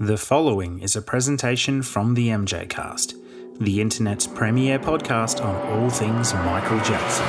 [0.00, 3.14] The following is a presentation from the MJ Cast,
[3.60, 7.24] the internet's premier podcast on all things Michael Jackson.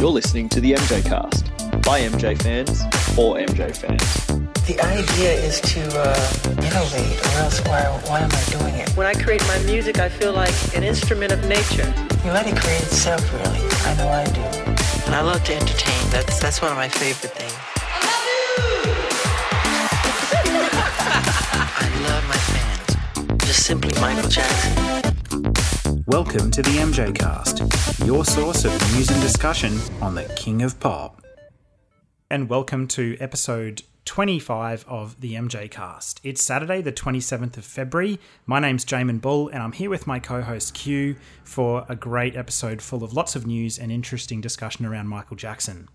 [0.00, 1.44] You're listening to the MJ Cast
[1.82, 4.26] by MJ fans for MJ fans.
[4.66, 6.30] The idea is to uh,
[6.64, 8.88] innovate, or else why, why am I doing it?
[8.96, 11.92] When I create my music, I feel like an instrument of nature.
[12.24, 13.60] You let it create itself, really.
[13.84, 14.40] I know I do.
[15.04, 16.10] And I love to entertain.
[16.10, 17.61] That's that's one of my favorite things.
[22.02, 23.44] Love my fans.
[23.44, 24.74] Just simply Michael Jackson.
[26.06, 27.62] Welcome to the MJ Cast,
[28.04, 31.22] your source of news and discussion on the King of Pop.
[32.28, 36.20] And welcome to episode 25 of the MJ Cast.
[36.24, 38.18] It's Saturday, the 27th of February.
[38.46, 42.34] My name's Jamon Bull, and I'm here with my co host Q for a great
[42.34, 45.88] episode full of lots of news and interesting discussion around Michael Jackson.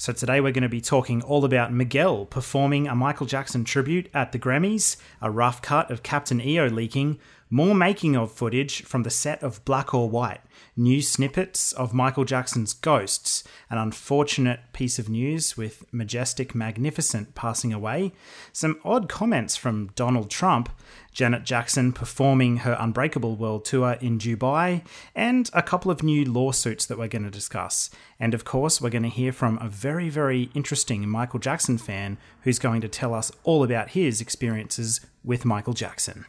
[0.00, 4.08] So, today we're going to be talking all about Miguel performing a Michael Jackson tribute
[4.14, 7.18] at the Grammys, a rough cut of Captain EO leaking,
[7.50, 10.40] more making of footage from the set of Black or White,
[10.78, 17.72] new snippets of Michael Jackson's Ghosts, an unfortunate piece of news with Majestik Magnificent passing
[17.72, 18.12] away,
[18.52, 20.70] some odd comments from Donald Trump,
[21.12, 24.84] Janet Jackson performing her Unbreakable World Tour in Dubai,
[25.16, 27.90] and a couple of new lawsuits that we're going to discuss.
[28.20, 32.18] And of course, we're going to hear from a very, very interesting Michael Jackson fan
[32.42, 36.24] who's going to tell us all about his experiences with Michael Jackson.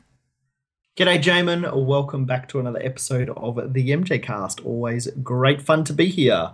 [1.00, 1.86] G'day, Jamon.
[1.86, 4.60] Welcome back to another episode of the MJ Cast.
[4.66, 6.52] Always great fun to be here.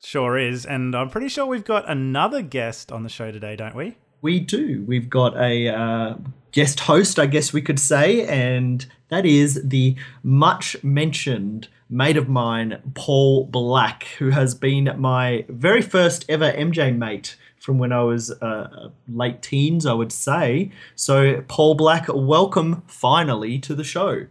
[0.00, 0.64] Sure is.
[0.64, 3.96] And I'm pretty sure we've got another guest on the show today, don't we?
[4.20, 4.84] We do.
[4.86, 6.14] We've got a uh,
[6.52, 12.28] guest host, I guess we could say, and that is the much mentioned mate of
[12.28, 18.02] mine, Paul Black, who has been my very first ever MJ mate from when I
[18.02, 20.72] was uh, late teens, I would say.
[20.96, 24.26] So, Paul Black, welcome finally to the show.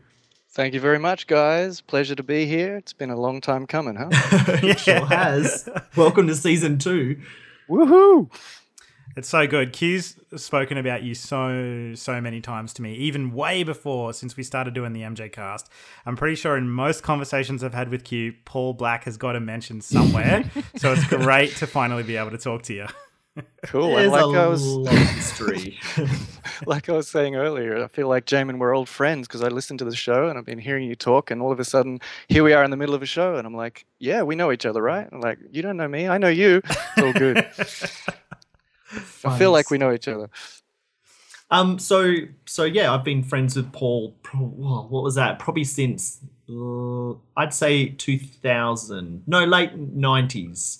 [0.50, 1.80] Thank you very much, guys.
[1.80, 2.76] Pleasure to be here.
[2.76, 4.09] It's been a long time coming, huh?
[4.12, 5.69] it sure has.
[5.96, 7.22] welcome to season two.
[7.69, 8.30] Woohoo!
[9.16, 9.72] It's so good.
[9.72, 14.44] Q's spoken about you so so many times to me, even way before since we
[14.44, 15.69] started doing the MJ cast.
[16.06, 19.40] I'm pretty sure in most conversations I've had with Q, Paul Black has got a
[19.40, 20.52] mention somewhere.
[20.75, 22.88] so it's great to finally be able to talk to you.
[23.64, 23.97] Cool.
[23.97, 25.80] And like I was history.
[26.66, 29.80] like I was saying earlier, I feel like Jamon, we're old friends because I listened
[29.80, 32.44] to the show and I've been hearing you talk, and all of a sudden here
[32.44, 34.66] we are in the middle of a show, and I'm like, yeah, we know each
[34.66, 35.08] other, right?
[35.12, 36.62] I'm like, you don't know me, I know you.
[36.66, 37.38] It's all good.
[39.25, 40.30] I feel like we know each other.
[41.50, 41.80] Um.
[41.80, 42.13] So
[42.46, 44.16] so yeah, I've been friends with Paul.
[44.34, 45.40] What was that?
[45.40, 46.19] Probably since
[46.50, 49.24] uh, I'd say two thousand.
[49.28, 50.80] No, late nineties.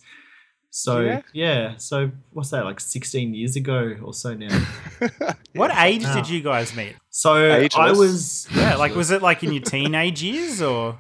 [0.74, 1.22] So Yeah?
[1.34, 1.78] yeah.
[1.78, 2.64] So what's that?
[2.66, 4.58] Like sixteen years ago or so now.
[5.54, 6.16] What age Wow.
[6.16, 6.96] did you guys meet?
[7.10, 7.34] So
[7.76, 10.98] I was Yeah, like was it like in your teenage years or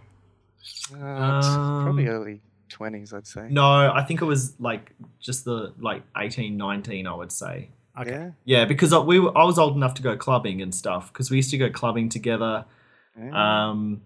[0.93, 1.47] Uh, it's
[1.83, 3.47] probably Um, early 20s, I'd say.
[3.49, 3.91] no.
[3.93, 7.69] I think it was like just the like 18, 19, I would say.
[7.99, 8.11] okay.
[8.11, 8.31] Yeah.
[8.45, 11.29] Yeah, because I, we were, I was old enough to go clubbing and stuff because
[11.31, 12.65] we used to go clubbing together.
[13.17, 13.69] yeah.
[13.69, 14.01] Um,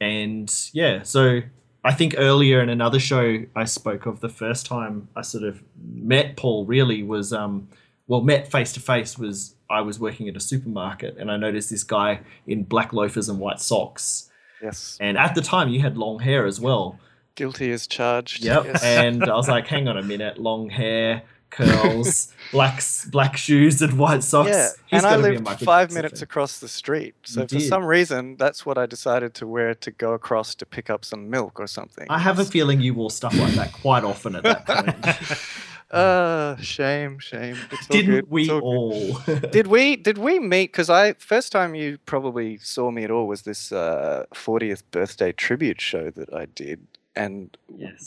[0.00, 1.42] and yeah, so
[1.82, 5.62] I think earlier in another show I spoke of the first time I sort of
[5.82, 7.68] met Paul really was um,
[8.06, 11.70] well met face to face was I was working at a supermarket and I noticed
[11.70, 14.30] this guy in black loafers and white socks
[14.62, 14.98] yes.
[15.00, 16.98] and at the time you had long hair as well.
[17.34, 18.44] Guilty as charged.
[18.44, 18.64] Yep.
[18.64, 18.82] Yes.
[18.82, 23.98] And I was like, hang on a minute, long hair, curls, black black shoes and
[23.98, 24.50] white socks.
[24.50, 26.24] Yeah, He's and I gotta be a lived five Jackson minutes fan.
[26.24, 27.14] across the street.
[27.24, 27.68] So You for did.
[27.68, 31.28] some reason, that's what I decided to wear to go across to pick up some
[31.30, 32.06] milk or something.
[32.08, 35.38] I have a feeling you wore stuff like that quite often at that point.
[35.90, 37.56] Uh, shame, shame.
[37.72, 39.12] It's Didn't we all all?
[39.50, 39.96] Did we?
[39.96, 40.70] Did we meet?
[40.70, 45.32] Because I first time you probably saw me at all was this uh, 40th birthday
[45.32, 46.86] tribute show that I did.
[47.16, 47.56] And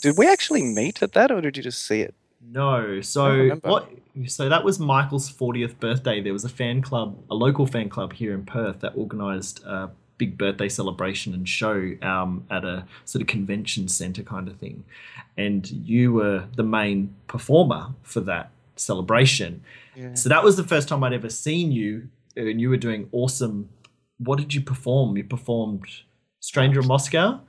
[0.02, 2.16] did we actually meet at that, or did you just see it?
[2.52, 3.02] No.
[3.02, 3.90] So what?
[4.28, 6.22] So that was Michael's 40th birthday.
[6.22, 9.90] There was a fan club, a local fan club here in Perth that organised a
[10.18, 14.84] big birthday celebration and show um, at a sort of convention centre kind of thing,
[15.38, 19.64] and you were the main performer for that celebration.
[19.96, 20.14] Yeah.
[20.14, 23.70] So that was the first time I'd ever seen you, and you were doing awesome.
[24.18, 25.18] What did you perform?
[25.18, 25.86] You performed
[26.40, 27.42] Stranger in Moscow.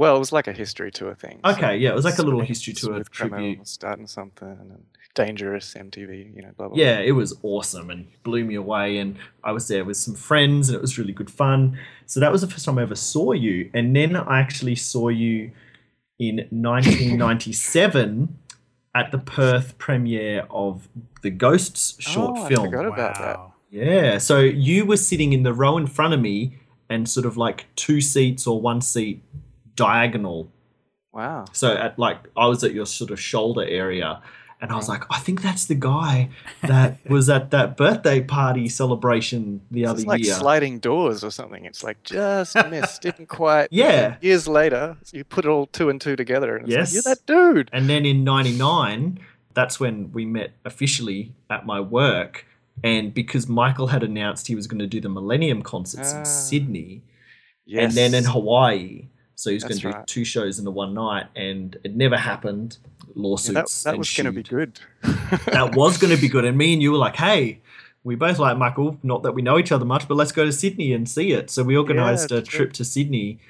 [0.00, 1.40] Well, it was like a history tour thing.
[1.44, 3.68] so Okay, yeah, it was like a little history tour Smooth Criminal tribute.
[3.68, 4.82] starting something and
[5.14, 6.78] dangerous MTV, you know, blah blah.
[6.78, 8.96] yeah, it was awesome and blew me away.
[8.96, 11.78] And I was there with some friends, and it was really good fun.
[12.06, 13.68] So that was the first time I ever saw you.
[13.74, 15.50] And then I actually saw you
[16.18, 18.38] in 1997
[18.94, 20.88] at the Perth premiere of
[21.20, 22.38] the Ghosts short film.
[22.38, 22.64] Oh, I film.
[22.70, 23.38] forgot about that.
[23.68, 24.16] Yeah.
[24.16, 26.58] So you were sitting in the row in front of me
[26.88, 29.22] and sort of like two seats or one seat
[29.76, 30.50] diagonal.
[31.12, 31.46] Wow.
[31.52, 34.22] So at like I was at your sort of shoulder area
[34.62, 36.28] and I was like, I think that's the guy
[36.62, 40.34] that was at that birthday party celebration the other It's like year.
[40.34, 41.64] sliding doors or something.
[41.64, 43.68] It's like just missed, didn't quite.
[43.70, 44.16] Yeah.
[44.20, 46.94] Years later, you put it all two and two together, and it's Yes.
[46.94, 47.70] like, you're that dude.
[47.72, 49.18] And then in 99,
[49.54, 52.44] that's when we met officially at my work.
[52.84, 56.18] And because Michael had announced he was going to do the Millennium concerts Ah.
[56.18, 57.02] in Sydney
[57.64, 57.82] Yes.
[57.84, 59.08] and then in Hawaii.
[59.40, 62.16] So he was going to do two shows in the one night, and it never
[62.16, 62.76] happened.
[62.82, 63.82] Yeah, Lawsuits.
[63.84, 64.80] that, that was going to be good.
[65.02, 66.44] that was going to be good.
[66.44, 67.60] And me and you were like, hey,
[68.04, 68.98] we both like Michael.
[69.02, 71.50] Not that we know each other much, but let's go to Sydney and see it.
[71.50, 73.40] So we organised a that's trip to Sydney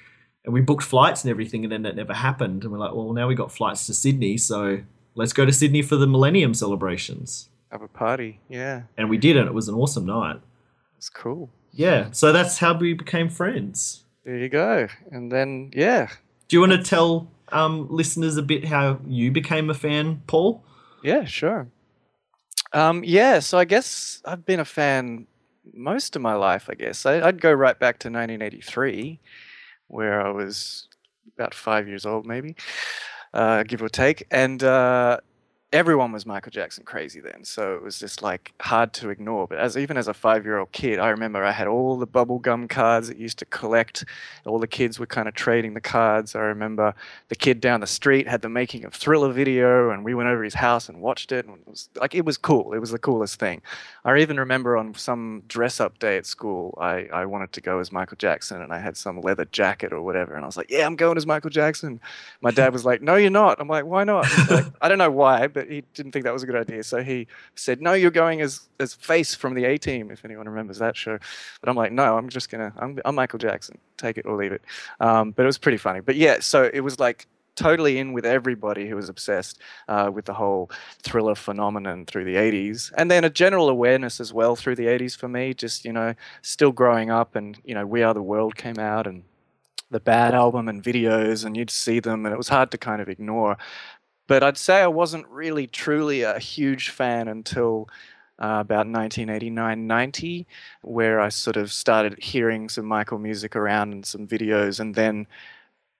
[0.45, 1.65] and we booked flights and everything.
[1.65, 2.63] And then that never happened.
[2.63, 4.37] And we're like, well, now we got flights to Sydney.
[4.39, 4.81] So
[5.15, 7.49] let's go to Sydney for the Millennium celebrations.
[7.71, 8.41] Have a party.
[8.49, 9.37] Yeah, And we did.
[9.37, 10.41] And it was an awesome night.
[10.97, 11.51] it's cool.
[11.73, 12.11] Yeah.
[12.13, 14.05] So that's how we became friends.
[14.25, 14.89] There you go.
[15.11, 16.09] And then, yeah,
[16.49, 20.63] Do you want to tell um, listeners a bit how you became a fan, Paul?
[21.03, 21.69] Yeah, sure.
[22.73, 25.27] Um, yeah, so I guess I've been a fan
[25.73, 27.07] most of my life, I guess.
[27.07, 29.19] I, I'd go right back to 1983,
[29.89, 30.89] where I was
[31.37, 32.55] about five years old, maybe,
[33.35, 34.27] uh, give or take.
[34.31, 35.19] And uh,
[35.73, 37.45] everyone was Michael Jackson crazy then.
[37.45, 39.47] So it was just like hard to ignore.
[39.47, 42.07] But as even as a five year old kid, I remember I had all the
[42.09, 44.05] bubblegum cards that used to collect.
[44.47, 46.35] All the kids were kind of trading the cards.
[46.35, 46.95] I remember
[47.29, 50.43] the kid down the street had the making of Thriller video, and we went over
[50.43, 51.47] his house and watched it.
[51.47, 52.73] And it was like it was cool.
[52.73, 53.63] It was the coolest thing.
[54.05, 57.79] I even remember on some dress up day at school, I, I wanted to go
[57.79, 60.71] as Michael Jackson, and I had some leather jacket or whatever, and I was like,
[60.71, 62.01] "Yeah, I'm going as Michael Jackson."
[62.41, 65.11] My dad was like, "No, you're not." I'm like, "Why not?" Like, I don't know
[65.11, 66.83] why, but he didn't think that was a good idea.
[66.83, 70.49] So he said, "No, you're going as as Face from the A Team, if anyone
[70.49, 71.19] remembers that show."
[71.61, 72.73] But I'm like, "No, I'm just gonna.
[72.79, 73.79] I'm, I'm Michael Jackson.
[73.97, 74.63] Take it or leave it."
[75.01, 76.01] Um, but it was pretty funny.
[76.01, 77.27] But yeah, so it was like
[77.57, 80.71] totally in with everybody who was obsessed uh, with the whole
[81.03, 85.17] thriller phenomenon through the 80s and then a general awareness as well through the 80s
[85.17, 88.57] for me just you know still growing up and you know we are the world
[88.57, 89.23] came out and
[89.91, 93.03] the bad album and videos and you'd see them and it was hard to kind
[93.03, 93.59] of ignore
[94.31, 97.89] but i'd say i wasn't really truly a huge fan until
[98.45, 100.47] uh, about 1989 90
[100.83, 105.27] where i sort of started hearing some michael music around and some videos and then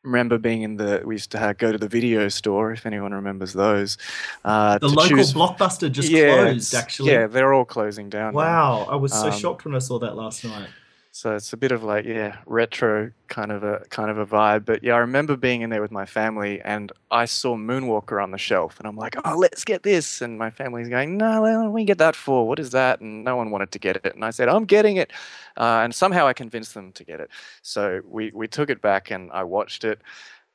[0.03, 3.13] remember being in the we used to have, go to the video store if anyone
[3.13, 3.99] remembers those
[4.47, 7.13] uh, The local choose- blockbuster just Yeah, closed, actually.
[7.13, 8.39] yeah they're all closing down now.
[8.39, 8.87] Wow.
[8.91, 10.71] I was so Um, shocked when I saw that last night.
[11.21, 14.65] So it's a bit of like yeah, retro kind of a kind of a vibe.
[14.65, 18.31] But yeah, I remember being in there with my family, and I saw Moonwalker on
[18.31, 20.23] the shelf, and I'm like, oh, let's get this.
[20.23, 22.49] And my family's going, no, what do we get that for?
[22.49, 23.03] What is that?
[23.03, 25.13] And no one wanted to get it, and I said, I'm getting it.
[25.59, 27.29] Uh, and somehow I convinced them to get it.
[27.61, 30.01] So we we took it back, and I watched it,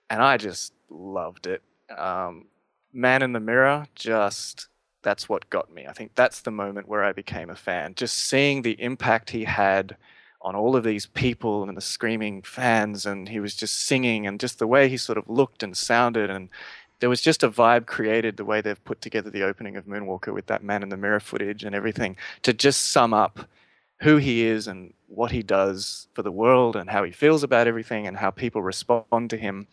[0.10, 1.62] and I just loved it.
[1.96, 2.48] Um,
[2.92, 4.68] Man in the Mirror, just
[5.04, 5.86] that's what got me.
[5.86, 7.94] I think that's the moment where I became a fan.
[7.94, 9.96] Just seeing the impact he had
[10.46, 14.40] on all of these people and the screaming fans, and he was just singing, and
[14.40, 16.50] just the way he sort of looked and sounded, and
[17.00, 20.34] there was just a vibe created the way they've put together the opening of Moonwalker
[20.34, 23.40] with that Man in the Mirror footage and everything to just sum up
[24.02, 27.68] who he is and what he does for the world and how he feels about
[27.68, 29.68] everything and how people respond to him.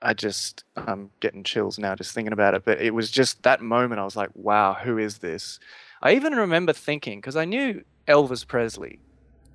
[0.00, 2.64] I just I'm getting chills now just thinking about it.
[2.64, 5.58] But it was just that moment I was like, wow, who is this?
[6.02, 8.98] I even remember thinking because I knew Elvis Presley,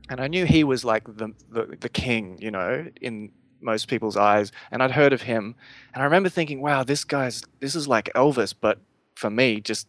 [0.10, 4.18] and I knew he was like the, the the king, you know, in most people's
[4.18, 4.52] eyes.
[4.72, 5.56] And I'd heard of him,
[5.94, 8.80] and I remember thinking, wow, this guy's this is like Elvis, but
[9.16, 9.88] for me, just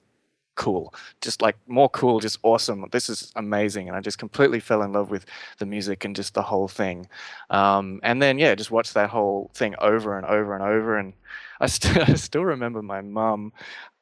[0.57, 2.85] cool, just like more cool, just awesome.
[2.93, 5.25] This is amazing, and I just completely fell in love with
[5.59, 7.09] the music and just the whole thing.
[7.49, 10.99] Um, and then yeah, just watched that whole thing over and over and over.
[10.99, 11.15] And
[11.61, 13.53] I, st- I still remember my mum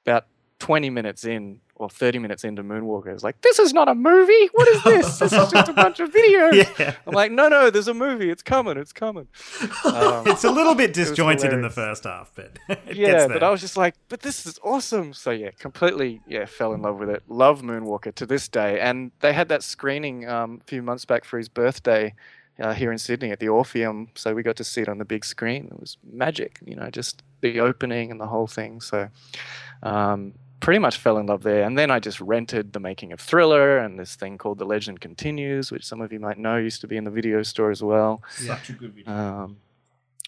[0.05, 0.27] about
[0.59, 4.49] 20 minutes in or 30 minutes into Moonwalker is like, this is not a movie.
[4.53, 5.19] What is this?
[5.19, 6.79] this is just a bunch of videos.
[6.79, 6.95] Yeah.
[7.07, 8.31] I'm like, no, no, there's a movie.
[8.31, 8.77] It's coming.
[8.77, 9.29] It's coming.
[9.85, 13.43] Um, It's a little bit disjointed in the first half, but it yeah, but.
[13.43, 15.13] I was just like, but this is awesome.
[15.13, 17.23] So yeah, completely yeah, fell in love with it.
[17.29, 18.81] Love Moonwalker to this day.
[18.81, 22.15] And they had that screening um, a few months back for his birthday
[22.61, 24.09] uh, here in Sydney at the Orpheum.
[24.15, 25.67] So we got to see it on the big screen.
[25.67, 28.81] It was magic, you know, just the opening and the whole thing.
[28.81, 29.09] So
[29.83, 31.63] um, pretty much fell in love there.
[31.65, 35.01] And then I just rented the making of Thriller and this thing called The Legend
[35.01, 37.83] Continues, which some of you might know used to be in the video store as
[37.83, 38.23] well.
[38.31, 39.13] Such a good video.
[39.13, 39.57] Um,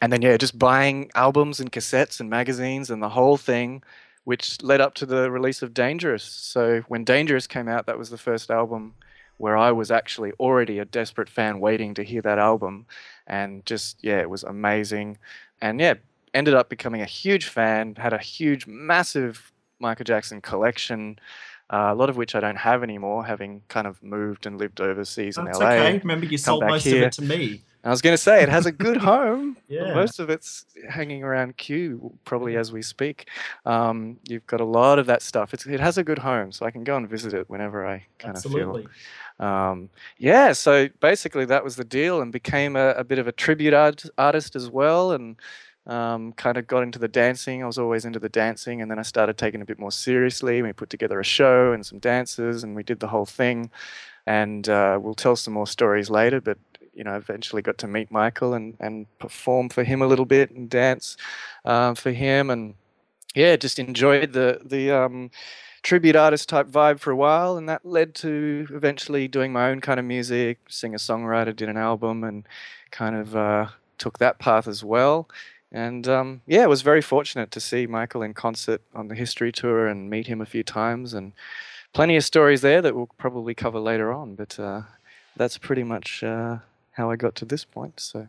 [0.02, 3.82] and then yeah, just buying albums and cassettes and magazines and the whole thing,
[4.24, 6.24] which led up to the release of Dangerous.
[6.24, 8.94] So when Dangerous came out, that was the first album
[9.36, 12.86] where I was actually already a desperate fan waiting to hear that album.
[13.26, 15.18] And just, yeah, it was amazing.
[15.62, 15.94] And yeah,
[16.34, 21.18] ended up becoming a huge fan, had a huge, massive Michael Jackson collection.
[21.72, 24.80] Uh, a lot of which I don't have anymore, having kind of moved and lived
[24.80, 25.66] overseas in That's LA.
[25.66, 25.98] okay.
[25.98, 27.62] Remember, you sold most of it to me.
[27.84, 29.56] I was going to say it has a good home.
[29.68, 29.94] Yeah.
[29.94, 33.28] Most of it's hanging around Q probably as we speak.
[33.64, 35.54] Um, you've got a lot of that stuff.
[35.54, 38.04] It's, it has a good home, so I can go and visit it whenever I
[38.18, 38.84] kind Absolutely.
[38.84, 38.90] of
[39.38, 39.46] feel.
[39.46, 43.32] Um, yeah, so basically that was the deal, and became a, a bit of a
[43.32, 45.36] tribute art, artist as well, and
[45.90, 47.62] um, kind of got into the dancing.
[47.62, 49.90] I was always into the dancing, and then I started taking it a bit more
[49.90, 50.62] seriously.
[50.62, 53.70] We put together a show and some dances, and we did the whole thing.
[54.26, 56.58] And uh, we'll tell some more stories later, but
[56.94, 60.50] you know, eventually got to meet Michael and, and perform for him a little bit
[60.50, 61.16] and dance
[61.64, 62.74] um, for him, and
[63.34, 65.30] yeah, just enjoyed the the um,
[65.82, 69.80] tribute artist type vibe for a while, and that led to eventually doing my own
[69.80, 72.46] kind of music, singer songwriter, did an album, and
[72.92, 73.66] kind of uh,
[73.98, 75.28] took that path as well.
[75.72, 79.86] And um, yeah, was very fortunate to see Michael in concert on the History Tour
[79.86, 81.32] and meet him a few times, and
[81.92, 84.34] plenty of stories there that we'll probably cover later on.
[84.34, 84.82] But uh,
[85.36, 86.58] that's pretty much uh,
[86.92, 88.00] how I got to this point.
[88.00, 88.26] So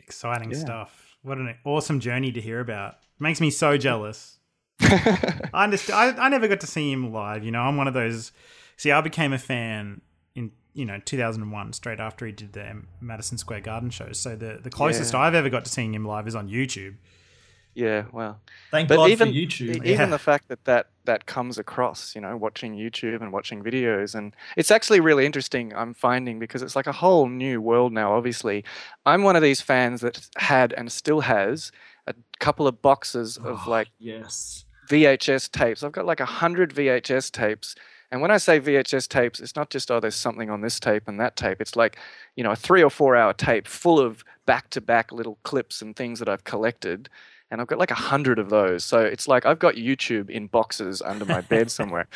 [0.00, 0.58] Exciting Yeah.
[0.58, 1.16] stuff.
[1.22, 2.96] What an awesome journey to hear about.
[3.20, 4.38] Makes me so jealous.
[4.80, 6.18] I understand.
[6.18, 7.44] I, I never got to see him live.
[7.44, 8.32] You know, I'm one of those.
[8.76, 10.00] See, I became a fan
[10.74, 14.18] you know 2001, straight after he did the Madison Square Garden shows.
[14.18, 15.20] So the the closest Yeah.
[15.20, 16.94] I've ever got to seeing him live is on YouTube.
[17.74, 18.40] yeah, well.
[18.70, 19.76] Thank but God even for YouTube.
[19.76, 19.94] e- Yeah.
[19.94, 24.14] even the fact that, that that comes across, you know, watching YouTube and watching videos,
[24.14, 25.74] and it's actually really interesting.
[25.74, 28.14] I'm finding because it's like a whole new world now.
[28.14, 28.62] Obviously,
[29.06, 31.72] I'm one of these fans that had and still has
[32.06, 34.64] a couple of boxes of Oh, like yes.
[34.90, 35.82] VHS tapes.
[35.82, 37.74] I've got like a hundred VHS tapes.
[38.12, 41.08] And when I say VHS tapes, it's not just, oh, there's something on this tape
[41.08, 41.62] and that tape.
[41.62, 41.98] It's like,
[42.36, 45.80] you know, a three or four hour tape full of back to back little clips
[45.80, 47.08] and things that I've collected.
[47.50, 48.84] And I've got like a hundred of those.
[48.84, 52.06] So it's like I've got YouTube in boxes under my bed somewhere.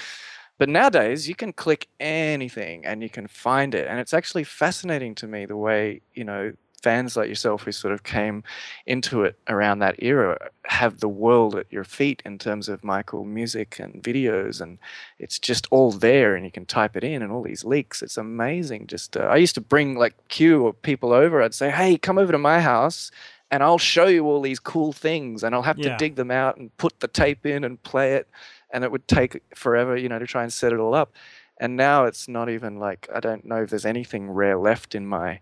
[0.58, 3.86] But nowadays, you can click anything and you can find it.
[3.88, 7.92] And it's actually fascinating to me the way, you know, fans like yourself who sort
[7.94, 8.44] of came
[8.86, 13.24] into it around that era have the world at your feet in terms of Michael
[13.24, 14.60] music and videos.
[14.60, 14.78] And
[15.18, 18.02] it's just all there and you can type it in and all these leaks.
[18.02, 18.86] It's amazing.
[18.88, 21.42] Just, uh, I used to bring like Q or people over.
[21.42, 23.10] I'd say, hey, come over to my house
[23.50, 25.90] and I'll show you all these cool things and I'll have Yeah.
[25.92, 28.28] to dig them out and put the tape in and play it
[28.70, 31.14] and it would take forever, you know, to try and set it all up.
[31.58, 35.06] And now it's not even like I don't know if there's anything rare left in
[35.06, 35.40] my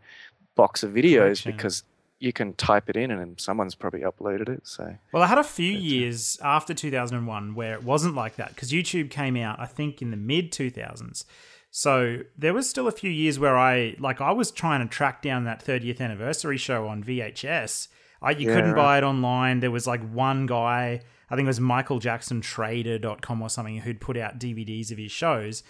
[0.54, 1.82] box of videos because
[2.20, 4.66] you can type it in and then someone's probably uploaded it.
[4.66, 8.70] So Well, I had a few years after 2001 where it wasn't like that because
[8.70, 11.24] YouTube came out, I think, in the mid 2000s.
[11.70, 15.22] So there was still a few years where I like I was trying to track
[15.22, 17.88] down that 30th anniversary show on VHS.
[18.22, 18.76] I, you Yeah, couldn't right.
[18.82, 19.58] buy it online.
[19.60, 24.38] There was like one guy, I think it was michaeljacksontrader.com or something, who'd put out
[24.38, 25.62] DVDs of his shows.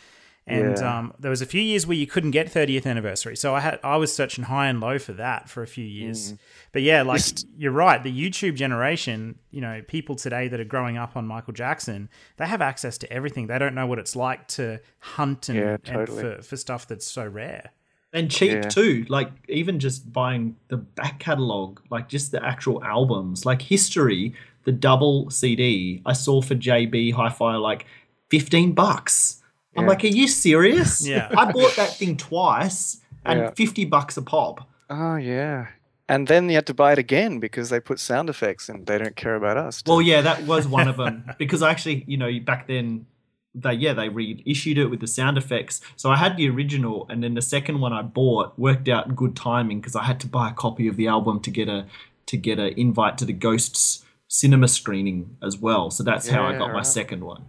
[0.46, 0.98] And Yeah.
[0.98, 3.80] um, there was a few years where you couldn't get 30th anniversary, so I had
[3.82, 6.34] I was searching high and low for that for a few years.
[6.72, 7.44] But yeah, like Yes.
[7.56, 8.02] you're right.
[8.02, 12.46] The YouTube generation, you know, people today that are growing up on Michael Jackson, they
[12.46, 13.46] have access to everything.
[13.46, 17.06] They don't know what it's like to hunt and, Yeah, and for, for stuff that's
[17.06, 17.70] so rare.
[18.12, 18.68] and cheap Yeah.
[18.68, 19.06] too.
[19.08, 24.34] Like even just buying the back catalog, like just the actual albums, like History,
[24.64, 27.86] the double CD I saw for JB Hi-Fi like
[28.30, 29.40] fifteen bucks.
[29.76, 29.88] I'm Yeah.
[29.88, 31.06] like, are you serious?
[31.14, 31.28] Yeah.
[31.36, 33.50] I bought that thing twice and Yeah.
[33.50, 34.68] fifty bucks a pop.
[34.90, 35.68] Oh yeah.
[36.08, 38.98] And then you had to buy it again because they put sound effects and they
[38.98, 39.82] don't care about us.
[39.86, 43.06] Well, yeah, that was one of them because I actually, you know, back then
[43.54, 45.80] they yeah they reissued it with the sound effects.
[45.96, 49.34] So I had the original, and then the second one I bought worked out good
[49.36, 51.86] timing because I had to buy a copy of the album to get a
[52.26, 55.90] to get an invite to the Ghosts cinema screening as well.
[55.90, 57.44] So that's how I Yeah, got my second one.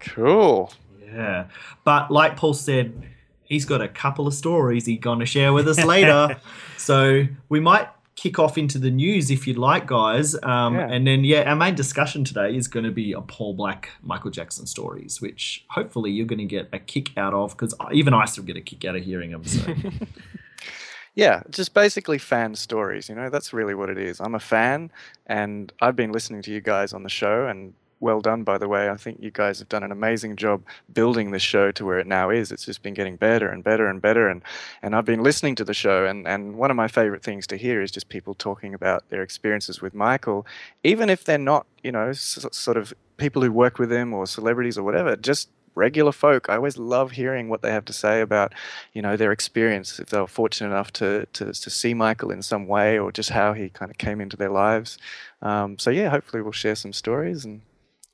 [0.00, 0.72] cool.
[1.14, 1.46] Yeah,
[1.84, 3.08] but like Paul said,
[3.42, 6.40] he's got a couple of stories he's gonna share with us later.
[6.76, 10.34] so we might kick off into the news if you'd like, guys.
[10.42, 10.88] Um, Yeah.
[10.88, 14.32] And then yeah, our main discussion today is going to be a Paul Black Michael
[14.32, 18.24] Jackson stories, which hopefully you're going to get a kick out of because even I
[18.24, 19.44] still get a kick out of hearing them.
[19.44, 19.72] So
[21.14, 24.20] Yeah, just basically fan stories, you know, that's really what it is.
[24.20, 24.92] I'm a fan
[25.26, 28.68] and I've been listening to you guys on the show and well done by the
[28.68, 28.88] way.
[28.88, 30.62] I think you guys have done an amazing job
[30.92, 32.52] building this show to where it now is.
[32.52, 34.42] It's just been getting better and better and better and
[34.82, 37.56] and I've been listening to the show and and one of my favorite things to
[37.56, 40.46] hear is just people talking about their experiences with Michael
[40.84, 44.26] even if they're not, you know, s- sort of people who work with him or
[44.26, 46.48] celebrities or whatever, just regular folk.
[46.48, 48.52] I always love hearing what they have to say about,
[48.92, 52.42] you know, their experience if they were fortunate enough to to, to see Michael in
[52.42, 54.98] some way or just how he kind of came into their lives.
[55.42, 57.62] Um, so yeah, hopefully we'll share some stories and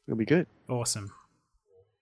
[0.06, 0.46] it'll be good.
[0.68, 1.12] Awesome.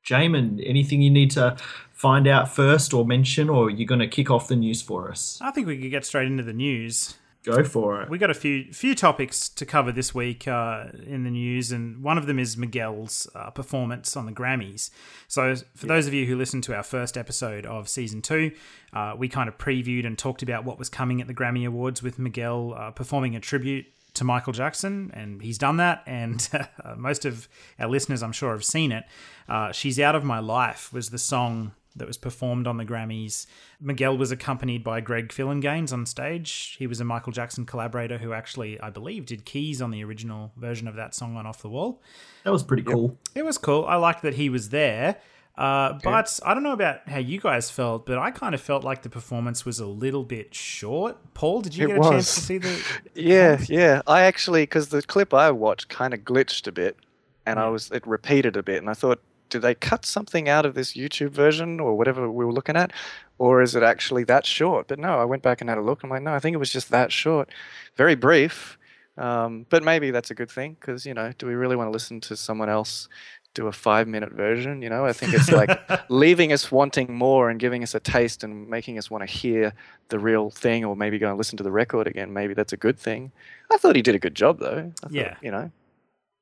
[0.04, 1.56] Jamon, anything you need to
[1.92, 5.38] find out first or mention, or you're going to kick off the news for us?
[5.40, 7.14] I think we could get straight into the news.
[7.44, 8.09] Go for it.
[8.09, 12.00] We got a few few topics to cover this week uh, in the news, and
[12.00, 14.90] one of them is Miguel's uh, performance on the Grammys.
[15.26, 18.52] So, for those of you who listened to our first episode of season two,
[18.92, 22.00] uh, we kind of previewed and talked about what was coming at the Grammy Awards
[22.00, 26.02] with Miguel uh, performing a tribute to Michael Jackson, and he's done that.
[26.07, 26.47] And
[26.85, 29.04] uh, most of our listeners, I'm sure, have seen it.
[29.49, 33.47] Uh, "She's Out of My Life" was the song that was performed on the Grammys.
[33.81, 36.76] Miguel was accompanied by Greg Phillinganes on stage.
[36.78, 40.52] He was a Michael Jackson collaborator who actually, I believe, did keys on the original
[40.57, 42.00] version of that song on Off the Wall.
[42.45, 43.19] That was pretty cool.
[43.35, 43.85] It was cool.
[43.87, 45.16] I liked that he was there.
[45.56, 48.85] Uh, but I don't know about how you guys felt, but I kind of felt
[48.85, 51.35] like the performance was a little bit short.
[51.35, 52.09] Paul, did you It get a was.
[52.11, 52.82] chance to see the?
[53.14, 54.00] Yeah, yeah.
[54.06, 56.97] I actually, because the clip I watched kind of glitched a bit,
[57.44, 60.64] and I was it repeated a bit, and I thought, did they cut something out
[60.64, 62.90] of this YouTube version or whatever we were looking at,
[63.37, 64.88] or is it actually that short?
[64.88, 66.02] But no, I went back and had a look.
[66.02, 67.50] I'm like, no, I think it was just that short,
[67.97, 68.78] very brief.
[69.18, 71.92] Um, but maybe that's a good thing because you know, do we really want to
[71.92, 73.11] listen to someone else?
[73.54, 75.04] Do a five minute version, you know.
[75.04, 75.71] I think it's like
[76.09, 79.75] leaving us wanting more and giving us a taste and making us want to hear
[80.09, 82.32] the real thing or maybe go and listen to the record again.
[82.32, 83.30] Maybe that's a good thing.
[83.71, 84.90] I thought he did a good job though.
[84.97, 85.37] I thought, Yeah.
[85.42, 85.71] You know.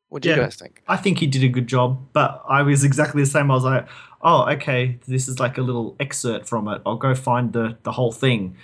[0.09, 0.83] What do you guys think?
[0.89, 3.49] I think he did a good job, but I was exactly the same.
[3.49, 3.87] I was like,
[4.23, 6.83] oh, okay, this is like a little excerpt from it.
[6.85, 8.57] I'll go find the, the whole thing.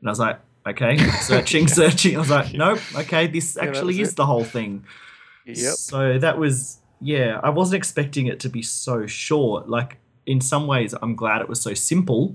[0.00, 2.16] And I was like, okay, searching, searching.
[2.16, 4.16] I was like, nope, okay, this actually was is it.
[4.16, 4.86] the whole thing.
[5.44, 5.56] Yep.
[5.74, 9.68] So that was, yeah, I wasn't expecting it to be so short.
[9.68, 12.34] Like, in some ways, I'm glad it was so simple.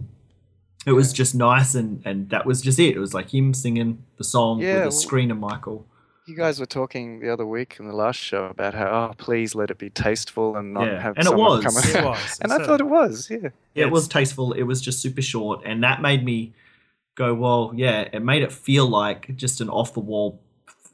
[0.86, 2.96] It was just nice, and, and that was just it.
[2.96, 5.86] It was like him singing the song Yeah, with a well- screen of Michael.
[6.28, 9.56] You guys were talking the other week in the last show about how oh please
[9.56, 11.64] let it be tasteful and not Yeah, have and it was.
[11.64, 12.38] come It was.
[12.44, 13.50] and I thought it was, yeah.
[13.74, 14.54] Yeah, it was tasteful.
[14.54, 16.54] It was just super short, and that made me
[17.16, 18.02] go, well, yeah.
[18.14, 20.40] It made it feel like just an off the wall,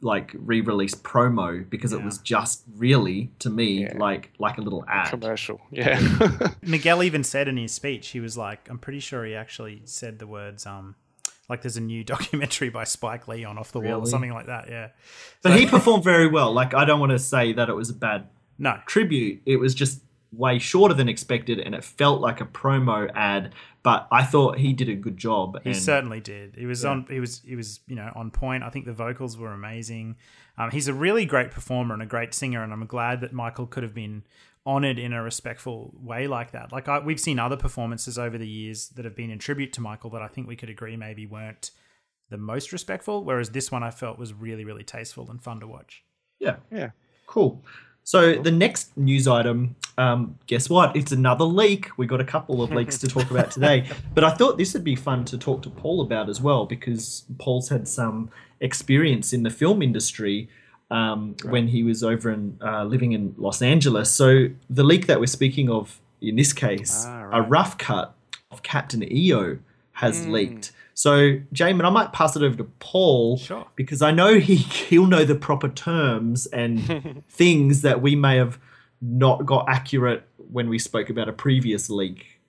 [0.01, 3.97] like re-release promo because it was just really to me Yeah.
[3.97, 5.10] like like a little ad.
[5.10, 5.60] Commercial.
[5.71, 5.99] Yeah.
[6.62, 10.19] Miguel even said in his speech, he was like, I'm pretty sure he actually said
[10.19, 10.95] the words, um,
[11.49, 14.47] like there's a new documentary by Spike Lee on Off the Wall or something like
[14.47, 14.67] that.
[14.69, 14.89] Yeah.
[15.41, 16.51] But he performed very well.
[16.51, 18.27] Like I don't want to say that it was a bad
[18.60, 18.79] No.
[18.86, 19.41] tribute.
[19.45, 23.53] It was just way shorter than expected, and it felt like a promo ad.
[23.86, 25.62] But I thought he did a good job.
[25.63, 26.56] He and certainly did.
[26.58, 27.06] He was on.
[27.08, 27.43] He was.
[27.45, 27.82] He was.
[27.86, 28.63] You know, on point.
[28.63, 30.15] I think the vocals were amazing.
[30.58, 33.67] Um, he's a really great performer and a great singer, and I'm glad that Michael
[33.67, 34.24] could have been
[34.65, 36.71] honored in a respectful way like that.
[36.71, 39.82] Like I, we've seen other performances over the years that have been in tribute to
[39.82, 41.69] Michael that I think we could agree maybe weren't
[42.32, 43.24] the most respectful.
[43.24, 46.04] Whereas this one I felt was really, really tasteful and fun to watch.
[46.39, 46.56] Yeah.
[46.71, 46.89] Yeah.
[47.28, 47.63] Cool.
[48.06, 50.96] So the next news item, um, guess what?
[50.96, 51.89] It's another leak.
[51.98, 54.84] We got a couple of leaks to talk about today, but I thought this would
[54.84, 59.41] be fun to talk to Paul about as well because Paul's had some experience in
[59.41, 60.48] the film industry
[60.91, 64.12] um, when he was over in uh, living in Los Angeles.
[64.12, 68.13] So the leak that we're speaking of in this case, Ah, a rough cut
[68.52, 69.58] of Captain EO
[69.94, 70.72] has leaked.
[70.97, 73.67] So, Jamon, I might pass it over to Paul Sure.
[73.75, 74.55] because I know he
[74.89, 78.58] he'll know the proper terms and things that we may have
[79.01, 82.39] not got accurate when we spoke about a previous leak.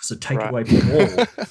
[0.00, 0.50] So take Right.
[0.50, 1.26] away Paul.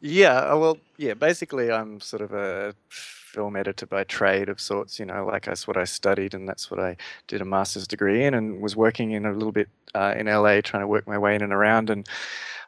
[0.00, 4.98] Yeah, uh, well, yeah, basically I'm sort of a film editor by trade of sorts,
[4.98, 6.96] you know, like that's what I studied and that's what I
[7.28, 10.60] did a master's degree in and was working in a little bit uh, in LA
[10.62, 12.06] trying to work my way in and around and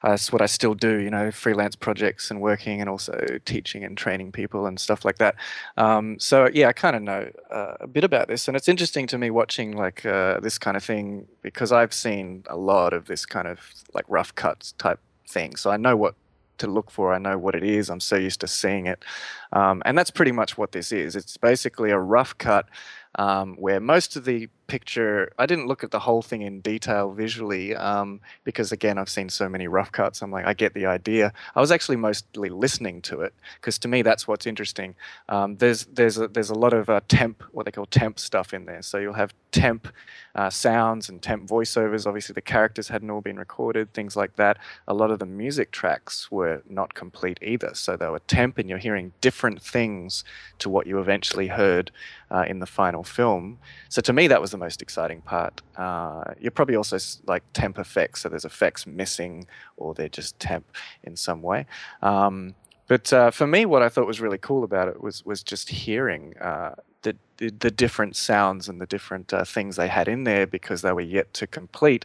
[0.02, 3.84] uh, that's what I still do, you know, freelance projects and working and also teaching
[3.84, 5.34] and training people and stuff like that.
[5.76, 9.06] Um, so yeah, I kind of know uh, a bit about this, and it's interesting
[9.08, 13.06] to me watching like uh, this kind of thing because I've seen a lot of
[13.06, 13.60] this kind of
[13.94, 16.14] like rough cuts type thing, so I know what
[16.58, 17.12] to look for.
[17.12, 17.88] I know what it is.
[17.88, 19.04] I'm so used to seeing it,
[19.52, 21.16] um, and that's pretty much what this is.
[21.16, 22.66] It's basically a rough cut
[23.16, 25.32] um, where most of the picture.
[25.38, 29.28] I didn't look at the whole thing in detail visually um, because again, I've seen
[29.28, 30.22] so many rough cuts.
[30.22, 31.32] I'm like, I get the idea.
[31.56, 34.94] I was actually mostly listening to it because to me that's what's interesting.
[35.28, 38.54] Um, there's there's a, there's a lot of uh, temp, what they call temp stuff
[38.54, 38.82] in there.
[38.82, 39.88] So you'll have temp
[40.34, 42.06] uh, sounds and temp voiceovers.
[42.06, 44.58] Obviously, the characters hadn't all been recorded, things like that.
[44.86, 47.70] A lot of the music tracks were not complete either.
[47.74, 50.24] So they were temp, and you're hearing different things
[50.58, 51.90] to what you eventually heard
[52.30, 53.58] uh, in the final film.
[53.88, 55.62] So to me, that was the most exciting part.
[55.76, 60.66] Uh, you're probably also like temp effects, so there's effects missing or they're just temp
[61.02, 61.66] in some way.
[62.02, 62.54] Um,
[62.88, 65.68] but uh, for me, what I thought was really cool about it was was just
[65.68, 70.24] hearing uh, the, the the different sounds and the different uh, things they had in
[70.24, 72.04] there because they were yet to complete.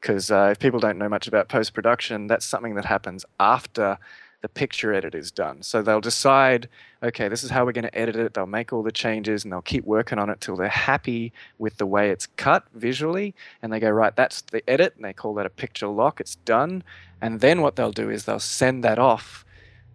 [0.00, 3.98] Because uh, if people don't know much about post production, that's something that happens after
[4.42, 5.62] the picture edit is done.
[5.62, 6.68] So they'll decide,
[7.02, 8.34] okay, this is how we're going to edit it.
[8.34, 11.76] They'll make all the changes and they'll keep working on it till they're happy with
[11.76, 13.34] the way it's cut visually.
[13.62, 14.94] And they go, right, that's the edit.
[14.96, 16.20] And they call that a picture lock.
[16.20, 16.82] It's done.
[17.20, 19.44] And then what they'll do is they'll send that off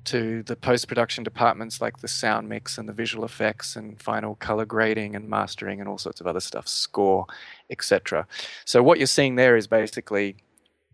[0.05, 4.35] to the post production departments like the sound mix and the visual effects and final
[4.35, 7.25] color grading and mastering and all sorts of other stuff, score,
[7.69, 8.25] etc.
[8.63, 10.37] So what you're seeing there is basically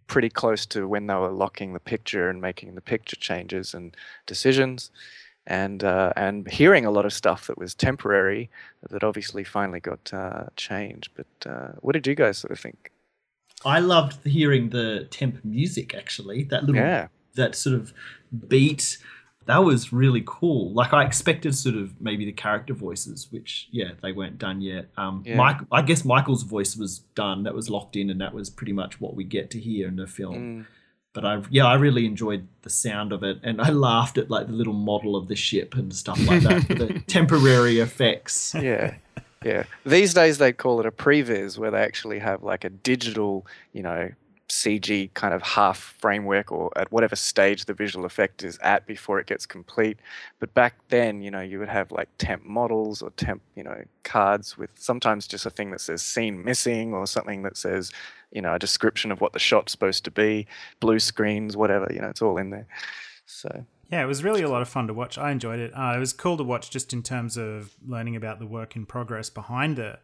[0.07, 3.95] pretty close to when they were locking the picture and making the picture changes and
[4.25, 4.91] decisions
[5.45, 8.49] and uh, and hearing a lot of stuff that was temporary
[8.89, 11.09] that obviously finally got uh, changed.
[11.15, 12.91] But uh, what did you guys sort of think?
[13.65, 16.43] I loved hearing the temp music actually.
[16.43, 17.07] That little Yeah.
[17.35, 17.93] that sort of
[18.47, 18.97] beat
[19.45, 20.71] that was really cool.
[20.73, 24.87] Like I expected sort of maybe the character voices, which yeah, they weren't done yet.
[24.97, 25.35] Um Yeah.
[25.35, 28.73] Mike I guess Michael's voice was done, that was locked in and that was pretty
[28.73, 30.35] much what we get to hear in the film.
[30.35, 30.65] Mm.
[31.13, 34.47] But I yeah, I really enjoyed the sound of it and I laughed at like
[34.47, 38.55] the little model of the ship and stuff like that the temporary effects.
[38.55, 38.95] yeah
[39.45, 43.45] yeah these days they call it a previs where they actually have like a digital
[43.73, 44.09] you know
[44.49, 49.19] cg kind of half framework or at whatever stage the visual effect is at before
[49.19, 49.97] it gets complete
[50.39, 53.83] but back then you know you would have like temp models or temp you know
[54.03, 57.91] cards with sometimes just a thing that says scene missing or something that says
[58.31, 60.45] you know a description of what the shot's supposed to be
[60.79, 62.67] blue screens whatever you know it's all in there
[63.25, 65.17] so Yeah, it was really a lot of fun to watch.
[65.17, 65.71] I enjoyed it.
[65.71, 68.85] Uh, it was cool to watch just in terms of learning about the work in
[68.85, 69.99] progress behind the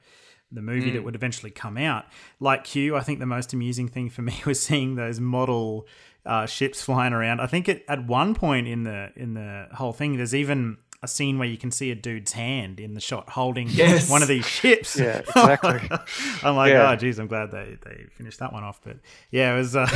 [0.51, 2.05] the movie that would eventually come out.
[2.39, 5.87] Like Q, I think the most amusing thing for me was seeing those model
[6.25, 7.39] uh, ships flying around.
[7.39, 11.07] I think it, at one point in the in the whole thing, there's even a
[11.07, 14.09] scene where you can see a dude's hand in the shot holding Yes.
[14.09, 14.99] one of these ships.
[14.99, 15.79] Yeah, exactly.
[16.43, 16.91] I'm like, Yeah.
[16.91, 18.81] oh, geez, I'm glad they, they finished that one off.
[18.83, 18.97] But
[19.31, 19.87] yeah, it was uh,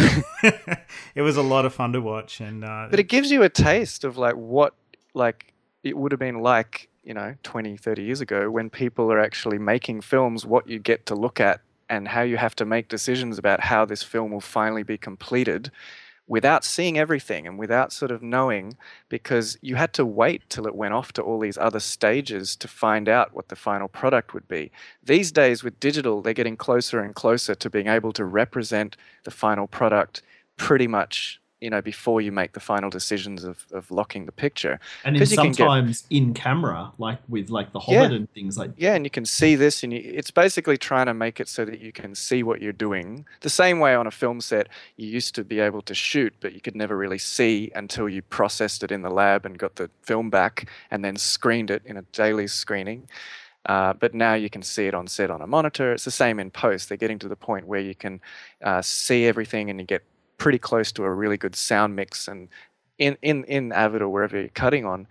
[1.15, 3.49] it was a lot of fun to watch, and uh, but it gives you a
[3.49, 4.75] taste of like what
[5.13, 9.19] like it would have been like you know 20 30 years ago when people are
[9.19, 12.87] actually making films what you get to look at and how you have to make
[12.87, 15.69] decisions about how this film will finally be completed
[16.27, 18.77] without seeing everything and without sort of knowing
[19.09, 22.67] because you had to wait till it went off to all these other stages to
[22.67, 24.71] find out what the final product would be.
[25.03, 29.31] These days with digital, they're getting closer and closer to being able to represent the
[29.31, 30.21] final product
[30.55, 34.80] pretty much you know before you make the final decisions of, of locking the picture
[35.06, 38.04] And in can get- sometimes in camera, like with like the Yeah.
[38.04, 41.13] And things like yeah and you can see this and you, it's basically trying to
[41.13, 44.12] make it so that you can see what you're doing the same way on a
[44.12, 47.71] film set you used to be able to shoot but you could never really see
[47.76, 51.71] until you processed it in the lab and got the film back and then screened
[51.71, 53.08] it in a daily screening
[53.65, 55.93] uh, but now you can see it on set on a monitor.
[55.93, 56.89] It's the same in post.
[56.89, 58.19] They're getting to the point where you can
[58.62, 60.04] uh, see everything and you get
[60.38, 62.50] pretty close to a really good sound mix and
[62.98, 65.08] in, in, in Avid or wherever you're cutting on.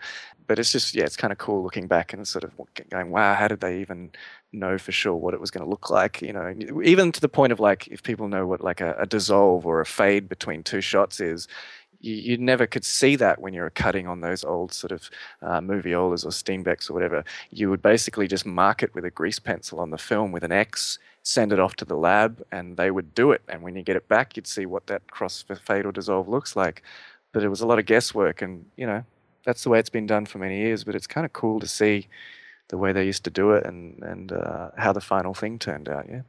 [0.47, 2.53] But it's just, yeah, it's kind of cool looking back and sort of
[2.91, 4.11] going, wow, how did they even
[4.53, 6.21] know for sure what it was going to look like?
[6.21, 9.07] You know, even to the point of like, if people know what like a, a
[9.07, 11.49] dissolve or a fade between two shots is,
[12.03, 15.09] you, never could see that when you were cutting on those old sort of
[15.41, 17.25] uh, moviolas or Steenbecks or whatever.
[17.51, 20.53] You would basically just mark it with a grease pencil on the film with an
[20.53, 23.43] X, send it off to the lab, and they would do it.
[23.49, 26.57] And when you get it back, you'd see what that cross fade or dissolve looks
[26.57, 26.83] like.
[27.33, 29.05] But it was a lot of guesswork, and you know,
[29.45, 30.85] that's the way it's been done for many years.
[30.85, 32.09] But it's kind of cool to see
[32.69, 35.89] the way they used to do it and and uh, how the final thing turned
[35.89, 36.07] out.
[36.09, 36.23] Yeah.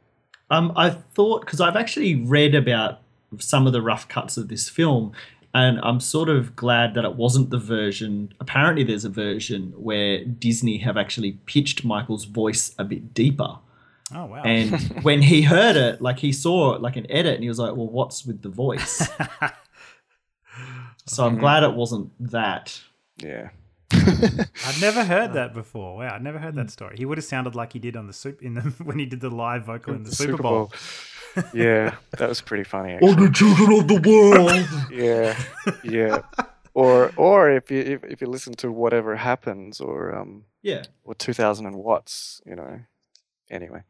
[0.49, 2.99] Um, I thought because I've actually read about
[3.39, 5.13] some of the rough cuts of this film,
[5.53, 8.33] and I'm sort of glad that it wasn't the version.
[8.39, 13.57] Apparently, there's a version where Disney have actually pitched Michael's voice a bit deeper.
[14.13, 17.49] Oh wow, And when he heard it, like he saw like an edit, and he
[17.49, 18.97] was like, "Well, what's with the voice?"
[21.07, 21.39] so I'm mhm.
[21.39, 22.79] glad it wasn't that.
[23.17, 23.49] Yeah.
[23.93, 25.97] I'd never heard uh, that before.
[25.97, 26.71] Wow, I'd never heard that mm.
[26.71, 26.95] story.
[26.97, 29.21] He would have sounded like he did on the soup in the when he did
[29.21, 30.71] the live vocal in the, Super, Bowl.
[31.53, 32.93] yeah, that was pretty funny.
[32.93, 33.27] Actually.
[33.27, 34.67] the children of the world.
[34.91, 35.39] yeah
[35.83, 36.21] yeah
[36.73, 40.83] or or if you if, if you listen to whatever happens or um yeah.
[41.03, 42.79] or 2000 and watts you know
[43.53, 43.81] anyway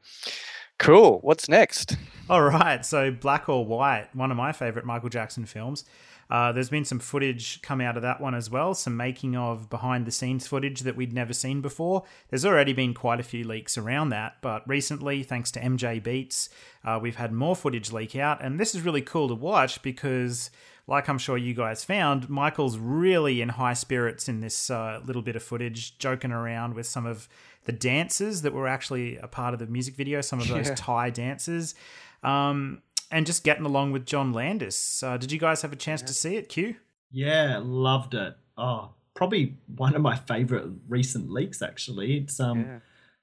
[0.78, 1.98] cool what's next
[2.30, 5.84] All right, so Black or White, one of my favorite Michael Jackson films.
[6.30, 9.70] Uh, there's been some footage come out of that one as well, some making of
[9.70, 12.04] behind the scenes footage that we'd never seen before.
[12.30, 16.48] There's already been quite a few leaks around that, but recently, thanks to MJ Beats,
[16.86, 20.50] uh, we've had more footage leak out, and this is really cool to watch because
[20.88, 25.22] like I'm sure you guys found, Michael's really in high spirits in this uh, little
[25.22, 27.28] bit of footage, joking around with some of
[27.66, 30.76] the dances that were actually a part of the music video, some of those Yeah.
[30.76, 31.76] Thai dances,
[32.24, 35.02] um, and just getting along with John Landis.
[35.02, 36.76] Uh, did you guys have a chance to see it, Q?
[37.12, 38.36] Yeah, loved it.
[38.58, 41.62] Oh, probably one of my favorite recent leaks.
[41.62, 42.80] Actually, it's um, Yeah.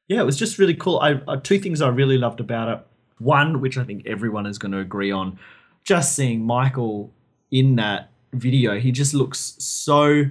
[0.08, 0.98] yeah, it was just really cool.
[1.00, 2.86] I uh, two things I really loved about it.
[3.18, 5.38] One, which I think everyone is going to agree on,
[5.84, 7.12] just seeing Michael
[7.50, 8.78] in that video.
[8.78, 10.24] He just looks so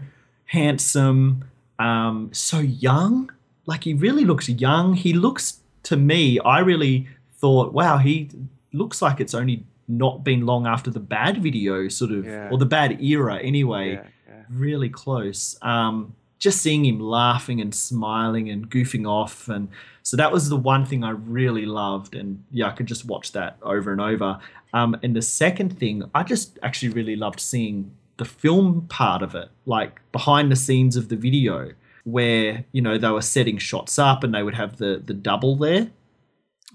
[0.45, 1.45] handsome,
[1.77, 3.31] um, so young.
[3.65, 4.93] Like he really looks young.
[4.95, 6.39] He looks to me.
[6.39, 8.29] I really thought, wow, he
[8.73, 12.49] looks like it's only not been long after the bad video, sort of, Yeah.
[12.51, 14.43] or the bad era anyway Yeah, yeah.
[14.49, 15.57] really close.
[15.61, 19.67] Um, just seeing him laughing and smiling and goofing off, and
[20.09, 23.31] so that was the one thing I really loved, and yeah, I could just watch
[23.33, 24.39] that over and over.
[24.73, 29.35] Um, and the second thing, I just actually really loved seeing the film part of
[29.35, 31.73] it, like behind the scenes of the video,
[32.05, 35.55] where you know they were setting shots up and they would have the the double
[35.55, 35.91] there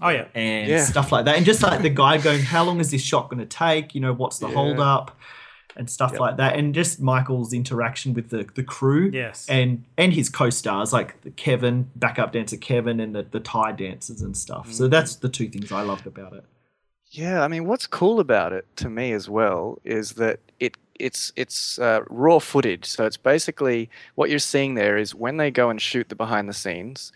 [0.01, 0.85] Oh yeah, and Yeah.
[0.85, 1.37] stuff like that.
[1.37, 3.95] And just like the guy going, How long is this shot going to take?
[3.97, 4.55] You know, what's the Yeah.
[4.55, 5.17] hold up?
[5.77, 6.21] And stuff Yep.
[6.21, 6.57] like that.
[6.57, 9.11] And just Michael's interaction with the, the crew.
[9.13, 9.47] Yes.
[9.49, 13.73] And and his co stars, like the Kevin, backup dancer Kevin, and the, the Thai
[13.73, 14.67] dancers and stuff.
[14.67, 14.73] Mm-hmm.
[14.73, 16.45] So that's the two things I loved about it.
[17.11, 21.33] Yeah, I mean, what's cool about it to me as well is that it it's
[21.37, 22.87] it's uh, raw footage.
[22.87, 26.49] So it's basically what you're seeing there is when they go and shoot the behind
[26.49, 27.13] the scenes,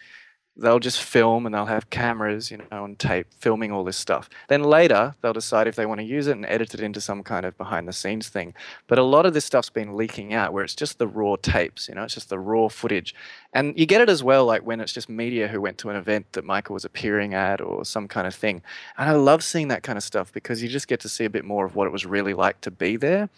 [0.59, 4.29] they'll just film and they'll have cameras, you know, on tape filming all this stuff.
[4.49, 7.23] Then later they'll decide if they want to use it and edit it into some
[7.23, 8.55] kind of behind the scenes thing.
[8.89, 11.89] But a lot of this stuff's been leaking out where it's just the raw tapes,
[11.89, 13.15] you know, it's just the raw footage.
[13.53, 15.97] And you get it as well, like when it's just media who went to an
[15.97, 18.63] event that Michael was appearing at or some kind of thing.
[18.97, 21.31] And I love seeing that kind of stuff because you just get to see a
[21.31, 23.29] bit more of what it was really like to be there.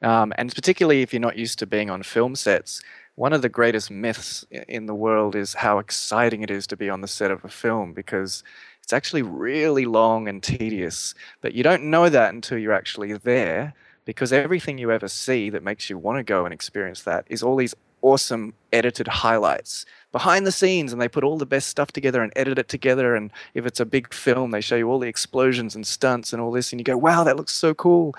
[0.00, 2.82] Um, and particularly if you're not used to being on film sets,
[3.18, 6.88] one of the greatest myths in the world is how exciting it is to be
[6.88, 8.44] on the set of a film because
[8.80, 11.16] it's actually really long and tedious.
[11.40, 15.64] But you don't know that until you're actually there because everything you ever see that
[15.64, 20.46] makes you want to go and experience that is all these awesome edited highlights behind
[20.46, 23.32] the scenes and they put all the best stuff together and edit it together and
[23.54, 26.52] if it's a big film they show you all the explosions and stunts and all
[26.52, 28.14] this and you go wow that looks so cool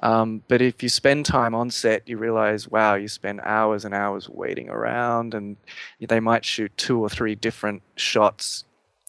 [0.00, 3.94] um, but if you spend time on set, you realize, wow, you spend hours and
[3.94, 5.56] hours waiting around, and
[6.00, 8.64] they might shoot two or three different shots,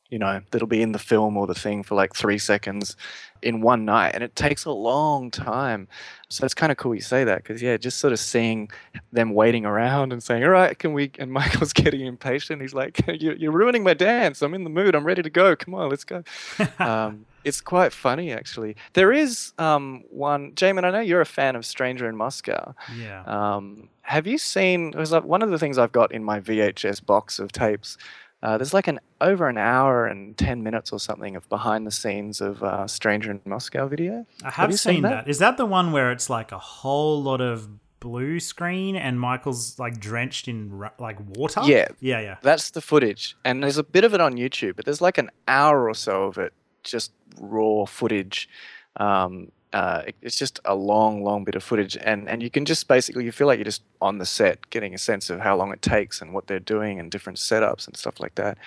[0.10, 2.96] you know, that'll be in the film or the thing for like three seconds
[3.44, 5.88] in one night, and it takes a long time.
[6.30, 8.72] So it's kind of cool you say that because yeah, just sort of seeing
[9.12, 12.62] them waiting around and saying, "All right, can we?" And Michael's getting impatient.
[12.64, 14.42] He's like, "You're, you're ruining my dance.
[14.42, 14.96] I'm in the mood.
[14.96, 15.56] I'm ready to go.
[15.56, 16.24] Come on, let's go."
[16.80, 18.76] um, it's quite funny actually.
[18.94, 20.84] There is um, one, Jamon.
[20.84, 22.76] I know you're a fan of Stranger in Moscow.
[22.98, 23.24] yeah.
[23.26, 24.90] Um, have you seen?
[24.90, 27.98] It was like one of the things I've got in my VHS box of tapes.
[28.42, 31.92] Uh, there's like an over an hour and ten minutes or something of behind the
[31.92, 34.26] scenes of uh, Stranger in Moscow video.
[34.44, 35.26] I have you seen, seen that.
[35.26, 35.30] that?
[35.30, 37.68] Is that the one where it's like a whole lot of
[38.00, 41.62] blue screen and Michael's like drenched in like water?
[41.66, 41.90] Yeah.
[42.00, 42.38] Yeah, yeah.
[42.42, 45.30] That's the footage, and there's a bit of it on YouTube, but there's like an
[45.48, 48.50] hour or so of it, just raw footage.
[48.98, 52.66] Um, uh, it- it's just a long, long bit of footage, and and you can
[52.66, 55.56] just basically you feel like you're just on the set, getting a sense of how
[55.56, 58.58] long it takes and what they're doing and different setups and stuff like that,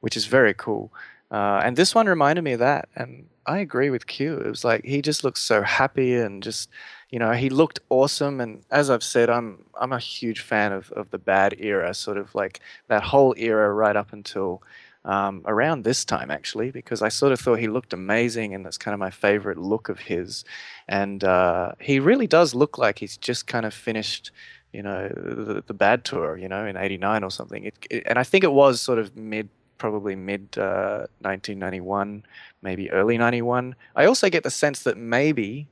[0.00, 0.92] which is very cool.
[1.30, 4.38] Uh, and this one reminded me of that, and I agree with Q.
[4.38, 6.70] It was like he just looks so happy and just,
[7.10, 8.40] you know, he looked awesome.
[8.40, 12.16] And as I've said, I'm I'm a huge fan of of the bad era, sort
[12.18, 14.62] of like that whole era right up until
[15.04, 18.78] um, around this time actually, because I sort of thought he looked amazing, and that's
[18.78, 20.44] kind of my favorite look of his.
[20.88, 24.30] And uh, he really does look like he's just kind of finished.
[24.72, 27.64] You know the, the bad tour, you know, in '89 or something.
[27.64, 32.24] It, it, and I think it was sort of mid probably mid uh, 1991,
[32.62, 33.76] maybe early 91.
[33.94, 35.68] I also get the sense that maybe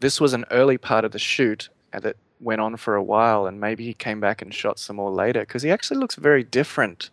[0.00, 3.46] this was an early part of the shoot and that went on for a while,
[3.46, 6.44] and maybe he came back and shot some more later because he actually looks very
[6.44, 7.10] different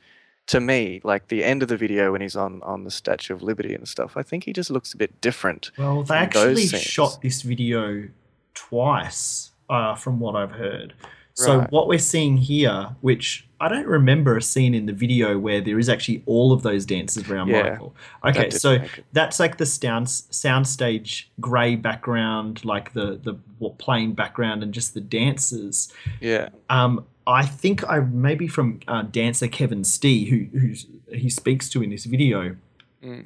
[0.48, 1.02] to me.
[1.04, 3.88] Like the end of the video when he's on on the Statue of Liberty and
[3.88, 5.72] stuff, I think he just looks a bit different.
[5.78, 8.08] Well, they actually shot this video
[8.54, 9.52] twice.
[9.68, 10.94] uh, from what I've heard.
[11.34, 11.72] So Right.
[11.72, 15.80] what we're seeing here, which I don't remember a scene in the video where there
[15.80, 17.96] is actually all of those dances around Yeah, Michael.
[18.24, 18.78] Okay, didn't so
[19.12, 23.36] that's like the sound soundstage grey background, like the the
[23.80, 25.92] plain background, and just the dancers.
[26.22, 26.50] Yeah.
[26.70, 31.82] Um, I think I maybe from uh, dancer Kevin Stea, who who's he speaks to
[31.82, 32.56] in this video,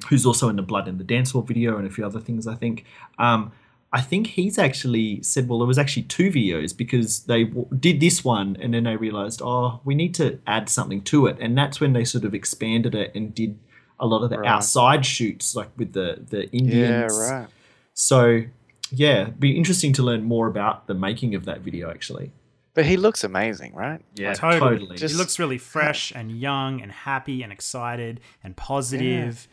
[0.08, 2.46] who's also in the Blood in the Dance Hall video and a few other things.
[2.46, 2.84] I think.
[3.18, 3.52] Um,
[3.92, 7.98] I think he's actually said, well, there was actually two videos because they w- did
[7.98, 11.58] this one and then they realized, oh, we need to add something to it, and
[11.58, 13.58] that's when they sort of expanded it and did
[13.98, 14.48] a lot of the Right.
[14.48, 17.18] outside shoots, like with the the Indians.
[17.18, 17.48] Yeah, right.
[17.94, 18.44] So,
[18.92, 22.30] yeah, be interesting to learn more about the making of that video, actually.
[22.74, 24.00] But he looks amazing, right?
[24.14, 24.78] Yeah, Totally.
[24.78, 24.96] totally.
[24.96, 29.48] Just- he looks really fresh and young and happy and excited and positive.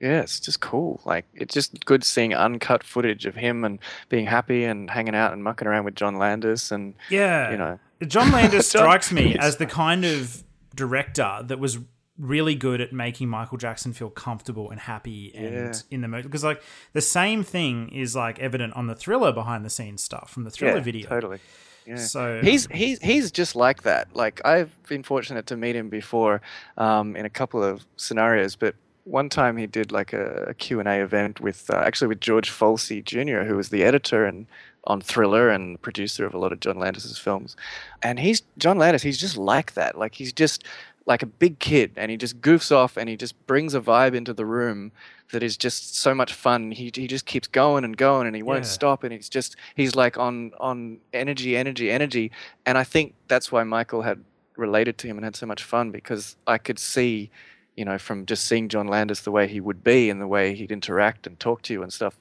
[0.00, 1.00] Yeah, it's just cool.
[1.04, 5.32] Like it's just good seeing uncut footage of him and being happy and hanging out
[5.32, 7.50] and mucking around with John Landis and Yeah.
[7.50, 7.78] you know.
[8.06, 10.42] John Landis strikes me as the kind of
[10.74, 11.78] director that was
[12.18, 15.72] really good at making Michael Jackson feel comfortable and happy and Yeah.
[15.90, 16.24] in the mood.
[16.24, 20.30] Because like the same thing is like evident on the thriller behind the scenes stuff
[20.30, 21.08] from the thriller yeah, video.
[21.08, 21.38] Totally.
[21.86, 21.96] Yeah.
[21.96, 24.08] So He's he's he's just like that.
[24.14, 26.40] Like I've been fortunate to meet him before
[26.76, 31.00] um, in a couple of scenarios, but one time he did like a, a Q&A
[31.00, 34.46] event with uh, actually with George Folsey Jr., who was the editor and
[34.84, 37.56] on Thriller and producer of a lot of John Landis's films.
[38.02, 39.98] And he's John Landis, he's just like that.
[39.98, 40.64] Like he's just
[41.06, 44.14] like a big kid and he just goofs off and he just brings a vibe
[44.14, 44.90] into the room
[45.32, 46.70] that is just so much fun.
[46.70, 48.70] He he just keeps going and going and he won't Yeah.
[48.70, 52.30] stop and he's just he's like on on energy, energy, energy.
[52.64, 54.24] And I think that's why Michael had
[54.56, 57.30] related to him and had so much fun because I could see,
[57.76, 60.54] you know, from just seeing John Landis the way he would be and the way
[60.54, 62.18] he'd interact and talk to you and stuff,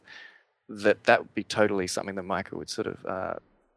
[0.67, 3.33] that that would be totally something that Michael would sort of uh,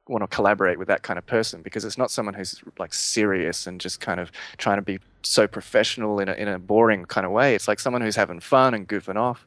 [0.08, 3.66] want to collaborate with that kind of person because it's not someone who's like serious
[3.66, 7.26] and just kind of trying to be so professional in a, in a boring kind
[7.26, 7.54] of way.
[7.54, 9.46] It's like someone who's having fun and goofing off,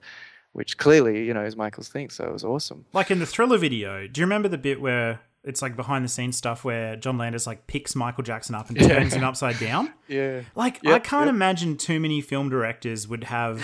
[0.53, 2.09] which clearly, you know, is Michael's thing.
[2.09, 2.85] So it was awesome.
[2.93, 6.09] like in the thriller video, do you remember the bit where it's like behind the
[6.09, 8.89] scenes stuff where John Landis like picks Michael Jackson up and Yeah.
[8.89, 9.91] turns him upside down?
[10.07, 10.41] Yeah.
[10.55, 11.33] Like I can't yep.
[11.35, 13.59] imagine too many film directors would have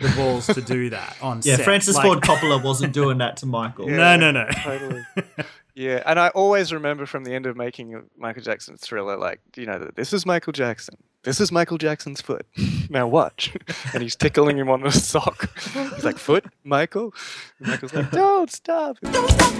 [0.00, 1.64] the balls to do that on Yeah, set.
[1.64, 3.86] Francis Like- Ford Coppola wasn't doing that to Michael.
[3.88, 4.48] No, no, no.
[4.62, 5.02] totally.
[5.74, 9.66] Yeah, and I always remember from the end of making Michael Jackson thriller, like, you
[9.66, 10.96] know, that this is Michael Jackson.
[11.22, 12.46] This is Michael Jackson's foot.
[12.90, 13.56] Now watch.
[13.94, 15.48] and he's tickling him on the sock.
[15.94, 17.14] He's like, foot, Michael?
[17.58, 18.98] And Michael's like, don't stop.
[19.00, 19.54] don't stop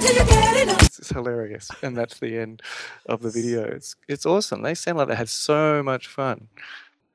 [0.82, 1.70] It's, it's hilarious.
[1.82, 2.60] And that's the end
[3.06, 3.62] of the video.
[3.62, 4.60] It's it's awesome.
[4.60, 6.48] They sound like they had so much fun.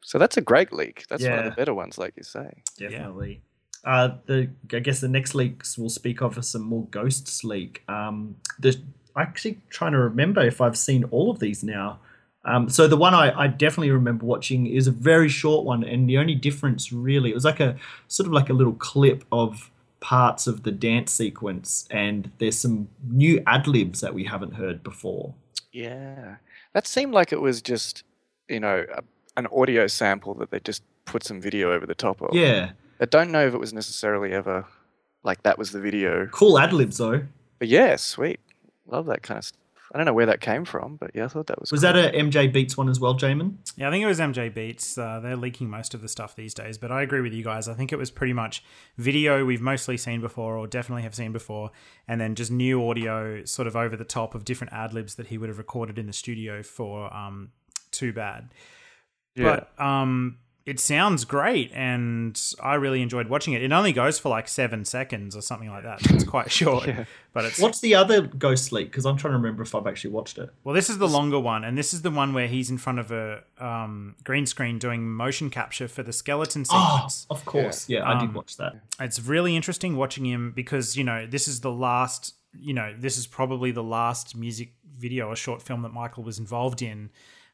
[0.02, 1.06] So that's a great leak.
[1.08, 2.64] That's one of the better ones, like you say.
[2.80, 3.42] definitely.
[3.88, 7.84] Uh, the I guess the next leaks we'll speak of are some more ghosts leak.
[7.88, 8.78] Um, the
[9.16, 12.00] I'm actually trying to remember if I've seen all of these now.
[12.44, 16.10] Um, so the one I, I definitely remember watching is a very short one, and
[16.10, 17.78] the only difference really it was like a
[18.10, 19.72] sort of like a little clip of
[20.02, 24.84] parts of the dance sequence, and there's some new ad libs that we haven't heard
[24.84, 25.34] before.
[25.72, 26.36] Yeah,
[26.74, 28.04] that seemed like it was just,
[28.50, 29.02] you know, a,
[29.38, 32.36] an audio sample that they just put some video over the top of.
[32.36, 34.66] Yeah, I don't know if it was necessarily ever
[35.24, 37.24] like that was the video, cool ad libs though.
[37.60, 38.40] but yeah, sweet.
[38.86, 39.60] Love that kind of stuff.
[39.94, 41.72] I don't know where that came from, but yeah, I thought that was.
[41.72, 41.94] Was cool.
[41.94, 43.56] that a MJ Beats one as well, Jamon?
[43.78, 44.98] Yeah, I think it was MJ Beats.
[44.98, 47.70] Uh, they're leaking most of the stuff these days, but I agree with you guys.
[47.70, 48.64] I think it was pretty much
[48.98, 51.72] video we've mostly seen before, or definitely have seen before,
[52.08, 55.28] and then just new audio, sort of over the top of different ad libs that
[55.28, 57.52] he would have recorded in the studio for um,
[57.92, 58.50] Too Bad.
[59.36, 59.62] Yeah.
[59.78, 63.64] But um, it sounds great, and I really enjoyed watching it.
[63.64, 66.02] It only goes for like seven seconds or something like that.
[66.12, 66.90] It's quite short,
[67.34, 68.88] but it's What's the other ghost leak?
[68.92, 70.50] Because I'm trying to remember if I've actually watched it.
[70.64, 73.00] Well, this is the longer one, and this is the one where he's in front
[73.00, 77.26] of a um, green screen doing motion capture for the skeleton Oh, sequence.
[77.30, 77.88] of course.
[77.90, 78.74] Yeah, I did Um, watch that.
[79.00, 82.36] It's really interesting watching him because you know this is the last.
[82.60, 86.40] You know, this is probably the last music video or short film that Michael was
[86.40, 87.10] involved in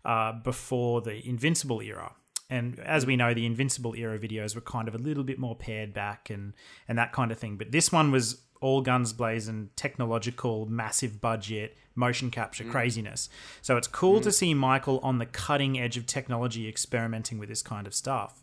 [0.06, 2.14] uh, before the Invincible era.
[2.54, 5.56] And as we know, the Invincible era videos were kind of a little bit more
[5.56, 6.54] pared back and
[6.88, 7.58] and that kind of thing.
[7.58, 12.70] But this one was all guns blazing, technological, massive budget, motion capture mm.
[12.70, 13.28] craziness.
[13.64, 14.34] So it's cool to mm.
[14.34, 18.43] see Michael on the cutting edge of technology experimenting with this kind of stuff.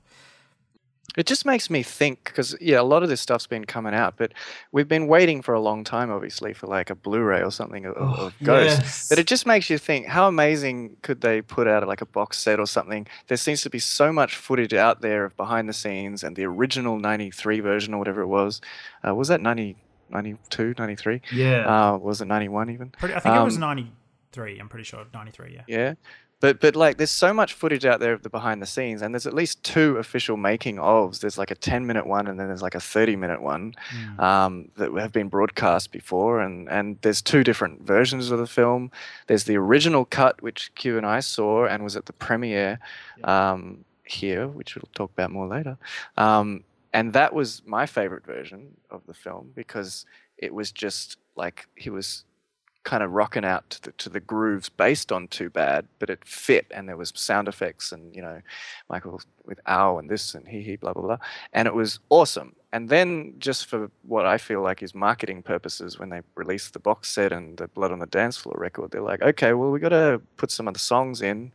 [1.16, 4.17] It just makes me think because yeah, a lot of this stuff's been coming out,
[4.17, 4.33] but
[4.71, 7.94] we've been waiting for a long time, obviously, for like a Blu-ray or something of,
[7.98, 8.79] Oh, of Ghost.
[8.81, 9.08] yes.
[9.08, 12.38] But it just makes you think, how amazing could they put out like a box
[12.38, 13.06] set or something?
[13.27, 16.44] There seems to be so much footage out there of behind the scenes and the
[16.44, 18.61] original '93 version or whatever it was.
[19.06, 19.77] Uh, was that '90?
[20.11, 21.23] 92, 93.
[21.33, 21.92] Yeah.
[21.92, 22.90] Uh, was it 91 even?
[22.90, 24.58] Pretty, I think it was Um, 93.
[24.58, 25.54] I'm pretty sure 93.
[25.54, 25.63] Yeah.
[25.69, 25.94] Yeah.
[26.40, 29.14] But but like there's so much footage out there of the behind the scenes and
[29.14, 31.20] there's at least two official making ofs.
[31.20, 34.20] There's like a 10 minute one and then there's like a 30 minute one Mm.
[34.20, 38.90] um, that have been broadcast before and and there's two different versions of the film.
[39.26, 42.78] There's the original cut which Q and I saw and was at the premiere
[43.24, 45.76] um, here, which we'll talk about more later.
[46.16, 50.06] Um, and that was my favorite version of the film because
[50.38, 52.24] it was just like he was
[52.83, 56.24] kind of rocking out to the, to the grooves based on Too Bad, but it
[56.24, 58.40] fit, and there was sound effects, and you know,
[58.88, 61.18] Michael with ow and this and he he blah blah blah,
[61.52, 62.54] and it was awesome.
[62.72, 66.78] And then just for what I feel like is marketing purposes, when they released the
[66.78, 69.81] box set and the Blood on the Dance Floor record, they're like, okay, well we
[69.81, 71.52] got to put some of the songs in,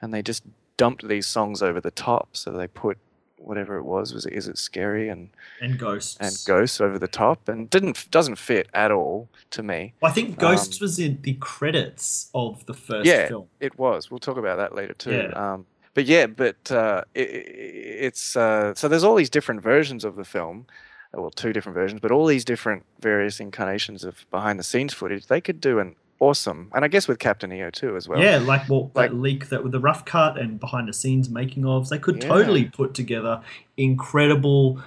[0.00, 0.44] and they just
[0.76, 2.30] dumped these songs over the top.
[2.32, 2.98] So they put
[3.44, 5.30] whatever it was, was it is it scary and
[5.60, 6.16] and Ghosts.
[6.20, 9.94] and ghosts over the top, and didn't doesn't fit at all to me.
[10.00, 13.48] Well, I think Ghosts Um, was in the credits of the first yeah, film.
[13.60, 14.10] it was.
[14.10, 15.12] We'll talk about that later too.
[15.12, 15.52] Yeah.
[15.52, 20.16] Um, but yeah, but uh, it, it's uh, so there's all these different versions of
[20.16, 20.66] the film.
[21.14, 25.26] Well, two different versions, but all these different various incarnations of behind the scenes footage.
[25.26, 28.20] They could do an awesome, and I guess with Captain EO too as well.
[28.20, 31.28] yeah, like well, like- that leak that with the rough cut and behind the scenes
[31.28, 32.28] making ofs, they could Yeah.
[32.28, 33.40] totally put together
[33.76, 34.80] incredible,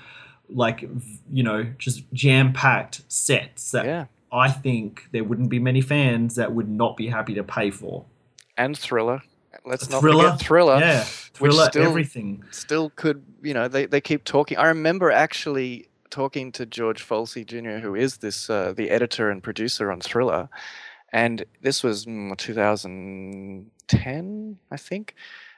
[0.50, 0.88] like
[1.32, 6.36] you know, just jam packed sets that yeah, I think there wouldn't be many fans
[6.36, 8.06] that would not be happy to pay for.
[8.58, 9.22] and Thriller.
[9.66, 10.78] Let's not Thriller, forget Thriller.
[10.80, 11.00] yeah,
[11.40, 12.44] which thriller, still- everything.
[12.52, 17.44] still could you know they, they keep talking i remember actually talking to george folsey
[17.46, 20.48] jr who is this uh, the editor and producer on thriller
[21.24, 25.16] and this was mm, 2010 i think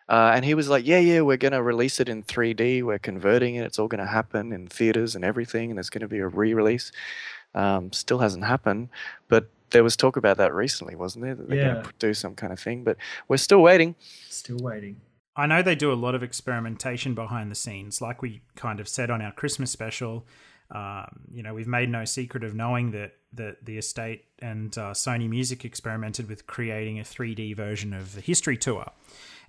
[0.10, 2.99] uh, and he was like yeah yeah we're going to release it in 3d we're
[2.99, 6.08] converting it it's all going to happen in theaters and everything and there's going to
[6.08, 6.91] be a re-release
[7.55, 8.89] um, still hasn't happened
[9.28, 11.74] but there was talk about that recently wasn't there that they're Yeah.
[11.74, 12.97] going to do some kind of thing but
[13.28, 13.95] we're still waiting
[14.30, 14.97] Still waiting.
[15.36, 18.88] I know they do a lot of experimentation behind the scenes, like we kind of
[18.88, 20.26] said on our Christmas special.
[20.72, 24.91] Um, you know, we've made no secret of knowing that that the estate and uh,
[24.91, 28.86] Sony Music experimented with creating a 3D version of the History Tour.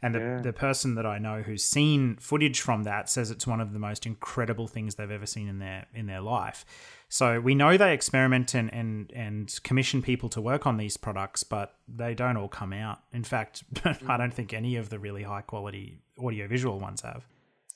[0.03, 0.41] And the, Yeah.
[0.43, 3.79] the person that I know who's seen footage from that says it's one of the
[3.81, 6.65] most incredible things they've ever seen in their in their life.
[7.09, 11.43] So we know they experiment and, and, and commission people to work on these products,
[11.43, 12.99] but they don't all come out.
[13.13, 13.65] In fact,
[14.07, 17.25] I don't think any of the really high quality audiovisual ones have.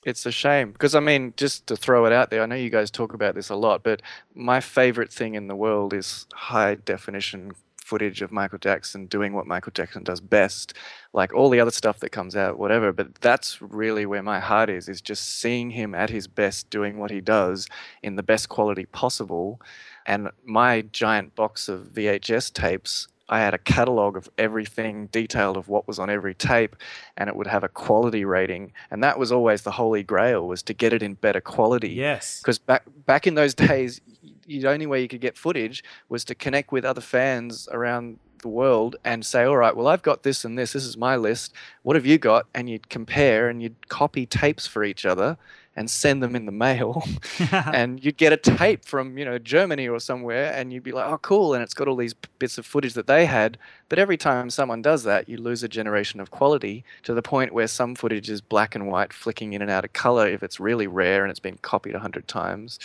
[0.04, 2.70] It's a shame because I mean, just to throw it out there, I know you
[2.70, 4.02] guys talk about this a lot, but
[4.34, 7.52] my favorite thing in the world is high definition
[7.92, 10.74] footage of Michael Jackson doing what Michael Jackson does best.
[11.12, 14.70] Like all the other stuff that comes out, whatever, but that's really where my heart
[14.70, 17.68] is, is just seeing him at his best doing what he does
[18.02, 19.60] in the best quality possible.
[20.06, 25.68] And my giant box of VHS tapes I had a catalog of everything detailed of
[25.68, 26.76] what was on every tape
[27.16, 30.62] and it would have a quality rating and that was always the holy grail was
[30.64, 31.90] to get it in better quality.
[31.90, 32.40] Yes.
[32.40, 34.00] because back back in those days
[34.46, 38.48] the only way you could get footage was to connect with other fans around the
[38.48, 41.54] world and say all right well I've got this and this this is my list.
[41.82, 42.46] What have you got?
[42.54, 45.38] And you'd compare and you'd copy tapes for each other
[45.74, 47.02] and send them in the mail
[47.52, 51.06] and you'd get a tape from you know Germany or somewhere, and you'd be like,
[51.10, 53.58] "Oh, cool!" And it's got all these bits of footage that they had.
[53.88, 57.52] But every time someone does that, you lose a generation of quality to the point
[57.52, 60.60] where some footage is black and white, flicking in and out of color if it's
[60.60, 62.78] really rare and it's been copied a hundred times.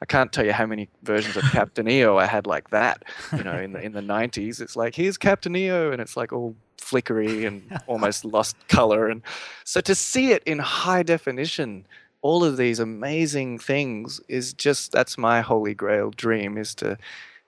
[0.00, 3.04] I can't tell you how many versions of Captain EO I had like that.
[3.36, 6.32] You know, in the in the '90s, it's like here's Captain EO, and it's like
[6.32, 9.08] all flickery and almost lost color.
[9.08, 9.22] And
[9.64, 11.86] so to see it in high definition
[12.22, 16.96] all of these amazing things is just that's my holy grail dream is to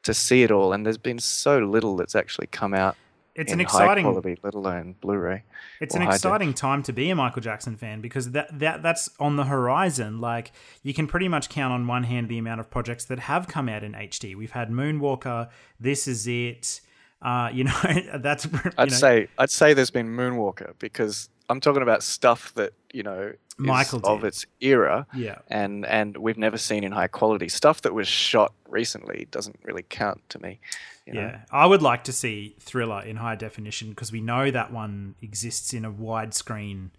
[0.02, 2.96] to see it all and there's been so little that's actually come out
[3.34, 5.42] it's in an high exciting quality let alone blu-ray
[5.80, 6.16] It's an high def.
[6.16, 10.20] exciting time to be a Michael Jackson fan because that, that that's on the horizon.
[10.20, 10.52] Like
[10.84, 13.68] you can pretty much count on one hand the amount of projects that have come
[13.68, 14.36] out in HD.
[14.36, 15.48] We've had Moonwalker,
[15.80, 16.80] This Is It.
[17.20, 17.74] Uh, you know,
[18.18, 22.52] that's you i'd know, say i'd say there's been moonwalker because i'm talking about stuff
[22.54, 25.38] that you know is Michael of its era yeah.
[25.48, 29.84] and and we've never seen in high quality stuff that was shot recently doesn't really
[29.88, 30.58] count to me
[31.06, 31.20] you know?
[31.20, 35.14] Yeah, I would like to see Thriller in high definition because we know that one
[35.20, 36.90] exists in a widescreen,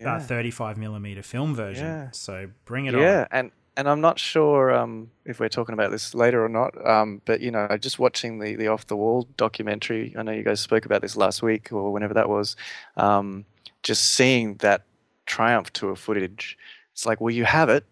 [0.00, 0.16] Yeah.
[0.16, 1.86] uh, 35 millimeter film version.
[1.86, 2.10] Yeah.
[2.10, 3.04] So bring it yeah, on.
[3.04, 6.74] Yeah, and and I'm not sure um, if we're talking about this later or not.
[6.86, 10.14] Um, but you know, just watching the the off the wall documentary.
[10.18, 12.56] I know you guys spoke about this last week or whenever that was.
[12.96, 13.44] Um,
[13.82, 14.82] just seeing that
[15.26, 16.56] triumph tour footage,
[16.92, 17.84] it's like, well, you have it.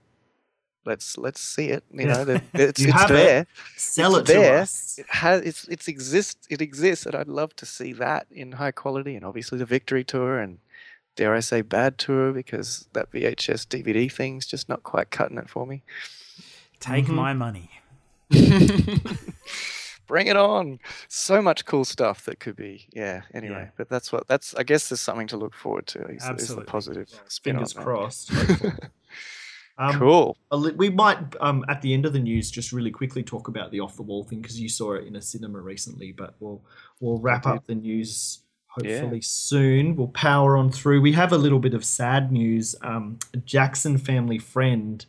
[0.86, 1.84] let's let's see it.
[1.92, 3.14] You know, that- it's, You it's have it.
[3.14, 3.46] there.
[3.76, 4.58] Sell it's it to there.
[4.62, 4.98] us.
[4.98, 8.72] It has it's it's exists it exists, and I'd love to see that in high
[8.72, 10.58] quality, and obviously the Victory Tour and
[11.16, 15.50] dare I say bad tour because that VHS DVD thing's just not quite cutting it
[15.50, 15.82] for me.
[16.78, 17.14] Take Mhm.
[17.14, 17.68] my money.
[20.10, 20.80] Bring it on!
[21.08, 23.22] So much cool stuff that could be, yeah.
[23.32, 23.70] Anyway, Yeah.
[23.76, 24.54] but that's what that's.
[24.56, 26.00] I guess there's something to look forward to.
[26.06, 26.64] Is, is the Absolutely.
[26.66, 28.32] positive spin Fingers crossed.
[29.78, 30.36] Um, Cool.
[30.76, 33.80] We might, um, at the end of the news, just really quickly talk about the
[33.80, 36.12] off the wall thing because you saw it in a cinema recently.
[36.12, 36.62] But we'll
[37.00, 38.40] we'll wrap up the news
[38.82, 38.98] Yeah.
[38.98, 39.96] hopefully soon.
[39.96, 41.00] We'll power on through.
[41.00, 42.74] We have a little bit of sad news.
[42.82, 45.06] Um, Jackson family friend,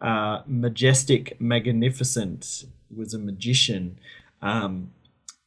[0.00, 4.00] uh, Majestik, magnificent, was a magician.
[4.42, 4.92] Um,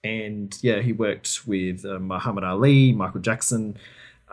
[0.03, 3.77] and yeah, he worked with uh, Muhammad Ali, Michael Jackson,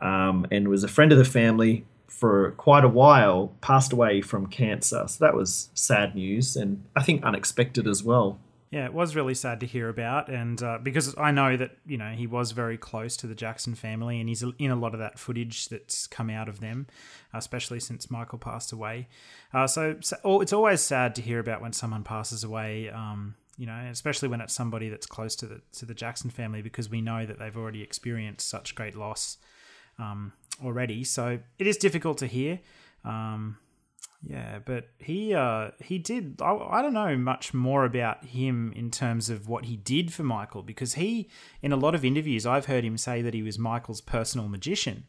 [0.00, 3.52] um, and was a friend of the family for quite a while.
[3.60, 8.38] Passed away from cancer, so that was sad news, and I think unexpected as well.
[8.70, 11.96] Yeah, it was really sad to hear about, and uh, because I know that you
[11.96, 15.00] know he was very close to the Jackson family, and he's in a lot of
[15.00, 16.86] that footage that's come out of them,
[17.32, 19.08] especially since Michael passed away.
[19.54, 22.90] Uh, so, so oh, it's always sad to hear about when someone passes away.
[22.90, 26.62] Um, you know, especially when it's somebody that's close to the to the Jackson family,
[26.62, 29.36] because we know that they've already experienced such great loss
[29.98, 30.32] um,
[30.64, 31.04] already.
[31.04, 32.60] So it is difficult to hear.
[33.04, 33.58] Um,
[34.22, 36.40] yeah, but he uh, he did.
[36.40, 40.22] I, I don't know much more about him in terms of what he did for
[40.22, 41.28] Michael because he,
[41.60, 45.04] in a lot of interviews, I've heard him say that he was Michael's personal magician.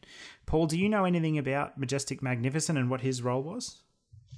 [0.46, 3.82] Paul, do you know anything about Majestik Magnificent and what his role was?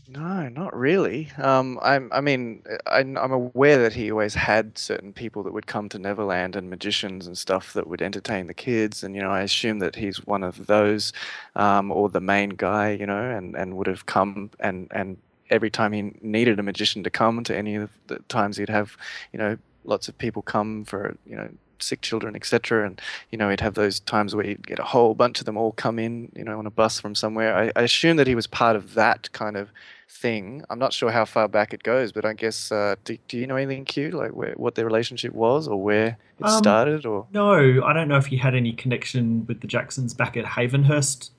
[0.08, 1.30] No, not really.
[1.38, 5.66] Um, I'm, I mean, I, I'm aware that he always had certain people that would
[5.66, 9.30] come to Neverland and magicians and stuff that would entertain the kids, and you know,
[9.30, 11.12] I assume that he's one of those,
[11.54, 15.18] um, or the main guy, you know, and, and would have come and and
[15.50, 18.96] every time he needed a magician to come to any of the times he'd have,
[19.32, 21.48] you know, lots of people come for you know
[21.82, 22.86] sick children, etc.
[22.86, 25.56] And you know, he'd have those times where he'd get a whole bunch of them
[25.56, 27.56] all come in, you know, on a bus from somewhere.
[27.56, 29.70] I, I assume that he was part of that kind of
[30.08, 30.62] thing.
[30.70, 33.46] I'm not sure how far back it goes, but I guess uh, do, do you
[33.46, 34.10] know anything, Q?
[34.10, 38.08] Like where what their relationship was, or where it Um, started, or No, I don't
[38.08, 41.30] know if he had any connection with the Jacksons back at Havenhurst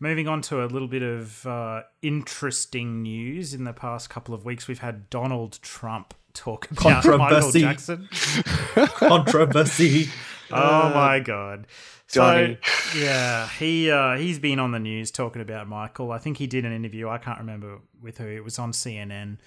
[0.00, 3.52] Moving on to a little bit of uh, interesting news.
[3.52, 7.60] In the past couple of weeks, we've had Donald Trump talk about Michael Controversy.
[7.60, 8.08] Jackson.
[8.94, 10.08] Controversy.
[10.50, 11.66] Oh my god.
[12.10, 12.58] Donny.
[12.62, 16.10] So yeah, he uh, he's been on the news talking about Michael.
[16.10, 17.08] I think he did an interview.
[17.08, 18.26] I can't remember with who.
[18.26, 19.38] It was on CNN,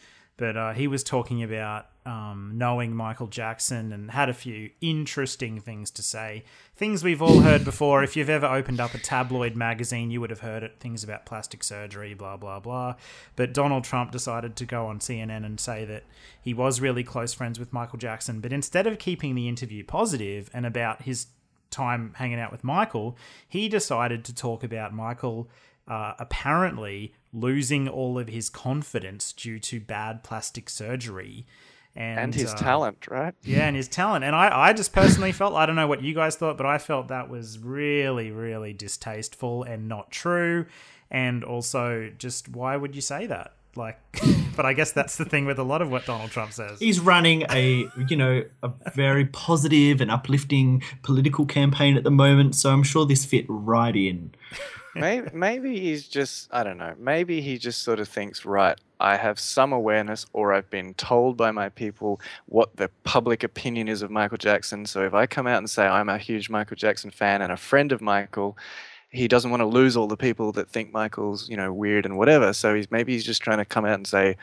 [0.41, 5.59] but uh, he was talking about um, knowing Michael Jackson and had a few interesting
[5.59, 6.45] things to say.
[6.75, 8.03] Things we've all heard before.
[8.03, 10.79] If you've ever opened up a tabloid magazine, you would have heard it.
[10.79, 12.95] Things about plastic surgery, blah blah blah.
[13.35, 16.05] But Donald Trump decided to go on CNN and say that
[16.41, 18.39] he was really close friends with Michael Jackson.
[18.39, 21.27] But instead of keeping the interview positive and about his
[21.69, 23.15] time hanging out with Michael,
[23.47, 25.51] he decided to talk about Michael
[25.87, 31.45] uh, apparently losing all of his confidence due to bad plastic surgery.
[31.95, 33.33] And, And his uh, talent, right?
[33.43, 34.23] Yeah, and his talent.
[34.23, 36.77] And I, I just personally felt, I don't know what you guys thought, but I
[36.77, 40.67] felt that was really, really distasteful and not true.
[41.09, 43.53] And also, just why would you say that?
[43.75, 43.99] Like,
[44.55, 46.79] but I guess that's the thing with a lot of what Donald Trump says.
[46.79, 52.55] He's running a, you know, a very positive and uplifting political campaign at the moment,
[52.55, 54.33] so I'm sure this fit right in.
[54.95, 56.93] Maybe, maybe he's just I don't know.
[56.97, 61.35] Maybe he just sort of thinks, right, I have some awareness, or I've been told
[61.35, 64.85] by my people what the public opinion is of Michael Jackson.
[64.85, 67.57] So if I come out and say I'm a huge Michael Jackson fan and a
[67.57, 68.57] friend of Michael,
[69.09, 72.17] he doesn't want to lose all the people that think Michael's you know weird and
[72.17, 72.53] whatever.
[72.53, 74.37] So he's maybe he's just trying to come out and say.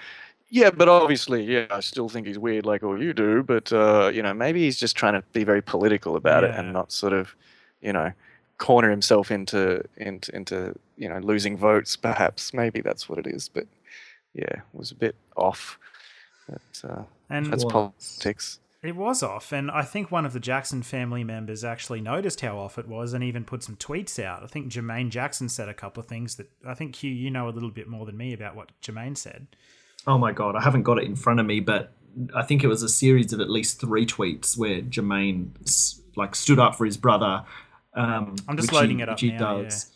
[0.50, 3.42] Yeah, but obviously, yeah, I still think he's weird like all you do.
[3.42, 6.72] But uh, you know, maybe he's just trying to be very political about it and
[6.72, 7.34] not sort of,
[7.82, 8.12] you know,
[8.58, 13.48] corner himself into into into you know losing votes perhaps maybe that's what it is
[13.48, 13.66] but
[14.34, 15.78] yeah it was a bit off
[16.48, 17.72] But, uh, And that's was.
[17.72, 18.58] politics.
[18.80, 22.58] It was off, and I think one of the Jackson family members actually noticed how
[22.58, 24.44] off it was and even put some tweets out.
[24.44, 27.48] I think Jermaine Jackson said a couple of things that I think Q, you know
[27.48, 29.48] a little bit more than me about what Jermaine said.
[30.06, 31.92] Oh my god, I haven't got it in front of me, but
[32.34, 35.50] I think it was a series of at least three tweets where Jermaine
[36.16, 37.44] like stood up for his brother.
[37.98, 39.90] Um, I'm just which loading he- it up which he now, does.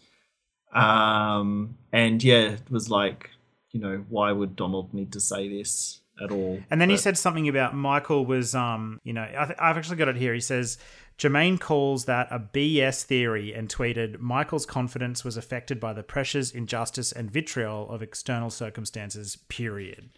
[0.72, 3.30] Um, and yeah, it was like,
[3.72, 6.60] you know, why would Donald need to say this at all?
[6.70, 9.96] And then he said something about Michael was, um, you know, I th- I've actually
[9.96, 10.32] got it here.
[10.34, 10.78] He says
[11.18, 16.50] Jermaine calls that a BS theory and tweeted Michael's confidence was affected by the pressures,
[16.52, 19.36] injustice, and vitriol of external circumstances.
[19.48, 20.10] Period.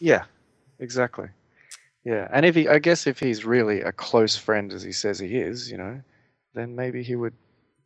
[0.00, 0.24] Yeah,
[0.78, 1.28] exactly.
[2.04, 5.18] Yeah, and if he, I guess, if he's really a close friend as he says
[5.20, 6.00] he is, you know,
[6.54, 7.34] then maybe he would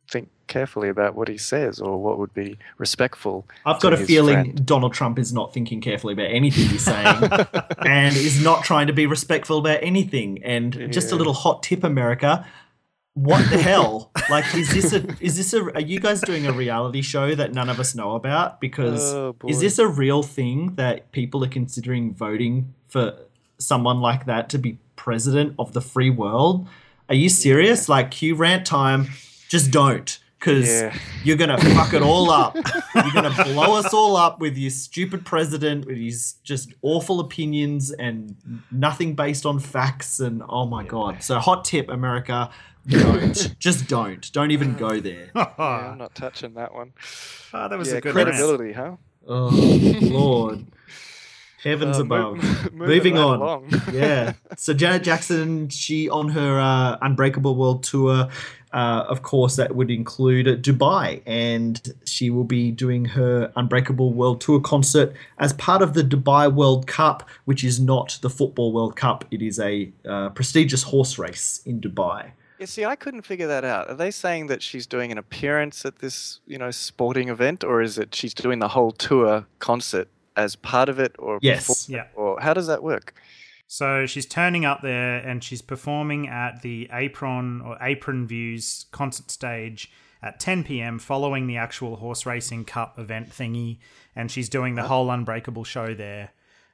[0.09, 3.45] think carefully about what he says or what would be respectful.
[3.65, 4.65] I've got a feeling friend.
[4.65, 7.05] Donald Trump is not thinking carefully about anything he's saying
[7.85, 10.41] and is not trying to be respectful about anything.
[10.43, 12.45] And just a little hot tip, America.
[13.15, 14.11] What the hell?
[14.29, 15.05] Like, is this a?
[15.21, 15.73] Is this a?
[15.73, 18.59] Are you guys doing a reality show that none of us know about?
[18.59, 23.17] Because Oh, is this a real thing that people are considering voting for
[23.57, 26.67] someone like that to be president of the free world?
[27.09, 27.87] Are you serious?
[27.89, 29.07] Like, Q rant time.
[29.49, 30.97] Just don't, because Yeah.
[31.23, 32.55] you're gonna fuck it all up.
[32.95, 37.91] You're gonna blow us all up with your stupid president, with his just awful opinions
[37.91, 38.35] and
[38.71, 40.19] nothing based on facts.
[40.19, 41.23] And oh my god!
[41.23, 42.49] So hot tip, America,
[42.87, 43.55] don't.
[43.59, 44.29] just don't.
[44.33, 45.29] Don't even go there.
[45.35, 46.91] Yeah, I'm not touching that one.
[47.53, 48.27] Oh, that was yeah, a good rant.
[48.29, 48.97] credibility, huh?
[49.29, 49.49] Oh
[50.01, 50.65] Lord,
[51.63, 52.35] heavens Uh, above.
[52.73, 53.69] moving Moving on.
[53.93, 54.33] yeah.
[54.57, 58.29] So Janet Jackson, she on her uh, Unbreakable World Tour,
[58.73, 64.41] uh, of course, that would include Dubai, and she will be doing her Unbreakable World
[64.41, 68.95] Tour concert as part of the Dubai World Cup, which is not the Football World
[68.95, 69.23] Cup.
[69.31, 72.31] It is a uh, prestigious horse race in Dubai.
[72.59, 73.87] You see, I couldn't figure that out.
[73.87, 77.81] Are they saying that she's doing an appearance at this, you know, sporting event, or
[77.81, 81.89] is it she's doing the whole tour concert as part of it, or Yes.
[81.89, 82.05] Yeah.
[82.15, 83.13] or how does that work?
[83.65, 89.29] So she's turning up there and she's performing at the Apron or Apron Views concert
[89.29, 90.99] stage at 10 p.m.
[90.99, 93.79] following the actual horse racing cup event thingy,
[94.15, 94.89] and she's doing the uh-huh.
[94.89, 96.31] whole Unbreakable show there.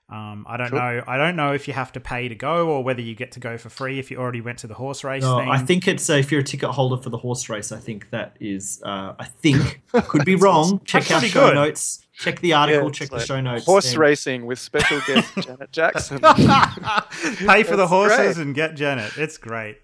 [0.10, 0.78] Um, I don't Sure.
[0.78, 1.04] know.
[1.08, 3.39] I don't know if you have to pay to go or whether you get to
[3.39, 5.49] go for free if you already went to the horse race No, thing.
[5.49, 7.72] I think it's uh, if you're a ticket holder for the horse race.
[7.72, 8.82] I think that is.
[8.86, 10.82] Uh, I think could be wrong.
[10.86, 11.56] Check our pretty show good.
[11.56, 12.06] notes.
[12.16, 12.89] Check the article.
[12.89, 13.66] it's check the show notes.
[13.66, 16.20] Horse and- racing with special guest Janet Jackson.
[16.22, 18.38] pay for the horses great.
[18.45, 19.14] and get Janet.
[19.18, 19.78] It's great.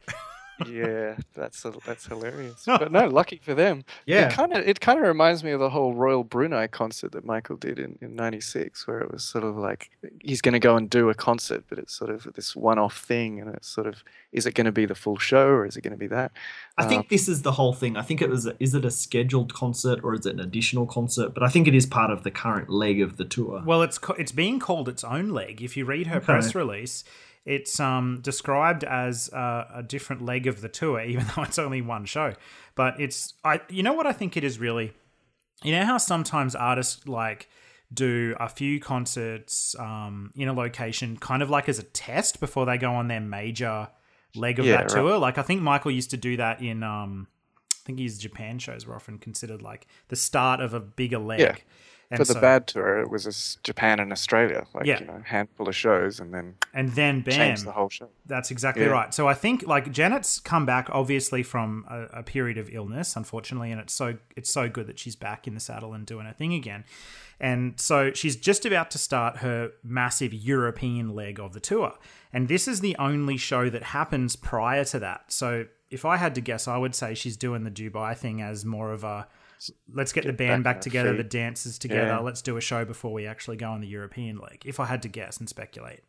[0.67, 2.63] Yeah, that's that's hilarious.
[2.67, 3.83] But no, lucky for them.
[4.05, 4.27] Yeah.
[4.27, 7.25] It kind of it kind of reminds me of the whole Royal Brunei concert that
[7.25, 9.89] Michael did in in '96, where it was sort of like
[10.21, 13.39] he's going to go and do a concert, but it's sort of this one-off thing,
[13.39, 15.81] and it's sort of is it going to be the full show or is it
[15.81, 16.31] going to be that?
[16.77, 17.97] I Um, think this is the whole thing.
[17.97, 18.47] I think it was.
[18.59, 21.33] Is it a scheduled concert or is it an additional concert?
[21.33, 23.63] But I think it is part of the current leg of the tour.
[23.65, 25.61] Well, it's co- it's being called its own leg.
[25.61, 26.25] If you read her Okay.
[26.25, 27.03] press release,
[27.45, 31.81] it's um, described as uh, a different leg of the tour, even though it's only
[31.81, 32.33] one show.
[32.75, 34.93] But it's I, you know what I think it is really.
[35.63, 37.49] You know how sometimes artists like
[37.93, 42.65] do a few concerts um, in a location, kind of like as a test before
[42.65, 43.89] they go on their major
[44.35, 45.01] leg of Yeah, that right.
[45.01, 45.17] tour.
[45.17, 46.83] Like I think Michael used to do that in.
[46.83, 47.27] Um,
[47.73, 51.39] I think his Japan shows were often considered like the start of a bigger leg.
[51.39, 51.55] Yeah.
[52.11, 54.99] And for the so- bad tour, it was just Japan and Australia, like Yeah.
[54.99, 58.09] you know, handful of shows, and then and then bam, change the whole show.
[58.25, 58.89] That's exactly Yeah.
[58.91, 59.13] right.
[59.13, 63.71] So I think like Janet's come back obviously from a, a period of illness, unfortunately,
[63.71, 66.33] and it's so it's so good that she's back in the saddle and doing her
[66.33, 66.83] thing again.
[67.39, 71.93] And so she's just about to start her massive European leg of the tour.
[72.33, 75.31] And this is the only show that happens prior to that.
[75.31, 78.65] So if I had to guess, I would say she's doing the Dubai thing as
[78.65, 79.27] more of a
[79.93, 82.19] let's get, the band back back, together, the dancers together, Yeah.
[82.19, 84.63] let's do a show before we actually go on the European League.
[84.65, 86.03] If I had to guess and speculate.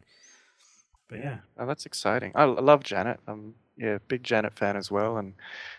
[1.09, 1.39] But yeah.
[1.59, 2.33] Oh, that's exciting.
[2.35, 3.19] I, I love Janet.
[3.27, 5.35] I'm yeah, big Janet fan as well, and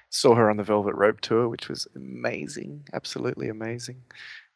[0.09, 4.01] saw her on the Velvet Rope tour, which was amazing, absolutely amazing.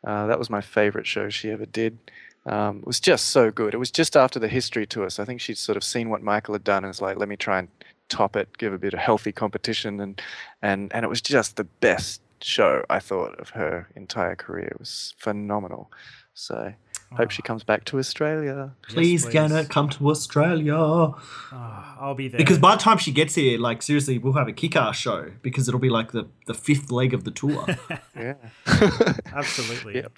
[0.05, 1.97] Uh, that was my favorite show she ever did.
[2.45, 3.73] Um, it was just so good.
[3.73, 6.21] It was just after the history tour, so I think she'd sort of seen what
[6.21, 7.67] Michael had done and was like, let me try and
[8.09, 10.21] top it, give a bit of healthy competition, and
[10.61, 14.67] and and it was just the best show I thought of her entire career.
[14.67, 15.91] It was phenomenal.
[16.33, 16.73] So
[17.13, 17.47] hope she ah.
[17.47, 18.73] comes back to Australia.
[18.87, 19.33] please, please.
[19.33, 20.75] Janet, come to Australia.
[20.75, 21.17] Oh,
[21.51, 22.37] I'll be there.
[22.37, 25.67] Because by the time she gets here, like seriously, we'll have a kick-ass show because
[25.67, 27.65] it'll be like the, the fifth leg of the tour.
[28.15, 28.35] Yeah.
[29.33, 29.95] Absolutely.
[29.95, 30.11] Yep.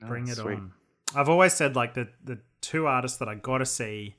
[0.00, 0.56] No, Bring it sweet.
[0.56, 0.72] on.
[1.16, 4.16] I've always said like the the two artists that I got to see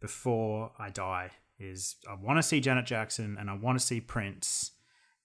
[0.00, 1.30] before I die.
[1.58, 4.70] Is I want to see Janet Jackson and I want to see Prince.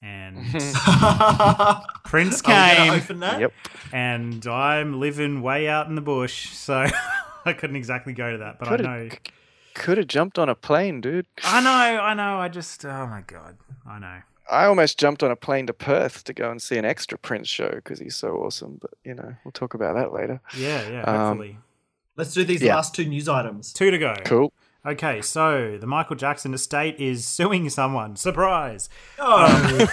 [0.02, 0.38] And
[2.06, 3.40] Prince Are we gonna came, open that?
[3.40, 3.54] Yep.
[3.92, 6.86] and I'm living way out in the bush, so
[7.46, 8.60] I couldn't exactly go to that.
[8.60, 9.10] But I know,
[9.74, 11.26] Could have jumped on a plane, dude.
[11.44, 11.70] I know,
[12.02, 12.38] I know.
[12.40, 14.18] I just, oh my god, I know.
[14.50, 17.48] I almost jumped on a plane to Perth to go and see an extra Prince
[17.48, 18.78] show because he's so awesome.
[18.80, 20.40] But you know, we'll talk about that later.
[20.56, 21.02] Yeah, yeah.
[21.02, 21.58] Um,
[22.16, 22.76] Let's do these Yeah.
[22.76, 23.74] last two news items.
[23.74, 24.16] two to go.
[24.24, 24.54] Cool.
[24.86, 28.16] Okay, so the Michael Jackson estate is suing someone.
[28.16, 28.88] Surprise.
[29.18, 29.88] Oh,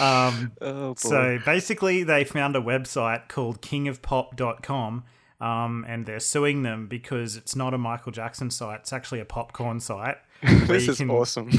[0.00, 5.04] Um, Oh so basically, they found a website called kingofpop.com.
[5.40, 9.24] Um, and they're suing them because it's not a Michael Jackson site; it's actually a
[9.24, 10.18] popcorn site.
[10.42, 11.50] this is can- awesome.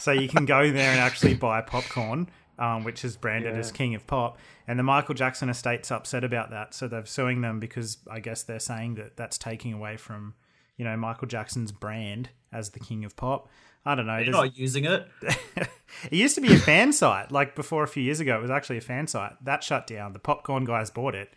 [0.00, 3.58] so you can go there and actually buy popcorn, um, which is branded Yeah.
[3.58, 4.38] as King of Pop.
[4.68, 8.44] And the Michael Jackson estate's upset about that, so they're suing them because I guess
[8.44, 10.34] they're saying that that's taking away from,
[10.78, 13.48] you know, Michael Jackson's brand as the King of Pop.
[13.84, 14.16] I don't know.
[14.18, 15.06] you're not using it.
[15.22, 15.68] it
[16.12, 17.30] used to be a fan site.
[17.30, 19.32] Like before a few years ago, it was actually a fan site.
[19.44, 20.12] That shut down.
[20.14, 21.32] The popcorn guys bought it,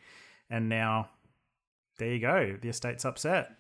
[0.49, 1.09] and now
[1.97, 2.57] there you go.
[2.61, 3.51] The estate's upset.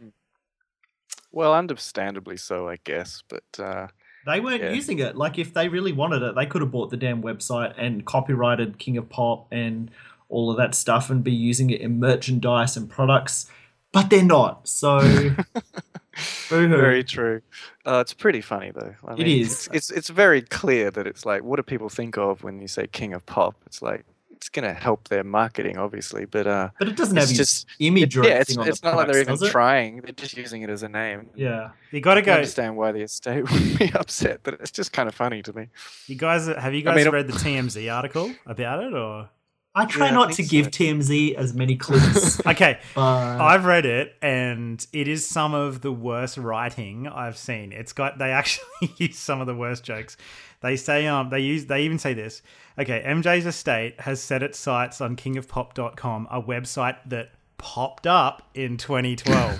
[1.31, 3.23] well, understandably so, I guess.
[3.29, 3.87] But uh,
[4.25, 4.71] They weren't Yeah.
[4.71, 5.15] using it.
[5.15, 8.77] Like if they really wanted it, they could have bought the damn website and copyrighted
[8.79, 9.89] King of Pop and
[10.29, 13.49] all of that stuff and be using it in merchandise and products.
[13.91, 14.67] But they're not.
[14.67, 14.99] So
[16.49, 17.41] very true.
[17.85, 18.95] Uh, it's pretty funny though.
[19.07, 19.67] I mean, is.
[19.67, 22.67] It's, it's it's very clear that it's like, what do people think of when you
[22.67, 23.55] say King of Pop?
[23.65, 27.37] It's like it's gonna help their marketing, obviously, but uh, But it doesn't It's have
[27.37, 29.51] just- image or yeah, it's, on it's the not like they're even it?
[29.51, 30.01] trying.
[30.01, 31.29] They're just using it as a name.
[31.35, 31.71] Yeah.
[31.91, 32.33] You got to go.
[32.33, 35.67] understand why the estate would be upset, but it's just kind of funny to me.
[36.07, 39.29] You guys, have you guys mean, read the TMZ article about it, or?
[39.73, 40.71] I try Yeah, I not to think give so.
[40.71, 42.41] TMZ as many clues.
[42.45, 47.71] Okay, but I've read it, and it is some of the worst writing I've seen.
[47.71, 50.17] It's got they actually use some of the worst jokes.
[50.61, 52.41] They say um they use they even say this.
[52.77, 58.77] Okay, MJ's estate has set its sights on kingofpop.com, a website that popped up in
[58.77, 59.59] 2012.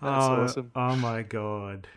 [0.00, 0.70] That's oh, awesome.
[0.76, 1.88] Oh my god.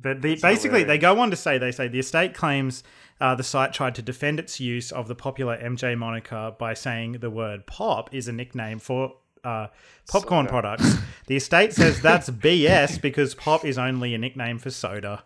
[0.00, 2.84] But the, basically, they go on to say they say the estate claims
[3.20, 7.12] uh, the site tried to defend its use of the popular MJ moniker by saying
[7.20, 9.14] the word "pop" is a nickname for
[9.44, 9.68] uh,
[10.08, 10.50] popcorn Soda.
[10.50, 10.94] products.
[11.26, 15.24] The estate says that's BS because pop is only a nickname for soda.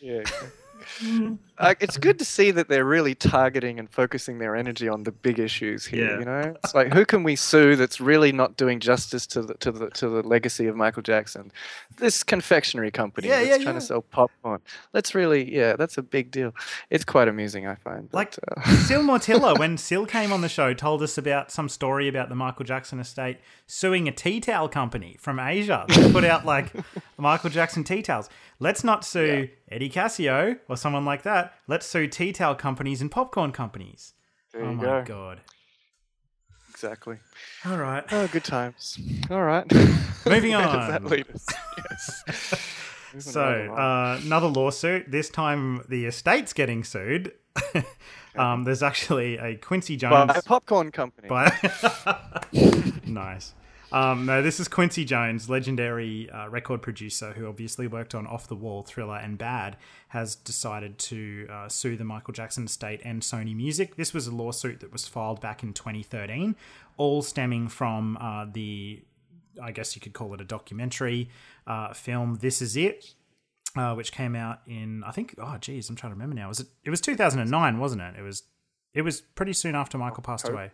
[0.00, 0.22] Yeah.
[1.58, 5.12] uh, it's good to see that they're really targeting and focusing their energy on the
[5.12, 6.12] big issues here.
[6.12, 6.18] Yeah.
[6.18, 9.54] You know, it's like who can we sue that's really not doing justice to the
[9.54, 11.52] to the to the legacy of Michael Jackson?
[11.96, 14.60] This confectionery company Yeah, that's yeah, trying to sell popcorn.
[14.94, 16.54] Let's really, yeah, that's a big deal.
[16.88, 18.08] It's quite amusing, I find.
[18.12, 21.68] Like but, uh, Sil Mortilla, when Sil came on the show, told us about some
[21.68, 26.24] story about the Michael Jackson estate suing a tea towel company from Asia that put
[26.24, 26.72] out like
[27.18, 28.28] Michael Jackson tea towels.
[28.62, 31.54] Let's not sue Eddie Cascio or someone like that.
[31.66, 34.12] Let's sue tea towel companies and popcorn companies.
[34.52, 35.02] there oh my go.
[35.06, 35.40] god!
[36.68, 37.16] Exactly.
[37.64, 38.04] All right.
[38.12, 38.98] Oh, good times.
[39.30, 39.64] All right.
[40.26, 40.76] Moving on.
[40.76, 41.46] does that lead us?
[41.90, 42.76] Yes.
[43.18, 45.10] So uh, another lawsuit.
[45.10, 47.32] This time the estate's getting sued.
[48.36, 50.32] um, there's actually a Quincy Jones.
[50.32, 51.26] By a popcorn company.
[51.26, 51.50] By-
[53.04, 53.54] nice.
[53.92, 58.46] Um, no, this is Quincy Jones, legendary uh, record producer who obviously worked on Off
[58.46, 59.76] the Wall, Thriller, and Bad,
[60.08, 63.96] has decided to uh, sue the Michael Jackson estate and Sony Music.
[63.96, 66.54] This was a lawsuit that was filed back in 2013,
[66.98, 69.02] all stemming from uh, the,
[69.60, 71.28] I guess you could call it a documentary
[71.66, 73.14] uh, film, This Is It.
[73.76, 76.58] Uh, which came out in I think oh geez I'm trying to remember now was
[76.58, 78.42] it it was 2009 wasn't it it was
[78.94, 80.72] it was pretty soon after Michael passed away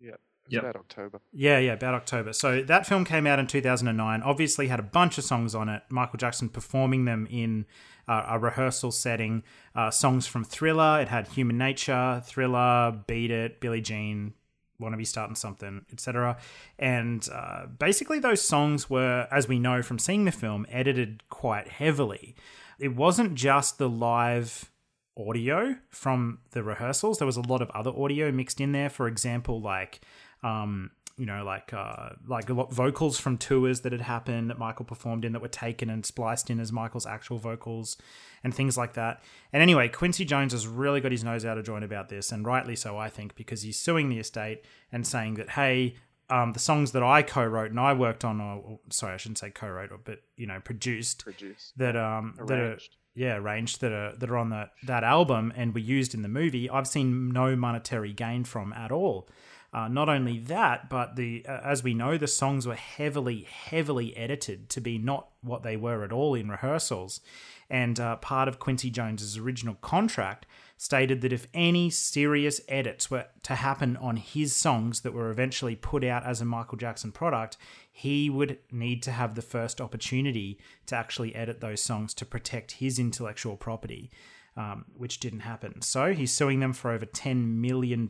[0.00, 0.16] Yeah.
[0.48, 0.62] Yep.
[0.62, 1.20] about October.
[1.32, 2.32] Yeah, yeah, about October.
[2.32, 4.22] So that film came out in 2009.
[4.22, 5.82] Obviously, had a bunch of songs on it.
[5.88, 7.66] Michael Jackson performing them in
[8.06, 9.42] uh, a rehearsal setting.
[9.74, 11.00] Uh, songs from Thriller.
[11.00, 14.34] It had Human Nature, Thriller, Beat It, Billie Jean,
[14.78, 16.36] Want to Be Starting Something, etc.
[16.78, 21.68] And uh, basically, those songs were, as we know from seeing the film, edited quite
[21.68, 22.34] heavily.
[22.78, 24.70] It wasn't just the live
[25.16, 27.18] audio from the rehearsals.
[27.18, 28.90] There was a lot of other audio mixed in there.
[28.90, 30.00] For example, like
[30.44, 34.58] um, you know, like uh, like a lot vocals from tours that had happened that
[34.58, 37.96] Michael performed in that were taken and spliced in as Michael's actual vocals
[38.42, 39.22] and things like that.
[39.52, 42.44] And anyway, Quincy Jones has really got his nose out of joint about this, and
[42.44, 45.96] rightly so, I think, because he's suing the estate and saying that hey.
[46.30, 49.36] Um, the songs that I co-wrote and I worked on, or, or sorry, I shouldn't
[49.36, 51.76] say co-wrote, but you know, produced Produced.
[51.76, 52.78] that um that are
[53.14, 56.28] yeah arranged that are that are on that that album and were used in the
[56.28, 59.28] movie i've seen no monetary gain from at all
[59.74, 64.16] Uh, not only that, but the uh, as we know, the songs were heavily, heavily
[64.16, 67.20] edited to be not what they were at all in rehearsals.
[67.68, 70.46] And uh, part of Quincy Jones's original contract
[70.76, 75.74] stated that if any serious edits were to happen on his songs that were eventually
[75.74, 77.56] put out as a Michael Jackson product,
[77.90, 80.56] he would need to have the first opportunity
[80.86, 84.08] to actually edit those songs to protect his intellectual property
[84.56, 85.82] um, which didn't happen.
[85.82, 88.08] So he's suing them for over $10 million.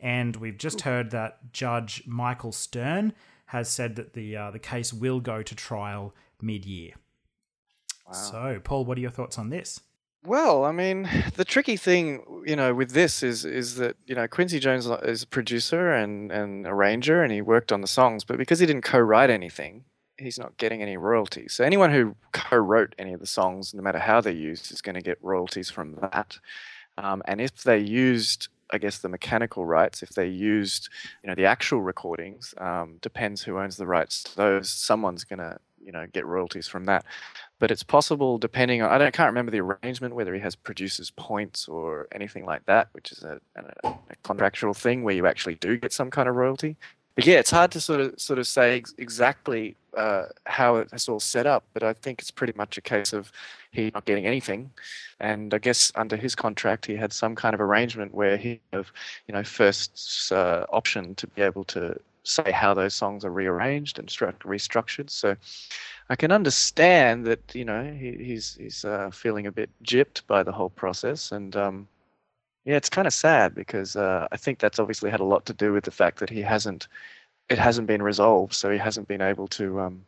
[0.00, 3.12] And we've just heard that Judge Michael Stern
[3.46, 6.92] has said that the, uh, the case will go to trial mid year.
[8.06, 8.12] Wow.
[8.12, 9.80] So, Paul, what are your thoughts on this?
[10.24, 14.26] Well, I mean, the tricky thing, you know, with this is is that you know
[14.26, 18.36] Quincy Jones is a producer and and arranger, and he worked on the songs, but
[18.36, 19.84] because he didn't co-write anything,
[20.18, 21.54] he's not getting any royalties.
[21.54, 24.94] So anyone who co-wrote any of the songs, no matter how they're used, is going
[24.96, 26.38] to get royalties from that.
[26.96, 30.88] Um, and if they used, I guess, the mechanical rights, if they used,
[31.22, 34.70] you know, the actual recordings, um, depends who owns the rights to those.
[34.70, 37.04] Someone's going to, you know, get royalties from that.
[37.60, 41.10] But it's possible, depending on, I don't, can't remember the arrangement, whether he has producers'
[41.10, 45.54] points or anything like that, which is a, a, a contractual thing where you actually
[45.54, 46.76] do get some kind of royalty
[47.18, 51.08] but yeah, it's hard to sort of sort of say ex- exactly uh, how it's
[51.08, 51.64] all set up.
[51.74, 53.32] But I think it's pretty much a case of
[53.72, 54.70] he not getting anything,
[55.18, 58.92] and I guess under his contract he had some kind of arrangement where he have
[59.26, 63.98] you know first uh, option to be able to say how those songs are rearranged
[63.98, 65.10] and stru- restructured.
[65.10, 65.34] So
[66.10, 70.44] I can understand that you know he, he's he's uh, feeling a bit gypped by
[70.44, 71.56] the whole process and.
[71.56, 71.88] Um,
[72.68, 75.54] yeah, it's kind of sad because uh, I think that's obviously had a lot to
[75.54, 76.86] do with the fact that he hasn't,
[77.48, 80.04] it hasn't been resolved, so he hasn't been able to um,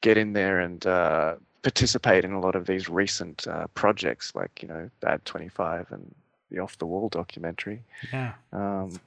[0.00, 4.62] get in there and uh, participate in a lot of these recent uh, projects, like
[4.62, 6.14] you know, Bad Twenty Five and
[6.48, 7.82] the Off the Wall documentary.
[8.12, 8.34] Yeah.
[8.52, 9.00] Um,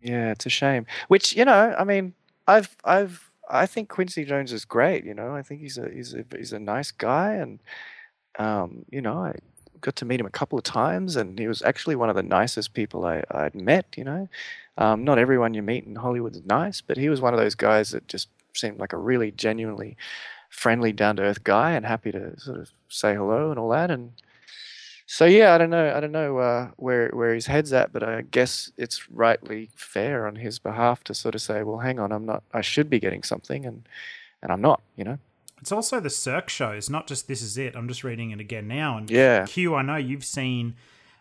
[0.00, 0.86] yeah, it's a shame.
[1.08, 2.14] Which you know, I mean,
[2.46, 5.04] I've I've I think Quincy Jones is great.
[5.04, 7.60] You know, I think he's a he's a he's a nice guy, and
[8.38, 9.34] um, you know, I
[9.80, 12.22] got to meet him a couple of times, and he was actually one of the
[12.22, 13.86] nicest people I, I'd met.
[13.96, 14.28] You know,
[14.78, 17.54] um, not everyone you meet in Hollywood is nice, but he was one of those
[17.54, 19.96] guys that just seemed like a really genuinely
[20.50, 23.90] friendly, down to earth guy, and happy to sort of say hello and all that.
[23.90, 24.12] And
[25.06, 28.02] so yeah, I don't know, I don't know uh, where where his head's at, but
[28.02, 32.12] I guess it's rightly fair on his behalf to sort of say, well, hang on,
[32.12, 33.88] I'm not, I should be getting something, and
[34.42, 34.80] and I'm not.
[34.96, 35.18] You know.
[35.64, 37.74] It's also the Cirque shows, not just This Is It.
[37.74, 38.98] I'm just reading it again now.
[38.98, 39.46] And yeah.
[39.46, 40.74] Q, I know you've seen,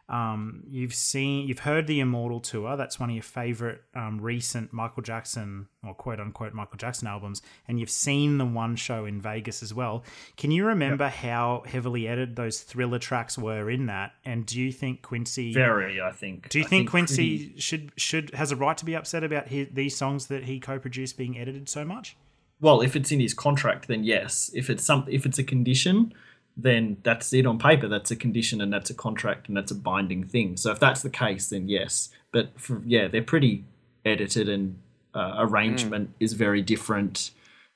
[0.09, 2.75] um, you've seen, you've heard the Immortal tour.
[2.75, 7.41] That's one of your favorite um, recent Michael Jackson or quote unquote Michael Jackson albums,
[7.69, 10.03] and you've seen the one show in Vegas as well.
[10.35, 11.13] Can you remember yep.
[11.13, 14.11] how heavily edited those Thriller tracks were in that?
[14.25, 15.53] And do you think Quincy?
[15.53, 16.49] Very, I think.
[16.49, 17.61] Do you think, think Quincy pretty...
[17.61, 21.15] should should has a right to be upset about his, these songs that he co-produced
[21.15, 22.17] being edited so much?
[22.63, 24.49] Well, if it's in his contract, then yes.
[24.55, 26.13] If it's some, if it's a condition,
[26.55, 27.89] then that's it on paper.
[27.89, 30.55] That's a condition, and that's a contract, and that's a binding thing.
[30.55, 32.09] So if that's the case, then yes.
[32.31, 33.65] But for, yeah, they're pretty
[34.05, 34.79] edited, and
[35.13, 36.13] uh, arrangement mm.
[36.21, 37.31] is very different.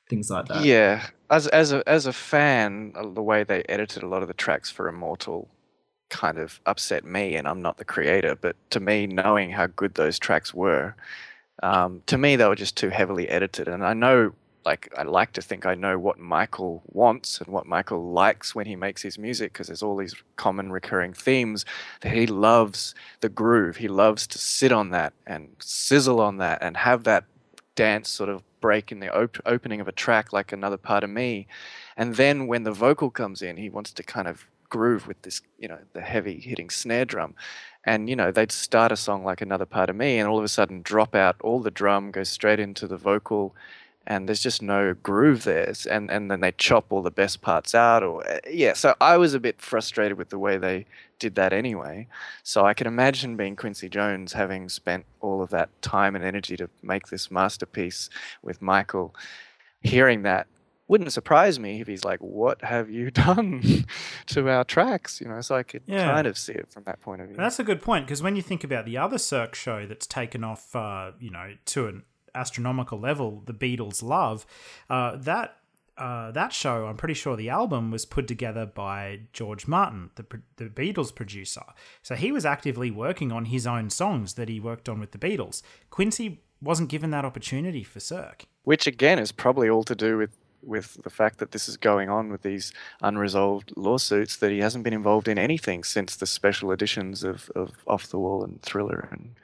[0.09, 0.63] Things like that.
[0.63, 4.29] Yeah, as as a as a fan, uh, the way they edited a lot of
[4.29, 5.49] the tracks for Immortal
[6.09, 9.95] kind of upset me, and I'm not the creator, but to me, knowing how good
[9.95, 10.95] those tracks were,
[11.61, 13.67] um, to me they were just too heavily edited.
[13.67, 14.31] And I know
[14.67, 18.65] like I like to think I know what Michael wants and what Michael likes when
[18.65, 21.63] he makes his music because there's all these common recurring themes
[22.01, 23.77] that he loves the groove.
[23.77, 27.23] He loves to sit on that and sizzle on that and have that
[27.75, 31.09] dance sort of break in the op- opening of a track like another part of
[31.09, 31.47] me.
[31.95, 35.41] And then when the vocal comes in, he wants to kind of groove with this,
[35.57, 37.35] you know, the heavy hitting snare drum.
[37.85, 40.43] And, you know, they'd start a song like another part of me and all of
[40.43, 43.55] a sudden drop out all the drum, go straight into the vocal
[44.07, 47.75] and there's just no groove there and and then they chop all the best parts
[47.75, 50.85] out or eh, yeah so i was a bit frustrated with the way they
[51.19, 52.07] did that anyway.
[52.43, 56.55] So i can imagine being quincy jones having spent all of that time and energy
[56.57, 58.09] to make this masterpiece
[58.41, 59.13] with michael
[59.81, 60.47] hearing that
[60.87, 63.85] wouldn't surprise me if he's like what have you done
[64.27, 65.19] to our tracks?
[65.19, 66.09] You know so i could yeah.
[66.09, 67.35] kind of see it from that point of view.
[67.35, 70.45] That's a good point because when you think about the other cirque show that's taken
[70.45, 72.03] off uh, you know to an
[72.37, 74.45] astronomical level the Beatles love,
[74.89, 75.57] uh, that
[75.97, 80.25] uh, that show, I'm pretty sure the album was put together by George Martin, the,
[80.57, 81.63] the Beatles producer.
[82.03, 85.17] So he was actively working on his own songs that he worked on with the
[85.17, 85.63] Beatles.
[85.89, 88.45] Quincy wasn't given that opportunity for Cirque.
[88.63, 92.09] Which again is probably all to do with with the fact that this is going
[92.09, 96.71] on with these unresolved lawsuits that he hasn't been involved in anything since the special
[96.71, 99.35] editions of, of Off the Wall and Thriller and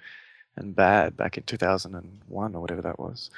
[0.55, 3.29] and Bad back in 2001 or whatever that was.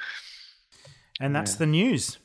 [1.20, 2.18] And that's the news.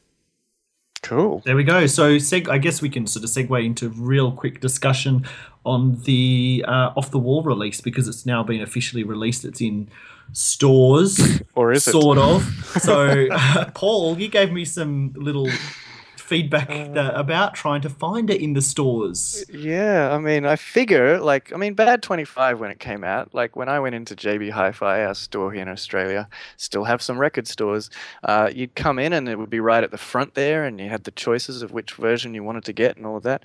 [1.02, 1.42] Cool.
[1.46, 1.88] There we go.
[1.88, 5.26] So, seg- I guess we can sort of segue into real quick discussion
[5.66, 9.44] on the uh, Off the Wall release because it's now been officially released.
[9.44, 9.90] It's in
[10.34, 11.92] stores, Or is it?
[11.92, 12.44] sort of.
[12.82, 13.28] So,
[13.74, 15.50] Paul, you gave me some little
[16.32, 17.12] feedback Uh.
[17.26, 19.44] about trying to find it in the stores.
[19.72, 23.56] Yeah, I mean, I figure, like, I mean, Bad 25 when it came out, like,
[23.60, 26.28] when I went into JB Hi Fi, our store here in Australia,
[26.58, 27.90] still have some record stores,
[28.24, 30.90] uh, you'd come in and it would be right at the front there, and you
[30.90, 33.42] had the choices of which version you wanted to get and all of that.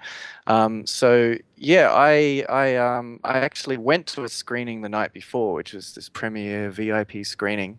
[0.46, 5.54] Um, so, yeah, I, I, um, I actually went to a screening the night before,
[5.54, 7.78] which was this premiere VIP screening,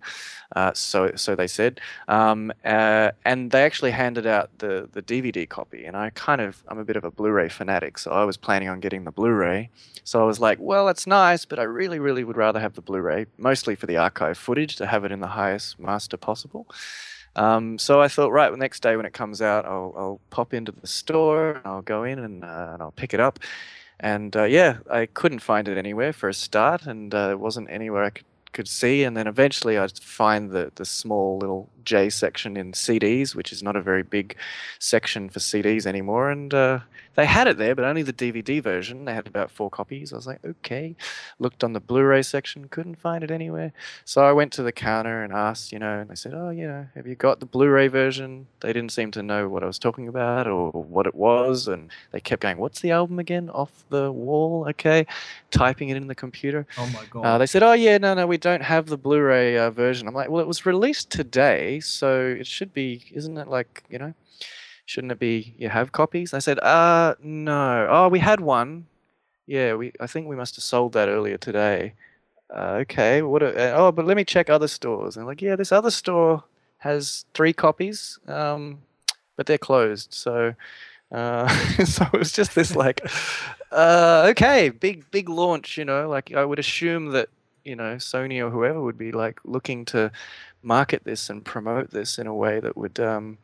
[0.55, 1.80] uh, so, so they said.
[2.07, 6.63] Um, uh, and they actually handed out the, the DVD copy, and I kind of,
[6.67, 9.11] I'm a bit of a Blu ray fanatic, so I was planning on getting the
[9.11, 9.69] Blu ray.
[10.03, 12.82] So I was like, well, that's nice, but I really, really would rather have the
[12.82, 16.65] Blu ray, mostly for the archive footage to have it in the highest master possible.
[17.38, 20.53] Um, so I thought, right, the next day when it comes out, I'll, I'll pop
[20.53, 23.39] into the store, I'll go in and, uh, and I'll pick it up.
[23.99, 27.69] And uh, yeah, I couldn't find it anywhere for a start, and uh, it wasn't
[27.69, 29.03] anywhere I could, could see.
[29.03, 33.63] And then eventually I'd find the, the small little J section in CDs, which is
[33.63, 34.35] not a very big
[34.77, 36.29] section for CDs anymore.
[36.29, 36.79] And uh,
[37.15, 39.05] they had it there, but only the DVD version.
[39.05, 40.11] They had about four copies.
[40.11, 40.95] I was like, okay.
[41.39, 43.71] Looked on the Blu ray section, couldn't find it anywhere.
[44.03, 46.67] So I went to the counter and asked, you know, and they said, oh, you
[46.67, 48.47] know, have you got the Blu ray version?
[48.59, 51.69] They didn't seem to know what I was talking about or what it was.
[51.69, 53.49] And they kept going, what's the album again?
[53.49, 54.65] Off the wall?
[54.69, 55.07] Okay.
[55.51, 56.67] Typing it in the computer.
[56.77, 57.21] Oh my god!
[57.25, 60.13] Uh, they said, "Oh yeah, no, no, we don't have the Blu-ray uh, version." I'm
[60.13, 63.47] like, "Well, it was released today, so it should be, isn't it?
[63.47, 64.13] Like, you know,
[64.86, 65.55] shouldn't it be?
[65.57, 67.88] You have copies?" I said, "Uh, no.
[67.89, 68.88] Oh, we had one.
[69.47, 69.91] Yeah, we.
[69.99, 71.93] I think we must have sold that earlier today.
[72.53, 73.21] Uh, okay.
[73.21, 73.43] What?
[73.43, 76.43] A, uh, oh, but let me check other stores." And like, yeah, this other store
[76.80, 78.80] has three copies, um,
[79.36, 80.13] but they're closed.
[80.13, 80.53] So,
[81.11, 81.47] uh,
[81.86, 83.01] so it was just this like,
[83.71, 85.78] uh, okay, big big launch.
[85.78, 87.30] You know, like I would assume that
[87.63, 90.11] you know Sony or whoever would be like looking to
[90.68, 93.38] market this and promote this in a way that would, um,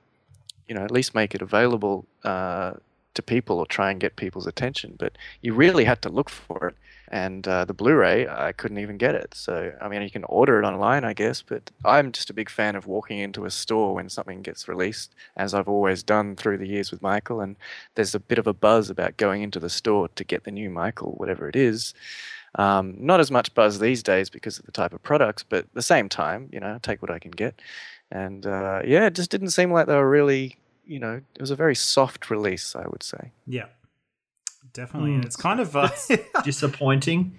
[0.68, 2.74] you know, at least make it available uh,
[3.14, 4.96] to people or try and get people's attention.
[4.98, 6.76] But you really had to look for it.
[7.10, 9.36] And uh, the Blu-ray, I couldn't even get it.
[9.36, 11.44] So I mean, you can order it online, I guess.
[11.44, 15.14] But I'm just a big fan of walking into a store when something gets released,
[15.38, 17.40] as I've always done through the years with Michael.
[17.40, 17.56] And
[17.96, 20.70] there's a bit of a buzz about going into the store to get the new
[20.70, 21.94] Michael, whatever it is.
[22.56, 25.74] Um, not as much buzz these days because of the type of products, but at
[25.74, 27.60] the same time, you know, take what I can get.
[28.12, 31.50] And uh, yeah, it just didn't seem like they were really, you know, it was
[31.52, 33.32] a very soft release, I would say.
[33.48, 33.66] Yeah.
[34.72, 35.12] Definitely.
[35.12, 35.16] Mm.
[35.16, 35.90] And it's kind of uh,
[36.44, 37.38] Disappointing.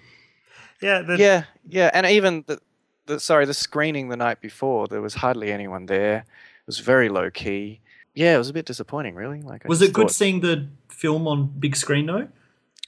[0.81, 2.59] yeah, the, yeah, yeah, and even the,
[3.05, 6.17] the sorry, the screening the night before, there was hardly anyone there.
[6.19, 7.79] It was very low key.
[8.13, 9.41] Yeah, it was a bit disappointing, really.
[9.41, 12.27] Like, I Was just it good thought- seeing the film on big screen though?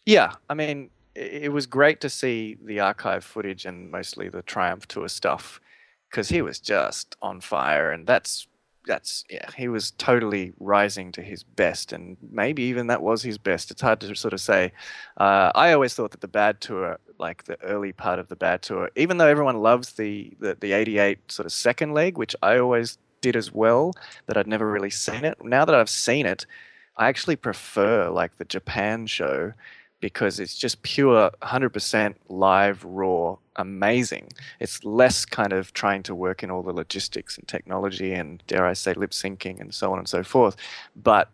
[0.05, 4.43] Yeah, I mean, i- it was great to see the archive footage and mostly the
[4.43, 5.59] Triumph Tour stuff
[6.09, 8.47] because he was just on fire, and that's
[8.85, 13.37] that's yeah, he was totally rising to his best, and maybe even that was his
[13.37, 13.71] best.
[13.71, 14.71] It's hard to sort of say.
[15.17, 18.61] Uh, I always thought that the Bad Tour, like the early part of the Bad
[18.61, 22.59] Tour, even though everyone loves the the, the '88 sort of second leg, which I
[22.59, 23.93] always did as well,
[24.27, 25.43] that I'd never really seen it.
[25.43, 26.45] Now that I've seen it,
[26.95, 29.53] I actually prefer like the Japan show
[29.99, 34.29] because it's just pure 100% live, raw, amazing.
[34.59, 38.65] It's less kind of trying to work in all the logistics and technology and, dare
[38.65, 40.55] I say, lip syncing and so on and so forth.
[40.95, 41.29] But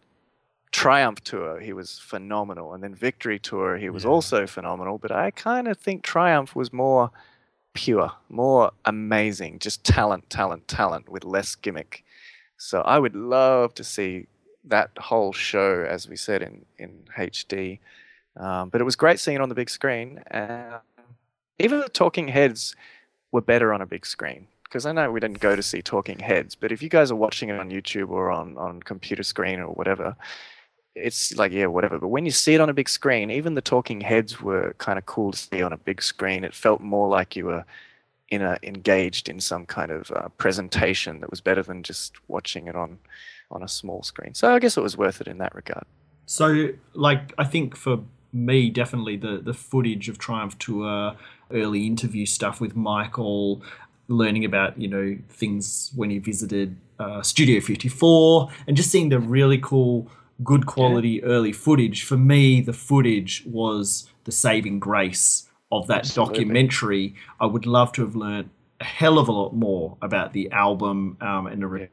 [0.72, 2.74] Triumph Tour, he was phenomenal.
[2.74, 4.10] And then Victory Tour, he was Yeah.
[4.12, 4.98] also phenomenal.
[4.98, 7.12] But I kind of think Triumph was more
[7.74, 12.04] pure, more amazing, just talent, talent, talent with less gimmick.
[12.58, 14.28] So I would love to see
[14.64, 17.80] that whole show, as we said, in, in HD.
[18.38, 20.20] Um, but it was great seeing it on the big screen.
[20.20, 20.80] Uh,
[21.60, 22.76] even the talking heads
[23.32, 24.48] were better on a big screen.
[24.64, 27.16] Because I know we didn't go to see Talking Heads, but if you guys are
[27.16, 30.16] watching it on YouTube or on, on computer screen or whatever,
[30.96, 32.00] it's like, yeah, whatever.
[32.00, 34.98] But when you see it on a big screen, even the talking heads were kind
[34.98, 36.44] of cool to see on a big screen.
[36.44, 37.66] It felt more like you were
[38.30, 42.66] in a, engaged in some kind of uh, presentation that was better than just watching
[42.66, 42.98] it on,
[43.52, 44.34] on a small screen.
[44.34, 45.86] So I guess it was worth it in that regard.
[46.26, 48.00] So, like, I think for
[48.34, 51.16] me, definitely the the footage of Triumph Tour,
[51.52, 53.62] early interview stuff with Michael,
[54.08, 59.20] learning about you know things when he visited uh, Studio 54, and just seeing the
[59.20, 60.10] really cool,
[60.44, 62.04] good quality early footage.
[62.04, 66.34] For me, the footage was the saving grace of that Absolutely.
[66.36, 70.52] documentary, I would love to have learned a hell of a lot more about the
[70.52, 71.90] album um, and the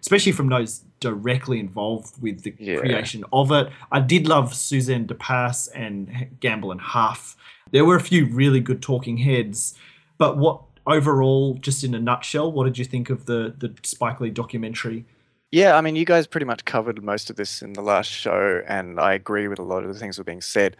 [0.00, 2.78] especially from those directly involved with the Yeah.
[2.78, 3.68] creation of it.
[3.90, 7.36] I did love Suzanne de Passe and Gamble and Huff.
[7.70, 9.74] There were a few really good talking heads,
[10.18, 14.20] but what overall, just in a nutshell, what did you think of the the Spike
[14.20, 15.04] Lee documentary?
[15.50, 18.62] Yeah, I mean, you guys pretty much covered most of this in the last show,
[18.66, 20.76] and I agree with a lot of the things that were being said.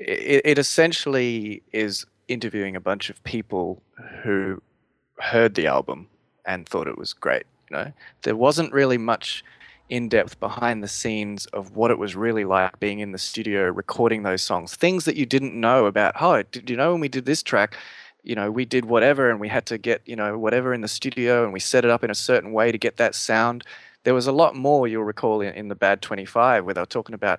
[0.00, 3.82] It, it essentially is interviewing a bunch of people
[4.22, 4.60] who
[5.20, 6.08] heard the album
[6.44, 7.44] and thought it was great.
[7.70, 7.92] You know,
[8.22, 9.44] there wasn't really much
[9.88, 13.70] in depth behind the scenes of what it was really like being in the studio
[13.70, 16.14] recording those songs, things that you didn't know about.
[16.20, 17.76] Oh, did you know when we did this track?
[18.26, 20.88] you know, we did whatever and we had to get, you know, whatever in the
[20.88, 23.64] studio and we set it up in a certain way to get that sound.
[24.02, 26.86] There was a lot more you'll recall in, in the Bad 25 where they were
[26.86, 27.38] talking about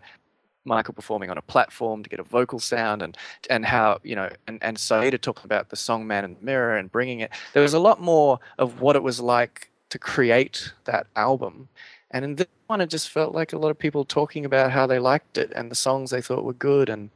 [0.64, 3.18] Michael performing on a platform to get a vocal sound and
[3.50, 6.78] and how, you know, and, and Siedah talking about the song Man in the Mirror
[6.78, 7.32] and bringing it.
[7.54, 11.70] There was a lot more of what it was like to create that album.
[12.12, 14.88] And in this one, it just felt like a lot of people talking about how
[14.88, 16.90] they liked it and the songs they thought were good.
[16.90, 17.10] And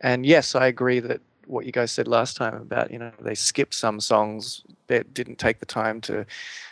[0.00, 3.34] and yes, I agree that what you guys said last time about you know they
[3.34, 6.24] skipped some songs that didn't take the time to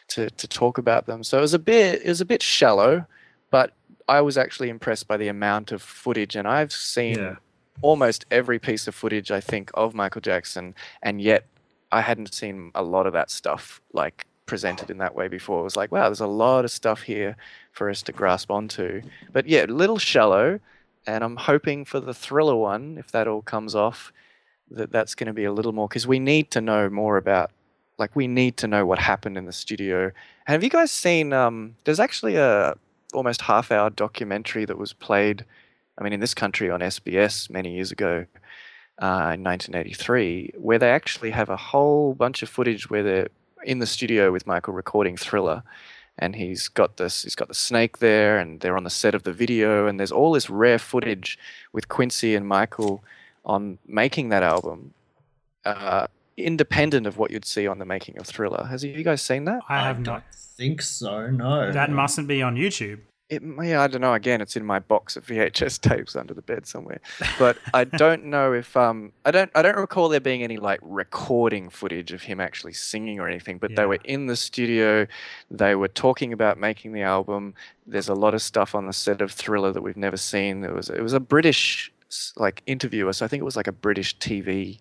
[0.08, 3.04] to to talk about them so it was a bit it was a bit shallow
[3.50, 3.72] but
[4.08, 7.36] i was actually impressed by the amount of footage and i've seen Yeah.
[7.82, 11.44] almost every piece of footage i think of michael jackson and yet
[11.90, 15.60] i hadn't seen a lot of that stuff like presented in that way before.
[15.60, 17.36] It was like wow there's a lot of stuff here
[17.72, 19.02] for us to grasp onto.
[19.32, 20.60] But yeah a little shallow
[21.04, 24.12] and i'm hoping for the thriller one if that all comes off
[24.70, 27.50] that that's going to be a little more because we need to know more about
[27.98, 30.10] like we need to know what happened in the studio.
[30.46, 32.74] Have you guys seen um there's actually a
[33.12, 35.44] almost half hour documentary that was played
[35.98, 38.24] i mean in this country on sbs many years ago
[39.00, 43.28] uh, in 1983 where they actually have a whole bunch of footage where they're
[43.64, 45.62] in the studio with michael recording thriller
[46.18, 49.22] and he's got this he's got the snake there and they're on the set of
[49.22, 51.38] the video and there's all this rare footage
[51.72, 53.02] with quincy and michael
[53.44, 54.94] on making that album,
[55.64, 56.06] uh,
[56.36, 58.64] independent of what you'd see on the making of Thriller.
[58.64, 59.60] Has you guys seen that?
[59.68, 60.34] I have don't not.
[60.34, 61.28] think so.
[61.28, 61.72] No.
[61.72, 63.00] That mustn't be on YouTube.
[63.32, 64.12] It, yeah, I don't know.
[64.12, 67.00] Again, it's in my box of VHS tapes under the bed somewhere.
[67.38, 70.80] But I don't know if um I don't I don't recall there being any like
[70.82, 73.56] recording footage of him actually singing or anything.
[73.56, 75.06] But they were in the studio.
[75.50, 77.54] They were talking about making the album.
[77.86, 80.60] There's a lot of stuff on the set of Thriller that we've never seen.
[80.60, 81.90] There was it was a British
[82.36, 84.78] like interviewer, so I think it was like a British TV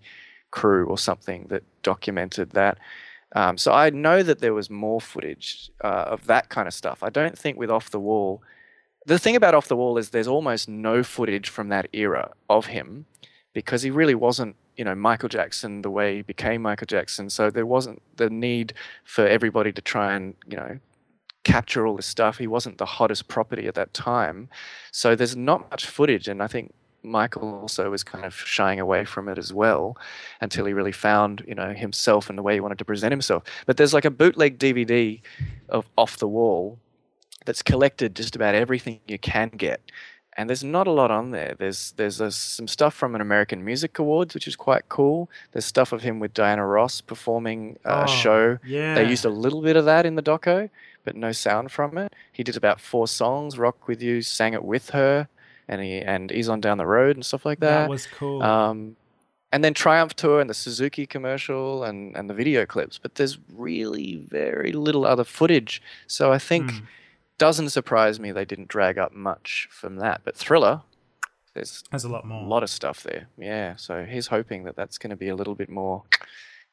[0.51, 2.79] crew or something that documented that.
[3.33, 7.01] Um, so I know that there was more footage uh, of that kind of stuff.
[7.01, 8.41] I don't think with Off the Wall.
[9.05, 12.67] The thing about Off the Wall is there's almost no footage from that era of
[12.67, 13.05] him
[13.53, 17.29] because he really wasn't, you know, Michael Jackson the way he became Michael Jackson.
[17.29, 18.73] So there wasn't the need
[19.03, 20.79] for everybody to try and, you know,
[21.43, 22.37] capture all this stuff.
[22.37, 24.49] He wasn't the hottest property at that time.
[24.91, 26.27] So there's not much footage.
[26.27, 26.73] And I think
[27.03, 29.97] Michael also was kind of shying away from it as well
[30.39, 33.43] until he really found, you know, himself and the way he wanted to present himself.
[33.65, 35.19] But there's like a bootleg DVD
[35.69, 36.77] of Off the Wall
[37.45, 39.81] that's collected just about everything you can get.
[40.37, 41.55] And there's not a lot on there.
[41.59, 45.29] There's there's uh, some stuff from an American Music Awards, which is quite cool.
[45.51, 48.57] There's stuff of him with Diana Ross performing uh, a Oh, show.
[48.65, 48.95] Yeah.
[48.95, 50.69] They used a little bit of that in the doco,
[51.03, 52.13] but no sound from it.
[52.31, 53.57] He did about four songs.
[53.59, 55.27] Rock with You sang it with her,
[55.71, 57.89] and he and He's on down the road and stuff like that that.
[57.89, 58.43] was cool.
[58.43, 58.95] Um,
[59.53, 63.37] and then Triumph Tour and the Suzuki commercial and, and the video clips, but there's
[63.53, 65.81] really very little other footage.
[66.07, 66.77] So I think Hmm.
[67.37, 70.21] doesn't surprise me they didn't drag up much from that.
[70.23, 70.81] But Thriller,
[71.53, 73.27] there's There's a lot more, a lot of stuff there.
[73.37, 76.03] Yeah, so he's hoping that that's going to be a little bit more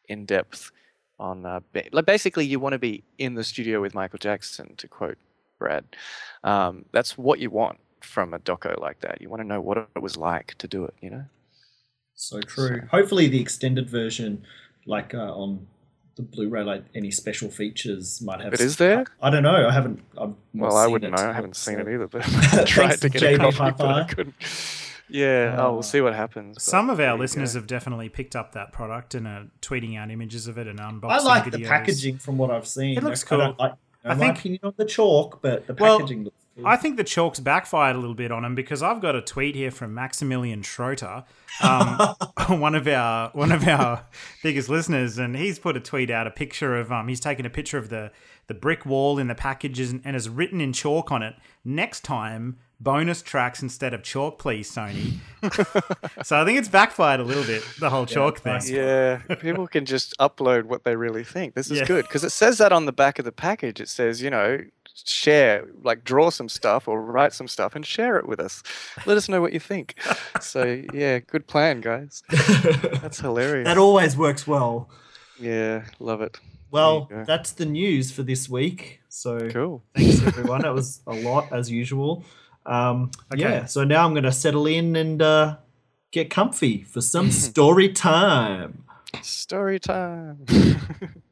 [0.08, 0.70] in depth
[1.18, 1.44] on.
[1.46, 1.60] Uh,
[1.90, 5.18] like basically, you want to be in the studio with Michael Jackson, to quote
[5.58, 5.84] Brad.
[6.44, 9.20] Um, that's what you want from a doco like that.
[9.20, 10.94] You want to know what it was like to do it.
[11.00, 11.24] You know.
[12.14, 12.82] So true.
[12.90, 14.44] Hopefully, the extended version,
[14.86, 15.66] like uh, on
[16.16, 18.50] the Blu-ray, like any special features might have.
[18.50, 19.04] But is there?
[19.22, 19.68] I don't know.
[19.68, 20.00] I haven't.
[20.20, 21.28] I've not Well, I wouldn't it, know.
[21.28, 22.22] I haven't seen it either, but
[22.54, 24.34] I tried to to get Jamie a copy, but I couldn't.
[25.10, 26.62] Yeah, oh, Uh, we'll see what happens.
[26.62, 27.60] Some of our listeners go.
[27.60, 31.10] have definitely picked up that product and are tweeting out images of it and unboxing
[31.10, 31.52] I like videos.
[31.52, 32.98] the packaging from what I've seen.
[32.98, 33.66] It looks I don't cool.
[33.66, 36.66] like, I think- liking on the chalk, but the Well, packaging looks cool.
[36.66, 39.54] I think the chalk's backfired a little bit on him because I've got a tweet
[39.54, 41.24] here from Maximilian Schroeter,
[41.62, 42.14] um,
[42.60, 44.04] one of our one of our
[44.42, 47.50] biggest listeners, and he's put a tweet out a picture of um he's taken a
[47.50, 48.10] picture of the
[48.46, 51.34] the brick wall in the packages and, and has written in chalk on it.
[51.64, 55.14] Next time, bonus tracks instead of chalk, please, Sony.
[56.24, 58.60] so I think it's backfired a little bit, the whole chalk thing.
[58.66, 61.54] Yeah, people can just upload what they really think.
[61.54, 61.86] This is Yeah.
[61.86, 63.80] good because it says that on the back of the package.
[63.80, 64.58] It says, you know,
[65.04, 68.62] share, like draw some stuff or write some stuff and share it with us.
[69.06, 69.94] Let us know what you think.
[70.40, 72.22] So, yeah, good plan, guys.
[73.02, 73.64] That's hilarious.
[73.66, 74.88] That always works well.
[75.40, 76.38] yeah, love it.
[76.70, 79.00] Well, that's the news for this week.
[79.08, 79.82] So Cool.
[79.96, 80.64] thanks everyone.
[80.64, 82.24] it was a lot as usual.
[82.68, 83.40] Um, Okay.
[83.42, 83.64] Yeah.
[83.64, 85.56] So now I'm going to settle in and uh,
[86.12, 88.84] get comfy for some story time.
[89.22, 90.44] Story time.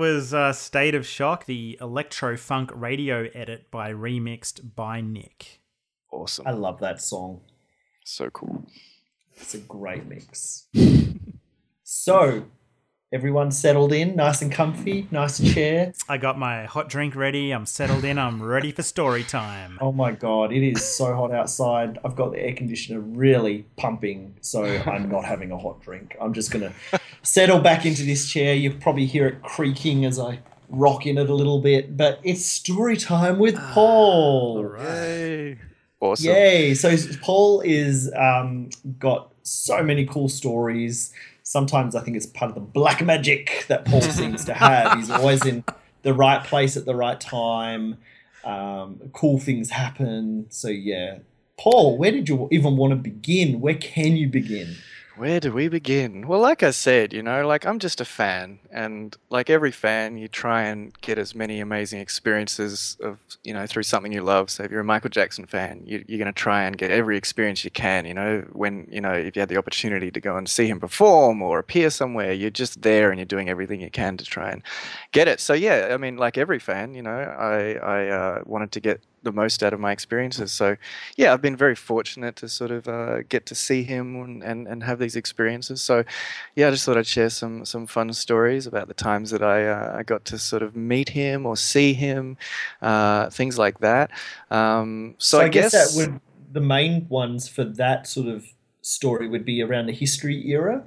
[0.00, 5.60] was uh, State of Shock, the electro funk radio edit by Remixed by Nick.
[6.10, 6.46] Awesome.
[6.46, 7.42] I love that song.
[8.02, 8.64] So cool.
[9.36, 10.68] It's a great mix.
[11.84, 12.46] so,
[13.12, 15.92] Everyone's settled in, nice and comfy, nice chair.
[16.08, 17.50] I got my hot drink ready.
[17.50, 18.20] I'm settled in.
[18.20, 19.78] I'm ready for story time.
[19.80, 21.98] Oh my god, it is so hot outside.
[22.04, 26.16] I've got the air conditioner really pumping, so I'm not having a hot drink.
[26.20, 26.72] I'm just gonna
[27.22, 28.54] settle back into this chair.
[28.54, 30.38] You probably hear it creaking as I
[30.68, 34.58] rock in it a little bit, but it's story time with Paul.
[34.58, 34.84] All right.
[34.86, 35.58] Yay.
[35.98, 36.26] Awesome.
[36.26, 36.74] Yay!
[36.74, 38.70] So Paul is um,
[39.00, 41.12] got so many cool stories.
[41.50, 44.96] Sometimes I think it's part of the black magic that Paul seems to have.
[44.96, 45.64] He's always in
[46.02, 47.96] the right place at the right time.
[48.44, 50.46] Um, cool things happen.
[50.50, 51.18] So yeah,
[51.58, 53.60] Paul, where did you even want to begin?
[53.60, 54.76] Where can you begin?
[55.20, 56.26] Where do we begin?
[56.26, 60.16] Well, like I said, you know, like I'm just a fan, and like every fan,
[60.16, 64.48] you try and get as many amazing experiences of, you know, through something you love.
[64.48, 67.18] So if you're a Michael Jackson fan, you, you're going to try and get every
[67.18, 68.06] experience you can.
[68.06, 70.80] You know, when you know if you had the opportunity to go and see him
[70.80, 74.50] perform or appear somewhere, you're just there and you're doing everything you can to try
[74.50, 74.62] and
[75.12, 75.38] get it.
[75.38, 79.02] So yeah, I mean, like every fan, you know, I I uh, wanted to get
[79.22, 80.52] the most out of my experiences.
[80.52, 80.76] So,
[81.16, 84.66] yeah, I've been very fortunate to sort of uh, get to see him and, and,
[84.66, 85.82] and have these experiences.
[85.82, 86.04] So,
[86.56, 89.66] yeah, I just thought I'd share some some fun stories about the times that I
[89.66, 92.36] uh, I got to sort of meet him or see him,
[92.82, 94.10] uh, things like that.
[94.50, 96.20] Um, so, So, I, guess, that would
[96.52, 98.44] the main ones for that sort of
[98.82, 100.82] story would be around the history era.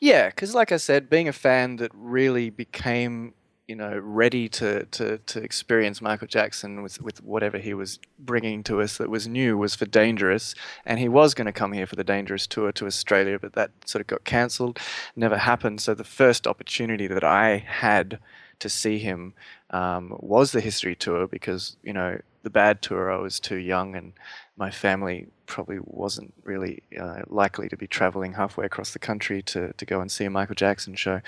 [0.00, 3.34] Yeah, because like I said, being a fan that really became,
[3.68, 8.62] you know, ready to to, to experience Michael Jackson with, with whatever he was bringing
[8.64, 10.54] to us that was new was for Dangerous,
[10.86, 13.70] and he was going to come here for the Dangerous tour to Australia, but that
[13.84, 14.78] sort of got cancelled,
[15.14, 15.82] never happened.
[15.82, 18.18] So the first opportunity that I had
[18.58, 19.34] to see him
[19.70, 23.94] um, was the history tour because you know the bad tour I was too young
[23.94, 24.12] and
[24.56, 29.72] my family probably wasn't really uh, likely to be traveling halfway across the country to,
[29.72, 31.20] to go and see a Michael Jackson show.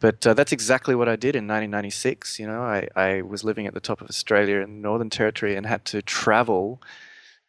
[0.00, 2.38] But uh, that's exactly what I did in 1996.
[2.38, 5.56] You know, I, I was living at the top of Australia in the Northern Territory
[5.56, 6.80] and had to travel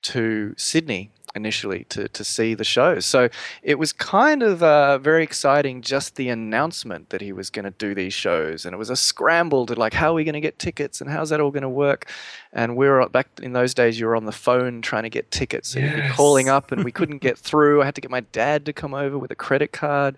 [0.03, 2.99] to Sydney initially to, to see the show.
[2.99, 3.29] So
[3.61, 7.71] it was kind of uh, very exciting just the announcement that he was going to
[7.71, 8.65] do these shows.
[8.65, 11.09] And it was a scramble to like, how are we going to get tickets and
[11.09, 12.09] how's that all going to work?
[12.51, 15.31] And we were back in those days, you were on the phone trying to get
[15.31, 15.69] tickets.
[15.69, 17.81] So you'd be calling up and we couldn't get through.
[17.81, 20.17] I had to get my dad to come over with a credit card.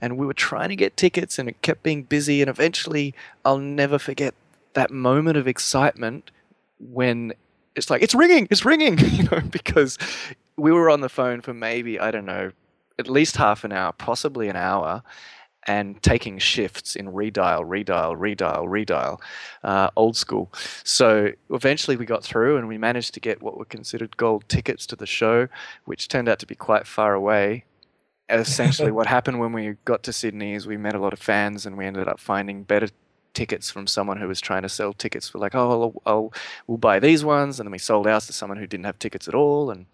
[0.00, 2.40] And we were trying to get tickets and it kept being busy.
[2.42, 3.14] And eventually,
[3.44, 4.34] I'll never forget
[4.74, 6.30] that moment of excitement
[6.78, 7.32] when
[7.78, 9.96] it's like it's ringing, it's ringing, you know, because
[10.56, 12.52] we were on the phone for maybe I don't know,
[12.98, 15.02] at least half an hour, possibly an hour,
[15.66, 19.20] and taking shifts in redial, redial, redial, redial,
[19.62, 20.52] uh, old school.
[20.84, 24.86] So eventually we got through and we managed to get what were considered gold tickets
[24.86, 25.48] to the show,
[25.84, 27.64] which turned out to be quite far away.
[28.30, 31.64] Essentially, what happened when we got to Sydney is we met a lot of fans
[31.64, 32.88] and we ended up finding better
[33.34, 36.32] tickets from someone who was trying to sell tickets for like, oh, I'll, I'll
[36.66, 39.28] we'll buy these ones, and then we sold ours to someone who didn't have tickets
[39.28, 39.86] at all, and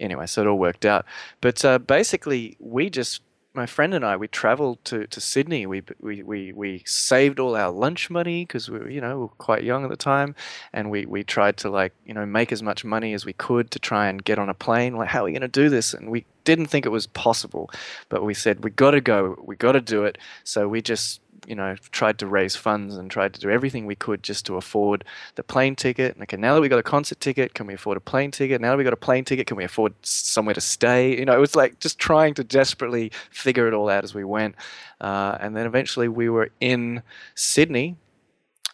[0.00, 1.04] anyway, so it all worked out.
[1.40, 3.22] But uh, basically, we just
[3.56, 5.66] my friend and I we traveled to, to Sydney.
[5.66, 9.22] We, we we we saved all our lunch money because we were you know we
[9.22, 10.36] were quite young at the time,
[10.72, 13.70] and we we tried to like you know make as much money as we could
[13.72, 14.96] to try and get on a plane.
[14.96, 15.94] Like how are we going to do this?
[15.94, 17.70] And we didn't think it was possible,
[18.08, 19.36] but we said we got to go.
[19.42, 20.18] We got to do it.
[20.44, 23.94] So we just you know tried to raise funds and tried to do everything we
[23.94, 25.04] could just to afford
[25.36, 26.14] the plane ticket.
[26.14, 28.60] And okay, now that we got a concert ticket, can we afford a plane ticket?
[28.60, 31.18] Now that we got a plane ticket, can we afford somewhere to stay?
[31.18, 34.24] You know, it was like just trying to desperately figure it all out as we
[34.24, 34.54] went.
[35.00, 37.02] Uh, and then eventually we were in
[37.34, 37.96] Sydney.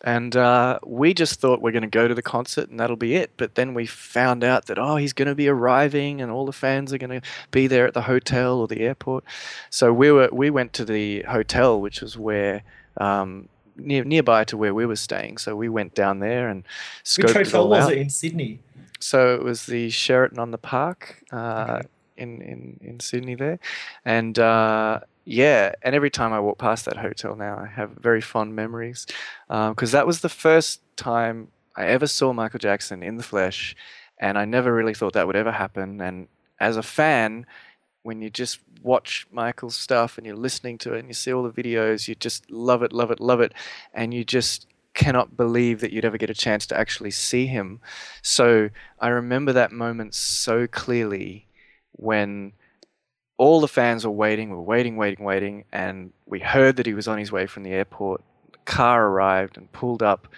[0.05, 3.15] And uh, we just thought we're going to go to the concert and that'll be
[3.15, 3.31] it.
[3.37, 6.53] But then we found out that, oh, he's going to be arriving and all the
[6.53, 9.24] fans are going to be there at the hotel or the airport.
[9.70, 12.62] So we were we went to the hotel, which was where
[12.97, 15.39] um, near, nearby to where we were staying.
[15.39, 16.65] So we went down there and
[17.05, 17.93] scoped Which it hotel all was out.
[17.93, 18.59] it in Sydney?
[18.99, 21.83] So it was the Sheraton on the Park uh,
[22.16, 23.59] in, in in Sydney there,
[24.05, 28.20] and uh, yeah, and every time I walk past that hotel now, I have very
[28.20, 29.06] fond memories
[29.48, 33.76] because that was the first time I ever saw Michael Jackson in the flesh,
[34.18, 36.01] and I never really thought that would ever happen.
[36.01, 36.28] And
[36.60, 37.47] as a fan,
[38.02, 41.44] when you just watch Michael's stuff and you're listening to it and you see all
[41.44, 43.52] the videos, you just love it, love it, love it,
[43.94, 47.80] and you just cannot believe that you'd ever get a chance to actually see him.
[48.20, 48.70] So
[49.01, 51.47] I remember that moment so clearly
[51.93, 52.52] when
[53.39, 56.94] all the fans were waiting, we were waiting, waiting, waiting, and we heard that he
[56.94, 58.23] was on his way from the airport.
[58.52, 60.28] The car arrived and pulled up,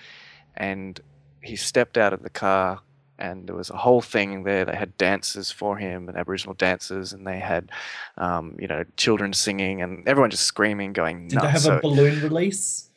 [0.56, 0.98] and
[1.42, 2.80] he stepped out of the car
[3.16, 4.64] and there was a whole thing there.
[4.64, 7.70] They had dances for him and Aboriginal dances, and they had,
[8.18, 11.44] um, you know, children singing and everyone just screaming, going Did nuts.
[11.46, 12.88] they have So- a balloon release?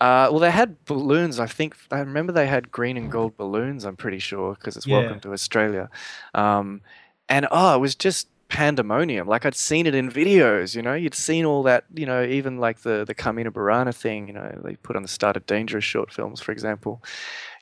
[0.00, 1.40] uh, well, they had balloons.
[1.40, 3.84] I think I remember they had green and gold balloons.
[3.84, 5.00] I'm pretty sure because it's Yeah.
[5.00, 5.90] Welcome to Australia,
[6.34, 6.80] um,
[7.28, 9.28] and oh, it was just pandemonium.
[9.28, 10.74] Like I'd seen it in videos.
[10.74, 11.84] You know, you'd seen all that.
[11.94, 14.26] You know, even like the the Carmina Burana thing.
[14.26, 17.02] You know, they put on the start of Dangerous short films, for example.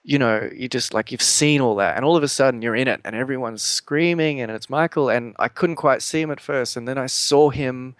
[0.05, 2.77] You know, you just like you've seen all that, and all of a sudden you're
[2.77, 6.41] in it, and everyone's screaming, and it's Michael, and I couldn't quite see him at
[6.41, 7.97] first, and then I saw him.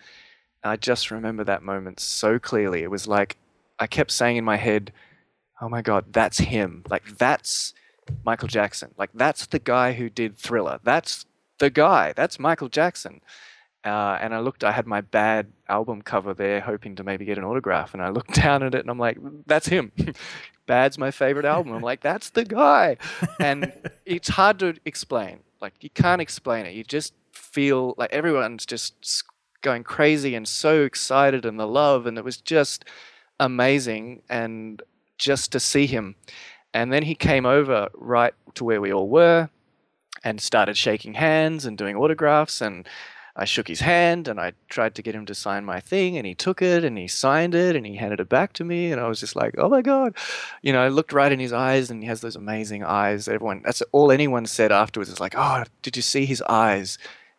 [0.63, 2.83] I just remember that moment so clearly.
[2.83, 3.37] It was like
[3.79, 4.93] I kept saying in my head,
[5.61, 6.85] "Oh my God, that's him!
[6.89, 7.75] Like that's
[8.25, 8.93] Michael Jackson!
[8.97, 10.79] Like that's the guy who did Thriller!
[10.85, 11.27] That's
[11.59, 12.13] the guy!
[12.15, 13.21] That's Michael Jackson!"
[13.87, 14.65] Uh, and I looked.
[14.65, 17.95] I had my bad album cover there, hoping to maybe get an autograph.
[17.95, 19.93] And I looked down at it, and I'm like, "That's him!
[20.67, 22.97] Bad's my favorite album." I'm like, "That's the guy!"
[23.39, 23.73] And
[24.05, 25.41] it's hard to explain.
[25.61, 26.75] Like you can't explain it.
[26.75, 29.25] You just feel like everyone's just
[29.63, 32.85] going crazy and so excited, and the love, and it was just
[33.39, 34.83] amazing and
[35.17, 36.17] just to see him.
[36.75, 39.49] And then he came over right to where we all were
[40.25, 42.87] and started shaking hands and doing autographs and
[43.39, 46.27] I shook his hand and I tried to get him to sign my thing and
[46.27, 49.01] he took it and he signed it and he handed it back to me and
[49.01, 50.17] I was just like, "Oh my god."
[50.63, 53.29] You know, I looked right in his eyes and he has those amazing eyes.
[53.29, 56.97] Everyone that's all anyone said afterwards is like, "Oh, did you see his eyes?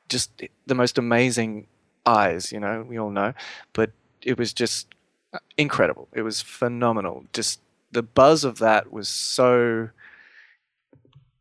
[0.08, 1.68] Just the most amazing
[2.06, 3.34] eyes, you know, we all know."
[3.74, 3.92] But
[4.22, 4.94] it was just
[5.34, 6.10] uh, incredible.
[6.14, 7.26] It was phenomenal.
[7.34, 7.60] Just
[7.92, 9.90] the buzz of that was so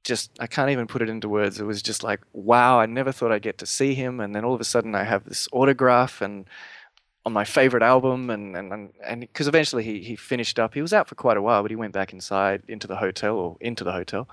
[0.06, 1.60] just I can't even put it into words.
[1.60, 4.44] It was just like, wow, I never thought I'd get to see him and then
[4.44, 6.46] all of a sudden I have this autograph and
[7.26, 10.74] on my favorite album and and and because eventually he he finished up.
[10.74, 13.36] He was out for quite a while, but he went back inside into the hotel
[13.36, 14.28] or into the hotel.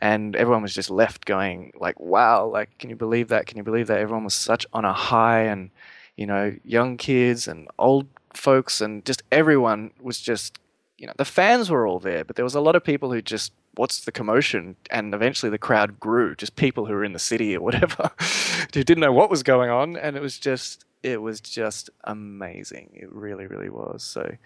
[0.00, 3.46] And everyone was just left going like, wow, like can you believe that?
[3.46, 3.98] Can you believe that?
[3.98, 5.70] Everyone was such on a high and
[6.16, 10.58] you know, young kids and old folks and just everyone was just
[10.98, 13.22] you know, the fans were all there, but there was a lot of people who
[13.22, 17.18] just what's the commotion and eventually the crowd grew just people who were in the
[17.18, 18.10] city or whatever
[18.74, 22.90] who didn't know what was going on and it was just it was just amazing
[22.94, 24.36] it really really was so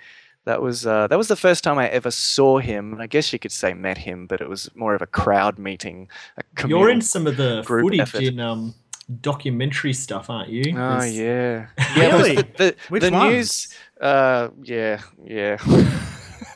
[0.45, 3.01] that was uh, that was the first time I ever saw him.
[3.01, 6.09] I guess you could say met him, but it was more of a crowd meeting.
[6.37, 8.23] A You're in some of the footage effort.
[8.25, 8.75] in um,
[9.21, 10.75] documentary stuff, aren't you?
[10.77, 12.17] Oh There's- yeah, yeah.
[12.17, 12.35] Really?
[12.35, 13.33] The, the, Which the ones?
[13.33, 13.69] news.
[14.01, 15.59] Uh, yeah, yeah.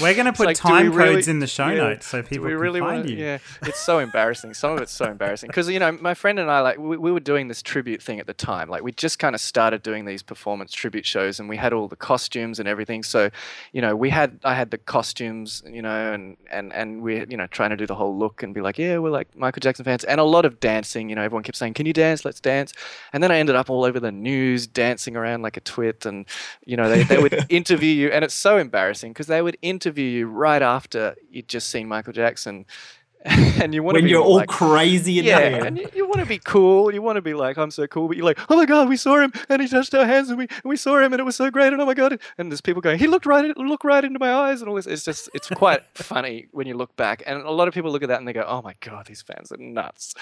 [0.00, 2.46] We're going to put like, time really- codes in the show yeah, notes so people
[2.48, 3.16] can really find wanna- you.
[3.24, 4.54] Yeah, it's so embarrassing.
[4.54, 7.12] Some of it's so embarrassing because you know my friend and I like we, we
[7.12, 8.68] were doing this tribute thing at the time.
[8.68, 11.88] Like we just kind of started doing these performance tribute shows, and we had all
[11.88, 13.02] the costumes and everything.
[13.02, 13.30] So,
[13.72, 17.36] you know, we had I had the costumes, you know, and and and we you
[17.36, 19.84] know trying to do the whole look and be like, yeah, we're like Michael Jackson
[19.84, 21.08] fans, and a lot of dancing.
[21.08, 22.24] You know, everyone kept saying, "Can you dance?
[22.24, 22.72] Let's dance."
[23.12, 26.26] And then I ended up all over the news dancing around like a twit, and
[26.64, 30.04] you know they, they would interview you, and it's so embarrassing because they would interview
[30.04, 32.66] you right after you'd just seen Michael Jackson,
[33.24, 36.06] and you want to when be you're all like, crazy and yeah, and you, you
[36.06, 36.94] want to be cool.
[36.94, 38.96] You want to be like, I'm so cool, but you're like, oh my god, we
[38.96, 41.24] saw him, and he touched our hands, and we and we saw him, and it
[41.24, 43.84] was so great, and oh my god, and there's people going, he looked right, looked
[43.84, 44.86] right into my eyes, and all this.
[44.86, 48.02] It's just, it's quite funny when you look back, and a lot of people look
[48.02, 50.14] at that and they go, oh my god, these fans are nuts.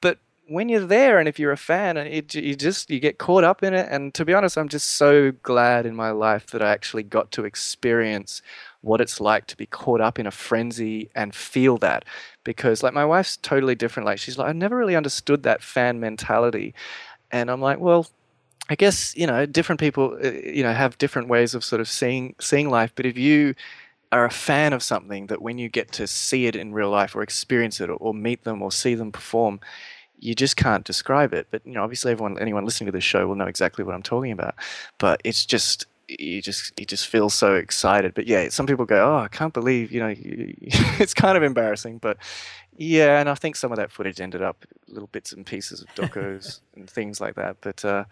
[0.00, 3.18] But when you're there, and if you're a fan, and it, you just you get
[3.18, 3.86] caught up in it.
[3.90, 7.30] And to be honest, I'm just so glad in my life that I actually got
[7.32, 8.42] to experience
[8.80, 12.04] what it's like to be caught up in a frenzy and feel that.
[12.44, 14.06] Because like my wife's totally different.
[14.06, 16.74] Like she's like i never really understood that fan mentality.
[17.30, 18.06] And i'm like well
[18.70, 21.88] i guess you know different people uh, you know have different ways of sort of
[21.88, 22.92] seeing seeing life.
[22.94, 23.54] But if you
[24.10, 27.14] are a fan of something that when you get to see it in real life
[27.14, 29.60] or experience it or, or meet them or see them perform
[30.20, 33.26] you just can't describe it but you know obviously everyone anyone listening to this show
[33.26, 34.54] will know exactly what i'm talking about
[34.98, 39.14] but it's just you just you just feel so excited but yeah some people go
[39.14, 42.16] oh i can't believe you know it's kind of embarrassing but
[42.76, 45.88] yeah and i think some of that footage ended up little bits and pieces of
[45.94, 48.04] docos and things like that but uh,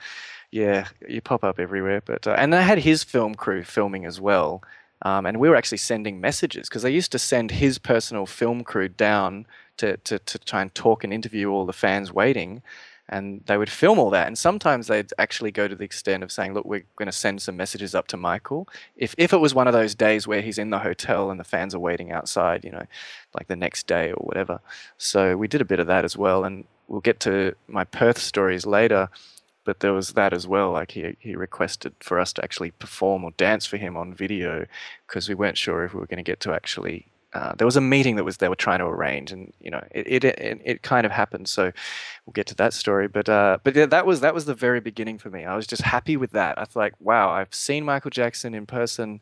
[0.51, 4.21] yeah you pop up everywhere but uh, and i had his film crew filming as
[4.21, 4.63] well
[5.03, 8.65] um, and we were actually sending messages because they used to send his personal film
[8.65, 9.47] crew down
[9.79, 12.63] to, to, to try and talk and interview all the fans waiting
[13.09, 14.27] and they would film all that.
[14.27, 17.41] And sometimes they'd actually go to the extent of saying, "Look, we're going to send
[17.43, 20.59] some messages up to Michael." If if it was one of those days where he's
[20.59, 22.87] in the hotel and the fans are waiting outside, you know,
[23.35, 24.61] like the next day or whatever.
[24.99, 28.19] So we did a bit of that as well, and we'll get to my Perth
[28.19, 29.09] stories later.
[29.65, 30.73] But there was that as well.
[30.73, 34.67] Like he he requested for us to actually perform or dance for him on video
[35.07, 37.77] because we weren't sure if we were going to get to actually uh, there was
[37.77, 40.61] a meeting that was they were trying to arrange, and you know, it it it,
[40.65, 41.49] it kind of happened.
[41.49, 41.65] So
[42.25, 43.09] we'll get to that story.
[43.09, 45.45] But uh, but yeah, that was that was the very beginning for me.
[45.45, 46.57] I was just happy with that.
[46.57, 49.21] I was like, wow, I've seen Michael Jackson in person.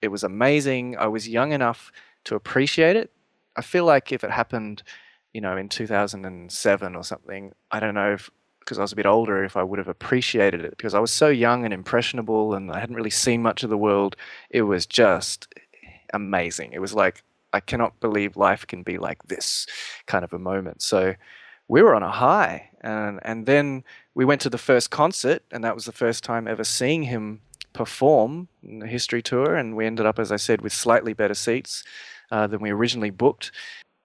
[0.00, 0.96] It was amazing.
[0.96, 1.90] I was young enough
[2.24, 3.10] to appreciate it.
[3.56, 4.84] I feel like if it happened,
[5.32, 8.30] you know, in 2007 or something, I don't know if
[8.60, 11.10] because I was a bit older, if I would have appreciated it because I was
[11.10, 14.14] so young and impressionable and I hadn't really seen much of the world.
[14.50, 15.48] It was just
[16.12, 16.72] amazing.
[16.72, 19.66] It was like, I cannot believe life can be like this
[20.06, 20.82] kind of a moment.
[20.82, 21.14] So
[21.68, 22.70] we were on a high.
[22.80, 23.84] And, and then
[24.14, 27.40] we went to the first concert, and that was the first time ever seeing him
[27.72, 29.54] perform in the history tour.
[29.54, 31.84] And we ended up, as I said, with slightly better seats
[32.30, 33.52] uh, than we originally booked.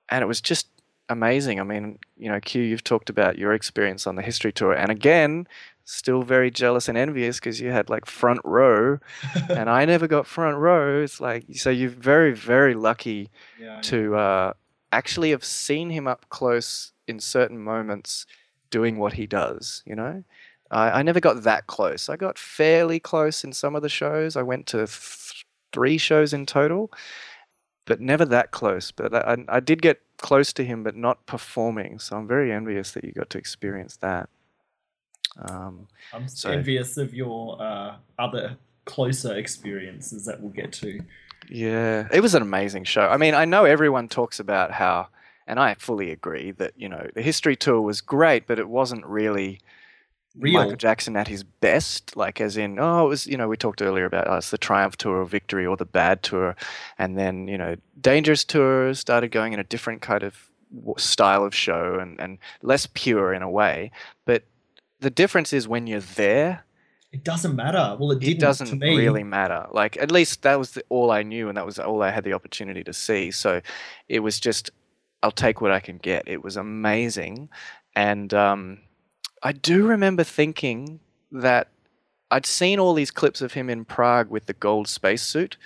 [0.10, 0.68] And it was just
[1.10, 1.60] amazing.
[1.60, 4.74] I mean, you know, Q, you've talked about your experience on the history tour.
[4.74, 5.48] And again,
[5.86, 9.00] still very jealous and envious because you had like front row
[9.50, 11.02] and I never got front row.
[11.04, 13.30] It's like, so you're very, very lucky
[13.60, 14.54] Yeah, to uh,
[14.92, 18.26] actually have seen him up close in certain moments
[18.70, 20.24] doing what he does, you know?
[20.72, 22.10] I, I never got that close.
[22.10, 24.36] I got fairly close in some of the shows.
[24.36, 26.90] I went to th- three shows in total,
[27.86, 28.92] but never that close.
[28.92, 32.00] But I, I- I did get close to him, but not performing.
[32.00, 34.30] So I'm very envious that you got to experience that.
[35.38, 41.02] Um, I'm So- envious of your uh, other closer experiences that we'll get to.
[41.50, 43.08] Yeah, it was an amazing show.
[43.08, 45.08] I mean, I know everyone talks about how,
[45.48, 49.06] and I fully agree that you know the history tour was great, but it wasn't
[49.06, 49.60] really
[50.38, 50.54] Real.
[50.62, 52.16] Michael Jackson at his best.
[52.16, 54.58] Like, as in, oh, it was you know we talked earlier about uh, it's the
[54.58, 56.56] Triumph tour or Victory or the Bad tour,
[56.98, 60.50] and then you know Dangerous tour started going in a different kind of
[60.98, 63.92] style of show and and less pure in a way.
[65.04, 66.64] The difference is when you're there,
[67.12, 67.96] It doesn't matter.
[68.00, 69.68] Well, it, didn't it doesn't really matter.
[69.72, 72.24] Like at least that was the, all I knew, and that was all I had
[72.24, 73.30] the opportunity to see.
[73.30, 73.62] So
[74.08, 74.72] it was just,
[75.22, 76.24] I'll take what I can get.
[76.26, 77.50] It was amazing,
[77.96, 78.80] and um,
[79.44, 81.02] I do remember thinking
[81.32, 81.68] that
[82.32, 85.58] I'd seen all these clips of him in Prague with the gold spacesuit.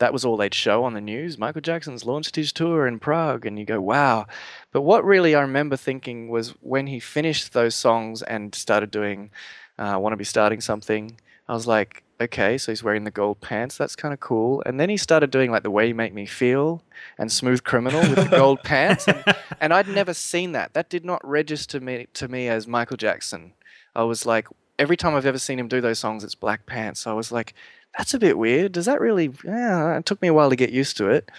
[0.00, 1.38] That was all they'd show on the news.
[1.38, 4.26] Michael Jackson's launched his tour in Prague, and you go, wow.
[4.72, 9.30] But what really I remember thinking was when he finished those songs and started doing
[9.78, 13.40] uh, Want to Be Starting Something, I was like, okay, so he's wearing the gold
[13.40, 13.76] pants.
[13.76, 14.62] That's kind of cool.
[14.64, 16.82] And then he started doing like The Way You Make Me Feel
[17.18, 19.06] and Smooth Criminal with the gold pants.
[19.06, 19.24] And,
[19.60, 20.74] and I'd never seen that.
[20.74, 23.52] That did not register me, to me as Michael Jackson.
[23.94, 24.48] I was like,
[24.78, 27.00] every time I've ever seen him do those songs, it's black pants.
[27.00, 27.54] So I was like,
[27.96, 28.72] that's a bit weird.
[28.72, 29.32] Does that really?
[29.44, 31.30] Yeah, it took me a while to get used to it.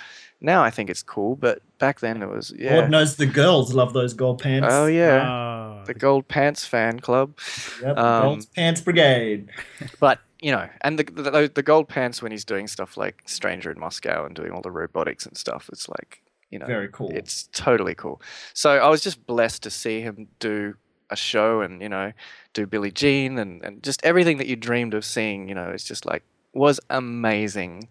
[0.41, 2.77] Now I think it's cool, but back then it was yeah.
[2.77, 4.67] Lord knows the girls love those gold pants.
[4.71, 7.37] Oh yeah, Oh, the Gold Pants fan club.
[7.81, 9.49] Yep, the um, gold pants brigade.
[9.99, 13.71] But you know, and the, the the gold pants when he's doing stuff like Stranger
[13.71, 17.11] in Moscow and doing all the robotics and stuff, it's like you know, Very cool.
[17.13, 18.21] It's totally cool.
[18.53, 20.73] So I was just blessed to see him do
[21.11, 22.13] a show and you know
[22.53, 25.47] do Billie Jean and and just everything that you dreamed of seeing.
[25.47, 26.23] You know, it's just like
[26.53, 27.87] was amazing.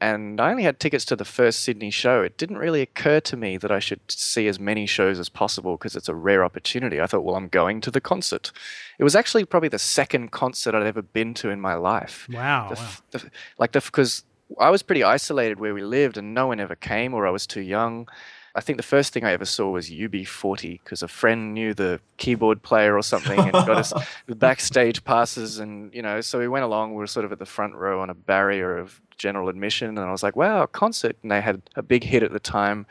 [0.00, 2.22] And I only had tickets to the first Sydney show.
[2.22, 5.76] It didn't really occur to me that I should see as many shows as possible
[5.76, 7.00] because it's a rare opportunity.
[7.00, 8.52] I thought, well, I'm going to the concert.
[8.98, 12.26] It was actually probably the second concert I'd ever been to in my life.
[12.32, 12.68] wow.
[12.70, 12.90] The wow.
[13.12, 14.24] the like the because
[14.58, 17.46] I was pretty isolated where we lived, and no one ever came, or I was
[17.46, 18.08] too young.
[18.54, 22.00] I think the first thing I ever saw was UB40 because a friend knew the
[22.18, 23.92] keyboard player or something and got us
[24.26, 26.90] the backstage passes, and you know, so we went along.
[26.90, 30.00] We were sort of at the front row on a barrier of general admission, and
[30.00, 32.86] I was like, "Wow, concert!" And they had a big hit at the time,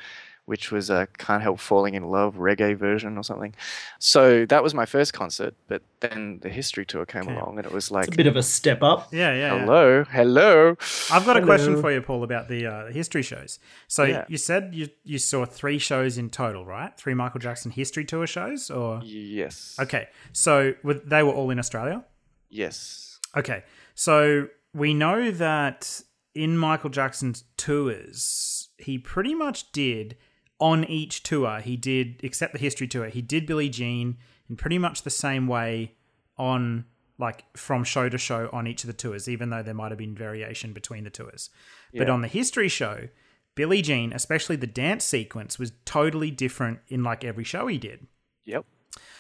[0.45, 3.53] which was a "Can't Help Falling in Love" reggae version or something.
[3.99, 7.33] So that was my first concert, but then the history tour came Okay.
[7.35, 9.13] along, and it was like, It's a bit of a step up.
[9.13, 9.55] yeah, yeah.
[9.55, 9.59] yeah.
[9.59, 10.75] "Hello, hello."
[11.11, 13.59] I've got a question for you, Paul, about the uh, history shows.
[13.87, 14.25] So Yeah.
[14.27, 16.95] you said you you saw three shows in total, right?
[16.97, 19.77] Three Michael Jackson history tour shows, or Yes.
[19.79, 20.09] okay.
[20.33, 22.03] So with, they were all in Australia.
[22.49, 23.19] Yes.
[23.37, 23.63] Okay,
[23.95, 26.01] so we know that
[26.35, 30.17] in Michael Jackson's tours, he pretty much did
[30.61, 31.59] on each tour.
[31.59, 34.17] He did, except the history tour, he did Billie Jean
[34.49, 35.95] in pretty much the same way
[36.37, 36.85] on
[37.17, 39.97] like from show to show on each of the tours, even though there might have
[39.97, 41.49] been variation between the tours.
[41.93, 43.09] But on the history show,
[43.55, 48.07] Billie Jean, especially the dance sequence, was totally different in like every show he did.
[48.45, 48.65] Yep.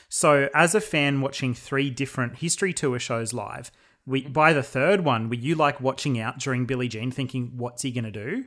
[0.07, 3.71] So, as a fan watching three different history tour shows live,
[4.05, 4.31] we, mm-hmm.
[4.31, 7.91] by the third one, were you like watching out during Billie Jean, thinking, "What's he
[7.91, 8.45] gonna do?"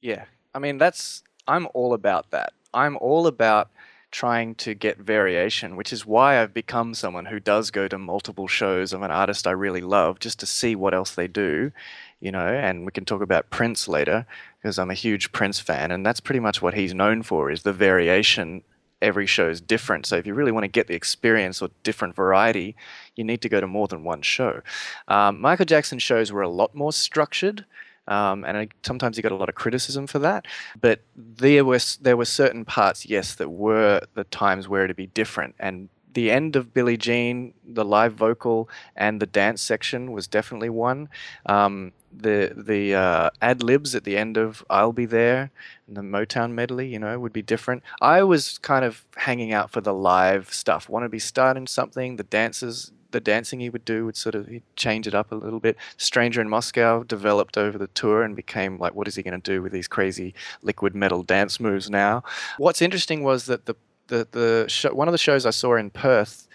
[0.00, 0.24] Yeah.
[0.54, 2.52] I mean, that's, I'm all about that.
[2.72, 3.70] I'm all about
[4.10, 8.46] trying to get variation, which is why I've become someone who does go to multiple
[8.48, 11.72] shows of an artist I really love just to see what else they do.
[12.20, 14.26] you know, and we can talk about Prince later
[14.60, 17.62] because I'm a huge Prince fan, and that's pretty much what he's known for is
[17.62, 18.62] the variation.
[19.00, 22.16] Every show is different, so if you really want to get the experience or different
[22.16, 22.74] variety,
[23.14, 24.60] you need to go to more than one show.
[25.06, 27.64] Um, Michael Jackson shows were a lot more structured.
[28.08, 30.46] Um, and I, sometimes he got a lot of criticism for that.
[30.80, 35.06] But there were there were certain parts, yes, that were the times where it'd be
[35.06, 35.54] different.
[35.60, 40.70] And the end of Billie Jean, the live vocal and the dance section was definitely
[40.70, 41.08] one.
[41.46, 45.50] Um, the the uh, ad libs at the end of "I'll Be There"
[45.86, 47.82] and the Motown medley, you know, would be different.
[48.00, 50.88] I was kind of hanging out for the live stuff.
[50.88, 52.16] Want to be starting something.
[52.16, 55.60] The dances, the dancing he would do would sort of change it up a little
[55.60, 55.76] bit.
[55.96, 59.52] Stranger in Moscow developed over the tour and became like, what is he going to
[59.52, 62.22] do with these crazy liquid metal dance moves now?
[62.58, 63.76] What's interesting was that the
[64.08, 66.48] the the show, one of the shows I saw in Perth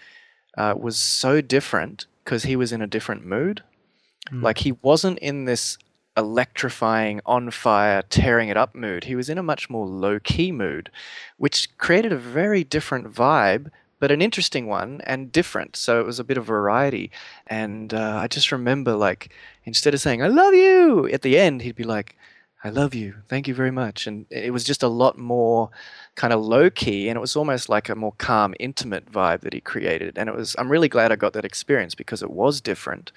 [0.56, 3.62] uh, was so different because he was in a different mood.
[4.32, 5.78] Like he wasn't in this
[6.16, 9.04] electrifying, on fire, tearing it up mood.
[9.04, 10.90] He was in a much more low key mood,
[11.36, 15.76] which created a very different vibe, but an interesting one and different.
[15.76, 17.10] So it was a bit of variety.
[17.46, 19.32] And uh, I just remember, like,
[19.64, 22.16] instead of saying, I love you at the end, he'd be like,
[22.62, 23.16] I love you.
[23.28, 24.06] Thank you very much.
[24.06, 25.68] And it was just a lot more
[26.14, 29.52] kind of low key and it was almost like a more calm, intimate vibe that
[29.52, 30.16] he created.
[30.16, 33.12] And it was, I'm really glad I got that experience because it was different.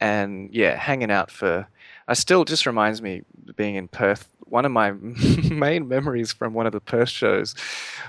[0.00, 1.66] And yeah, hanging out for,
[2.08, 3.22] I still just reminds me
[3.56, 4.28] being in Perth.
[4.40, 4.92] One of my
[5.50, 7.54] main memories from one of the Perth shows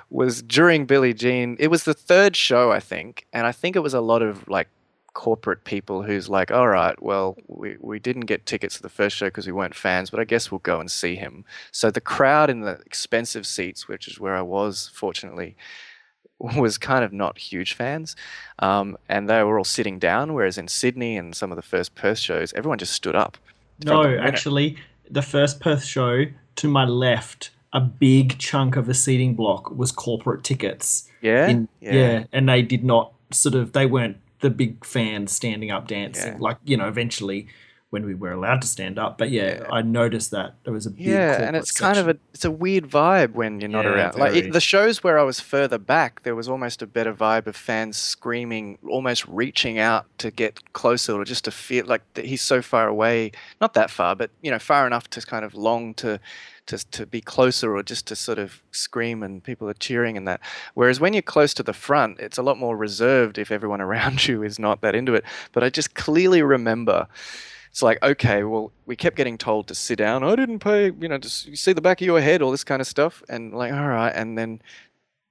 [0.09, 1.55] was during Billie Jean.
[1.59, 3.25] It was the third show, I think.
[3.33, 4.67] And I think it was a lot of like
[5.17, 9.15] corporate people who's like, all right, well, we, we didn't get tickets to the first
[9.15, 11.43] show because we weren't fans, but I guess we'll go and see him.
[11.71, 15.57] So the crowd in the expensive seats, which is where I was, fortunately,
[16.39, 18.15] was kind of not huge fans.
[18.59, 21.95] Um, and they were all sitting down, whereas in Sydney and some of the first
[21.95, 23.37] Perth shows, everyone just stood up.
[23.83, 24.77] No, the actually,
[25.09, 26.25] the first Perth show
[26.57, 31.09] to my left, a big chunk of the seating block was corporate tickets.
[31.21, 31.47] Yeah?
[31.47, 31.93] In- Yeah.
[31.93, 36.33] yeah, and they did not sort of they weren't the big fans standing up dancing.
[36.33, 36.39] Yeah.
[36.39, 37.47] Like you know, eventually
[37.89, 39.17] when we were allowed to stand up.
[39.17, 42.17] But yeah, I noticed that there was a big Yeah, and it's kind of a
[42.33, 44.15] it's a weird vibe when you're not Yeah, around.
[44.15, 47.47] Like it, the shows where I was further back, there was almost a better vibe
[47.47, 52.41] of fans screaming, almost reaching out to get closer, or just to feel like he's
[52.41, 53.31] so far away.
[53.61, 56.19] Not that far, but you know, far enough to kind of long to.
[56.67, 60.27] To, to be closer or just to sort of scream and people are cheering and
[60.27, 60.41] that.
[60.73, 64.27] Whereas when you're close to the front, it's a lot more reserved if everyone around
[64.27, 65.23] you is not that into it.
[65.53, 67.07] But I just clearly remember
[67.77, 70.23] it's like okay well we kept getting told to sit down.
[70.23, 72.63] I didn't pay you know just you see the back of your head all this
[72.63, 73.21] kind of stuff.
[73.29, 74.09] And like all right.
[74.09, 74.63] And then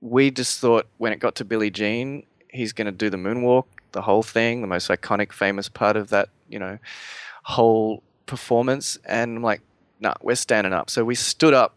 [0.00, 3.64] we just thought when it got to billie jean he's going to do the moonwalk
[3.90, 6.78] the whole thing the most iconic famous part of that you know
[7.42, 8.96] whole performance.
[9.06, 9.62] And i'm like
[9.98, 10.88] no we're standing up.
[10.88, 11.74] So we stood up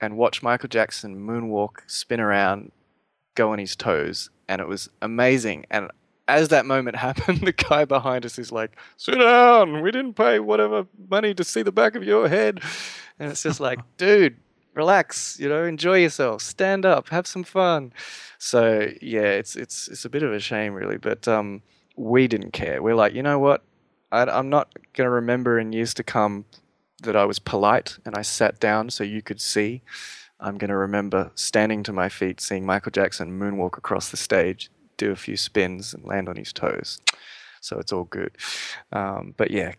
[0.00, 2.72] and watched michael jackson moonwalk spin around
[3.34, 4.30] go on his toes.
[4.48, 5.66] And it was amazing.
[5.70, 5.90] And
[6.30, 9.82] as that moment happened, the guy behind us is like, "Sit down.
[9.82, 12.60] We didn't pay whatever money to see the back of your head."
[13.18, 14.36] And it's just like, dude,
[14.74, 15.38] relax.
[15.38, 16.42] You know, enjoy yourself.
[16.42, 17.08] Stand up.
[17.10, 17.92] Have some fun.
[18.38, 20.98] So yeah, it's it's it's a bit of a shame, really.
[20.98, 21.62] But um,
[21.96, 22.82] we didn't care.
[22.82, 23.62] We're like, you know what?
[24.12, 26.44] I, I'm not gonna remember in years to come
[27.02, 29.82] that I was polite and I sat down so you could see.
[30.38, 34.70] I'm going to remember standing to my feet, seeing Michael Jackson moonwalk across the stage,
[35.00, 37.00] do a few spins, and land on his toes.
[37.60, 38.36] So it's all good.
[38.92, 39.72] Um, but yeah,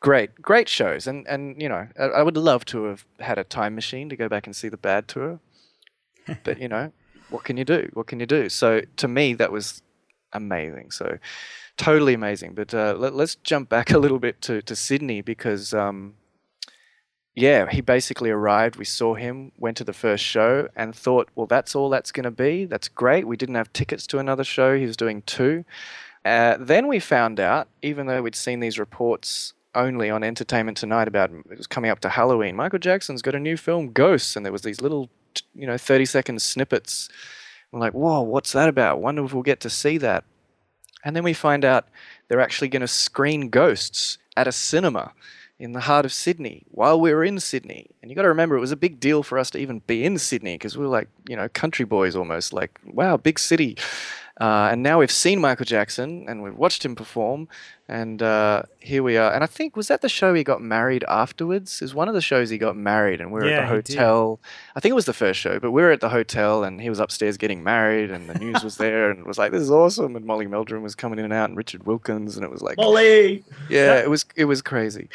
[0.00, 1.06] great, great shows.
[1.06, 4.16] And, and you know, I, I would love to have had a time machine to
[4.16, 5.40] go back and see the bad tour.
[6.44, 6.92] But, you know,
[7.30, 7.88] what can you do?
[7.94, 8.50] What can you do?
[8.50, 9.82] So to me, that was
[10.34, 10.90] amazing.
[10.90, 11.16] So
[11.78, 12.52] totally amazing.
[12.54, 15.72] But uh, let, let's jump back a little bit to, to Sydney because.
[15.72, 16.14] Um,
[17.38, 18.76] yeah, he basically arrived.
[18.76, 22.24] We saw him, went to the first show, and thought, well, that's all that's going
[22.24, 22.64] to be.
[22.64, 23.28] That's great.
[23.28, 24.76] We didn't have tickets to another show.
[24.76, 25.64] He was doing two.
[26.24, 31.06] Uh, then we found out, even though we'd seen these reports only on Entertainment Tonight
[31.06, 34.44] about it was coming up to Halloween, Michael Jackson's got a new film, Ghosts, and
[34.44, 35.08] there was these little,
[35.54, 37.08] you know, 30 second snippets.
[37.70, 39.00] We're like, whoa, what's that about?
[39.00, 40.24] Wonder if we'll get to see that.
[41.04, 41.86] And then we find out
[42.26, 45.12] they're actually going to screen Ghosts at a cinema
[45.58, 47.90] in the heart of Sydney while we were in Sydney.
[48.00, 50.04] And you got to remember, it was a big deal for us to even be
[50.04, 52.52] in Sydney because we were like, you know, country boys almost.
[52.52, 53.76] Like, wow, big city.
[54.40, 57.48] Uh, and now we've seen Michael Jackson and we've watched him perform,
[57.88, 59.32] and uh, here we are.
[59.32, 61.82] And I think was that the show he got married afterwards?
[61.82, 64.38] Is one of the shows he got married, and we were Yeah, at the hotel.
[64.76, 66.88] I think it was the first show, but we were at the hotel, and he
[66.88, 69.72] was upstairs getting married, and the news was there, and it was like, "This is
[69.72, 72.62] awesome!" And Molly Meldrum was coming in and out, and Richard Wilkins, and it was
[72.62, 73.42] like, Molly.
[73.68, 75.08] yeah, it was it was crazy.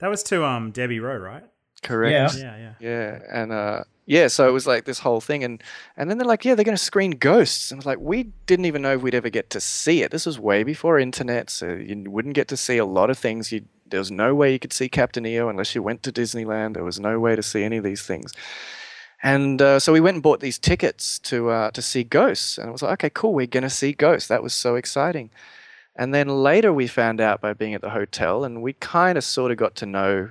[0.00, 1.44] That was to um Debbie Rowe, right?
[1.82, 2.34] Correct.
[2.34, 2.40] Yeah.
[2.40, 2.72] Yeah, yeah.
[2.78, 5.62] Yeah, and uh, yeah, so it was like this whole thing, and
[5.96, 8.24] and then they're like, yeah, they're going to screen Ghosts, and I was like, we
[8.46, 10.10] didn't even know if we'd ever get to see it.
[10.10, 13.52] This was way before internet, so you wouldn't get to see a lot of things.
[13.52, 16.74] You there was no way you could see Captain EO unless you went to Disneyland.
[16.74, 18.32] There was no way to see any of these things,
[19.22, 22.68] and uh, so we went and bought these tickets to uh, to see Ghosts, and
[22.68, 24.28] it was like, okay, cool, we're going to see Ghosts.
[24.28, 25.30] That was so exciting.
[25.96, 29.24] And then later we found out by being at the hotel, and we kind of
[29.24, 30.30] sort of got to know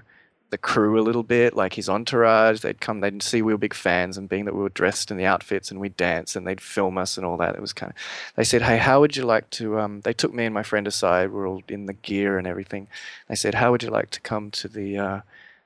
[0.52, 2.62] the crew a little bit, like his entourage.
[2.62, 5.18] They'd come, they'd see we were big fans, and being that we were dressed in
[5.18, 7.56] the outfits and we'd dance and they'd film us and all that.
[7.56, 7.98] It was kind of.
[8.36, 10.88] They said, "Hey, how would you like to?" Um, they took me and my friend
[10.88, 11.32] aside.
[11.32, 12.88] We're all in the gear and everything.
[13.28, 15.22] They said, "How would you like to come to the uh,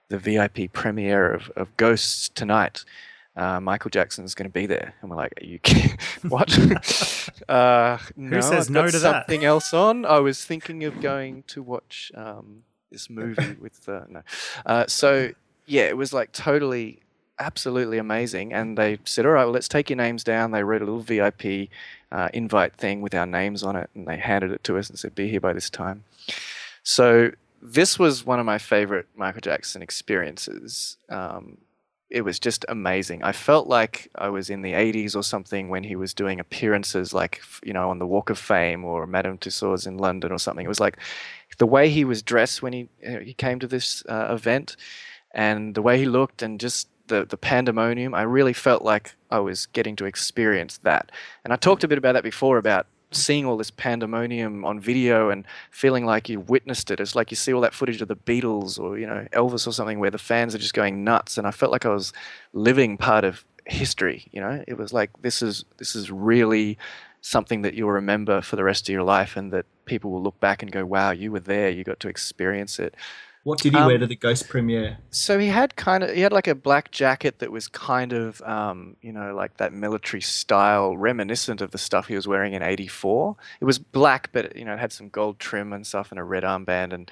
[0.07, 2.85] the VIP premiere of, of Ghosts tonight?"
[3.39, 5.97] Uh, Michael Jackson's going to be there, and we're like, "Are you kidding?
[6.27, 6.51] what?"
[7.49, 9.27] uh, no, says I've no got to that?
[9.27, 10.05] Something else on.
[10.05, 14.23] I was thinking of going to watch um, this movie with uh, no.
[14.65, 15.31] Uh, so
[15.65, 16.99] yeah, it was like totally,
[17.39, 18.51] absolutely amazing.
[18.51, 20.99] And they said, "All right, well, let's take your names down." They wrote a little
[20.99, 21.69] VIP
[22.11, 24.99] uh, invite thing with our names on it, and they handed it to us and
[24.99, 26.03] said, "Be here by this time."
[26.83, 30.97] So this was one of my favorite Michael Jackson experiences.
[31.07, 31.59] Um,
[32.09, 33.23] it was just amazing.
[33.23, 37.13] I felt like I was in the 80s or something when he was doing appearances
[37.13, 40.65] like, you know, on the Walk of Fame or Madame Tussauds in London or something.
[40.65, 40.97] It was like
[41.59, 42.89] the way he was dressed when he,
[43.23, 44.75] he came to this uh, event
[45.31, 48.15] and the way he looked and just the, the pandemonium.
[48.15, 51.11] I really felt like I was getting to experience that.
[51.43, 55.29] And I talked a bit about that before about seeing all this pandemonium on video
[55.29, 56.99] and feeling like you witnessed it.
[56.99, 59.71] It's like you see all that footage of the Beatles or you know Elvis or
[59.71, 62.13] something where the fans are just going nuts, and I felt like I was
[62.53, 64.27] living part of history.
[64.31, 66.77] You know, it was like this is this is really
[67.21, 70.39] something that you'll remember for the rest of your life, and that people will look
[70.39, 71.69] back and go, "Wow, you were there.
[71.69, 72.95] You got to experience it."
[73.43, 74.99] What did he Um, wear to the Ghost premiere?
[75.11, 78.41] So he had kind of he had like a black jacket that was kind of
[78.43, 82.61] um, you know like that military style, reminiscent of the stuff he was wearing in
[82.61, 83.35] '84.
[83.59, 86.23] It was black, but you know it had some gold trim and stuff, and a
[86.23, 87.09] red armband, and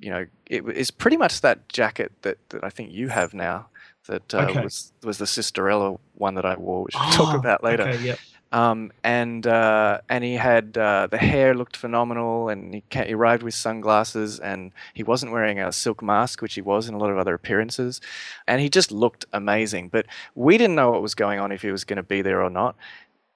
[0.00, 3.68] you know it is pretty much that jacket that, that I think you have now.
[4.08, 4.62] That uh, Okay.
[4.62, 7.82] was was the Sisterella one that I wore, which we'll talk Oh, about later.
[7.82, 8.18] Okay, yep.
[8.56, 13.12] Um, and uh, and he had uh, the hair looked phenomenal, and he, ca- he
[13.12, 16.98] arrived with sunglasses, and he wasn't wearing a silk mask, which he was in a
[16.98, 18.00] lot of other appearances,
[18.48, 19.90] and he just looked amazing.
[19.90, 22.42] But we didn't know what was going on if he was going to be there
[22.42, 22.76] or not.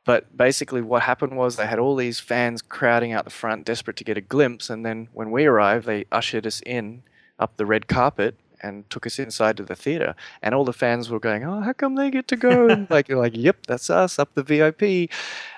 [0.07, 3.99] But basically, what happened was they had all these fans crowding out the front, desperate
[3.99, 7.03] to get a glimpse, and then when we arrived, they ushered us in
[7.39, 10.15] up the red carpet and took us inside to the theater.
[10.43, 13.09] And all the fans were going, "Oh, how come they get to go?" And like,
[13.09, 15.11] you're like, "Yep, that's us up the VIP."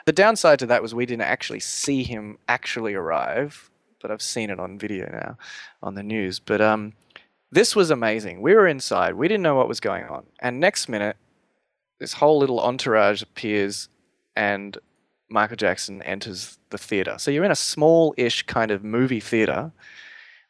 [0.06, 3.70] The downside to that was we didn't actually see him actually arrive,
[4.00, 5.38] but I've seen it on video now,
[5.82, 6.38] on the news.
[6.38, 6.94] But um,
[7.50, 8.40] this was amazing.
[8.40, 9.14] We were inside.
[9.14, 11.16] We didn't know what was going on, and next minute,
[11.98, 13.88] this whole little entourage appears,
[14.34, 14.78] and
[15.32, 17.16] Michael Jackson enters the theater.
[17.18, 19.72] So you're in a small-ish kind of movie theater,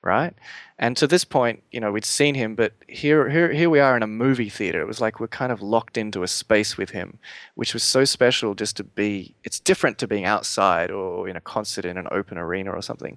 [0.02, 0.34] right?
[0.78, 3.96] And to this point, you know, we'd seen him, but here, here, here we are
[3.96, 4.80] in a movie theater.
[4.80, 7.18] It was like we're kind of locked into a space with him,
[7.54, 9.34] which was so special just to be.
[9.44, 13.16] It's different to being outside or in a concert in an open arena or something.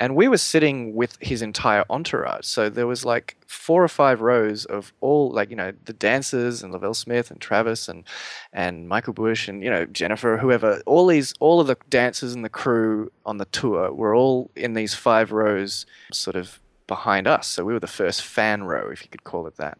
[0.00, 2.46] And we were sitting with his entire entourage.
[2.46, 6.62] So there was like four or five rows of all, like, you know, the dancers
[6.62, 8.04] and Lavelle Smith and Travis and,
[8.50, 10.82] and Michael Bush and, you know, Jennifer, whoever.
[10.86, 14.72] All these, all of the dancers and the crew on the tour were all in
[14.72, 17.46] these five rows sort of behind us.
[17.46, 19.78] So we were the first fan row, if you could call it that.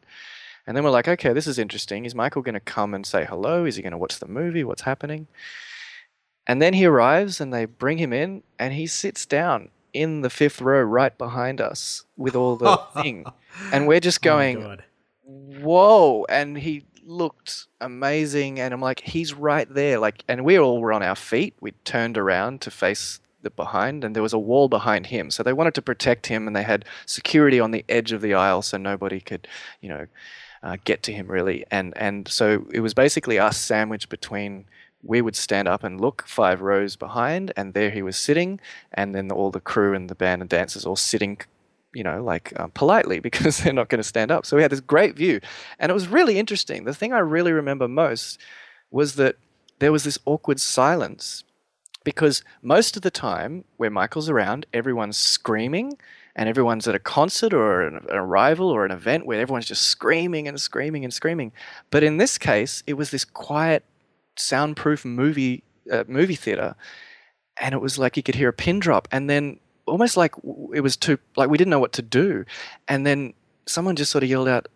[0.67, 2.05] And then we're like, okay, this is interesting.
[2.05, 3.65] Is Michael going to come and say hello?
[3.65, 4.65] Is he going to watch the movie?
[4.65, 5.29] What's happening?
[6.47, 10.31] And then he arrives and they bring him in and he sits down in the
[10.31, 13.25] fifth row right behind us with all the thing.
[13.73, 14.85] And we're just Oh going, God.
[15.25, 16.25] whoa.
[16.29, 18.61] And he looked amazing.
[18.61, 19.99] And I'm like, he's right there.
[19.99, 21.55] Like, and we all were on our feet.
[21.61, 25.31] We turned around to face the behind, and there was a wall behind him.
[25.31, 28.35] So they wanted to protect him, and they had security on the edge of the
[28.35, 29.49] aisle so nobody could,
[29.81, 30.07] you know,
[30.63, 31.65] uh, get to him really.
[31.71, 34.67] And and so it was basically us sandwiched between.
[35.03, 38.61] We would stand up and look five rows behind, and there he was sitting,
[38.93, 41.39] and then all the crew and the band and dancers all sitting
[41.93, 44.47] you know, like um, politely because they're not going to stand up.
[44.47, 45.41] So we had this great view,
[45.79, 46.85] and it was really interesting.
[46.85, 48.39] The thing I really remember most
[48.91, 49.37] was that
[49.79, 51.45] there was this awkward silence
[52.05, 55.99] because most of the time where Michael's around, everyone's screaming.
[56.37, 59.83] And everyone's at a concert or an, an arrival or an event where everyone's just
[59.83, 61.51] screaming and screaming and screaming.
[61.91, 63.85] But in this case, it was this quiet,
[64.41, 66.75] soundproof movie uh, movie theater,
[67.61, 70.35] and it was like you could hear a pin drop, and then almost like
[70.75, 72.45] it was too like we didn't know what to do,
[72.89, 73.35] and then
[73.67, 74.69] someone just sort of yelled out,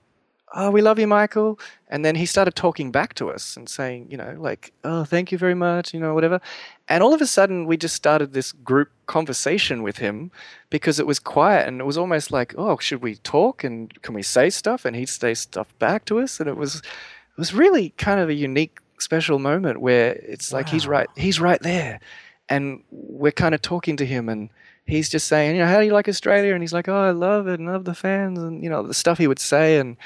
[0.54, 1.58] "Oh, we love you, Michael,"
[1.88, 5.32] and then he started talking back to us and saying, you know, like, "Oh, thank
[5.32, 6.40] you very much," you know, whatever,
[6.88, 10.30] and all of a sudden we just started this group conversation with him
[10.70, 14.14] because it was quiet and it was almost like, "Oh, should we talk and can
[14.14, 17.54] we say stuff?" and he'd say stuff back to us, and it was it was
[17.54, 22.00] really kind of a unique special moment where it's like he's right he's right there.
[22.48, 24.50] And we're kind of talking to him and
[24.86, 26.54] he's just saying you know how do you like australia?
[26.54, 28.94] And he's like oh i love it and love the fans and you know the
[28.94, 29.78] stuff he would say.
[29.78, 29.96] And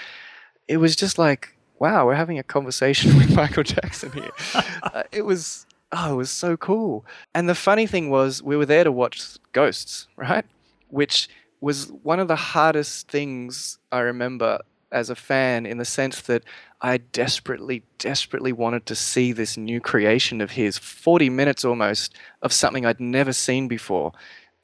[0.67, 4.31] it was just like wow we're having a conversation with michael jackson here.
[4.83, 7.05] Uh, it was oh it was so cool.
[7.35, 10.45] And the funny thing was we were there to watch ghosts right?
[10.89, 11.29] Which
[11.61, 14.61] was one of the hardest things i remember
[14.91, 16.45] as a fan in the sense that
[16.81, 22.53] I desperately, desperately wanted to see this new creation of his, 40 minutes almost, of
[22.53, 24.13] something I'd never seen before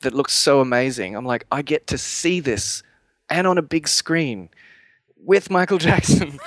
[0.00, 1.16] that looked so amazing.
[1.16, 2.82] I'm like, I get to see this
[3.28, 4.50] and on a big screen
[5.16, 6.38] with Michael Jackson.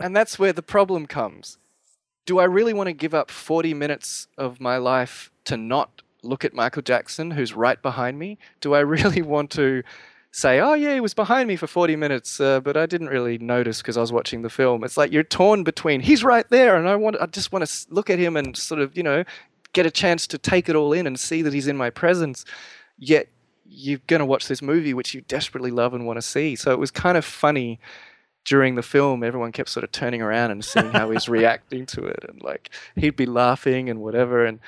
[0.00, 1.58] and that's where the problem comes.
[2.26, 6.44] Do I really want to give up 40 minutes of my life to not look
[6.44, 8.38] at Michael Jackson, who's right behind me?
[8.60, 9.82] Do I really want to
[10.36, 13.38] say, oh, yeah, he was behind me for 40 minutes, uh, but I didn't really
[13.38, 14.84] notice because I was watching the film?
[14.84, 17.86] It's like you're torn between, he's right there, and I, want, I just want to
[17.88, 19.24] look at him and sort of, you know,
[19.72, 22.44] get a chance to take it all in and see that he's in my presence.
[22.98, 23.28] Yet
[23.64, 26.54] you're going to watch this movie which you desperately love and want to see.
[26.54, 27.80] So it was kind of funny
[28.44, 29.24] during the film.
[29.24, 32.68] Everyone kept sort of turning around and seeing how he's reacting to it, and like
[32.94, 34.60] he'd be laughing and whatever, and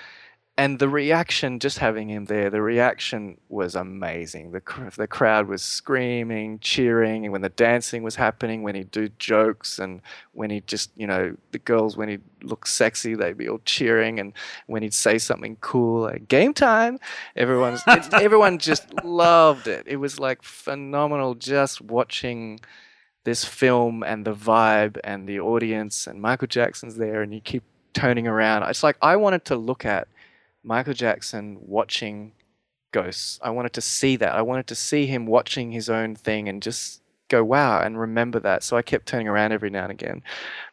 [0.58, 4.50] and the reaction, just having him there, the reaction was amazing.
[4.50, 8.90] The cr- the crowd was screaming, cheering, and when the dancing was happening, when he'd
[8.90, 10.00] do jokes, and
[10.32, 14.18] when he just, you know, the girls when he'd look sexy, they'd be all cheering,
[14.18, 14.32] and
[14.66, 16.98] when he'd say something cool, like game time,
[17.36, 19.86] everyone's it, everyone just loved it.
[19.86, 22.58] It was like phenomenal just watching
[23.22, 27.62] this film and the vibe and the audience and Michael Jackson's there and you keep
[27.92, 28.64] turning around.
[28.64, 30.08] It's like I wanted to look at
[30.62, 32.32] Michael Jackson watching
[32.92, 33.38] ghosts.
[33.42, 34.34] I wanted to see that.
[34.34, 38.40] I wanted to see him watching his own thing and just go wow and remember
[38.40, 38.62] that.
[38.62, 40.22] So I kept turning around every now and again.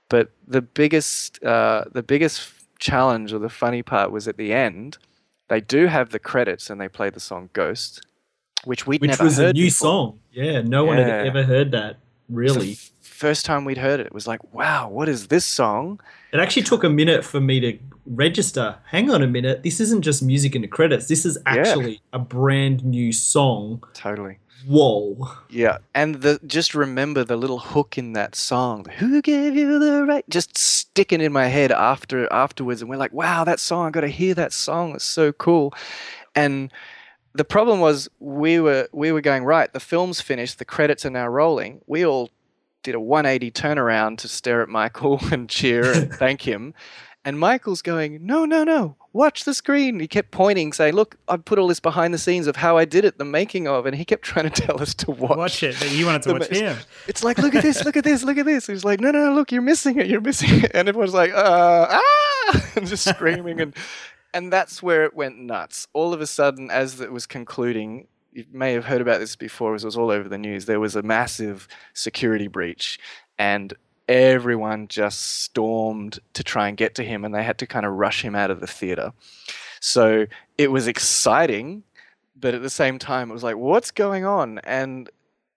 [0.10, 4.98] But the biggest uh, the biggest challenge or the funny part was at the end.
[5.48, 8.06] They do have the credits and they play the song Ghost,
[8.64, 9.88] which we'd Which never was heard a new before.
[9.88, 10.20] song.
[10.32, 11.98] Yeah, no one had ever heard that.
[12.30, 12.72] Really.
[12.74, 16.00] f- first time we'd heard it, it was like, wow, what is this song?
[16.34, 18.78] It actually took a minute for me to register.
[18.86, 19.64] Hang on a minute.
[19.64, 21.08] This isn't just music in the credits.
[21.08, 23.84] This is actually a brand new song.
[23.94, 24.40] Totally.
[24.68, 25.32] Whoa.
[25.50, 28.86] Yeah, and the just remember the little hook in that song.
[28.98, 30.28] Who gave you the right?
[30.28, 33.88] Just sticking in my head after afterwards, and we're like, wow, that song!
[33.88, 34.96] I got to hear that song.
[34.96, 35.74] It's so cool.
[36.34, 36.72] And
[37.34, 39.72] the problem was we were we were going right.
[39.72, 40.58] The film's finished.
[40.58, 41.82] The credits are now rolling.
[41.86, 42.32] We all
[42.82, 46.74] did a 180 turnaround to stare at Michael and cheer and thank him.
[47.26, 50.00] And Michael's going, no, no, no, watch the screen.
[50.00, 52.86] He kept pointing, saying, look, I put all this behind the scenes of how I
[52.86, 53.88] did it, the making of.
[53.88, 55.36] And he kept trying to tell us to watch.
[55.36, 56.78] Watch it, but you wanted to watch him.
[57.08, 58.68] It's like, look at this, look at this, look at this.
[58.68, 60.72] He's like, no, no, no, look, you're missing it, you're missing it.
[60.76, 63.60] And everyone's like, uh, ah, and just screaming.
[63.60, 63.76] And,
[64.32, 65.88] and that's where it went nuts.
[65.94, 69.74] All of a sudden, as it was concluding, you may have heard about this before,
[69.74, 70.66] as it was all over the news.
[70.66, 73.00] There was a massive security breach,
[73.40, 73.74] and
[74.08, 77.94] everyone just stormed to try and get to him, and they had to kind of
[77.94, 79.14] rush him out of the theater.
[79.80, 80.26] So
[80.58, 81.84] it was exciting,
[82.36, 84.60] but at the same time, it was like, what's going on?
[84.64, 85.10] And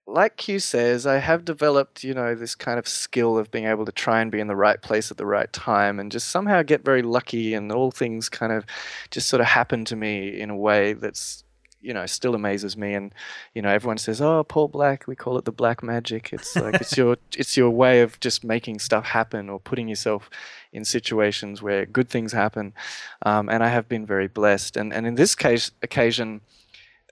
[0.09, 3.85] like Q says, I have developed, you know, this kind of skill of being able
[3.85, 6.63] to try and be in the right place at the right time and just somehow
[6.63, 8.65] get very lucky and all things kind of
[9.11, 11.45] just sort of happen to me in a way that's
[11.81, 12.95] you know still amazes me.
[12.95, 13.15] And
[13.55, 16.33] you know everyone says oh paul black we call it the black magic.
[16.33, 20.31] It's like it's your it's your way of just making stuff happen or putting yourself
[20.73, 22.75] in situations where good things happen.
[23.23, 24.77] Um, and i have been very blessed.
[24.77, 26.41] And and in this case occasion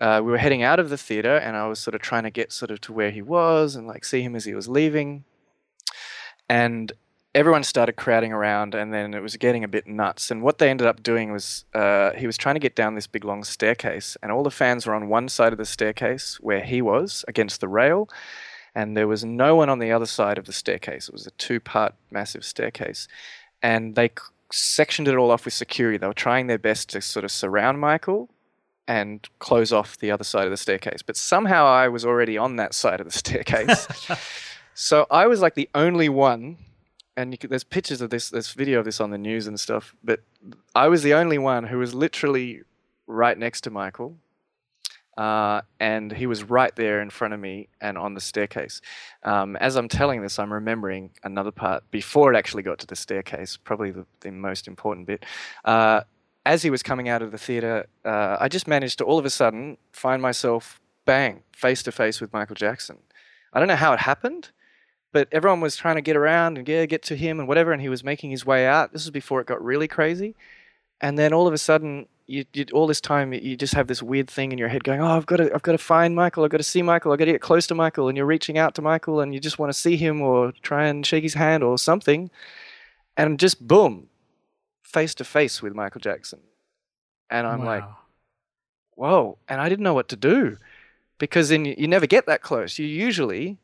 [0.00, 2.30] uh, we were heading out of the theater and i was sort of trying to
[2.30, 5.24] get sort of to where he was and like see him as he was leaving.
[6.48, 6.92] And
[7.36, 10.30] everyone started crowding around and then it was getting a bit nuts.
[10.30, 13.06] And what they ended up doing was uh, he was trying to get down this
[13.06, 16.64] big long staircase and all the fans were on one side of the staircase where
[16.64, 18.08] he was against the rail
[18.74, 21.08] and there was no one on the other side of the staircase.
[21.08, 23.06] It was a two part massive staircase.
[23.62, 24.14] And they c-
[24.50, 25.98] sectioned it all off with security.
[25.98, 28.30] They were trying their best to sort of surround michael
[28.88, 31.02] and close off the other side of the staircase.
[31.02, 33.86] But somehow i was already on that side of the staircase.
[34.78, 36.58] So i was like the only one
[37.16, 39.94] and could, there's pictures of this, there's video of this on the news and stuff.
[40.04, 40.20] But
[40.74, 42.62] I was the only one who was literally
[43.06, 44.16] right next to Michael,
[45.16, 48.82] uh, and he was right there in front of me and on the staircase.
[49.22, 52.96] Um, as I'm telling this, I'm remembering another part before it actually got to the
[52.96, 55.24] staircase, probably the, the most important bit.
[55.64, 56.02] Uh,
[56.44, 59.24] as he was coming out of the theater, uh, I just managed to all of
[59.24, 62.98] a sudden find myself bang face to face with Michael Jackson.
[63.52, 64.50] I don't know how it happened,
[65.16, 67.80] but everyone was trying to get around and yeah, get to him and whatever, and
[67.80, 68.92] he was making his way out.
[68.92, 70.34] This was before it got really crazy,
[71.00, 74.02] and then all of a sudden, you, you all this time you just have this
[74.02, 76.44] weird thing in your head going, oh, I've got to, I've got to find Michael,
[76.44, 78.58] I've got to see Michael, I've got to get close to Michael, and you're reaching
[78.58, 81.32] out to Michael, and you just want to see him or try and shake his
[81.32, 82.30] hand or something,
[83.16, 84.08] and just boom,
[84.82, 86.40] face to face with Michael Jackson,
[87.30, 87.84] and I'm like,
[88.96, 89.38] whoa.
[89.48, 90.58] And i didn't know what to do
[91.16, 92.78] because then you, you never get that close.
[92.78, 93.56] You're usually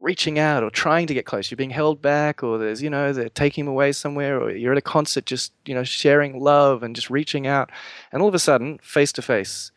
[0.00, 1.50] reaching out or trying to get close.
[1.50, 4.78] You're being held back or there's you know they're taking away somewhere or you're at
[4.78, 7.70] a concert just you know sharing love and just reaching out.
[8.12, 9.72] And all of a sudden face to face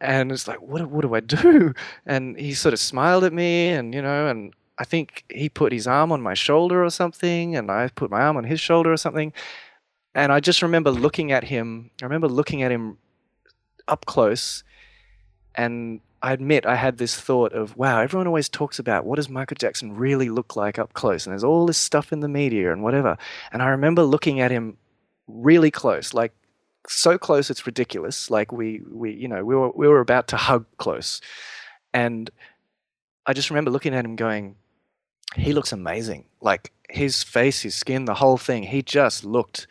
[0.00, 1.74] and it's like what, what do i do?
[2.06, 5.72] And he sort of smiled at me and you know and i think he put
[5.72, 8.92] his arm on my shoulder or something and i put my arm on his shoulder
[8.92, 9.32] or something.
[10.16, 11.90] And I just remember looking at him.
[12.00, 12.96] I remember looking at him
[13.86, 14.64] up close,
[15.54, 19.28] and I admit I had this thought of, wow, everyone always talks about what does
[19.28, 22.72] Michael Jackson really look like up close, and there's all this stuff in the media
[22.72, 23.16] and whatever.
[23.52, 24.76] And I remember looking at him
[25.26, 26.32] really close, like
[26.88, 28.30] so close it's ridiculous.
[28.30, 31.20] Like we, we, you know, we were we were about to hug close,
[31.92, 32.30] and
[33.26, 34.56] I just remember looking at him going,
[35.34, 36.24] he looks amazing.
[36.40, 38.62] Like his face, his skin, the whole thing.
[38.62, 39.66] He just looked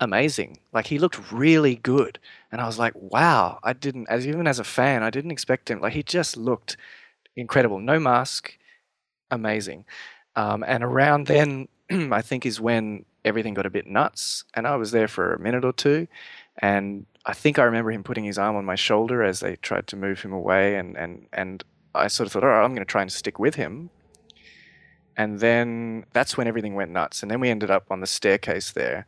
[0.00, 0.58] amazing.
[0.72, 2.18] Like he looked really good.
[2.52, 5.70] And I was like, wow, I didn't as even as a fan, I didn't expect
[5.70, 5.80] him.
[5.80, 6.76] Like he just looked
[7.36, 7.80] incredible.
[7.80, 8.56] No mask,
[9.30, 9.84] amazing.
[10.34, 14.44] Um, and around then, I think is when everything got a bit nuts.
[14.54, 16.06] And I was there for a minute or two.
[16.58, 19.86] And I think I remember him putting his arm on my shoulder as they tried
[19.88, 20.76] to move him away.
[20.76, 21.64] And, and, and
[21.94, 23.90] I sort of thought, all right, I'm going to try and stick with him.
[25.16, 27.22] And then that's when everything went nuts.
[27.22, 29.06] And then we ended up on the staircase there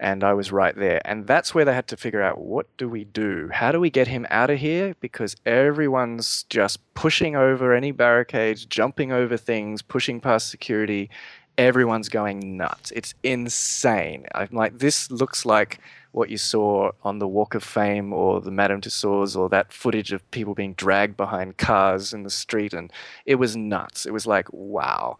[0.00, 1.00] and I was right there.
[1.04, 3.48] And that's where they had to figure out what do we do?
[3.52, 4.94] How do we get him out of here?
[5.00, 11.10] Because everyone's just pushing over any barricades, jumping over things, pushing past security.
[11.56, 12.92] Everyone's going nuts.
[12.92, 14.26] It's insane.
[14.34, 15.80] I'm like, this looks like
[16.12, 20.12] what you saw on the Walk of Fame or the Madame Tussauds or that footage
[20.12, 22.72] of people being dragged behind cars in the street.
[22.72, 22.92] And
[23.26, 24.06] it was nuts.
[24.06, 25.18] It was like, wow.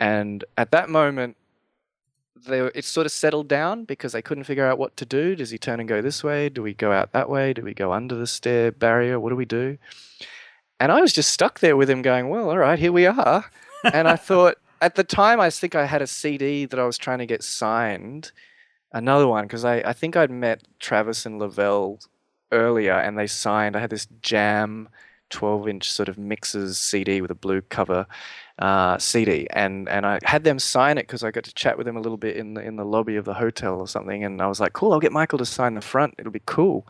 [0.00, 1.36] And at that moment,
[2.44, 5.36] they it sort of settled down because they couldn't figure out what to do.
[5.36, 6.48] Does he turn and go this way?
[6.48, 7.52] Do we go out that way?
[7.52, 9.18] Do we go under the stair barrier?
[9.18, 9.78] What do we do?
[10.80, 13.44] And I was just stuck there with him going, well, all right, here we are.
[13.84, 16.98] and I thought, at the time, I think I had a CD that I was
[16.98, 18.32] trying to get signed,
[18.92, 22.00] another one, because I, I think I'd met Travis and Lavelle
[22.50, 24.88] earlier and they signed, I had this Jam
[25.30, 28.06] 12 inch sort of mixes CD with a blue cover
[28.62, 31.84] uh, CD, and and I had them sign it because I got to chat with
[31.84, 34.40] them a little bit in the in the lobby of the hotel or something, and
[34.40, 36.14] I was like, cool, I'll get Michael to sign the front.
[36.16, 36.86] It'll be cool.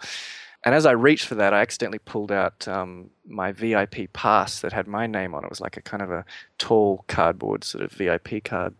[0.65, 4.73] And as I reached for that, I accidentally pulled out um, my VIP pass that
[4.74, 5.47] had my name on it.
[5.47, 6.27] It was like a kind of a
[6.59, 8.74] tall cardboard sort of VIP card.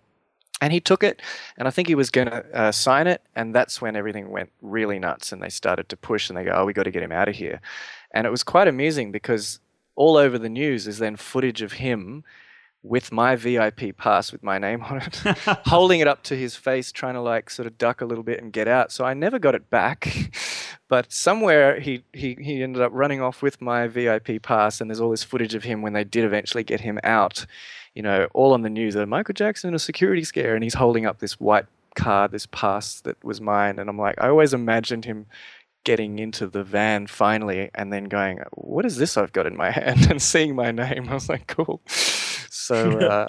[0.61, 1.23] And he took it,
[1.57, 4.53] and I think he was going to uh, sign it, and that's when everything went
[4.61, 7.03] really nuts, and they started to push, and they go, "Oh, we got to get
[7.03, 7.63] him out of here,"
[8.11, 9.61] and it was quite amusing because
[9.97, 12.23] all over the news is then footage of him
[12.83, 15.17] with my VIP pass with my name on it,
[15.67, 18.43] holding it up to his face, trying to like sort of duck a little bit
[18.43, 18.91] and get out.
[18.93, 20.33] So I never got it back,
[20.89, 25.01] but somewhere he he he ended up running off with my VIP pass, and there's
[25.01, 27.47] all this footage of him when they did eventually get him out.
[27.95, 28.97] You know, all on the news.
[28.97, 33.01] Uh, Michael Jackson a security scare, and he's holding up this white card, this pass
[33.03, 35.27] that was mine, and I'm like, I always imagined him
[35.85, 39.71] getting into the van finally and then going, What is this I've got in my
[39.71, 40.11] hand?
[40.11, 41.09] and seeing my name.
[41.09, 41.81] I was like, Cool.
[42.63, 43.27] So uh,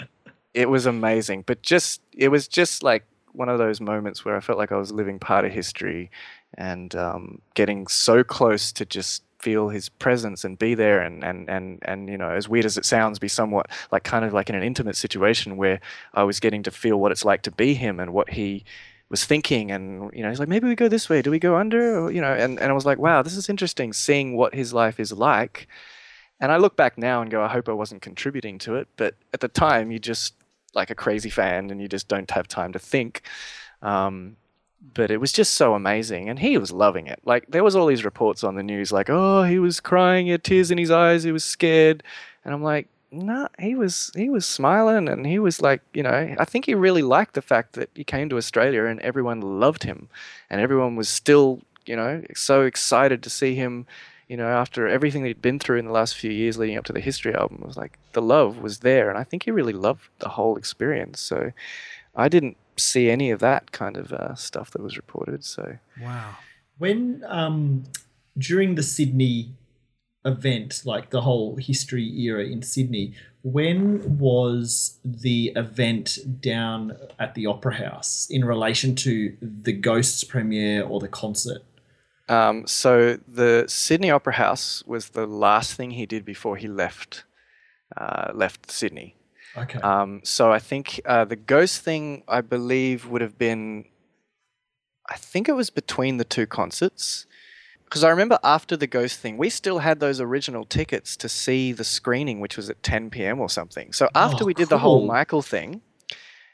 [0.53, 1.43] it was amazing.
[1.45, 4.77] But just, it was just like one of those moments where I felt like I
[4.77, 6.11] was living part of history
[6.55, 11.49] and um, getting so close to just feel his presence and be there and, and,
[11.49, 14.49] and, and you know as weird as it sounds be somewhat like kind of like
[14.49, 15.81] in an intimate situation where
[16.13, 18.63] I was getting to feel what it's like to be him and what he
[19.09, 21.21] was thinking and you know he's like maybe we go this way.
[21.21, 21.99] Do we go under?
[21.99, 24.73] Or, you know and, and i was like wow this is interesting seeing what his
[24.73, 25.67] life is like
[26.39, 28.87] and i look back now and go i hope i wasn't contributing to it.
[28.97, 30.33] But at the time you're just
[30.73, 33.21] like a crazy fan and you just don't have time to think.
[33.81, 34.37] Um,
[34.95, 36.29] but it was just so amazing.
[36.29, 37.19] And he was loving it.
[37.23, 40.31] Like there was all these reports on the news like oh he was crying he
[40.31, 42.03] had tears in his eyes he was scared.
[42.43, 46.35] And i'm like no, he was he was smiling and he was like, you know,
[46.39, 49.83] I think he really liked the fact that he came to Australia and everyone loved
[49.83, 50.09] him,
[50.49, 53.85] and everyone was still, you know, so excited to see him
[54.27, 56.85] You know, after everything that he'd been through in the last few years leading up
[56.85, 59.51] to the history album, it was like the love was there, and I think he
[59.51, 61.19] really loved the whole experience.
[61.19, 61.51] So,
[62.15, 65.43] I didn't see any of that kind of uh, stuff that was reported.
[65.43, 66.35] So, Wow.
[66.77, 67.83] When um
[68.37, 69.53] during the Sydney
[70.25, 73.13] event, like the whole history era in Sydney,
[73.43, 80.83] when was the event down at the Opera House in relation to the Ghosts premiere
[80.83, 81.61] or the concert?
[82.29, 87.25] Um, so the Sydney Opera House was the last thing he did before he left
[87.97, 89.15] uh, left Sydney.
[89.55, 89.79] Okay.
[89.79, 93.85] Um, so I think uh, the ghost thing, I believe, would have been.
[95.09, 97.25] I think it was between the two concerts.
[97.83, 101.71] Because I remember after the ghost thing, we still had those original tickets to see
[101.71, 103.39] the screening, which was at 10 p.m.
[103.39, 103.93] or something.
[103.93, 105.05] So after Oh, we did the whole.
[105.05, 105.81] Michael thing,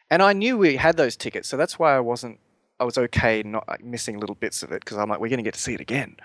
[0.09, 2.39] and I knew we had those tickets, so that's why I wasn't.
[2.79, 5.37] I was okay not like, missing little bits of it because I'm like, we're going
[5.37, 6.15] to get to see it again.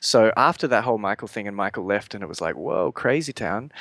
[0.00, 3.32] So after that whole Michael thing and Michael left, and it was like, whoa, crazy
[3.32, 3.72] town.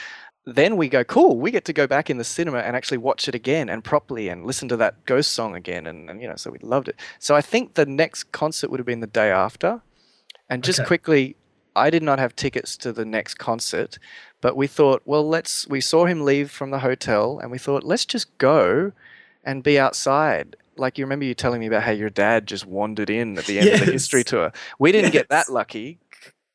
[0.45, 1.39] Then we go, cool.
[1.39, 4.27] We get to go back in the cinema and actually watch it again and properly
[4.27, 6.97] and listen to that ghost song again, and, and you know, so we loved it.
[7.19, 9.81] So I think the next concert would have been the day after.
[10.49, 10.88] And just Okay.
[10.88, 11.35] quickly,
[11.76, 13.97] I did not have tickets to the next concert,
[14.41, 15.65] but we thought, well, let's.
[15.68, 18.91] We saw him leave from the hotel, and we thought, let's just go
[19.43, 20.57] and be outside.
[20.77, 23.59] Like you remember you telling me about how your dad just wandered in at the
[23.59, 24.51] end of the history tour.
[24.79, 25.99] We didn't get that lucky.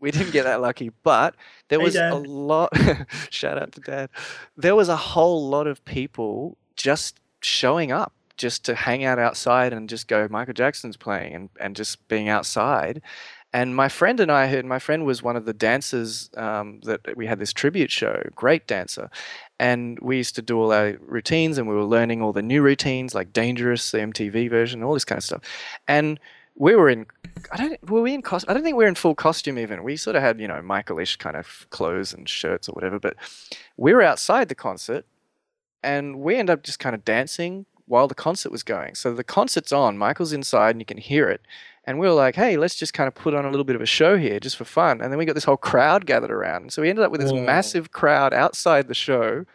[0.00, 1.34] We didn't get that lucky, but
[1.68, 2.72] there Hey, was a lot.
[3.30, 4.10] shout out to dad.
[4.56, 9.72] There was a whole lot of people just showing up just to hang out outside
[9.72, 13.02] and just go michael jackson's playing and, and just being outside
[13.52, 17.16] and my friend and i heard my friend was one of the dancers um, that
[17.16, 19.10] we had this tribute show great dancer
[19.58, 22.62] and we used to do all our routines and we were learning all the new
[22.62, 25.42] routines like dangerous the mtv version all this kind of stuff
[25.86, 26.20] and
[26.58, 27.06] we were in
[27.52, 29.84] I don't were we in cost I don't think we were in full costume even.
[29.84, 33.16] We sort of had, you know, Michael-ish kind of clothes and shirts or whatever, but
[33.76, 35.06] we were outside the concert
[35.82, 38.94] and we end up just kind of dancing while the concert was going.
[38.94, 41.40] So the concert's on, Michael's inside and you can hear it.
[41.88, 43.80] And we were like, hey, let's just kind of put on a little bit of
[43.80, 45.00] a show here just for fun.
[45.00, 46.60] And then we got this whole crowd gathered around.
[46.64, 47.40] And so we ended up with this Whoa.
[47.40, 49.46] massive crowd outside the show.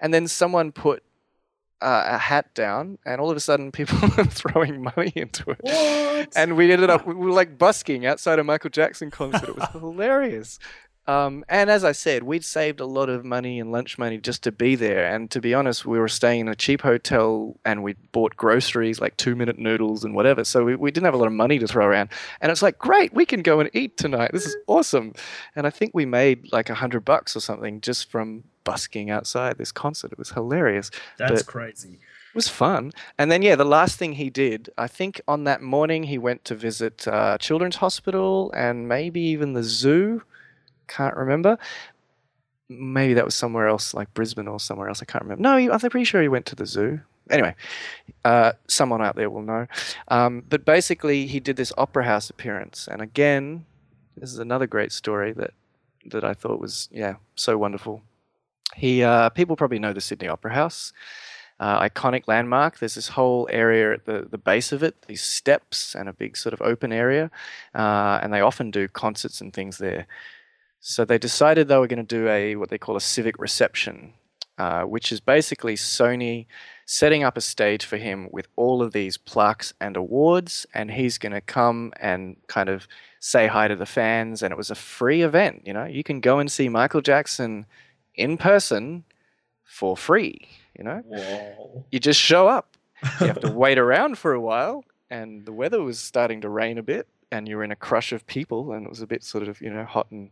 [0.00, 1.04] And then someone put
[1.80, 5.60] uh, a hat down, and all of a sudden people were throwing money into it.
[5.60, 6.32] What?
[6.34, 9.50] And we ended up, we were like busking outside a Michael Jackson concert.
[9.50, 10.58] It was hilarious.
[11.08, 14.42] Um, and as I said, we'd saved a lot of money and lunch money just
[14.42, 15.06] to be there.
[15.06, 19.00] And to be honest, we were staying in a cheap hotel and we bought groceries
[19.00, 20.44] like two minute noodles and whatever.
[20.44, 22.10] So we, we didn't have a lot of money to throw around.
[22.42, 24.32] And it's like, great, we can go and eat tonight.
[24.34, 25.14] This is awesome.
[25.56, 29.56] And I think we made like a hundred bucks or something just from busking outside
[29.56, 30.12] this concert.
[30.12, 30.90] It was hilarious.
[31.16, 32.00] That's but- crazy.
[32.28, 32.92] It was fun.
[33.16, 36.44] And then, yeah, the last thing he did, I think on that morning he went
[36.44, 40.22] to visit uh, Children's Hospital and maybe even the zoo.
[40.88, 41.58] Can't remember.
[42.68, 45.00] Maybe that was somewhere else, like Brisbane or somewhere else.
[45.00, 45.42] I can't remember.
[45.42, 47.00] No, I'm pretty sure he went to the zoo.
[47.30, 47.54] Anyway,
[48.24, 49.66] uh, someone out there will know.
[50.08, 53.66] Um, but basically, he did this opera house appearance, and again,
[54.16, 55.52] this is another great story that
[56.06, 58.02] that I thought was yeah so wonderful.
[58.74, 60.92] He uh, people probably know the Sydney Opera House
[61.60, 62.78] uh, iconic landmark.
[62.78, 66.36] There's this whole area at the, the base of it, these steps and a big
[66.36, 67.30] sort of open area,
[67.74, 70.06] uh, and they often do concerts and things there.
[70.80, 74.14] So they decided they were going to do a what they call a civic reception,
[74.56, 76.46] uh, which is basically Sony
[76.86, 81.18] setting up a stage for him with all of these plaques and awards, and he's
[81.18, 82.88] going to come and kind of
[83.20, 84.42] say hi to the fans.
[84.42, 85.62] And it was a free event.
[85.66, 87.66] You know, you can go and see Michael Jackson
[88.14, 89.04] in person
[89.64, 90.48] for free.
[90.76, 91.84] You know, Whoa.
[91.90, 92.76] you just show up.
[93.20, 96.78] You have to wait around for a while, and the weather was starting to rain
[96.78, 99.22] a bit, and you were in a crush of people, and it was a bit
[99.22, 100.30] sort of you know hot and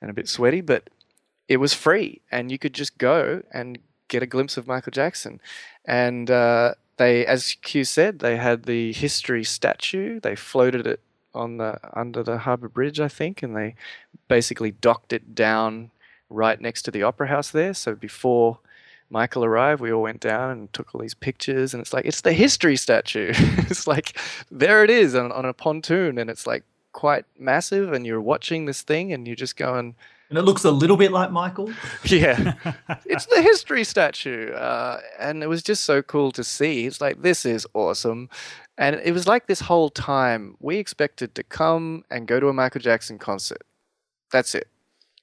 [0.00, 0.90] and a bit sweaty, but
[1.48, 3.78] it was free, and you could just go and
[4.08, 5.40] get a glimpse of Michael Jackson.
[5.84, 10.20] And uh, they, as Q said, they had the history statue.
[10.20, 11.00] They floated it
[11.34, 13.74] on the under the harbour bridge, I think, and they
[14.28, 15.90] basically docked it down
[16.28, 17.74] right next to the opera house there.
[17.74, 18.58] So before
[19.12, 22.22] Michael arrived, we all went down and took all these pictures, and it's like it's
[22.22, 23.32] the history statue.
[23.68, 24.18] it's like
[24.50, 28.64] there it is on, on a pontoon, and it's like quite massive, and you're watching
[28.64, 29.94] this thing, and you're just going,
[30.30, 31.70] And it looks a little bit like Michael.
[32.04, 32.54] yeah,
[33.04, 36.86] it's the history statue, uh, and it was just so cool to see.
[36.86, 38.30] It's like this is awesome,
[38.78, 42.54] and it was like this whole time we expected to come and go to a
[42.54, 43.62] Michael Jackson concert.
[44.30, 44.68] That's it.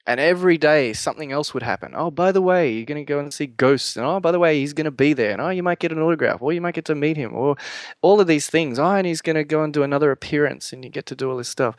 [0.07, 1.93] And every day something else would happen.
[1.95, 3.95] Oh, by the way, you're going to go and see Ghosts.
[3.95, 5.31] And oh, by the way, he's going to be there.
[5.31, 6.41] And oh, you might get an autograph.
[6.41, 7.35] Or you might get to meet him.
[7.35, 7.57] Or
[8.01, 8.79] all of these things.
[8.79, 10.73] Oh, and he's going to go and do another appearance.
[10.73, 11.75] And you get to do all this stuff.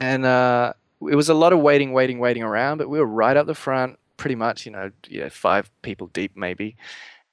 [0.00, 3.36] And uh, it was a lot of waiting, waiting, waiting around, but we were right
[3.36, 6.76] up the front, pretty much, you know, yeah, five people deep maybe.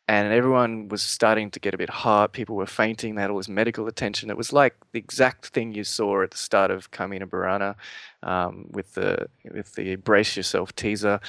[0.07, 2.33] And everyone was starting to get a bit hot.
[2.33, 3.15] People were fainting.
[3.15, 4.29] They had all this medical attention.
[4.29, 7.75] It was like the exact thing you saw at the start of Carmina Burana
[8.21, 11.21] um, with the with the brace yourself teaser.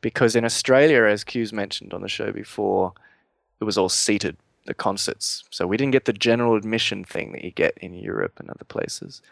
[0.00, 2.92] Because in Australia, as Q's mentioned on the show before,
[3.60, 4.36] it was all seated
[4.66, 5.44] the concerts.
[5.50, 8.64] So we didn't get the general admission thing that you get in Europe and other
[8.64, 9.22] places.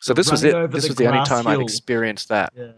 [0.00, 0.52] So this was it.
[0.72, 2.52] This the was the only time I'd experienced that.
[2.56, 2.72] Yeah.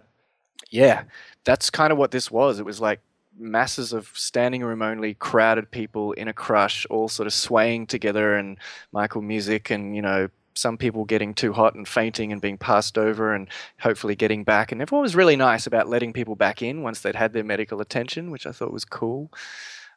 [0.71, 1.05] Yeah,
[1.45, 2.59] that's kind of what this was.
[2.59, 3.01] It was like
[3.39, 8.35] masses of standing room only, crowded people in a crush, all sort of swaying together,
[8.37, 8.59] and
[8.93, 12.97] Michael music, and you know, some people getting too hot and fainting and being passed
[12.97, 13.49] over, and
[13.81, 14.73] hopefully getting back.
[14.73, 17.81] And everyone was really nice about letting people back in once they'd had their medical
[17.81, 19.31] attention, which I thought was cool.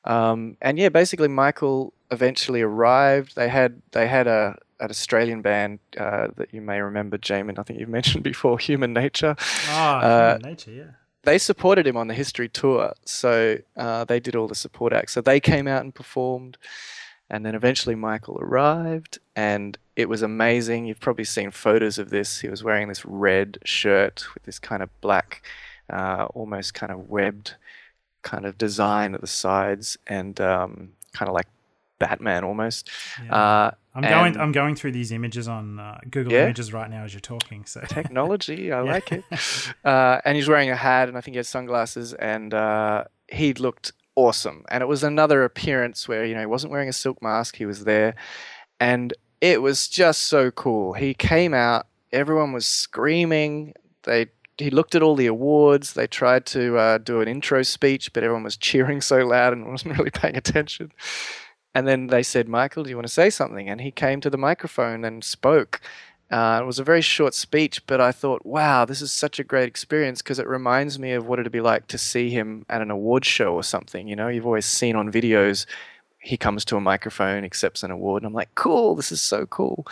[0.06, 3.36] Um, and yeah, basically, Michael eventually arrived.
[3.36, 7.60] They had they had a an Australian band uh, that you may remember, Jamon.
[7.60, 9.36] I think you've mentioned before, Human Nature
[9.68, 10.92] Ah, Uh, human nature, yeah.
[11.24, 15.14] They supported him on the history tour so uh, they did all the support acts.
[15.14, 16.58] So they came out and performed
[17.30, 20.86] and then eventually michael arrived and it was amazing.
[20.86, 22.40] You've probably seen photos of this.
[22.40, 25.44] He was wearing this red shirt with this kind of black
[25.90, 27.56] uh, almost kind of webbed
[28.22, 31.48] kind of design at the sides and um, kind of like
[32.00, 32.90] batman almost.
[33.26, 33.36] Yeah.
[33.36, 33.72] uh,
[34.06, 34.38] I'm going.
[34.38, 36.46] I'm going through these images on uh, Google Yeah?
[36.46, 37.66] Images right now as you're talking.
[37.66, 38.72] So technology.
[38.72, 39.24] I like it.
[39.84, 43.54] Uh, and he's wearing a hat, and I think he had sunglasses, and uh, he
[43.54, 44.66] looked awesome.
[44.70, 47.66] And it was another appearance where you know he wasn't wearing a silk mask; he
[47.66, 48.16] was there,
[48.80, 50.94] and it was just so cool.
[50.94, 53.74] He came out, everyone was screaming.
[54.04, 54.28] They
[54.58, 55.94] he looked at all the awards.
[55.94, 59.66] They tried to uh, do an intro speech, but everyone was cheering so loud and
[59.72, 60.92] wasn't really paying attention.
[61.76, 63.70] And then they said, Michael, do you want to say something?
[63.70, 65.82] And he came to the microphone and spoke.
[66.32, 69.44] Uh, it was a very short speech, but I thought, wow, this is such a
[69.44, 72.82] great experience because it reminds me of what it'd be like to see him at
[72.82, 74.08] an award show or something.
[74.08, 75.66] You know, you've always seen on videos,
[76.20, 79.48] he comes to a microphone, accepts an award, and I'm like, cool, this is so
[79.48, 79.88] cool.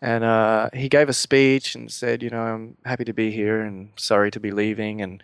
[0.00, 3.60] And uh, he gave a speech and said, you know, I'm happy to be here
[3.60, 5.02] and sorry to be leaving.
[5.02, 5.22] And,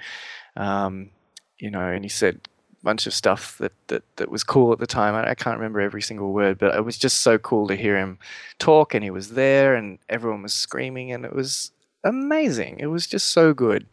[0.56, 1.10] um,
[1.58, 2.48] you know, and he said
[2.82, 5.14] bunch of stuff that, that, that was cool at the time.
[5.14, 7.96] I, I can't remember every single word, but it was just so cool to hear
[7.96, 8.18] him
[8.58, 8.94] talk.
[8.94, 11.12] And he was there and everyone was screaming.
[11.12, 11.72] And it was
[12.04, 12.78] amazing.
[12.78, 13.86] It was just so good.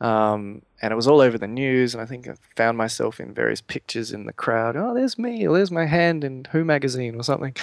[0.00, 1.94] Um, and it was all over the news.
[1.94, 4.76] And I think I found myself in various pictures in the crowd.
[4.76, 5.44] Oh, there's me.
[5.46, 7.56] There's my hand in Who magazine or something.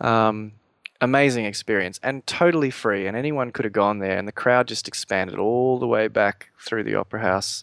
[0.00, 0.52] Um,
[1.00, 3.06] amazing experience and totally free.
[3.06, 4.18] And anyone could have gone there.
[4.18, 7.62] And the crowd just expanded all the way back through the opera house.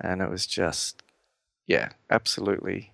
[0.00, 1.02] And it was just,
[1.68, 2.92] yeah, absolutely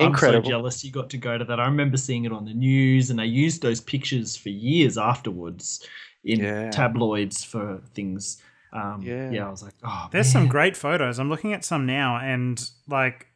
[0.00, 0.38] incredible.
[0.38, 1.60] I'm so jealous you got to go to that.
[1.60, 5.86] I remember seeing it on the news, and I used those pictures for years afterwards
[6.24, 6.70] in Yeah.
[6.70, 8.42] tabloids for things.
[8.72, 9.30] Um, Yeah.
[9.30, 9.46] yeah.
[9.46, 11.18] I was like, oh, There's some great photos.
[11.20, 12.58] I'm looking at some now, and
[12.88, 13.26] like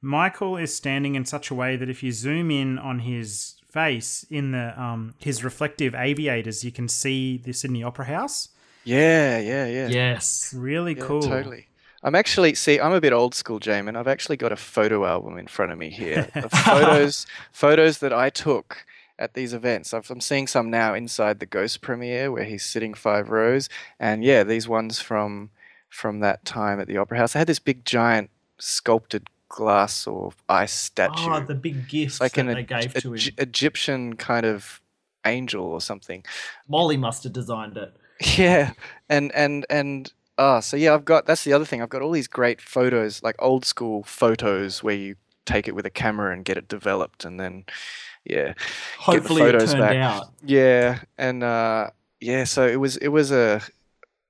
[0.00, 4.24] Michael is standing in such a way that if you zoom in on his face
[4.30, 8.50] in the um his reflective aviators, you can see the Sydney Opera House.
[8.84, 9.88] Yeah, yeah, yeah.
[9.88, 10.54] Yes.
[10.56, 11.22] Really Yeah, cool.
[11.22, 11.66] Totally.
[12.04, 12.78] I'm actually see.
[12.78, 13.96] I'm a bit old school, Jamon.
[13.96, 18.12] I've actually got a photo album in front of me here of photos, photos that
[18.12, 18.84] I took
[19.18, 19.94] at these events.
[19.94, 24.22] I've, I'm seeing some now inside the Ghost premiere where he's sitting five rows, and
[24.22, 25.50] yeah, these ones from
[25.88, 27.34] from that time at the Opera House.
[27.34, 28.28] I had this big giant
[28.58, 31.30] sculpted glass or ice statue.
[31.30, 33.34] Oh, the big gifts like that an they gave to him.
[33.38, 34.82] Egyptian kind of
[35.24, 36.24] angel or something.
[36.68, 37.94] Molly must have designed it.
[38.38, 38.72] Yeah,
[39.08, 41.82] and and and ah, so yeah, I've got that's the other thing.
[41.82, 45.16] I've got all these great photos, like old school photos, where you
[45.46, 47.64] take it with a camera and get it developed, and then
[48.24, 48.54] yeah,
[48.98, 49.96] Hopefully, it photos turned back.
[49.96, 50.32] out.
[50.44, 51.90] yeah, and uh,
[52.20, 52.44] yeah.
[52.44, 53.60] So it was it was a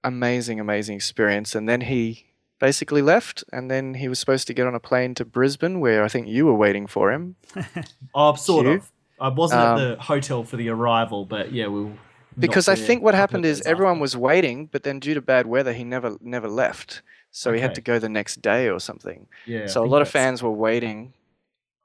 [0.03, 2.27] amazing amazing experience, and then he
[2.61, 6.03] basically left, and then he was supposed to get on a plane to Brisbane, where
[6.05, 7.37] I think you were waiting for him.
[8.15, 8.91] Oh, sort of.
[9.21, 11.93] I wasn't Um, at the hotel for the arrival, but yeah, we were.
[12.39, 15.73] Because I think what happened is everyone was waiting, but then due to bad weather,
[15.73, 17.03] he never never left.
[17.31, 19.27] So he had to go the next day or something.
[19.47, 19.67] Yeah.
[19.67, 21.15] So a lot of fans were waiting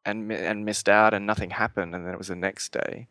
[0.05, 3.07] and and missed out, and nothing happened, and then it was the next day.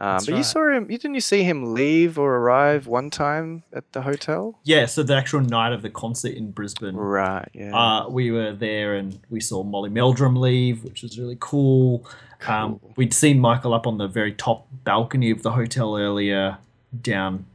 [0.00, 0.88] Um, but you saw him.
[0.88, 4.60] You didn't you see him leave or arrive one time at the hotel?
[4.62, 7.48] Yeah, so the actual night of the concert in Brisbane, Right.
[7.52, 7.76] Yeah.
[7.76, 12.06] uh, we were there and we saw Molly Meldrum leave, which was really cool.
[12.46, 12.92] Um, Cool.
[12.96, 16.58] we'd seen Michael up on the very top balcony of the hotel earlier,
[17.02, 17.46] down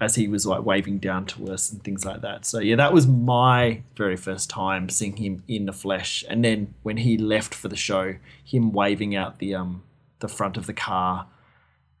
[0.00, 2.44] as he was like waving down to us and things like that.
[2.44, 6.22] So yeah, that was my very first time seeing him in the flesh.
[6.28, 9.82] And then when he left for the show, him waving out the um
[10.18, 11.26] the front of the car.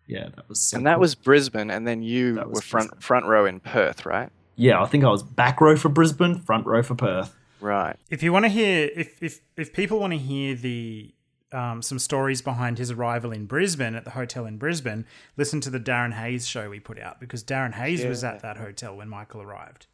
[0.06, 0.60] Yeah, that was.
[0.60, 1.00] So and that cool.
[1.00, 3.00] was Brisbane, and then you That were front Brisbane.
[3.00, 4.30] front row in Perth, right?
[4.58, 7.34] yeah, I think I was back row for Brisbane, front row for Perth.
[7.60, 7.96] Right.
[8.10, 11.12] If you want to hear, if if if people want to hear the
[11.52, 15.06] um, some stories behind his arrival in Brisbane at the hotel in Brisbane,
[15.36, 18.56] listen to the Darren Hayes show we put out because Darren Hayes was at that
[18.56, 19.86] hotel when Michael arrived.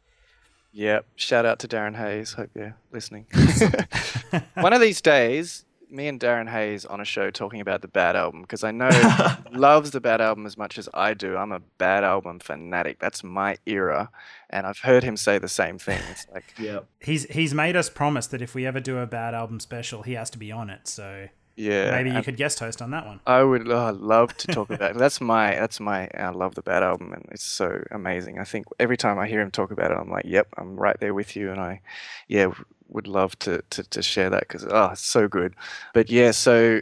[0.71, 1.05] Yep.
[1.15, 2.33] Shout out to Darren Hayes.
[2.33, 3.27] Hope you're listening.
[4.55, 8.15] One of these days, me and Darren Hayes on a show talking about the Bad
[8.15, 8.89] Album because I know
[9.51, 11.37] he loves the Bad Album as much as I do.
[11.37, 12.97] I'm a Bad Album fanatic.
[12.99, 14.09] That's my era,
[14.49, 16.01] and I've heard him say the same thing.
[16.09, 16.79] It's like, Yeah.
[16.99, 20.13] He's he's made us promise that if we ever do a bad album special, he
[20.13, 20.87] has to be on it.
[20.87, 23.19] So yeah, maybe you could guest host on that one.
[23.27, 24.97] I would oh, love to talk about it.
[24.97, 28.39] That's my that's my I love the Bad Album, and it's so amazing.
[28.39, 30.99] I think every time I hear him talk about it, I'm like, yep, I'm right
[30.99, 31.81] there with you, and I,
[32.27, 32.51] yeah,
[32.87, 35.55] would love to to, to share that because oh, it's so good.
[35.93, 36.81] But yeah, so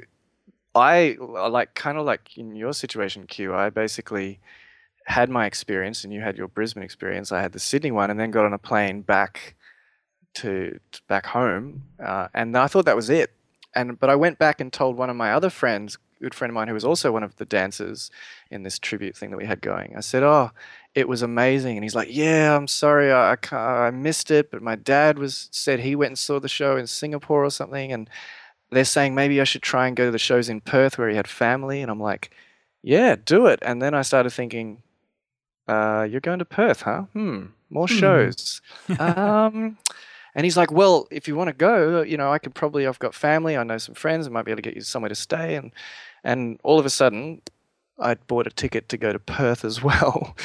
[0.73, 3.53] I I like kind of like in your situation, Q.
[3.53, 4.39] I basically
[5.05, 7.31] had my experience, and you had your Brisbane experience.
[7.31, 9.55] I had the Sydney one, and then got on a plane back
[10.35, 13.31] to, to back home, uh, and I thought that was it.
[13.73, 16.55] And but I went back and told one of my other friends, good friend of
[16.55, 18.11] mine, who was also one of the dancers
[18.49, 19.95] in this tribute thing that we had going.
[19.95, 20.51] I said, "Oh,
[20.93, 24.61] it was amazing," and he's like, "Yeah, I'm sorry, I I, I missed it, but
[24.61, 28.09] my dad was said he went and saw the show in Singapore or something, and
[28.71, 31.15] they're saying maybe I should try and go to the shows in Perth where he
[31.15, 32.31] had family." And I'm like,
[32.81, 34.83] "Yeah, do it." And then I started thinking,
[35.67, 37.03] uh, "You're going to Perth, huh?
[37.13, 38.61] Hmm, more shows."
[38.99, 39.77] um,
[40.35, 42.87] and he's like, "Well, if you want to go, you know, I could probably.
[42.87, 43.57] I've got family.
[43.57, 44.27] I know some friends.
[44.27, 45.71] I might be able to get you somewhere to stay." And
[46.23, 47.41] and all of a sudden,
[47.99, 50.35] I'd bought a ticket to go to Perth as well,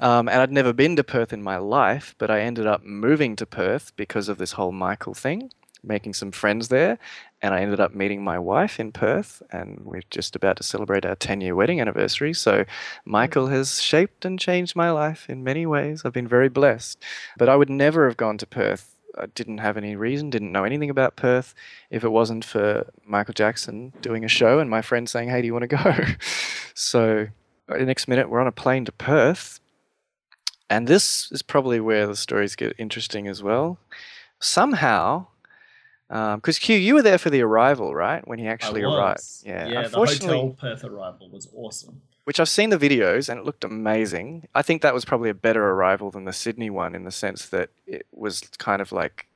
[0.00, 2.14] um, and I'd never been to Perth in my life.
[2.18, 5.50] But I ended up moving to Perth because of this whole Michael thing,
[5.82, 6.98] making some friends there,
[7.40, 11.04] and I ended up meeting my wife in Perth, and we're just about to celebrate
[11.04, 12.32] our 10-year wedding anniversary.
[12.32, 12.64] So,
[13.04, 16.02] Michael has shaped and changed my life in many ways.
[16.04, 17.02] I've been very blessed,
[17.36, 20.64] but I would never have gone to Perth I didn't have any reason, didn't know
[20.64, 21.54] anything about Perth
[21.90, 25.46] if it wasn't for Michael Jackson doing a show and my friend saying, Hey, do
[25.46, 25.96] you want to go?
[26.74, 27.28] so
[27.68, 29.60] uh, the next minute, we're on a plane to Perth.
[30.70, 33.78] And this is probably where the stories get interesting as well.
[34.40, 35.26] Somehow,
[36.08, 38.26] because Q, you were there for the arrival, right?
[38.26, 39.22] When he actually arrived.
[39.44, 39.68] Yeah.
[39.68, 42.00] Yeah, the hotel Perth arrival was awesome.
[42.24, 44.48] Which I've seen the videos and it looked amazing.
[44.54, 47.46] I think that was probably a better arrival than the Sydney one in the sense
[47.48, 49.26] that it was kind of like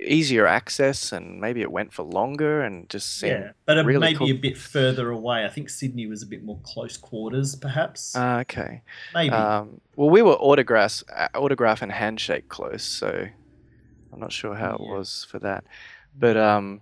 [0.00, 3.98] easier access and maybe it went for longer and just seemed Yeah, but it really
[3.98, 4.28] may cool.
[4.30, 5.44] a bit further away.
[5.44, 8.14] I think Sydney was a bit more close quarters, perhaps.
[8.16, 8.82] Ah, okay.
[9.12, 9.34] Maybe.
[9.34, 13.26] Um, well, we were autographs, uh, autograph and handshake close, so
[14.12, 15.64] I'm not sure how it was for that.
[16.16, 16.80] But um,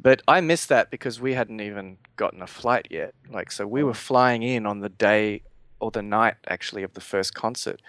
[0.00, 3.14] but I missed that because we hadn't even gotten a flight yet.
[3.30, 5.42] Like, so we were flying in on the day
[5.80, 7.80] or the night actually of the first concert.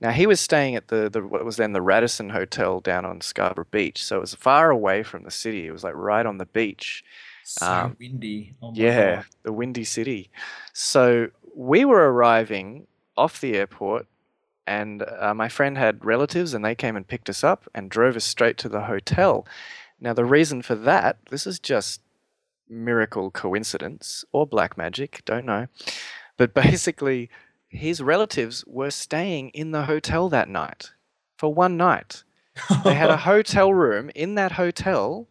[0.00, 3.20] Now he was staying at the, the what was then the Radisson Hotel down on
[3.20, 5.66] Scarborough Beach, so it was far away from the city.
[5.66, 7.04] It was like right on the beach.
[7.44, 8.54] so um, windy.
[8.62, 9.24] Oh Yeah, God.
[9.42, 10.30] the Windy City.
[10.72, 12.86] So we were arriving
[13.16, 14.06] off the airport,
[14.66, 18.14] and uh, my friend had relatives, and they came and picked us up and drove
[18.14, 19.44] us straight to the hotel.
[20.00, 22.00] Now, the reason for that, this is just
[22.68, 25.66] miracle coincidence or black magic, don't know.
[26.36, 27.30] But basically,
[27.68, 30.92] his relatives were staying in the hotel that night
[31.36, 32.24] for one night.
[32.84, 35.28] They had a hotel room in that hotel,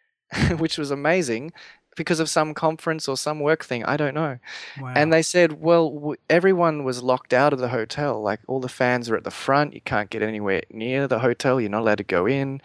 [0.58, 1.52] which was amazing
[1.96, 3.84] because of some conference or some work thing.
[3.84, 4.38] I don't know.
[4.80, 4.92] Wow.
[4.94, 8.22] And they said, well, w- everyone was locked out of the hotel.
[8.22, 9.74] Like all the fans are at the front.
[9.74, 11.60] You can't get anywhere near the hotel.
[11.60, 12.62] You're not allowed to go in.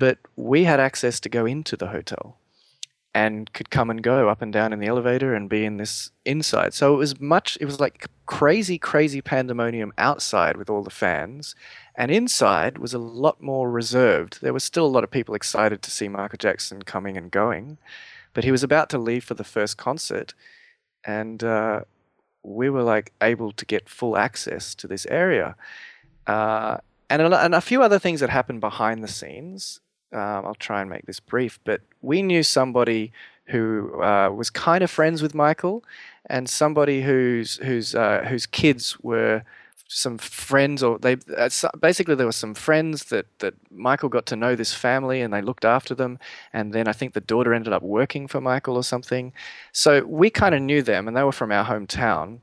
[0.00, 2.38] But we had access to go into the hotel
[3.12, 6.10] and could come and go up and down in the elevator and be in this
[6.24, 6.72] inside.
[6.72, 11.54] So it was much, it was like crazy, crazy pandemonium outside with all the fans.
[11.94, 14.40] And inside was a lot more reserved.
[14.40, 17.76] There was still a lot of people excited to see Michael Jackson coming and going.
[18.32, 20.32] But he was about to leave for the first concert.
[21.04, 21.82] And uh,
[22.42, 25.56] we were like able to get full access to this area.
[26.26, 26.78] Uh,
[27.10, 29.80] and, a, and a few other things that happened behind the scenes.
[30.12, 33.12] Um, I'll try and make this brief, but we knew somebody
[33.46, 35.84] who uh, was kind of friends with Michael,
[36.26, 39.42] and somebody whose whose uh, whose kids were
[39.88, 41.48] some friends, or they uh,
[41.80, 45.42] basically there were some friends that that Michael got to know this family, and they
[45.42, 46.18] looked after them,
[46.52, 49.32] and then I think the daughter ended up working for Michael or something.
[49.72, 52.38] So we kind of knew them, and they were from our hometown,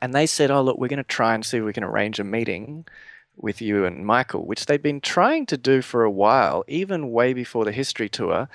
[0.00, 2.18] and they said, "Oh, look, we're going to try and see if we can arrange
[2.18, 2.86] a meeting."
[3.42, 7.32] With you and Michael, which they've been trying to do for a while, even way
[7.32, 8.48] before the history tour.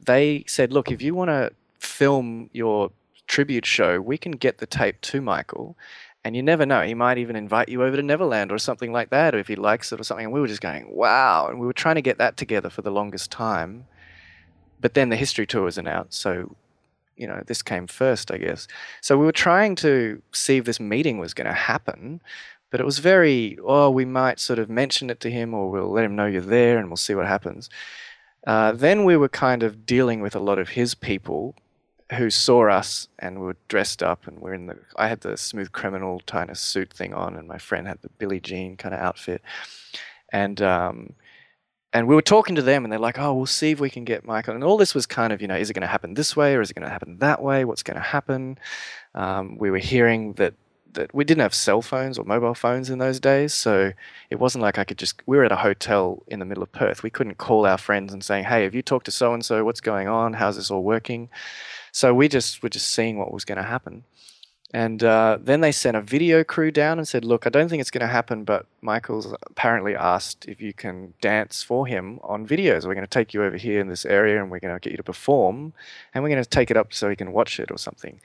[0.00, 2.90] They said, look, if you want to film your
[3.26, 5.76] tribute show, we can get the tape to Michael
[6.24, 6.82] And you never know.
[6.82, 9.56] He might even invite you over to Neverland or something like that, or if he
[9.56, 10.26] likes it or something.
[10.26, 11.46] And we were just going, wow.
[11.48, 13.86] And we were trying to get that together for the longest time.
[14.80, 16.20] But then the history tour was announced.
[16.20, 16.56] So,
[17.16, 18.66] you know, this came first, I guess.
[19.00, 22.20] So we were trying to see if this meeting was going to happen.
[22.70, 25.90] But it was very, oh, we might sort of mention it to him or we'll
[25.90, 27.70] let him know you're there and we'll see what happens.
[28.46, 31.54] Uh, then we were kind of dealing with a lot of his people
[32.12, 35.36] who saw us and we were dressed up and we're in the I had the
[35.36, 38.94] smooth criminal kind of suit thing on and my friend had the Billie Jean kind
[38.94, 39.42] of outfit.
[40.32, 41.12] And um
[41.92, 44.04] and we were talking to them and they're like oh we'll see if we can
[44.04, 44.54] get Michael.
[44.54, 46.54] And all this was kind of you know is it going to happen this way
[46.54, 47.66] or is it going to happen that way?
[47.66, 48.58] What's going to happen?
[49.14, 50.54] Um, we were hearing that
[50.98, 53.92] that we didn't have cell phones or mobile phones in those days so
[54.30, 56.72] it wasn't like I could just we were at a hotel in the middle of
[56.72, 59.44] Perth we couldn't call our friends and saying hey have you talked to so and
[59.44, 61.28] so what's going on how's this all working
[61.92, 64.04] so we just were just seeing what was going to happen.
[64.74, 67.80] And uh, then they sent a video crew down and said, Look, I don't think
[67.80, 72.46] it's going to happen, but Michael's apparently asked if you can dance for him on
[72.46, 72.84] videos.
[72.84, 74.90] We're going to take you over here in this area and we're going to get
[74.90, 75.72] you to perform
[76.12, 78.20] and we're going to take it up so he can watch it or something.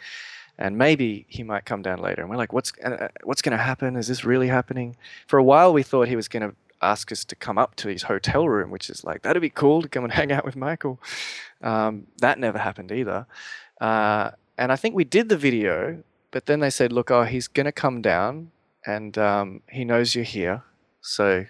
[0.57, 2.21] And maybe he might come down later.
[2.21, 3.95] And we're like, What's, uh, what's going to happen?
[3.95, 4.95] Is this really happening?
[5.27, 7.87] For a while, we thought he was going to ask us to come up to
[7.87, 10.55] his hotel room, which is like, that'd be cool to come and hang out with
[10.55, 10.99] Michael.
[11.61, 13.25] Um, that never happened either.
[13.81, 17.47] Uh, and I think we did the video, but then they said, look, oh, he's
[17.47, 18.51] going to come down
[18.85, 20.63] and um, he knows you're here.
[21.01, 21.45] So,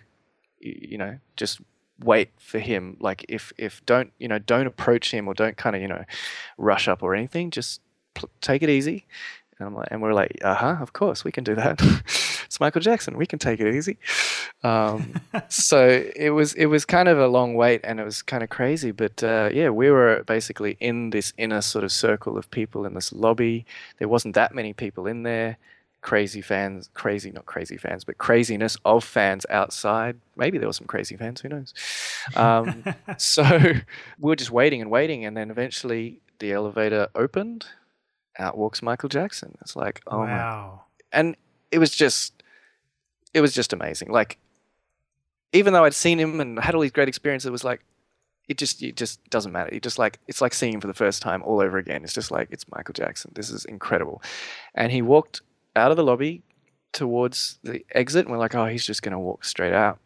[0.60, 1.60] you, you know, just
[2.00, 2.98] wait for him.
[3.00, 6.06] Like if, if don't, you know, don't approach him or don't kind of, you know,
[6.58, 7.52] rush up or anything.
[7.52, 7.82] Just
[8.42, 9.06] take it easy.
[9.60, 11.82] And, I'm like, and we're like, uh huh, of course, we can do that.
[12.46, 13.18] it's Michael Jackson.
[13.18, 13.98] We can take it easy.
[14.64, 15.14] Um,
[15.50, 18.50] so it was it was kind of a long wait, and it was kind of
[18.50, 18.92] crazy.
[18.92, 22.94] But uh, yeah, we were basically in this inner sort of circle of people in
[22.94, 23.66] this lobby.
[24.00, 25.58] There wasn't that many people in there.
[26.02, 30.18] Crazy fans, crazy not crazy fans, but craziness of fans outside.
[30.36, 31.40] Maybe there were some crazy fans.
[31.42, 31.74] Who knows?
[32.36, 32.84] Um,
[33.18, 33.44] so
[34.20, 37.68] we were just waiting and waiting, and then eventually the elevator opened.
[38.40, 39.56] Out walks Michael Jackson.
[39.62, 40.28] It's like, oh my
[41.12, 41.38] and
[41.72, 42.44] it was just
[43.34, 44.12] it was just amazing.
[44.12, 44.38] Like
[45.54, 47.86] even though i'd seen him and had all these great experiences it was like
[48.50, 49.70] it just it just doesn't matter.
[49.72, 52.04] It just like it's like seeing him for the first time all over again.
[52.04, 53.32] It's just like it's michael jackson.
[53.36, 54.22] This is incredible.
[54.76, 55.42] And he walked
[55.76, 56.44] out of the lobby
[56.92, 58.26] towards the exit.
[58.26, 60.00] And we're like oh he's just going to walk straight out.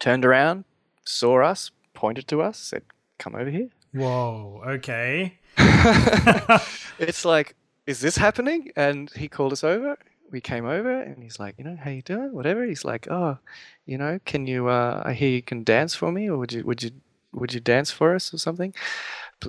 [0.00, 0.64] Turned around
[1.04, 2.82] saw us pointed to us said
[3.18, 3.68] come over here.
[3.92, 4.62] Whoa.
[4.66, 5.38] Okay.
[6.98, 7.54] it's like,
[7.86, 8.70] is this happening?
[8.76, 9.98] And he called us over.
[10.30, 12.32] We came over, and he's like, you know, how you doing?
[12.32, 12.64] Whatever.
[12.64, 13.38] He's like, oh,
[13.84, 14.68] you know, can you?
[14.68, 16.64] Uh, I hear you can dance for me, or would you?
[16.64, 16.90] Would you?
[17.32, 18.74] Would you dance for us or something?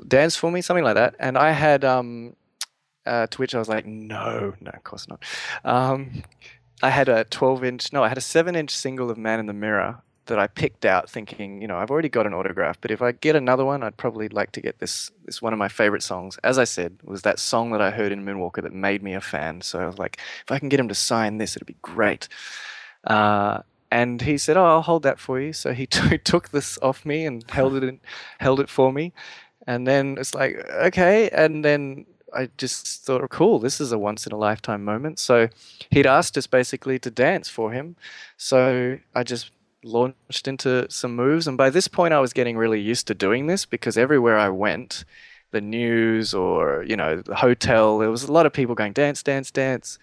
[0.08, 1.16] Dance for me, something like that.
[1.20, 2.36] And I had, um,
[3.08, 5.24] uh, to which I was like, no, no, of course not.
[5.66, 6.24] Um,
[6.84, 9.48] I had a 12 inch, no, I had a 7 inch single of Man in
[9.48, 10.02] the Mirror
[10.32, 13.12] that I picked out thinking, you know, I've already got an autograph, but if I
[13.12, 15.12] get another one, I'd probably like to get this.
[15.26, 18.14] This one of my favorite songs, as I said, was that song that I heard
[18.14, 19.60] in Moonwalker that made me a fan.
[19.60, 22.30] So I was like, if I can get him to sign this, it'd be great.
[23.04, 23.60] Uh,
[23.92, 27.06] and he said, "Oh, I'll hold that for you." So he t- took this off
[27.06, 28.00] me and held it in,
[28.40, 29.12] held it for me,
[29.68, 31.30] and then it's like, okay.
[31.30, 35.20] And then I just thought, cool, this is a once in a lifetime moment.
[35.20, 35.50] So
[35.90, 37.98] he'd asked us basically to dance for him.
[38.38, 39.52] So I just
[39.84, 41.48] launched into some moves.
[41.48, 44.50] And by this point, I was getting really used to doing this because everywhere I
[44.50, 45.06] went,
[45.52, 49.22] the news or, you know, the hotel, there was a lot of people going, dance,
[49.22, 50.00] dance, dance.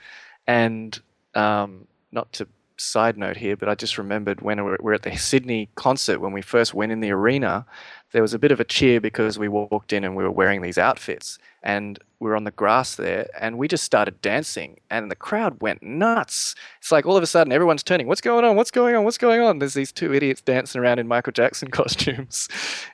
[0.46, 0.98] And
[1.34, 5.16] um, not to side note here, but I just remembered when we were at the
[5.16, 7.66] Sydney concert, when we first went in the arena,
[8.12, 10.62] there was a bit of a cheer because we walked in and we were wearing
[10.62, 15.10] these outfits and we were on the grass there and we just started dancing and
[15.10, 16.54] the crowd went nuts.
[16.78, 18.56] It's like all of a sudden everyone's turning, what's going on?
[18.56, 19.04] What's going on?
[19.04, 19.58] What's going on?
[19.58, 22.48] There's these two idiots dancing around in Michael Jackson costumes.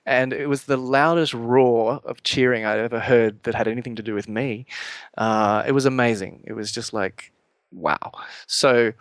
[0.05, 4.03] And it was the loudest roar of cheering I'd ever heard that had anything to
[4.03, 4.67] do with me.
[5.17, 6.43] Uh, it was amazing.
[6.45, 7.33] It was just like,
[7.71, 8.13] wow.
[8.47, 8.93] So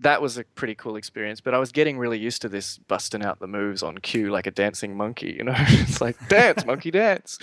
[0.00, 1.40] that was a pretty cool experience.
[1.40, 4.46] But I was getting really used to this busting out the moves on cue like
[4.46, 5.54] a dancing monkey, you know?
[5.58, 7.38] it's like dance, monkey dance.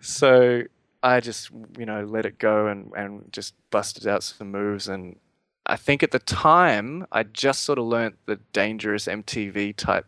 [0.00, 0.62] So
[1.02, 4.88] I just, you know, let it go and, and just busted out some moves.
[4.88, 5.16] And
[5.66, 10.06] I think at the time I just sort of learnt the dangerous MTV type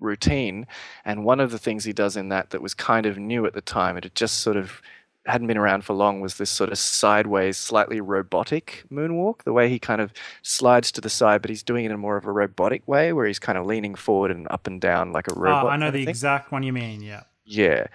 [0.00, 0.66] routine.
[1.04, 3.54] And one of the things he does in that that was kind of new at
[3.54, 4.82] the time, it had just sort of
[5.26, 9.42] hadn't been around for long was this sort of sideways, slightly robotic moonwalk.
[9.44, 12.16] The way he kind of slides to the side, but he's doing it in more
[12.16, 15.28] of a robotic way, where he's kind of leaning forward and up and down like
[15.28, 15.72] a Oh, robot.
[15.72, 16.08] I know the thing.
[16.08, 17.02] exact one you mean.
[17.02, 17.22] Yeah.
[17.46, 17.86] Yeah,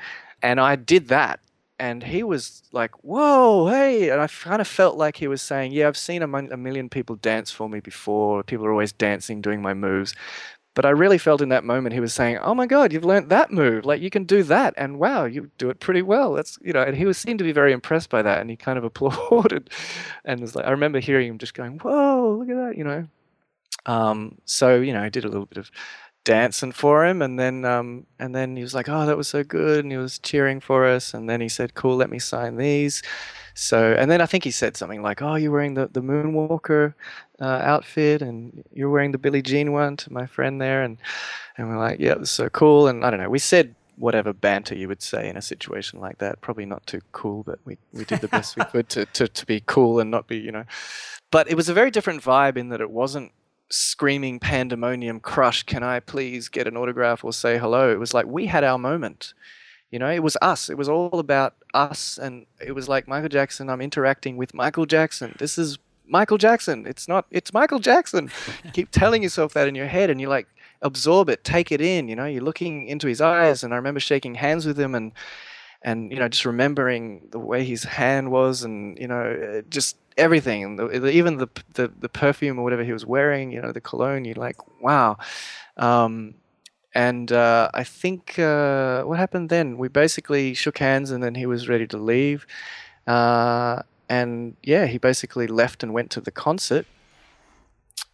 [0.42, 1.40] and I did that
[1.80, 5.72] and he was like, "Whoa, hey!" And I kind of felt like he was saying,
[5.72, 8.44] "Yeah, I've seen a, mon- a million people dance for me before.
[8.44, 10.14] People are always dancing, doing my moves."
[10.80, 13.28] But I really felt in that moment he was saying, "Oh my God, you've learnt
[13.28, 13.84] that move!
[13.84, 16.82] Like you can do that, and wow, you do it pretty well." That's you know,
[16.82, 19.72] and he was seemed to be very impressed by that, and he kind of applauded,
[20.24, 23.08] and was like, I remember hearing him just going, "Whoa, look at that!" You know.
[23.88, 25.70] Um, so you know, I did a little bit of
[26.24, 29.44] dancing for him, and then um, and then he was like, "Oh, that was so
[29.44, 32.56] good," and he was cheering for us, and then he said, "Cool, let me sign
[32.56, 33.04] these."
[33.60, 36.94] So, and then I think he said something like, "Oh, you're wearing the the Moonwalker
[37.42, 40.98] uh, outfit, and you're wearing the Billie Jean one to my friend there," and
[41.58, 44.76] and we're like, "Yeah, that's so cool." And I don't know, we said whatever banter
[44.76, 46.40] you would say in a situation like that.
[46.40, 49.46] Probably not too cool, but we, we did the best we could to, to, to
[49.46, 50.64] be cool and not be, you know.
[51.32, 53.34] But it was a very different vibe in that it wasn't
[53.70, 57.92] screaming pandemonium crush, can I please get an autograph or say hello?
[57.92, 59.34] It was like we had our moment.
[59.92, 60.70] You know, it was us.
[60.70, 62.18] It was all about us.
[62.18, 65.36] And it was like Michael Jackson, I'm interacting with Michael Jackson.
[65.40, 66.86] This is Michael Jackson.
[66.86, 68.30] It's not, it's Michael Jackson.
[68.74, 70.48] keep telling yourself that in your head and you're like,
[70.82, 72.08] absorb it, take it in.
[72.08, 73.64] You know, you're looking into his eyes.
[73.64, 75.12] And I remember shaking hands with him and,
[75.82, 80.80] and, you know, just remembering the way his hand was and, you know, just everything.
[80.94, 84.36] Even the, the, the perfume or whatever he was wearing, you know, the cologne, you're
[84.36, 85.18] like, wow.
[85.78, 86.36] Um,
[86.94, 89.78] and uh, I think uh, what happened then?
[89.78, 92.48] We basically shook hands, and then he was ready to leave.
[93.06, 96.86] Uh, and yeah, he basically left and went to the concert.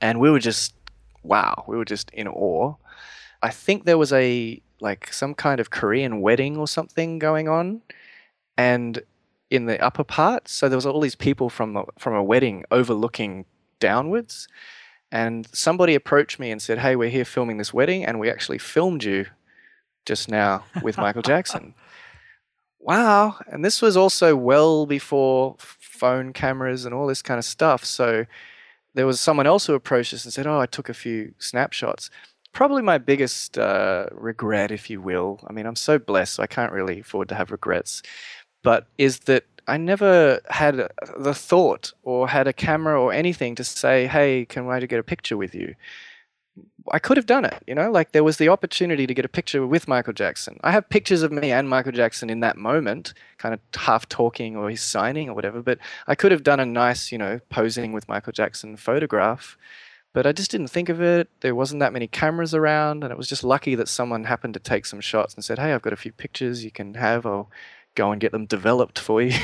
[0.02, 0.74] And we were just,
[1.24, 2.76] wow, we were just in awe.
[3.42, 7.82] I think there was a like some kind of Korean wedding or something going on,
[8.58, 9.02] and
[9.50, 13.46] in the upper part, so there was all these people from from a wedding overlooking
[13.80, 14.48] downwards,
[15.12, 18.58] and somebody approached me and said, "Hey, we're here filming this wedding, and we actually
[18.58, 19.26] filmed you
[20.06, 21.74] just now with Michael Jackson."
[22.80, 23.38] Wow!
[23.48, 27.84] And this was also well before phone cameras and all this kind of stuff.
[27.86, 28.26] So
[28.94, 32.10] there was someone else who approached us and said, "Oh, I took a few snapshots."
[32.52, 35.42] Probably my biggest uh, regret, if you will.
[35.48, 38.02] I mean, I'm so blessed, so I can't really afford to have regrets.
[38.64, 43.64] But is that I never had the thought or had a camera or anything to
[43.64, 45.76] say, "Hey, can I get a picture with you?"
[46.92, 49.30] I could have done it, you know, like there was the opportunity to get a
[49.30, 50.60] picture with Michael Jackson.
[50.64, 54.56] I have pictures of me and Michael Jackson in that moment, kind of half talking
[54.56, 57.92] or he's signing or whatever, but I could have done a nice, you know, posing
[57.92, 59.58] with Michael Jackson photograph.
[60.14, 61.28] But I just didn't think of it.
[61.42, 64.60] There wasn't that many cameras around, and it was just lucky that someone happened to
[64.62, 67.26] take some shots and said, "Hey, I've got a few pictures you can have.
[67.26, 67.50] I'll
[67.96, 69.38] go and get them developed for you."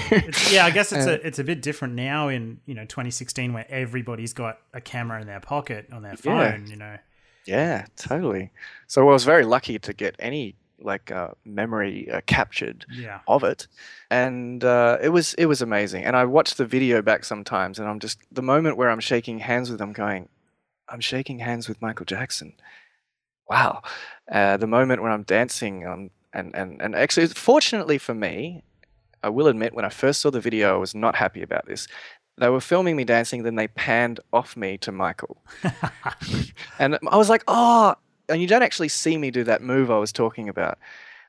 [0.52, 3.65] Yeah, I guess it's a it's a bit different now in you know 2016 where
[3.69, 6.52] everybody's got a camera in their pocket on their Yeah.
[6.52, 6.68] phone.
[6.68, 6.98] You know,
[7.45, 8.52] Yeah, totally.
[8.88, 13.19] So I was very lucky to get any like uh, memory uh, captured yeah.
[13.28, 13.68] of it,
[14.10, 16.03] and uh, it was it was amazing.
[16.03, 19.40] And I watched the video back sometimes, and I'm just the moment where I'm shaking
[19.40, 20.28] hands with him, going,
[20.90, 22.53] I'm shaking hands with Michael Jackson.
[23.49, 23.82] Wow.
[24.32, 28.64] Uh, the moment when I'm dancing, um, and and and actually, fortunately for me,
[29.24, 31.88] I will admit, when I first saw the video, I was not happy about this.
[32.38, 35.38] They were filming me dancing, then they panned off me to Michael.
[36.80, 37.95] and I was like, oh,
[38.30, 40.80] and you don't actually see me do that move I was talking about.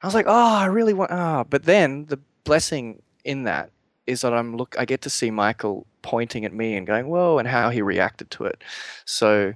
[0.03, 1.45] I was like, oh, I really want, ah.
[1.45, 3.70] But then the blessing in that
[4.07, 7.39] is that I'm look, I get to see Michael pointing at me and going, whoa,
[7.39, 8.62] and how he reacted to it.
[9.05, 9.55] So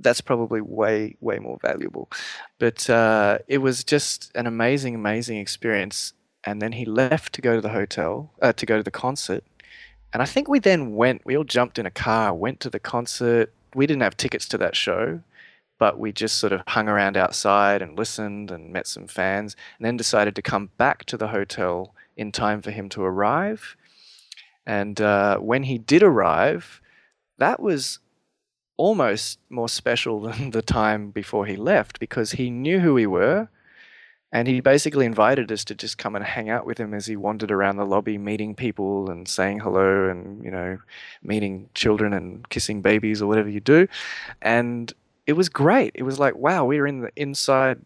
[0.00, 2.10] that's probably way, way more valuable.
[2.58, 6.12] But uh, it was just an amazing, amazing experience.
[6.44, 9.44] And then he left to go to the hotel, uh, to go to the concert.
[10.12, 12.78] And I think we then went, we all jumped in a car, went to the
[12.78, 13.52] concert.
[13.74, 15.22] We didn't have tickets to that show,
[15.78, 19.86] but we just sort of hung around outside and listened and met some fans, and
[19.86, 23.76] then decided to come back to the hotel in time for him to arrive.
[24.66, 26.80] And uh, when he did arrive,
[27.38, 27.98] that was
[28.76, 33.48] almost more special than the time before he left because he knew who we were.
[34.32, 37.14] And he basically invited us to just come and hang out with him as he
[37.14, 40.78] wandered around the lobby, meeting people and saying hello and, you know,
[41.22, 43.86] meeting children and kissing babies or whatever you do.
[44.42, 44.92] And
[45.28, 45.92] it was great.
[45.94, 47.80] It was like, wow, we're in the inside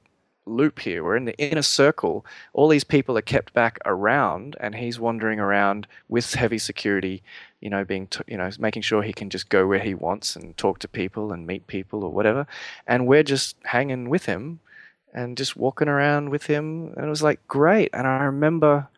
[0.48, 1.04] loop here.
[1.04, 2.24] We're in the inner circle.
[2.52, 7.22] All these people are kept back around, and he's wandering around with heavy security,
[7.60, 10.36] you know, being, t- you know, making sure he can just go where he wants
[10.36, 12.46] and talk to people and meet people or whatever.
[12.86, 14.60] And we're just hanging with him
[15.12, 16.92] and just walking around with him.
[16.96, 17.90] And it was like great.
[17.92, 18.88] And I remember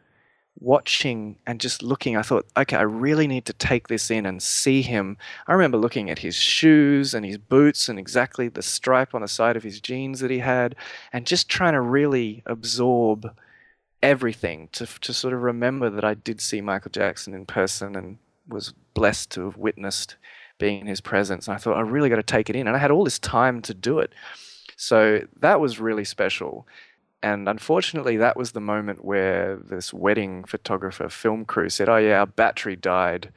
[0.61, 2.17] watching and just looking.
[2.17, 5.17] I thought, okay, I really need to take this in and see him.
[5.47, 9.29] I remember looking at his shoes and his boots and exactly the stripe on the
[9.29, 10.77] side of his jeans that he had,
[11.13, 13.35] and just trying to really absorb
[14.03, 18.19] everything to to sort of remember that I did see Michael Jackson in person and
[18.51, 20.17] was blessed to have witnessed
[20.59, 21.49] being in his presence.
[21.49, 23.19] And I thought I really got to take it in, and I had all this
[23.19, 24.13] time to do it.
[24.77, 26.67] So that was really special.
[27.23, 32.21] And unfortunately, that was the moment where this wedding photographer film crew said, "Oh yeah,
[32.21, 33.33] our battery died."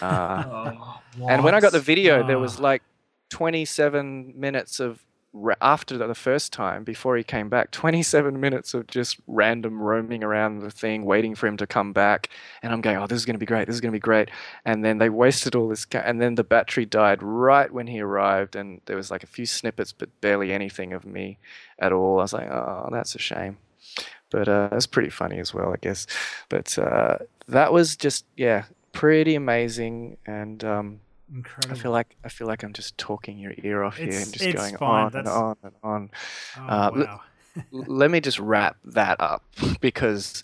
[0.00, 0.72] Uh,
[1.20, 1.84] Oh, and when I got the what?
[1.86, 2.40] video, there Ah.
[2.40, 2.82] was like
[3.30, 4.98] 27 minutes of ra-
[5.60, 10.60] after the first time before he came back 27 minutes of just random roaming around
[10.60, 12.28] the thing waiting for him to come back.
[12.62, 14.00] And i'm going oh this is going to be great this is going to be
[14.00, 14.30] great.
[14.64, 18.00] And then they wasted all this ca- and then the battery died right when he
[18.00, 21.38] arrived and there was like a few snippets but barely anything of me
[21.78, 22.18] at all.
[22.18, 23.58] I was like oh that's a shame.
[24.30, 26.06] But uh, it's pretty funny as well i guess.
[26.48, 30.16] But uh, that was just yeah pretty amazing.
[30.24, 31.00] And um,
[31.34, 31.76] Incredible.
[31.76, 34.56] I feel like I feel like I'm just talking your ear off here and just
[34.56, 36.10] going fine, on and on and on.
[36.56, 37.20] Oh, uh, wow.
[37.72, 39.42] L- Let me just wrap that up
[39.80, 40.42] because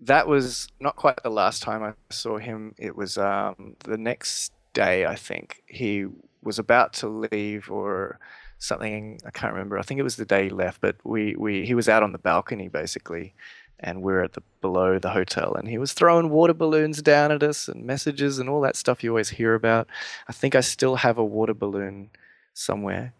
[0.00, 2.74] that was not quite the last time I saw him.
[2.78, 5.62] It was um, the next day, I think.
[5.66, 6.06] He
[6.42, 8.18] was about to leave or
[8.58, 9.20] something.
[9.26, 9.78] I can't remember.
[9.78, 12.12] I think it was the day he left, but we, we he was out on
[12.12, 13.34] the balcony basically,
[13.80, 17.42] and we're at the below the hotel, and he was throwing water balloons down at
[17.42, 19.88] us and messages and all that stuff you always hear about.
[20.28, 22.10] I think I still have a water balloon
[22.54, 23.12] somewhere,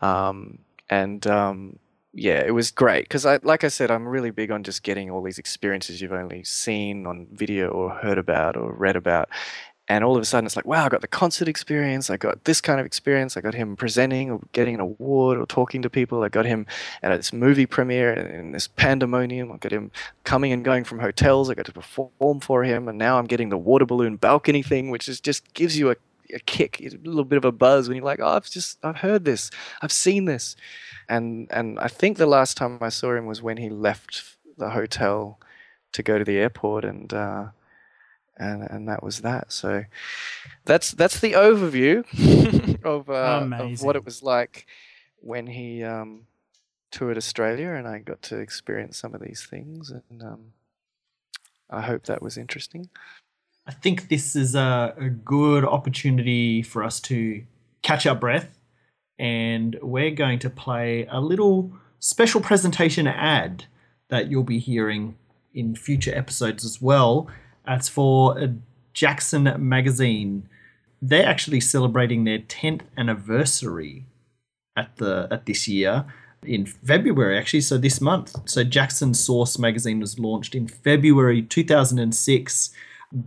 [0.00, 0.58] um,
[0.88, 1.78] and um,
[2.18, 5.10] yeah, it was great because I, like I said, I'm really big on just getting
[5.10, 9.28] all these experiences you've only seen on video or heard about or read about.
[9.88, 12.10] And all of a sudden, it's like, wow, I got the concert experience.
[12.10, 13.36] I got this kind of experience.
[13.36, 16.24] I got him presenting or getting an award or talking to people.
[16.24, 16.66] I got him
[17.02, 19.52] at this movie premiere in, this pandemonium.
[19.52, 19.92] I got him
[20.24, 21.50] coming and going from hotels.
[21.50, 22.88] I got to perform for him.
[22.88, 25.96] And now I'm getting the water balloon balcony thing, which is just gives you a,
[26.34, 28.96] a kick, a little bit of a buzz when you're like, oh, I've just, I've
[28.96, 29.50] heard this.
[29.82, 30.56] I've seen this
[31.08, 34.70] and and I think the last time I saw him was when he left the
[34.70, 35.38] hotel
[35.92, 37.46] to go to the airport, and uh,
[38.36, 39.52] and and that was that.
[39.52, 39.84] So
[40.64, 42.04] that's that's the overview
[42.84, 44.66] of, uh, of what it was like
[45.20, 46.26] when he um,
[46.90, 50.52] toured Australia, and I got to experience some of these things, and um,
[51.70, 52.88] I hope that was interesting.
[53.66, 57.42] I think this is a, a good opportunity for us to
[57.82, 58.58] catch our breath,
[59.18, 63.64] and we're going to play a little special presentation ad
[64.08, 65.16] that you'll be hearing
[65.52, 67.28] in future episodes as well.
[67.66, 68.54] It's for
[68.92, 70.48] Jackson Magazine.
[71.02, 74.06] They're actually celebrating their 10th anniversary
[74.76, 76.04] at the at this year
[76.42, 82.70] in February actually so this month so Jackson Source magazine was launched in February 2006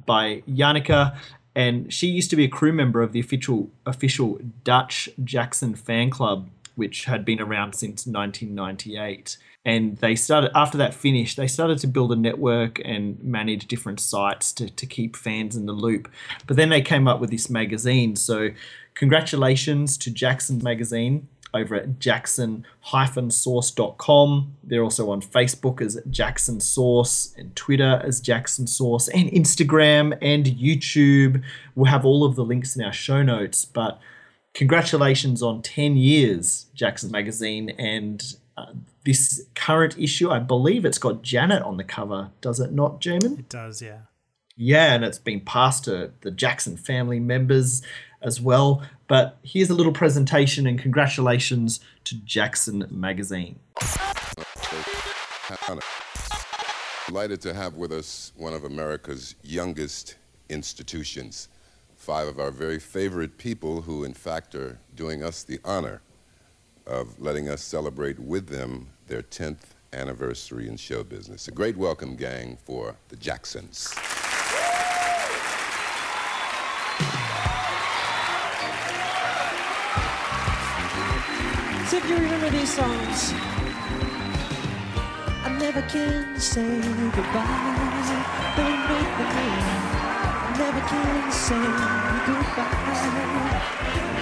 [0.05, 1.17] by Janneke
[1.55, 6.09] and she used to be a crew member of the official official Dutch Jackson fan
[6.09, 6.49] club
[6.79, 11.87] which had been around since 1998 and they started after that finished they started to
[11.87, 16.11] build a network and manage different sites to, to keep fans in the loop
[16.47, 18.49] but then they came up with this magazine so
[18.95, 24.55] congratulations to Jackson magazine over at jackson-source.com.
[24.63, 30.45] They're also on Facebook as Jackson Source and Twitter as Jackson Source and Instagram and
[30.45, 31.41] YouTube.
[31.75, 33.99] We'll have all of the links in our show notes, but
[34.59, 37.69] congratulations on 10 years, Jackson Magazine.
[37.79, 38.21] And
[38.57, 38.73] uh,
[39.05, 43.39] this current issue, I believe it's got Janet on the cover, does it not, Jamon?
[43.39, 43.99] It does, yeah.
[44.57, 47.81] Yeah, and it's been passed to the Jackson family members
[48.21, 48.83] as well.
[49.07, 53.59] But here's a little presentation and congratulations to Jackson Magazine.
[57.07, 60.17] Delighted to have with us one of America's youngest
[60.49, 61.47] institutions.
[61.99, 66.01] Five of our very favorite people who, in fact, are doing us the honor
[66.87, 71.49] of letting us celebrate with them their 10th anniversary in show business.
[71.49, 73.89] A great welcome, gang, for the Jacksons.
[81.89, 83.33] So if you remember these songs,
[85.43, 86.79] I never can say
[87.11, 88.53] goodbye.
[88.55, 89.88] Don't wait for me.
[90.59, 91.55] Never can say
[92.27, 92.69] goodbye.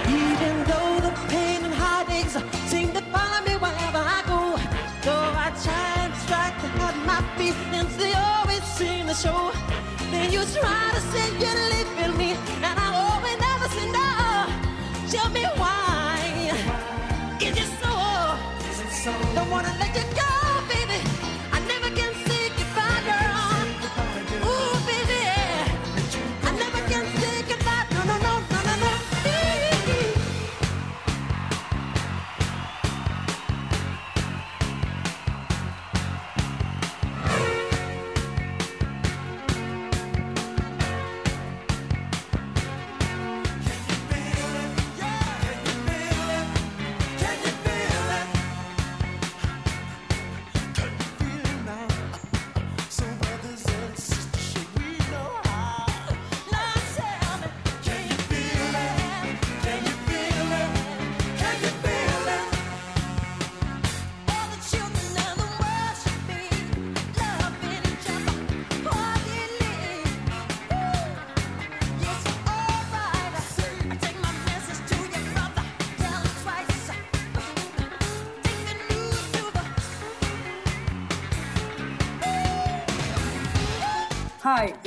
[0.08, 2.38] Even though the pain and heartaches
[2.70, 4.42] seem to follow me wherever I go.
[5.02, 9.52] Though I try and strike to have my feelings, they always seem to show.
[10.12, 12.38] Then you try to say you live in me,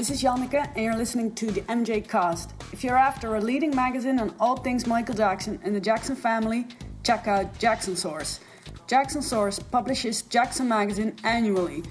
[0.01, 2.55] this is Janneke, and you're listening to the MJ Cast.
[2.73, 6.67] If you're after a leading magazine on all things Michael Jackson and the Jackson family,
[7.03, 8.41] check out Jackson Source.
[8.87, 11.83] Jackson Source publishes Jackson Magazine annually,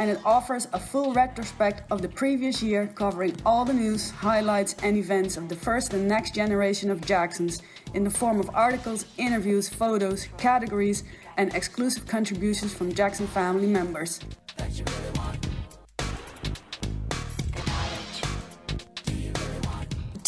[0.00, 4.74] and it offers a full retrospect of the previous year covering all the news, highlights,
[4.82, 7.62] and events of the first and next generation of Jacksons
[7.94, 11.04] in the form of articles, interviews, photos, categories,
[11.36, 14.18] and exclusive contributions from Jackson family members.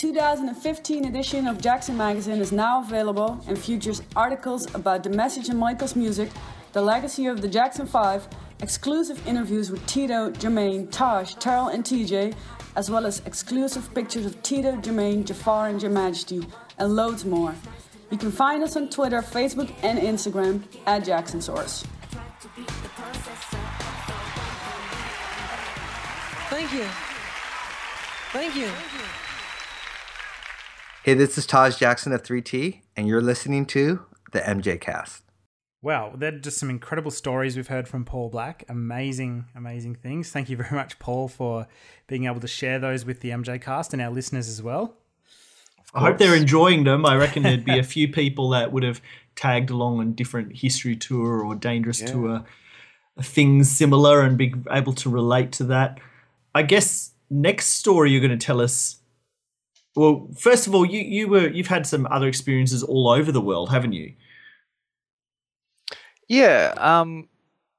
[0.05, 5.57] 2015 edition of Jackson Magazine is now available and features articles about the message in
[5.57, 6.29] Michael's music,
[6.75, 8.29] the legacy of the Jackson 5,
[8.61, 12.35] exclusive interviews with Tito, Jermaine, Taj, Taryll, and TJ,
[12.77, 17.55] as well as exclusive pictures of Tito, Jermaine, Jaafar, and Your Majesty, and loads more.
[18.11, 21.83] You can find us on Twitter, Facebook, and Instagram at Jackson Source.
[26.51, 26.85] Thank you.
[28.35, 29.24] Thank you.
[31.05, 35.23] Hey, this is Taj Jackson of 3T, and you're listening to the MJ Cast.
[35.83, 38.65] Wow, they're just some incredible stories we've heard from Paul Black.
[38.71, 40.31] Amazing, amazing things.
[40.31, 41.67] Thank you very much, Paul, for
[42.07, 44.97] being able to share those with the MJ Cast and our listeners as well.
[45.93, 47.05] I hope they're enjoying them.
[47.05, 49.03] I reckon there'd be a few people that would have
[49.37, 52.07] tagged along on different history tour or dangerous Yeah.
[52.07, 52.45] tour
[53.19, 55.99] uh, things similar and be able to relate to that.
[56.55, 59.01] I guess next story you're going to tell us.
[59.97, 63.41] Well, first of all, you you were you've had some other experiences all over the
[63.41, 64.15] world, haven't you?
[66.29, 67.29] Yeah, um,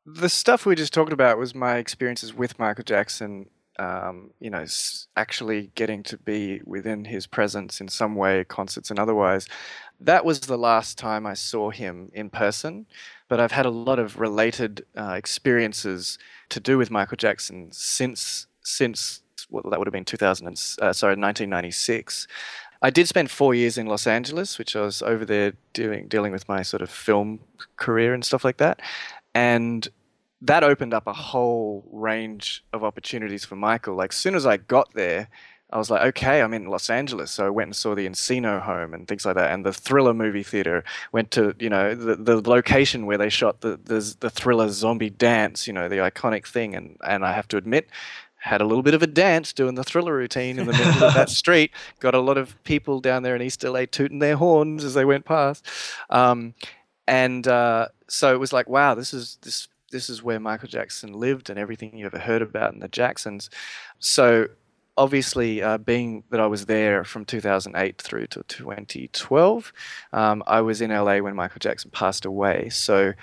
[0.06, 3.50] the stuff we just talked about was my experiences with Michael Jackson.
[3.78, 4.64] Um, you know,
[5.18, 9.48] actually getting to be within his presence in some way, concerts and otherwise.
[10.00, 12.86] That was the last time I saw him in person.
[13.28, 16.18] But I've had a lot of related uh, experiences
[16.50, 20.48] to do with Michael Jackson since since well, that would have been 2000.
[20.48, 22.28] And, uh, sorry, 1996.
[22.82, 26.32] I did spend four years in Los Angeles, which I was over there doing dealing
[26.32, 27.40] with my sort of film
[27.78, 28.82] career and stuff like that,
[29.34, 29.88] and
[30.42, 33.96] that opened up a whole range of opportunities for Michael.
[33.96, 35.30] Like, as soon as I got there,
[35.72, 38.62] I was like, okay, I'm in Los Angeles, so I went and saw the Encino
[38.62, 40.84] home and things like that, and the Thriller movie theater.
[41.12, 45.10] Went to you know the, the location where they shot the, the the Thriller zombie
[45.10, 47.90] dance, you know the iconic thing, and and I have to admit,
[48.46, 51.14] had a little bit of a dance doing the Thriller routine in the middle of
[51.16, 51.72] that street.
[52.00, 55.04] Got a lot of people down there in East LA tooting their horns as they
[55.04, 55.66] went past,
[56.12, 56.54] um,
[57.08, 61.14] and uh, so it was like, wow, this is this this is where Michael Jackson
[61.14, 63.50] lived and everything you ever heard about in the Jacksons.
[64.00, 64.48] So
[64.98, 69.74] obviously, uh, being that I was there from 2008 through to 2012,
[70.14, 72.70] um, I was in LA when Michael Jackson passed away.
[72.70, 73.14] So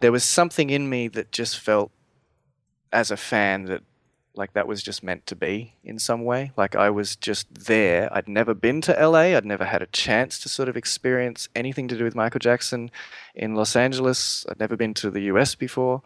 [0.00, 1.90] there was something in me that just felt,
[2.92, 3.82] as a fan, that
[4.34, 6.52] like that was just meant to be in some way.
[6.56, 8.08] Like I was just there.
[8.14, 9.36] I'd never been to LA.
[9.36, 12.90] I'd never had a chance to sort of experience anything to do with Michael Jackson
[13.34, 14.46] in Los Angeles.
[14.48, 16.02] I'd never been to the US before.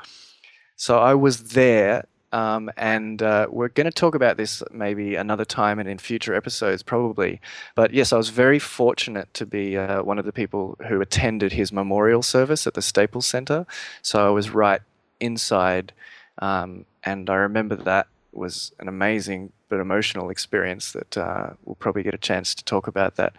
[0.76, 2.06] So I was there.
[2.32, 6.34] Um, and uh, we're going to talk about this maybe another time and in future
[6.34, 7.40] episodes, probably.
[7.76, 11.52] But yes, I was very fortunate to be uh, one of the people who attended
[11.52, 13.64] his memorial service at the Staples Center.
[14.02, 14.82] So I was right
[15.20, 15.92] inside.
[16.38, 22.02] Um, and I remember that was an amazing but emotional experience that uh, we'll probably
[22.02, 23.34] get a chance to talk about that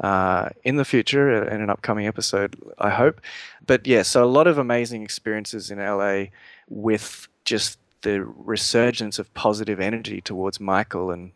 [0.00, 3.20] uh, in the future in an upcoming episode, I hope.
[3.66, 6.26] But yeah, so a lot of amazing experiences in LA
[6.68, 11.32] with just the resurgence of positive energy towards Michael and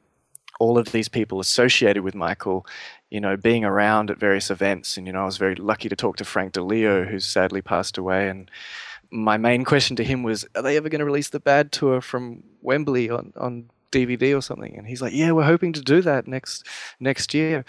[0.59, 2.67] all of these people associated with Michael,
[3.11, 4.97] you know, being around at various events.
[4.97, 7.99] And, you know, I was very lucky to talk to Frank DiLeo, who's sadly passed
[7.99, 8.29] away.
[8.29, 8.51] And
[9.11, 12.01] my main question to him was, Are they ever going to release the Bad Tour
[12.01, 14.77] from Wembley on, on DVD or something?
[14.77, 16.67] And he's like, Yeah, we're hoping to do that next
[17.01, 17.65] next year.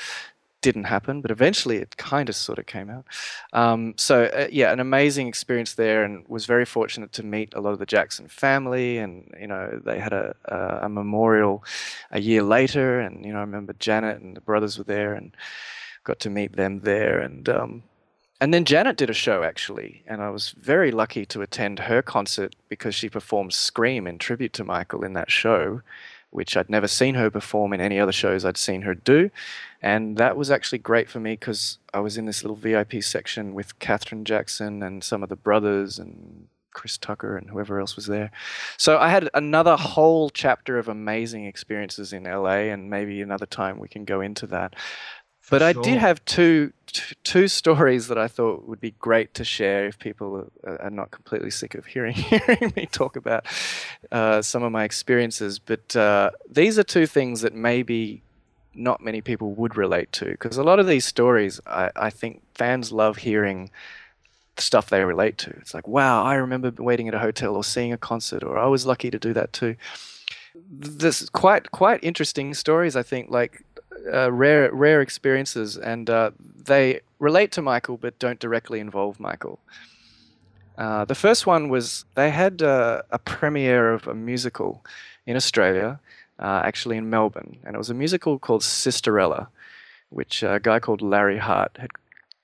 [0.62, 3.06] Didn't happen, but eventually it kind of sort of came out.
[3.54, 7.62] Um, so uh, yeah, an amazing experience there, and was very fortunate to meet a
[7.62, 8.98] lot of the Jackson family.
[8.98, 11.64] And you know, they had a a, a memorial
[12.12, 15.32] a year later, and you know, I remember Janet and the brothers were there, and
[16.04, 17.20] got to meet them there.
[17.20, 17.84] And um,
[18.40, 22.02] and then Janet did a show actually, and I was very lucky to attend her
[22.02, 25.82] concert because she performed "Scream" in tribute to Michael in that show,
[26.30, 29.32] which I'd never seen her perform in any other shows I'd seen her do,
[29.82, 33.54] and that was actually great for me because I was in this little VIP section
[33.54, 38.06] with Catherine Jackson and some of the brothers and Chris Tucker and whoever else was
[38.06, 38.30] there.
[38.78, 43.80] So I had another whole chapter of amazing experiences in LA, and maybe another time
[43.80, 44.76] we can go into that.
[45.50, 49.44] But I did have two, t- two stories that I thought would be great to
[49.46, 53.46] share if people are, are not completely sick of hearing hearing me talk about
[54.12, 55.60] uh, some of my experiences.
[55.60, 58.24] But uh, these are two things that maybe
[58.74, 62.44] not many people would relate to because a lot of these stories, I, I think
[62.54, 63.72] fans love hearing
[64.58, 65.52] stuff they relate to.
[65.52, 68.68] It's like, wow, I remember waiting at a hotel or seeing a concert, or I
[68.68, 69.76] was lucky to do that too.
[70.70, 72.96] This quite quite interesting stories.
[72.96, 73.64] I think like
[74.14, 76.32] uh, rare rare experiences, and uh,
[76.66, 79.60] they relate to Michael but don't directly involve Michael.
[80.78, 84.86] Uh, the first one was they had uh, a premiere of a musical
[85.26, 86.00] in Australia,
[86.40, 89.48] uh, actually in Melbourne, and it was a musical called Sisterella,
[90.10, 91.92] which a guy called Larry Hart had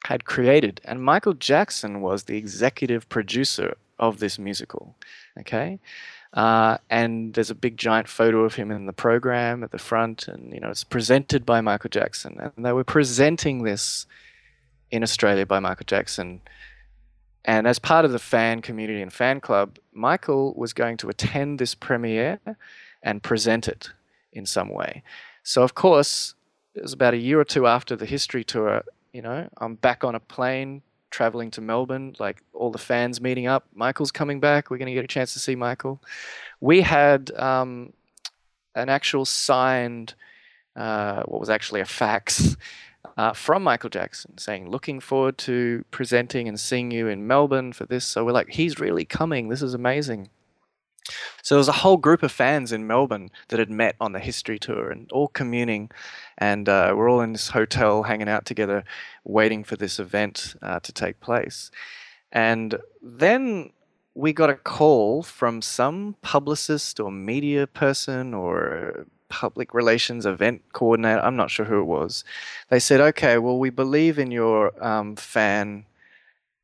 [0.06, 4.96] had created, and Michael Jackson was the executive producer of this musical.
[5.40, 5.80] Okay,
[6.34, 10.28] uh, and there's a big giant photo of him in the program at the front,
[10.28, 14.08] and you know it's presented by Michael Jackson, and they were presenting this
[14.92, 16.42] in Australia by Michael Jackson.
[17.46, 21.60] And as part of the fan community and fan club, Michael was going to attend
[21.60, 22.40] this premiere
[23.02, 23.90] and present it
[24.32, 25.04] in some way.
[25.44, 26.36] So, of course,
[26.74, 30.04] it was about a year or two after the history tour, you know, I'm back
[30.04, 30.82] on a plane
[31.14, 33.68] traveling to Melbourne, like all the fans meeting up.
[33.74, 34.70] Michael's coming back.
[34.70, 36.02] We're going to get a chance to see Michael.
[36.60, 37.94] We had um,
[38.76, 40.16] an actual signed,
[40.76, 42.58] uh, what was actually a fax
[43.16, 47.86] uh, from Michael Jackson saying, looking forward to presenting and seeing you in Melbourne for
[47.86, 48.06] this.
[48.06, 49.50] So we're like, he's really coming.
[49.50, 50.30] This is amazing.
[51.42, 54.20] So there was a whole group of fans in Melbourne that had met on the
[54.20, 55.90] history tour and all communing,
[56.38, 58.84] and uh, we're all in this hotel hanging out together,
[59.24, 61.72] waiting for this event uh, to take place.
[62.32, 63.72] And then
[64.16, 71.20] we got a call from some publicist or media person or public relations event coordinator.
[71.20, 72.24] I'm not sure who it was.
[72.70, 75.86] They said, "Okay, well, we believe in your um, fan."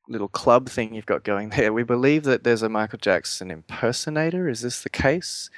[0.10, 1.72] Little club thing you've got going there.
[1.72, 4.50] We believe that there's a Michael Jackson impersonator.
[4.50, 5.50] Is this the case?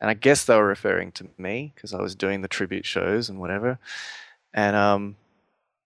[0.00, 3.28] And I guess they were referring to me because I was doing the tribute shows
[3.28, 3.78] and whatever.
[4.52, 5.16] And um,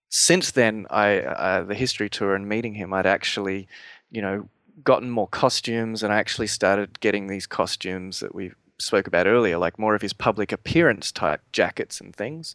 [0.08, 3.68] since then, I uh, the history tour and meeting him, I'd actually,
[4.10, 4.48] you know,
[4.82, 9.58] gotten more costumes, and I actually started getting these costumes that we spoke about earlier,
[9.58, 12.54] like more of his public appearance type jackets and things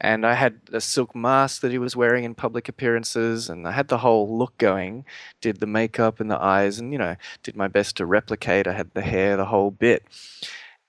[0.00, 3.72] and I had a silk mask that he was wearing in public appearances, and I
[3.72, 5.04] had the whole look going.
[5.40, 8.66] Did the makeup and the eyes, and you know, did my best to replicate.
[8.66, 10.04] I had the hair, the whole bit.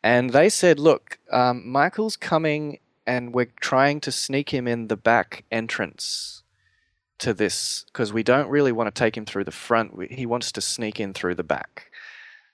[0.02, 4.98] And they said, "Look, um, Michael's coming, and we're trying to sneak him in the
[4.98, 6.44] back entrance
[7.20, 9.96] to this because we don't really want to take him through the front.
[9.96, 11.91] We, he wants to sneak in through the back."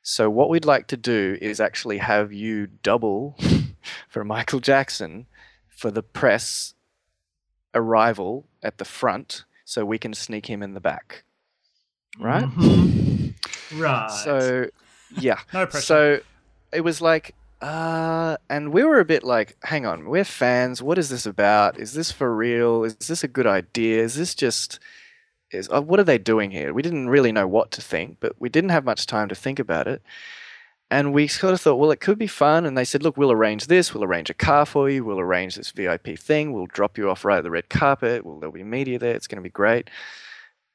[0.10, 3.38] So what we'd like to do is actually have you double
[4.08, 5.26] for Michael Jackson
[5.68, 6.76] for the press
[7.76, 11.26] arrival at the front so we can sneak him in the back.
[12.18, 12.45] Right?
[12.45, 13.82] Mm-hmm.
[13.82, 14.10] Right.
[14.10, 14.69] So,
[15.18, 15.40] yeah.
[15.53, 15.86] No pressure.
[15.86, 16.19] So
[16.72, 20.82] it was like, uh, and we were a bit like, hang on, we're fans.
[20.82, 21.77] What is this about?
[21.77, 22.86] Is this for real?
[22.86, 24.03] Is this a good idea?
[24.03, 24.80] Is this just.
[25.51, 26.74] Is, uh, what are they doing here?
[26.74, 29.59] We didn't really know what to think, but we didn't have much time to think
[29.59, 30.01] about it.
[30.90, 32.66] And we sort of thought, well, it could be fun.
[32.66, 33.93] And they said, look, we'll arrange this.
[33.93, 35.03] We'll arrange a car for you.
[35.03, 36.53] We'll arrange this VIP thing.
[36.53, 38.26] We'll drop you off right at the red carpet.
[38.26, 39.14] Well, there'll be media there.
[39.14, 39.90] It's going to be great.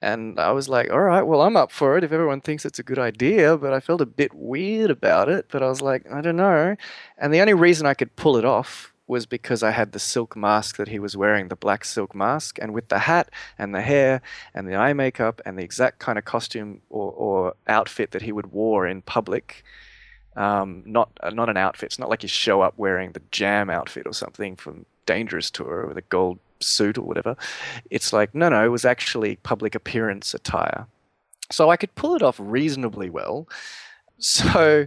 [0.02, 2.78] And I was like, all right, well, I'm up for it if everyone thinks it's
[2.78, 3.56] a good idea.
[3.56, 5.46] But I felt a bit weird about it.
[5.50, 6.76] But I was like, I don't know.
[7.16, 10.36] And the only reason I could pull it off was because I had the silk
[10.36, 13.82] mask that he was wearing, the black silk mask, and with the hat and the
[13.82, 14.22] hair
[14.54, 18.32] and the eye makeup and the exact kind of costume or, or outfit that he
[18.32, 19.64] would wear in public
[20.36, 21.88] um, not uh, not an outfit.
[21.88, 25.86] It's not like you show up wearing the Jam outfit or something from Dangerous Tour
[25.86, 27.36] with a gold suit or whatever.
[27.90, 30.86] It's like no, no, it was actually public appearance attire.
[31.50, 33.48] So I could pull it off reasonably well.
[34.18, 34.86] So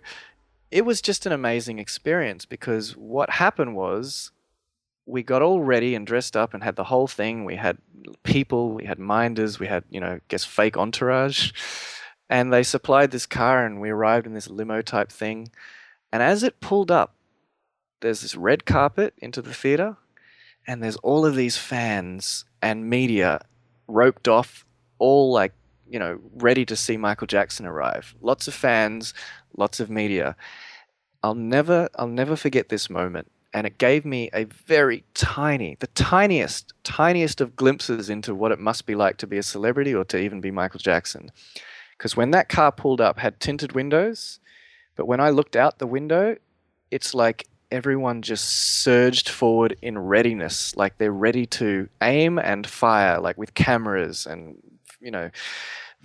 [0.75, 4.31] it was just an amazing experience because what happened was
[5.05, 7.45] we got all ready and dressed up and had the whole thing.
[7.45, 7.77] We had
[8.23, 11.53] people, we had minders, we had, you know, I guess fake entourage.
[12.29, 15.49] And they supplied this car, and we arrived in this limo type thing.
[16.11, 17.15] And as it pulled up,
[18.01, 19.95] there's this red carpet into the theater,
[20.67, 23.45] and there's all of these fans and media
[23.87, 24.65] roped off,
[24.99, 25.53] all like,
[25.87, 28.13] you know, ready to see Michael Jackson arrive.
[28.19, 29.13] Lots of fans,
[29.57, 30.35] lots of media.
[31.25, 33.31] I'll never, I'll never forget this moment.
[33.51, 38.59] And it gave me a very tiny, the tiniest, tiniest of glimpses into what it
[38.59, 41.31] must be like to be a celebrity or to even be Michael Jackson.
[41.97, 44.39] Because when that car pulled up, had tinted windows,
[44.95, 46.35] but when I looked out the window,
[46.91, 53.19] it's like everyone just surged forward in readiness, like they're ready to aim and fire,
[53.19, 54.61] like with cameras and
[55.01, 55.31] you know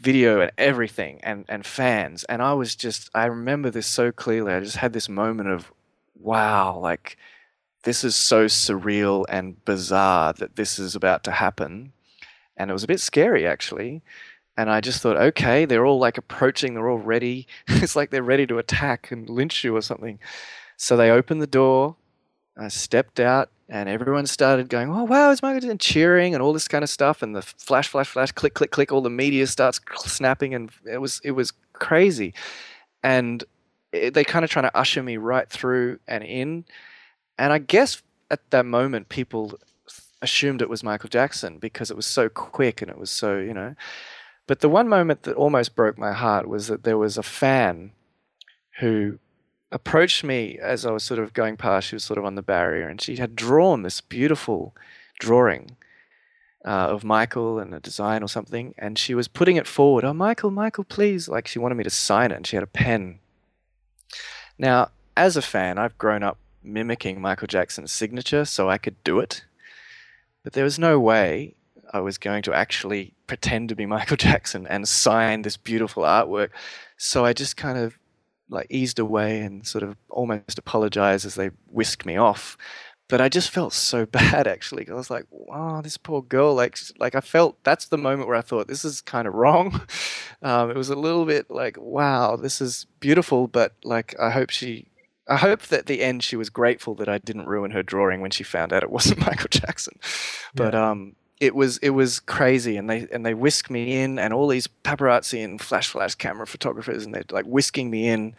[0.00, 4.52] video and everything and and fans and I was just I remember this so clearly.
[4.52, 5.70] I just had this moment of
[6.18, 7.16] wow, like
[7.84, 11.92] this is so surreal and bizarre that this is about to happen.
[12.56, 14.02] And it was a bit scary actually.
[14.56, 17.46] And I just thought, okay, they're all like approaching, they're all ready.
[17.68, 20.18] it's like they're ready to attack and lynch you or something.
[20.76, 21.96] So they opened the door.
[22.58, 26.42] I stepped out, and everyone started going, "Oh wow, it's Michael!" Jackson," and cheering and
[26.42, 27.22] all this kind of stuff.
[27.22, 28.90] And the flash, flash, flash, click, click, click.
[28.90, 32.34] All the media starts snapping, and it was it was crazy.
[33.02, 33.44] And
[33.92, 36.64] it, they kind of trying to usher me right through and in.
[37.38, 39.58] And I guess at that moment, people
[40.20, 43.54] assumed it was Michael Jackson because it was so quick and it was so you
[43.54, 43.76] know.
[44.48, 47.92] But the one moment that almost broke my heart was that there was a fan
[48.80, 49.20] who
[49.72, 51.88] approached me as I was sort of going past.
[51.88, 54.74] She was sort of on the barrier, and she had drawn this beautiful
[55.18, 55.76] drawing
[56.64, 60.04] uh, of Michael and a design or something, and she was putting it forward.
[60.04, 61.28] Oh, Michael, Michael, please!
[61.28, 63.18] Like she wanted me to sign it, and she had a pen.
[64.58, 69.20] Now, as a fan, I've grown up mimicking Michael Jackson's signature, so I could do
[69.20, 69.44] it.
[70.42, 71.54] But there was no way
[71.92, 76.50] I was going to actually pretend to be Michael Jackson and sign this beautiful artwork.
[76.96, 77.98] So I just kind of
[78.50, 82.56] like eased away and sort of almost apologized as they whisked me off.
[83.08, 84.84] But I just felt so bad actually.
[84.84, 88.28] 'cause I was like, "Wow, this poor girl!" Like, like I felt that's the moment
[88.28, 89.82] where I thought this is kind of wrong.
[90.42, 94.48] Um, it was a little bit like, "Wow, this is beautiful," but like I hope
[94.48, 94.86] she,
[95.28, 98.30] I hope that the end she was grateful that I didn't ruin her drawing when
[98.30, 99.98] she found out it wasn't Michael Jackson.
[100.54, 102.76] But um, it was it was crazy.
[102.76, 106.46] And they and they whisked me in and all these paparazzi and flash flash camera
[106.46, 108.34] photographers and they're like whisking me in.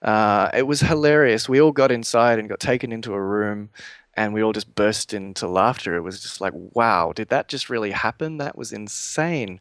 [0.00, 1.48] Uh, it was hilarious.
[1.48, 3.70] We all got inside and got taken into a room
[4.14, 5.96] and we all just burst into laughter.
[5.96, 8.38] It was just like wow did that just really happen?
[8.38, 9.60] That was insane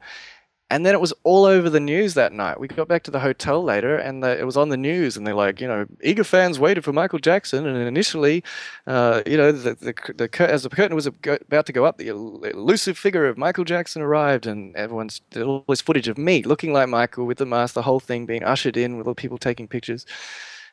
[0.76, 2.60] and then it was all over the news that night.
[2.60, 5.16] We got back to the hotel later, and the, it was on the news.
[5.16, 7.66] And they're like, you know, eager fans waited for Michael Jackson.
[7.66, 8.44] And initially,
[8.86, 12.10] uh, you know, the, the, the as the curtain was about to go up, the
[12.10, 16.90] elusive figure of Michael Jackson arrived, and everyone's all this footage of me looking like
[16.90, 20.06] Michael with the mask, the whole thing being ushered in with all people taking pictures.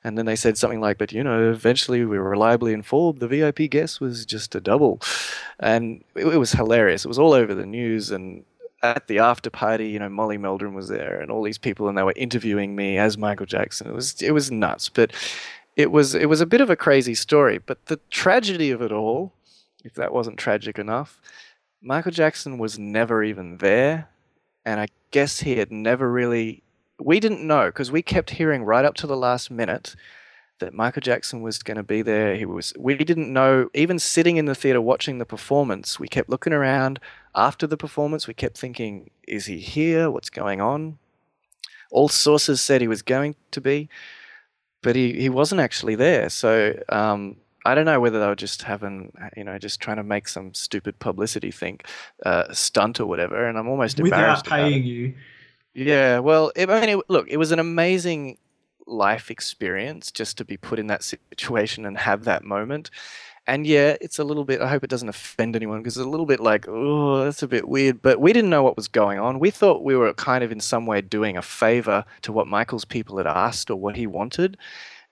[0.05, 3.28] And then they said something like, but you know, eventually we were reliably informed the
[3.28, 5.00] VIP guest was just a double.
[5.60, 7.05] And it, it was hilarious.
[7.05, 8.10] It was all over the news.
[8.10, 8.44] And
[8.82, 11.96] at the after party, you know, Molly Meldrum was there and all these people and
[11.96, 13.86] they were interviewing me as Michael Jackson.
[13.86, 14.88] It was it was nuts.
[14.88, 15.12] But
[15.76, 17.58] it was it was a bit of a crazy story.
[17.58, 19.32] But the tragedy of it all,
[19.84, 21.20] if that wasn't tragic enough,
[21.80, 24.08] Michael Jackson was never even there.
[24.64, 26.62] And I guess he had never really
[27.00, 29.94] we didn't know because we kept hearing right up to the last minute
[30.58, 32.36] that Michael Jackson was going to be there.
[32.36, 32.72] He was.
[32.78, 33.68] We didn't know.
[33.74, 37.00] Even sitting in the theater watching the performance, we kept looking around.
[37.34, 40.10] After the performance, we kept thinking, "Is he here?
[40.10, 40.98] What's going on?"
[41.90, 43.89] All sources said he was going to be,
[44.82, 46.31] but he, he wasn't actually there.
[46.31, 50.02] So um, I don't know whether they were just having, you know, just trying to
[50.02, 51.86] make some stupid publicity think
[52.24, 53.47] uh, stunt or whatever.
[53.47, 54.50] And I'm almost Without embarrassed it.
[54.50, 55.14] paying you.
[55.74, 58.39] Yeah, well, it, I mean, it, look, it was an amazing
[58.86, 62.90] life experience just to be put in that situation and have that moment.
[63.46, 66.08] And yeah, it's a little bit, I hope it doesn't offend anyone because it's a
[66.08, 68.00] little bit like, oh, that's a bit weird.
[68.00, 69.40] But we didn't know what was going on.
[69.40, 72.84] We thought we were kind of in some way doing a favor to what Michael's
[72.84, 74.56] people had asked or what he wanted.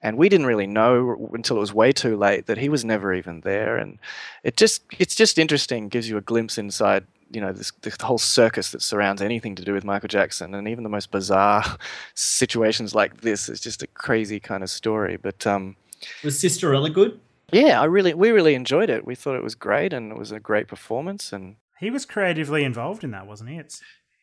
[0.00, 3.12] And we didn't really know until it was way too late that he was never
[3.12, 3.76] even there.
[3.76, 3.98] And
[4.44, 8.18] it just, it's just interesting, gives you a glimpse inside you know this, this whole
[8.18, 11.64] circus that surrounds anything to do with Michael Jackson, and even the most bizarre
[12.14, 15.16] situations like this is just a crazy kind of story.
[15.16, 15.76] But um,
[16.24, 17.20] Was Sisterella good?
[17.52, 19.04] yeah, I really we really enjoyed it.
[19.04, 21.32] We thought it was great, and it was a great performance.
[21.32, 23.56] And He was creatively involved in that, wasn't he?
[23.56, 23.80] It's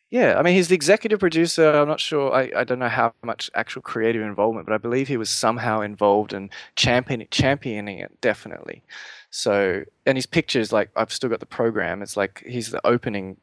[0.09, 1.69] yeah, I mean he's the executive producer.
[1.69, 2.33] I'm not sure.
[2.33, 5.81] I, I don't know how much actual creative involvement, but I believe he was somehow
[5.81, 8.83] involved in champion, championing it definitely.
[9.29, 12.01] So and his pictures, like I've still got the program.
[12.01, 13.37] It's like he's the opening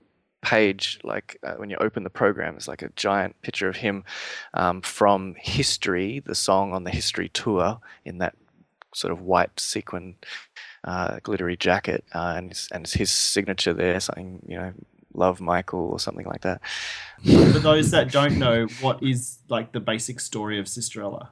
[0.44, 4.04] page like uh, when you open the program it's like a giant picture of him
[4.52, 8.34] um, from history the song on the history tour in that
[8.94, 10.14] sort of white sequin
[10.84, 14.72] uh, glittery jacket uh, and, it's, and it's his signature there something you know
[15.14, 16.60] love michael or something like that
[17.22, 21.28] For those that don't know, what is like the basic story of Sisterella?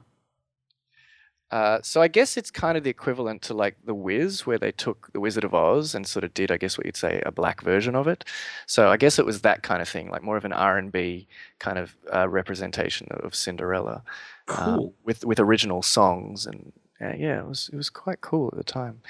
[1.51, 4.71] Uh, so I guess it's kind of the equivalent to like The Wiz, where they
[4.71, 7.31] took The Wizard of Oz and sort of did, I guess, what you'd say, a
[7.31, 8.23] black version of it.
[8.65, 10.91] So I guess it was that kind of thing, like more of an R and
[10.91, 11.27] B
[11.59, 14.01] kind of uh, representation of Cinderella,
[14.47, 14.95] uh, Cool.
[15.03, 18.63] with with original songs and uh, yeah, it was it was quite cool at the
[18.63, 19.01] time.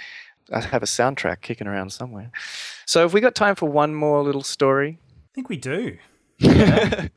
[0.52, 2.32] I have a soundtrack kicking around somewhere.
[2.86, 5.00] So have we got time for one more little story?
[5.02, 5.98] I think we do.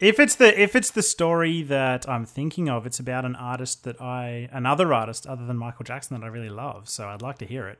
[0.00, 3.84] If it's the if it's the story that I'm thinking of, it's about an artist
[3.84, 6.88] that I another artist other than Michael Jackson that I really love.
[6.88, 7.78] So I'd like to hear it.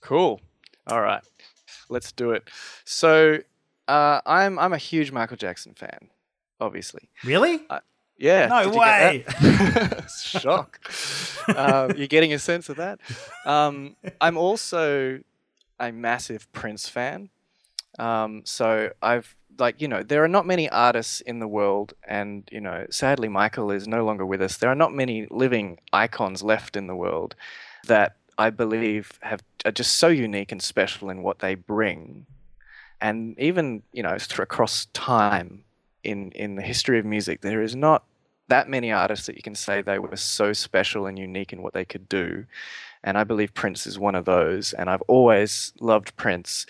[0.00, 0.40] Cool.
[0.86, 1.22] All right,
[1.88, 2.48] let's do it.
[2.84, 3.40] So,
[3.88, 6.08] uh, I'm I'm a huge Michael Jackson fan,
[6.60, 7.10] obviously.
[7.24, 7.66] Really?
[8.18, 8.46] Yeah.
[8.46, 9.24] No way.
[10.22, 10.80] Shock.
[11.48, 12.98] uh, you're getting a sense of that.
[13.46, 15.20] Um, I'm also
[15.80, 17.30] a massive Prince fan.
[17.98, 22.48] Um, so I've like you know there are not many artists in the world, and
[22.50, 24.56] you know sadly Michael is no longer with us.
[24.56, 27.34] There are not many living icons left in the world
[27.86, 32.26] that I believe have are just so unique and special in what they bring,
[33.00, 35.64] and even you know th- across time
[36.02, 38.04] in in the history of music, there is not
[38.48, 41.74] that many artists that you can say they were so special and unique in what
[41.74, 42.46] they could do.
[43.04, 44.72] And I believe Prince is one of those.
[44.72, 46.66] And I've always loved Prince.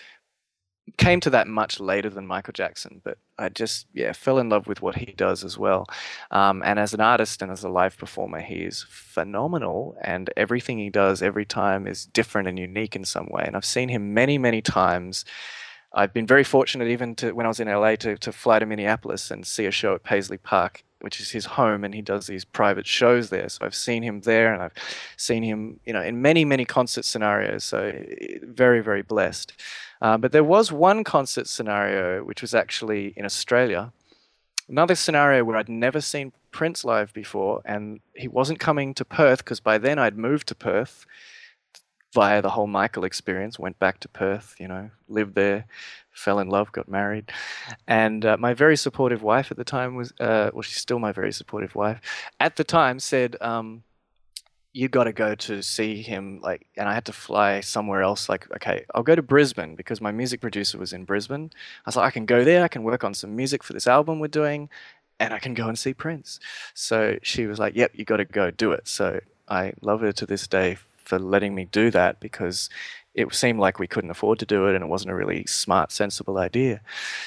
[0.97, 4.67] Came to that much later than Michael Jackson, but I just, yeah, fell in love
[4.67, 5.85] with what he does as well.
[6.31, 9.95] Um, and as an artist and as a live performer, he is phenomenal.
[10.01, 13.43] And everything he does every time is different and unique in some way.
[13.45, 15.25] And I've seen him many, many times.
[15.93, 18.65] I've been very fortunate even to when I was in LA to, to fly to
[18.65, 22.27] Minneapolis and see a show at Paisley Park, which is his home, and he does
[22.27, 23.49] these private shows there.
[23.49, 24.73] So I've seen him there, and I've
[25.17, 27.63] seen him, you know, in many many concert scenarios.
[27.63, 29.53] So eh, very very blessed.
[30.01, 33.91] Uh, but there was one concert scenario which was actually in Australia.
[34.67, 39.39] Another scenario where I'd never seen Prince live before, and he wasn't coming to Perth
[39.39, 41.07] because by then I'd moved to Perth
[42.13, 43.59] via the whole Michael experience.
[43.59, 45.65] Went back to Perth, you know, lived there,
[46.11, 47.31] fell in love, got married,
[47.87, 51.11] and uh, my very supportive wife at the time was, uh, well, she's still my
[51.11, 52.01] very supportive wife.
[52.39, 53.83] At the time, said, um,
[54.73, 58.29] "You got to go to see him." Like, and I had to fly somewhere else.
[58.29, 61.51] Like, okay, I'll go to Brisbane because my music producer was in Brisbane.
[61.85, 62.63] I was like, I can go there.
[62.63, 64.69] I can work on some music for this album we're doing.
[65.21, 66.39] And I can go and see Prince.
[66.73, 68.87] So she was like, Yep, you got to go do it.
[68.87, 70.77] So I love her to this day
[71.09, 72.69] for letting me do that because
[73.15, 75.91] it seemed like we couldn't afford to do it and it wasn't a really smart,
[75.91, 76.79] sensible idea.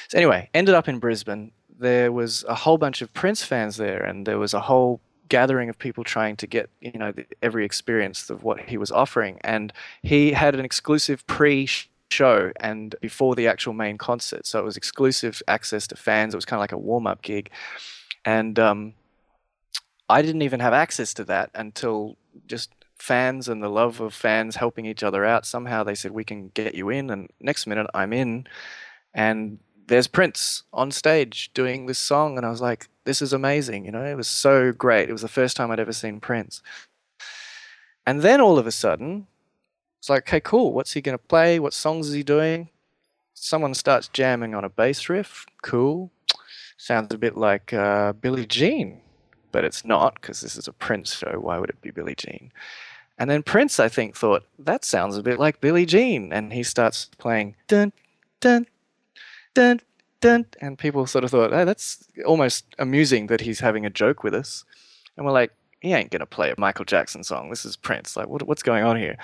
[0.08, 1.50] So, anyway, ended up in Brisbane.
[1.78, 5.68] There was a whole bunch of Prince fans there, and there was a whole gathering
[5.68, 9.38] of people trying to get you know the, every experience of what he was offering
[9.42, 11.66] and he had an exclusive pre
[12.10, 16.36] show and before the actual main concert so it was exclusive access to fans it
[16.36, 17.48] was kind of like a warm-up gig
[18.26, 18.92] and um,
[20.10, 22.68] i didn't even have access to that until just
[23.02, 26.52] fans and the love of fans helping each other out somehow they said we can
[26.54, 28.46] get you in and next minute i'm in.
[29.12, 29.58] And
[29.88, 33.90] there's prince on stage doing this song and i was like this is amazing you
[33.90, 34.04] know?
[34.04, 35.08] It was so great.
[35.08, 36.62] It was the first time i'd ever seen prince.
[38.06, 39.26] And then all of a sudden
[39.98, 41.58] it's like okay cool what's he going to play?
[41.58, 42.68] What songs is he doing?
[43.34, 45.44] Someone starts jamming on a bass riff.
[45.64, 46.12] Cool.
[46.76, 49.00] Sounds a bit like uh, billie jean
[49.50, 51.34] but it's not because this is a prince show.
[51.40, 52.52] Why would it be billie jean
[53.22, 56.32] and then Prince, I think, thought, that sounds a bit like Billie Jean.
[56.32, 57.92] And he starts playing dun,
[58.40, 58.66] dun,
[59.54, 59.78] dun,
[60.20, 60.46] dun.
[60.60, 64.34] And people sort of thought, oh, that's almost amusing that he's having a joke with
[64.34, 64.64] us.
[65.16, 67.48] And we're like, he ain't going to play a Michael Jackson song.
[67.48, 68.16] This is Prince.
[68.16, 69.16] Like, what, what's going on here?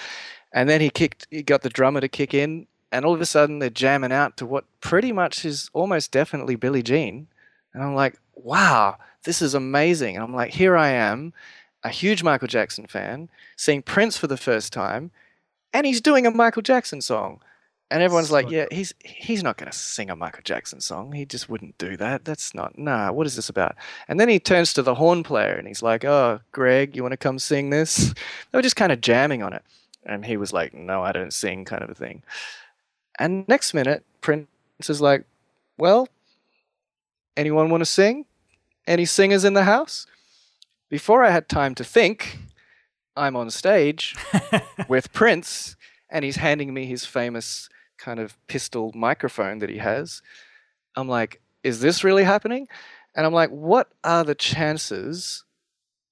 [0.52, 2.68] And then he kicked, he got the drummer to kick in.
[2.92, 6.54] And all of a sudden, they're jamming out to what pretty much is almost definitely
[6.54, 7.26] Billie Jean.
[7.74, 10.14] And I'm like, wow, this is amazing.
[10.14, 11.32] And I'm like, here I am
[11.82, 15.10] a huge Michael Jackson fan, seeing Prince for the first time,
[15.72, 17.40] and he's doing a Michael Jackson song.
[17.90, 21.12] And everyone's like, yeah, he's he's not going to sing a Michael Jackson song.
[21.12, 22.24] He just wouldn't do that.
[22.24, 23.76] That's not, nah, what is this about?
[24.08, 27.12] And then he turns to the horn player and he's like, oh, Greg, you want
[27.12, 28.12] to come sing this?
[28.52, 29.62] They were just kind of jamming on it.
[30.04, 32.22] And he was like, no, I don't sing, kind of a thing.
[33.18, 34.48] And next minute, Prince
[34.86, 35.24] is like,
[35.78, 36.08] well,
[37.36, 38.26] anyone want to sing?
[38.86, 40.06] Any singers in the house?
[40.88, 42.38] Before I had time to think,
[43.16, 44.16] I'm on stage
[44.88, 45.76] with Prince,
[46.08, 47.68] and he's handing me his famous
[47.98, 50.22] kind of pistol microphone that he has.
[50.96, 52.68] I'm like, is this really happening?
[53.14, 55.44] And I'm like, what are the chances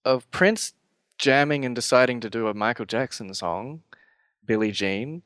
[0.04, 0.74] of Prince
[1.18, 3.82] jamming and deciding to do a Michael Jackson song,
[4.44, 5.22] Billie Jean,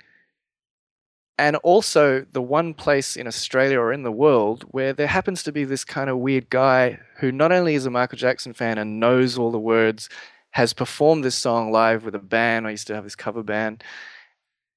[1.41, 5.51] and also the one place in Australia or in the world where there happens to
[5.51, 9.01] be this kind of weird guy who not only is a Michael Jackson fan and
[9.01, 10.11] knows all the words,
[10.51, 12.67] has performed this song live with a band.
[12.67, 13.83] I used to have this cover band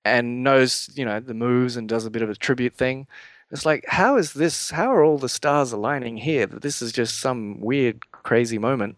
[0.05, 3.07] and knows, you know, the moves and does a bit of a tribute thing.
[3.51, 4.71] It's like, how is this?
[4.71, 6.45] How are all the stars aligning here?
[6.45, 8.95] That this is just some weird, crazy moment.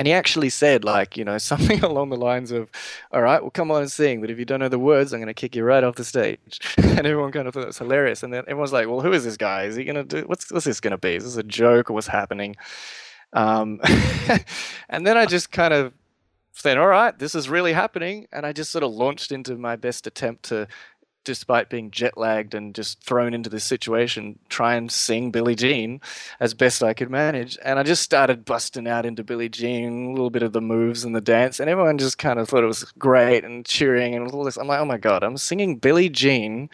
[0.00, 2.70] And he actually said, like, you know, something along the lines of,
[3.12, 5.20] all right, well, come on and sing, but if you don't know the words, I'm
[5.20, 6.58] going to kick you right off the stage.
[6.78, 8.22] and everyone kind of thought it was hilarious.
[8.22, 9.64] And then everyone's like, well, who is this guy?
[9.64, 11.16] Is he going to do, what's, what's this going to be?
[11.16, 12.56] Is this a joke or what's happening?
[13.34, 13.78] Um,
[14.88, 15.92] and then I just kind of
[16.54, 18.26] said, all right, this is really happening.
[18.32, 20.66] And I just sort of launched into my best attempt to
[21.24, 26.00] despite being jet lagged and just thrown into this situation, try and sing Billie Jean
[26.38, 27.58] as best I could manage.
[27.64, 31.04] And I just started busting out into Billie Jean, a little bit of the moves
[31.04, 34.30] and the dance, and everyone just kind of thought it was great and cheering and
[34.30, 34.56] all this.
[34.56, 36.70] I'm like, oh my god, I'm singing Billie Jean.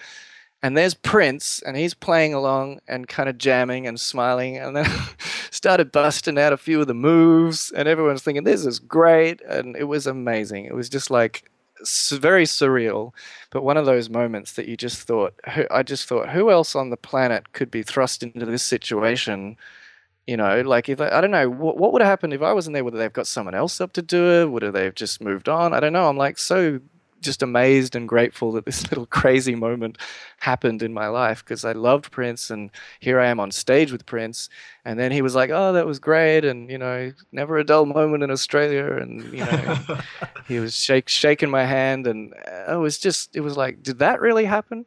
[0.63, 4.57] And there's Prince, and he's playing along and kind of jamming and smiling.
[4.57, 4.91] And then
[5.51, 9.43] started busting out a few of the moves, and everyone's thinking, This is great.
[9.43, 10.65] And it was amazing.
[10.65, 11.51] It was just like
[12.13, 13.13] very surreal,
[13.51, 15.35] but one of those moments that you just thought,
[15.71, 19.57] I just thought, who else on the planet could be thrust into this situation?
[20.27, 22.53] You know, like if I, I don't know what, what would have happened if I
[22.53, 22.85] wasn't there.
[22.85, 24.51] Would they've got someone else up to do it?
[24.51, 25.73] Would they have just moved on?
[25.73, 26.09] I don't know.
[26.09, 26.81] I'm like so
[27.27, 29.99] just amazed and grateful that this little crazy moment
[30.39, 34.07] happened in my life because I loved Prince and here I am on stage with
[34.07, 34.49] Prince
[34.87, 37.87] and then he was like, "Oh, that was great," and you know, never a dull
[37.87, 39.79] moment in Australia, and you know,
[40.49, 43.99] he was shake, shaking my hand, and uh, it was just, it was like, did
[43.99, 44.87] that really happen?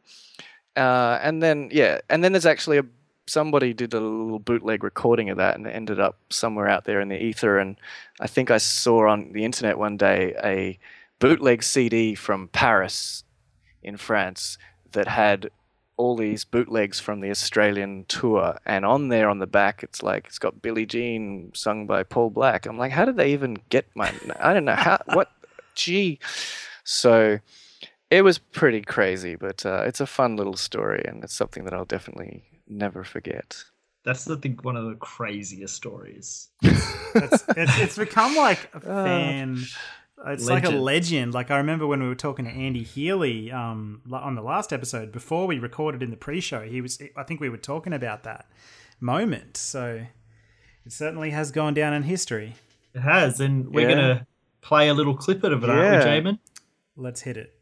[0.74, 2.84] Uh, and then yeah, and then there's actually a
[3.26, 7.00] somebody did a little bootleg recording of that and it ended up somewhere out there
[7.00, 7.58] in the ether.
[7.58, 7.76] And
[8.18, 10.78] I think I saw on the internet one day a
[11.20, 13.22] bootleg CD from Paris
[13.82, 14.58] in France
[14.92, 15.50] that had
[15.96, 20.26] all these bootlegs from the Australian tour, and on there on the back, it's like
[20.26, 22.64] it's got Billie Jean sung by Paul Black.
[22.66, 24.12] I'm like, how did they even get my?
[24.40, 24.98] I don't know how.
[25.12, 25.30] What?
[25.74, 26.18] Gee.
[26.84, 27.38] So
[28.10, 31.74] it was pretty crazy, but uh, it's a fun little story, and it's something that
[31.74, 33.62] I'll definitely never forget.
[34.02, 36.48] That's I think one of the craziest stories.
[36.62, 39.56] It's, it's, it's become like a Uh,
[40.24, 40.32] fan.
[40.34, 40.84] It's like a legend.
[40.84, 41.34] legend.
[41.34, 45.12] Like I remember when we were talking to Andy Healy um, on the last episode
[45.12, 46.62] before we recorded in the pre-show.
[46.62, 48.46] He was, I think we were talking about that
[49.00, 49.56] moment.
[49.56, 50.04] So
[50.84, 52.54] it certainly has gone down in history.
[52.94, 53.94] It has, and we're Yeah.
[53.94, 54.26] gonna
[54.62, 56.38] play a little clip of it, aren't we, Jamon?
[56.96, 57.54] Let's hit it.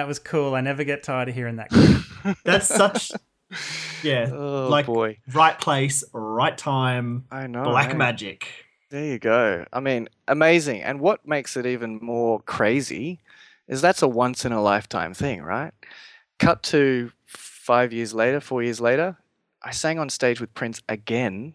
[0.00, 0.54] That was cool.
[0.54, 1.70] I never get tired of hearing that.
[2.44, 3.12] That's such,
[4.02, 7.64] yeah, Oh like boy, right place, right time, I know.
[7.64, 8.48] black magic.
[8.88, 9.66] There you go.
[9.74, 10.80] I mean, amazing.
[10.80, 13.20] And what makes it even more crazy
[13.68, 15.72] is that's a once in a lifetime thing, right?
[16.38, 19.18] Cut to five years later, four years later,
[19.62, 21.52] I sang on stage with Prince again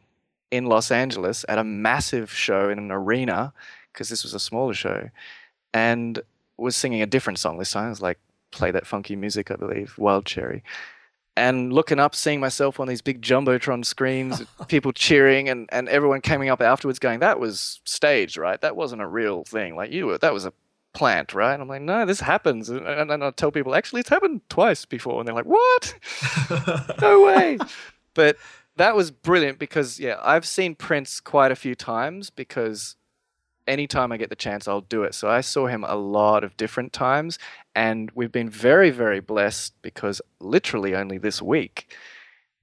[0.52, 3.54] in Los Angeles at a massive show in an arena
[3.92, 5.10] because this was a smaller show
[5.74, 6.22] and
[6.58, 7.88] was singing a different song this time.
[7.88, 8.20] It was like
[8.56, 10.64] Play That Funky Music, I believe, Wild Cherry.
[11.38, 16.22] And looking up, seeing myself on these big jumbotron screens, people cheering, and, and everyone
[16.22, 18.60] coming up afterwards going, "That was staged, right?
[18.62, 19.76] That wasn't a real thing.
[19.76, 20.54] Like you were, that was a
[20.94, 24.00] plant, right?" And I'm like, "No, this happens." And, and, and I tell people, "Actually,
[24.00, 25.96] it's happened twice before," and they're like, "What?
[27.02, 27.58] no way!"
[28.14, 28.38] But
[28.78, 32.96] that was brilliant because yeah, I've seen Prince quite a few times because
[33.68, 35.14] anytime I get the chance, I'll do it.
[35.14, 37.40] So I saw him a lot of different times,
[37.76, 41.96] and we've been very, very blessed because literally only this week,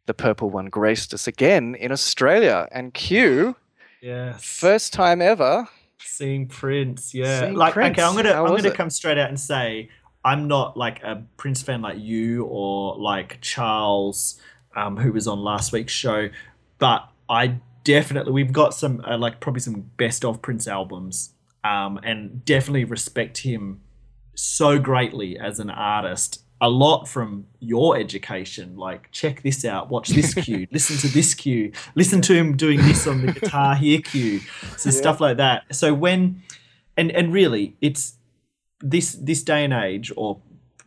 [0.06, 2.68] the Purple One graced us again in Australia.
[2.72, 3.56] And Q,
[4.00, 4.42] Yes.
[4.44, 7.40] first time ever, Seeing Prince, yeah.
[7.42, 8.74] Seeing like Prince, okay, I'm gonna how I'm gonna it?
[8.74, 9.88] come straight out and say
[10.24, 14.40] I'm not like a Prince fan like you or like Charles,
[14.74, 16.28] um, who was on last week's show,
[16.78, 21.98] but I definitely we've got some uh, like probably some best of Prince albums, um,
[22.02, 23.80] and definitely respect him
[24.34, 26.42] so greatly as an artist.
[26.60, 31.34] A lot from your education, like check this out, watch this Q, listen to this
[31.34, 34.40] Q, listen to him doing this on the guitar here Q,
[34.76, 35.64] so stuff like that.
[35.72, 36.42] So when,
[36.96, 38.14] and and really, it's
[38.80, 40.40] this this day and age, or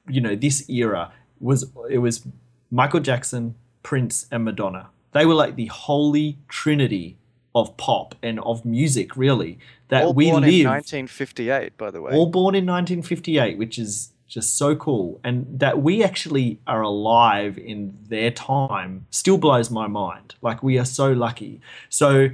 [0.08, 2.26] you know, this era was it was
[2.72, 4.90] Michael Jackson, Prince, and Madonna.
[5.16, 7.18] They were like the holy trinity
[7.56, 9.58] of pop and of music, really.
[9.88, 12.12] That All we born live in 1958, by the way.
[12.12, 15.22] all born in 1958, which is just so cool.
[15.24, 20.36] And that we actually are alive in their time still blows my mind.
[20.42, 21.62] Like, we are so lucky.
[21.88, 22.32] So,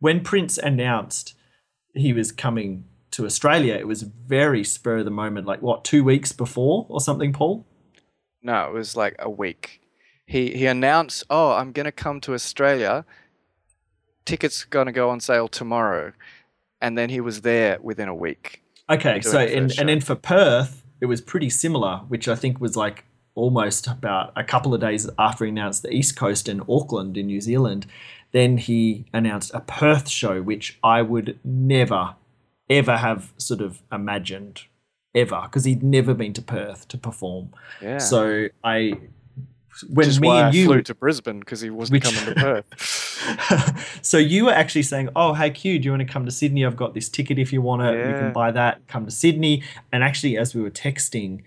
[0.00, 1.34] when Prince announced
[1.94, 6.02] he was coming to Australia, it was very spur of the moment, like what, two
[6.02, 7.64] weeks before or something, Paul?
[8.42, 9.82] No, it was like a week.
[10.28, 13.06] He he announced, "Oh, I'm going to come to Australia.
[14.26, 16.12] Tickets going to go on sale tomorrow."
[16.82, 18.62] And then he was there within a week.
[18.90, 22.76] Okay, so and, and then for Perth, it was pretty similar, which I think was
[22.76, 27.16] like almost about a couple of days after he announced the East Coast and Auckland
[27.16, 27.86] in New Zealand.
[28.32, 32.16] Then he announced a Perth show, which I would never,
[32.68, 34.64] ever have sort of imagined,
[35.14, 37.54] ever, because he'd never been to Perth to perform.
[37.80, 37.96] Yeah.
[37.96, 38.98] So I,
[39.82, 42.14] when Which is me why and I you flew to Brisbane because he wasn't Which-
[42.14, 43.98] coming to Perth.
[44.02, 46.64] so you were actually saying, "Oh, hey Q, do you want to come to Sydney?
[46.64, 47.94] I've got this ticket if you want it.
[47.96, 48.86] You can buy that.
[48.88, 51.42] Come to Sydney." And actually, as we were texting,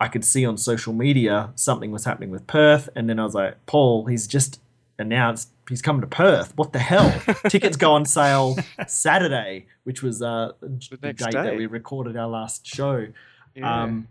[0.00, 3.34] I could see on social media something was happening with Perth, and then I was
[3.34, 4.60] like, "Paul, he's just
[4.98, 6.56] announced he's coming to Perth.
[6.56, 7.20] What the hell?
[7.48, 12.28] Tickets go on sale Saturday, which was uh, the, next date that we recorded our
[12.28, 13.08] last show."
[13.54, 13.82] Yeah.
[13.82, 14.08] Um,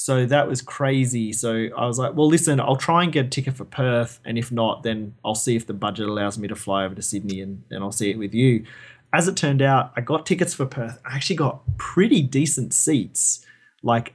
[0.00, 1.32] so that was crazy.
[1.32, 4.20] So I was like, well, listen, I'll try and get a ticket for Perth.
[4.24, 7.02] And if not, then I'll see if the budget allows me to fly over to
[7.02, 8.64] Sydney and, and I'll see it with you.
[9.12, 11.00] As it turned out, I got tickets for Perth.
[11.04, 13.44] I actually got pretty decent seats,
[13.82, 14.14] like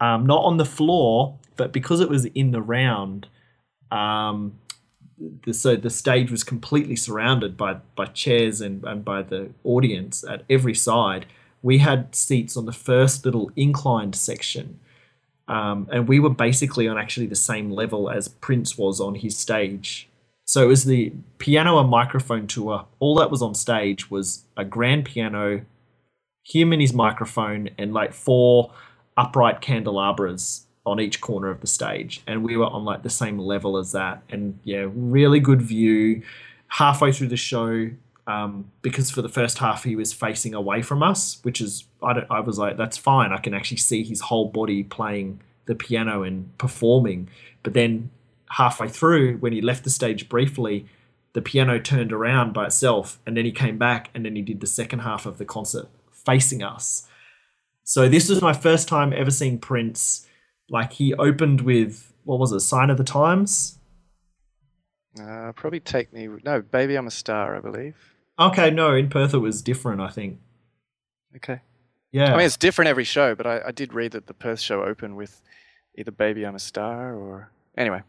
[0.00, 3.26] um, not on the floor, but because it was in the round,
[3.92, 4.58] um,
[5.44, 10.24] the, so the stage was completely surrounded by by chairs and, and by the audience
[10.24, 11.26] at every side.
[11.60, 14.80] We had seats on the first little inclined section,
[15.50, 19.36] um, and we were basically on actually the same level as Prince was on his
[19.36, 20.08] stage.
[20.44, 22.86] So it was the piano and microphone tour.
[23.00, 25.62] All that was on stage was a grand piano,
[26.44, 28.72] him and his microphone, and like four
[29.16, 32.22] upright candelabras on each corner of the stage.
[32.28, 34.22] And we were on like the same level as that.
[34.30, 36.22] And yeah, really good view.
[36.68, 37.90] Halfway through the show,
[38.30, 42.22] um, because for the first half he was facing away from us, which is I,
[42.30, 43.32] I was like, that's fine.
[43.32, 47.28] I can actually see his whole body playing the piano and performing.
[47.62, 48.10] But then
[48.50, 50.86] halfway through, when he left the stage briefly,
[51.32, 54.60] the piano turned around by itself, and then he came back, and then he did
[54.60, 57.06] the second half of the concert facing us.
[57.84, 60.26] So this was my first time ever seeing Prince.
[60.68, 63.78] Like he opened with what was it, Sign of the Times?
[65.20, 66.28] Uh, probably take me.
[66.44, 67.56] No, baby, I'm a star.
[67.56, 68.09] I believe.
[68.40, 70.00] Okay, no, in Perth it was different.
[70.00, 70.38] I think.
[71.36, 71.60] Okay.
[72.12, 72.32] Yeah.
[72.34, 74.82] I mean, it's different every show, but I, I did read that the Perth show
[74.82, 75.40] opened with
[75.96, 78.02] either "Baby, I'm a Star" or anyway.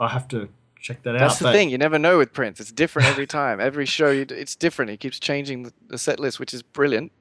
[0.00, 0.48] I have to
[0.80, 1.20] check that out.
[1.20, 1.70] That's the but- thing.
[1.70, 2.60] You never know with Prince.
[2.60, 3.60] It's different every time.
[3.60, 4.90] Every show, you it's different.
[4.90, 7.12] He keeps changing the, the set list, which is brilliant.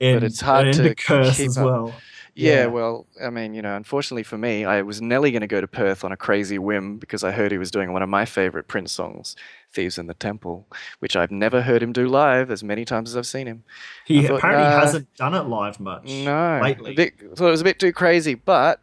[0.00, 1.66] And, but it's hard to curse keep as up.
[1.66, 1.94] well.
[2.34, 2.66] Yeah, Yeah.
[2.66, 5.68] well, I mean, you know, unfortunately for me, I was nearly going to go to
[5.68, 8.66] Perth on a crazy whim because I heard he was doing one of my favorite
[8.66, 9.36] Prince songs,
[9.72, 10.66] "Thieves in the Temple,"
[10.98, 13.64] which I've never heard him do live as many times as I've seen him.
[14.04, 16.04] He thought, apparently nah, hasn't done it live much.
[16.08, 16.94] No, lately.
[16.94, 18.80] bit, thought it was a bit too crazy, but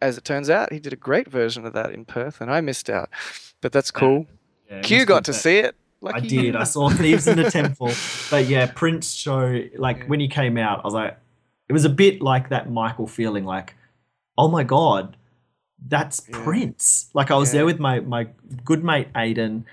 [0.00, 2.60] as it turns out, he did a great version of that in Perth, and I
[2.60, 3.10] missed out.
[3.60, 4.26] But that's cool.
[4.68, 5.76] Yeah, it Q got to that- see it.
[6.04, 6.54] I did.
[6.54, 7.90] I saw Thieves in the Temple.
[8.30, 11.16] But yeah, Prince show, like when he came out, I was like,
[11.68, 13.74] it was a bit like that Michael feeling like,
[14.36, 15.16] oh my God,
[15.86, 17.08] that's Prince.
[17.14, 18.28] Like I was there with my, my
[18.64, 19.64] good mate Aiden,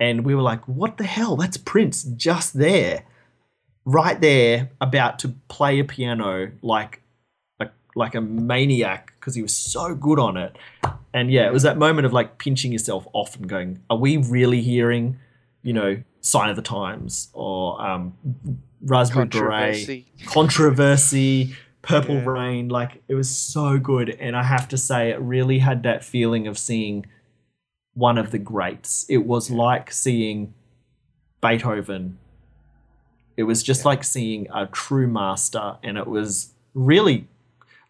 [0.00, 1.36] and we were like, what the hell?
[1.36, 3.04] That's Prince just there,
[3.84, 7.02] right there, about to play a piano like
[7.60, 10.56] a, like a maniac because he was so good on it.
[11.12, 14.16] And yeah, it was that moment of like pinching yourself off and going, are we
[14.16, 15.18] really hearing,
[15.62, 18.14] you know, Sign of the Times or um,
[18.82, 20.06] Raspberry Controversy.
[20.16, 22.24] Beret, Controversy, Purple Yeah.
[22.26, 22.68] Rain?
[22.68, 24.10] Like it was so good.
[24.10, 27.06] And I have to say, it really had that feeling of seeing
[27.98, 29.04] one of the greats.
[29.08, 30.54] It was like seeing
[31.40, 32.18] Beethoven
[33.36, 37.26] It was just like seeing a true master, and it was really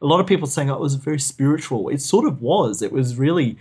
[0.00, 1.88] a lot of people saying oh, it was very spiritual.
[1.88, 2.82] It sort of was.
[2.82, 3.56] It was really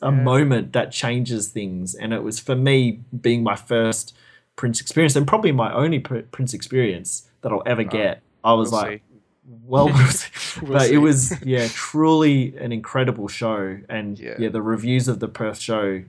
[0.00, 4.14] a moment that changes things, and it was for me being my first
[4.56, 8.22] Prince experience, and probably my only Prince experience that I'll ever get.
[8.44, 9.05] I was we'll like, see.
[9.46, 9.86] Well,
[10.62, 14.34] we'll but it was yeah, truly an incredible show, and Yeah.
[14.38, 16.02] yeah, the reviews of the Perth show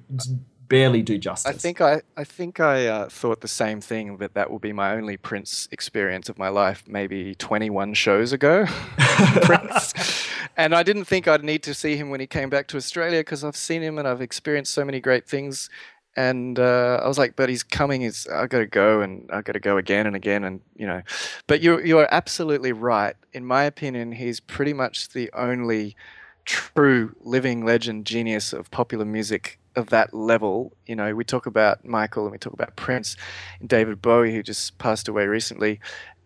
[0.68, 1.50] barely do justice.
[1.50, 4.74] I think I, I think I uh, thought the same thing that that will be
[4.74, 8.66] my only Prince experience of my life, maybe 21 shows ago.
[8.98, 10.28] Prince.
[10.58, 13.20] And I didn't think I'd need to see him when he came back to Australia
[13.20, 15.70] because I've seen him and I've experienced so many great things.
[16.18, 18.02] And uh, I was like, but he's coming.
[18.02, 20.88] He's I got to go, and I got to go again and again, and you
[20.88, 21.04] know.
[21.46, 23.16] But you you are absolutely right.
[23.34, 25.96] In my opinion, he's pretty much the only
[26.44, 30.74] true living legend genius of popular music of that level.
[30.88, 33.16] You know, we talk about Michael and we talk about Prince
[33.60, 35.80] and David Bowie, who just passed away recently,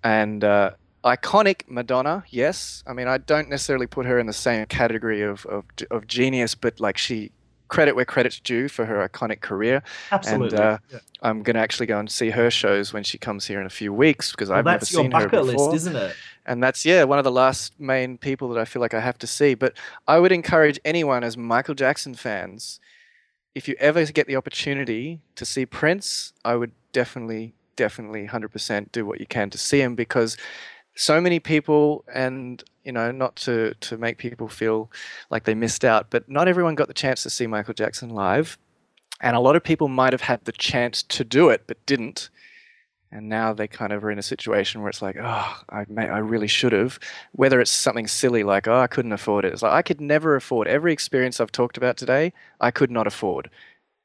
[0.06, 0.72] and uh,
[1.04, 2.24] iconic Madonna.
[2.30, 6.08] Yes, I mean I don't necessarily put her in the same category of of, of
[6.08, 7.32] genius, but like she
[7.72, 9.82] credit where credit's due for her iconic career.
[10.12, 10.58] Absolutely.
[10.58, 11.00] And uh, Yeah.
[11.24, 13.70] I'm going to actually go and see her shows when she comes here in a
[13.82, 16.16] few weeks because Well, I've never that's your seen her bucket before list, isn't it?
[16.46, 19.18] and that's yeah one of the last main people that I feel like I have
[19.20, 19.54] to see.
[19.56, 19.74] But
[20.08, 22.80] I would encourage anyone as Michael Jackson fans,
[23.56, 28.92] if you ever get the opportunity to see Prince, I would definitely, definitely, hundred percent
[28.92, 30.36] do what you can to see him because
[30.96, 34.92] so many people and you know not to to make people feel
[35.30, 38.58] like they missed out but not everyone got the chance to see michael jackson live
[39.22, 42.30] and a lot of people might have had the chance to do it but didn't
[43.12, 46.08] and now they kind of are in a situation where it's like, oh, I may,
[46.08, 46.98] I really should have.
[47.34, 49.52] Whether it's something silly like, oh, I couldn't afford it.
[49.52, 52.32] It's like I could never afford every experience I've talked about today.
[52.62, 53.50] I could not afford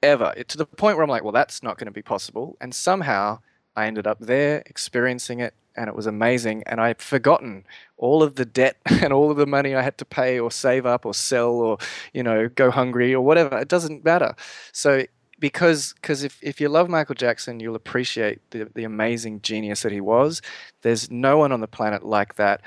[0.03, 0.35] ever.
[0.37, 2.57] It, to the point where I'm like, well, that's not going to be possible.
[2.61, 3.39] And somehow
[3.77, 6.63] I ended up there experiencing it, and it was amazing.
[6.67, 7.65] And I'd forgotten
[7.97, 10.87] all of the debt and all of the money I had to pay or save
[10.87, 11.79] up or sell or
[12.13, 13.59] you know go hungry or whatever.
[13.59, 14.35] It doesn't matter.
[14.73, 15.05] So
[15.39, 19.93] because because if, if you love Michael Jackson, you'll appreciate the, the amazing genius that
[19.93, 20.41] he was.
[20.83, 22.63] There's no one on the planet like that,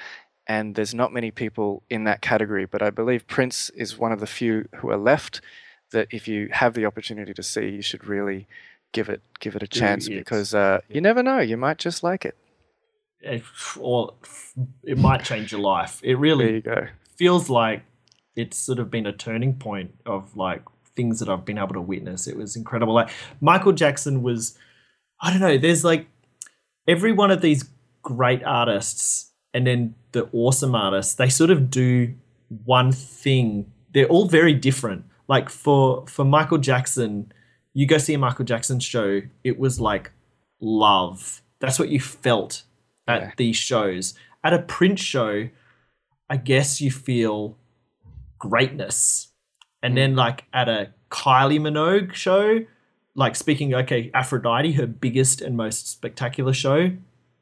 [0.47, 2.65] and there's not many people in that category.
[2.65, 5.41] But I believe Prince is one of the few who are left
[5.91, 8.47] that if you have the opportunity to see, you should really
[8.91, 12.25] give it give it a chance because uh, you never know, you might just like
[12.25, 12.35] it.
[13.21, 14.13] If- or
[14.83, 15.99] it might change your life.
[16.03, 16.87] It There really you go.
[17.17, 17.83] feels like
[18.35, 20.63] it's sort of been a turning point of like
[20.95, 22.27] things that I've been able to witness.
[22.27, 22.93] It was incredible.
[22.93, 23.09] Like
[23.41, 24.57] Michael Jackson was,
[25.21, 25.57] I don't know.
[25.57, 26.07] There's like
[26.87, 27.65] every one of these
[28.01, 31.15] great artists and then the awesome artists.
[31.15, 32.13] They sort of do
[32.65, 33.71] one thing.
[33.93, 35.05] They're all very different.
[35.27, 37.31] Like for for Michael Jackson,
[37.73, 39.21] you go see a Michael Jackson show.
[39.43, 40.11] It was like
[40.59, 41.41] love.
[41.59, 42.63] That's what you felt
[43.07, 43.31] at Yeah.
[43.37, 44.13] these shows.
[44.43, 45.49] At a Prince show,
[46.29, 47.57] I guess you feel
[48.37, 49.27] greatness.
[49.81, 52.65] And then like at a Kylie Minogue show,
[53.15, 56.91] like speaking, okay, Aphrodite, her biggest and most spectacular show,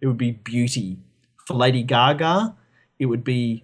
[0.01, 0.97] it would be beauty.
[1.45, 2.55] For Lady Gaga,
[2.99, 3.63] it would be,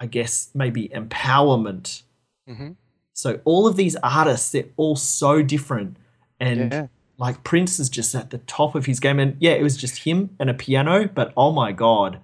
[0.00, 2.02] I guess, maybe empowerment.
[2.48, 2.76] Mhm.
[3.16, 5.96] So all of these artists, they're all so different.
[6.38, 6.86] And Yeah.
[7.16, 9.18] like Prince is just at the top of his game.
[9.18, 12.20] And yeah, it was just him and a piano, but oh my God,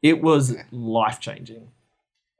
[0.00, 1.68] it was life changing.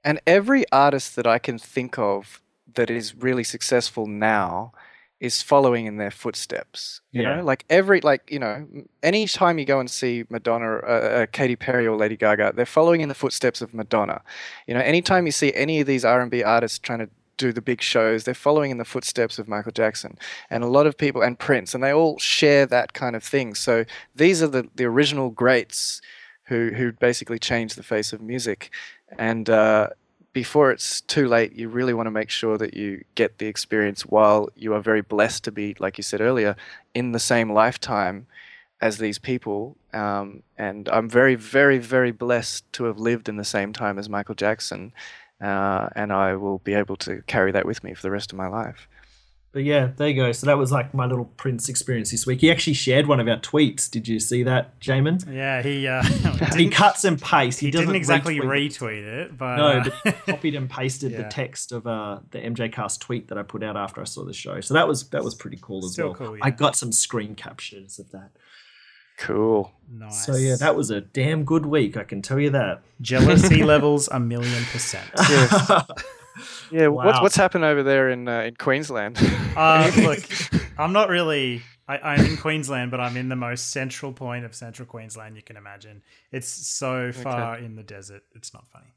[0.04, 2.40] And every artist that I can think of
[2.74, 4.72] that is really successful now
[5.18, 7.00] is following in their footsteps.
[7.10, 7.38] You Yeah.
[7.38, 8.64] know, like every like you know,
[9.02, 12.64] any time you go and see Madonna, uh, uh, Katy Perry or Lady Gaga, they're
[12.64, 14.22] following in the footsteps of Madonna.
[14.68, 17.52] You know, anytime you see any of these R and B artists trying to do
[17.52, 20.18] the big shows, they're following in the footsteps of Michael Jackson
[20.50, 23.54] and a lot of people and Prince, and they all share that kind of thing.
[23.54, 23.84] So
[24.14, 26.02] these are the the original greats
[26.44, 28.70] who who basically changed the face of music,
[29.18, 29.48] and.
[29.48, 29.88] Uh,
[30.34, 34.02] before it's too late, you really want to make sure that you get the experience
[34.02, 36.54] while you are very blessed to be, like you said earlier,
[36.94, 38.26] in the same lifetime
[38.80, 39.76] as these people.
[39.92, 44.08] Um, and I'm very, very, very blessed to have lived in the same time as
[44.08, 44.92] Michael Jackson.
[45.40, 48.38] Uh, and I will be able to carry that with me for the rest of
[48.38, 48.88] my life.
[49.50, 50.30] But yeah, there you go.
[50.32, 52.42] So that was like my little Prince experience this week.
[52.42, 53.90] He actually shared one of our tweets.
[53.90, 55.24] Did you see that, Jamon?
[55.32, 57.58] Yeah, he uh, He didn't, cuts and pastes.
[57.58, 58.72] He, he didn't doesn't exactly retweet it.
[58.72, 61.22] retweet it, but No, uh, but he copied and pasted Yeah.
[61.22, 64.24] the text of uh, the MJ Cast tweet that I put out after I saw
[64.24, 64.60] the show.
[64.60, 66.14] So that was that was pretty cool as Still well.
[66.14, 66.50] cool, I yeah.
[66.50, 68.32] got some screen captures of that.
[69.18, 69.72] Cool.
[69.90, 70.24] nice.
[70.24, 71.96] So yeah, that was a damn good week.
[71.96, 72.82] I can tell you that.
[73.00, 75.08] jealousy levels a million percent.
[76.70, 77.22] Yeah, what's, Wow.
[77.22, 79.18] what's happened over there in, uh, in Queensland?
[79.56, 80.20] Uh, look,
[80.78, 81.62] I'm not really.
[81.88, 85.42] I, I'm in Queensland, but I'm in the most central point of central Queensland you
[85.42, 86.02] can imagine.
[86.30, 88.22] It's so far in the desert.
[88.36, 88.94] It's not funny.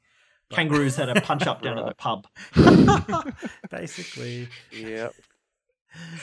[0.51, 2.27] Kangaroos had a punch up down at the pub.
[3.72, 5.14] Basically, Yep.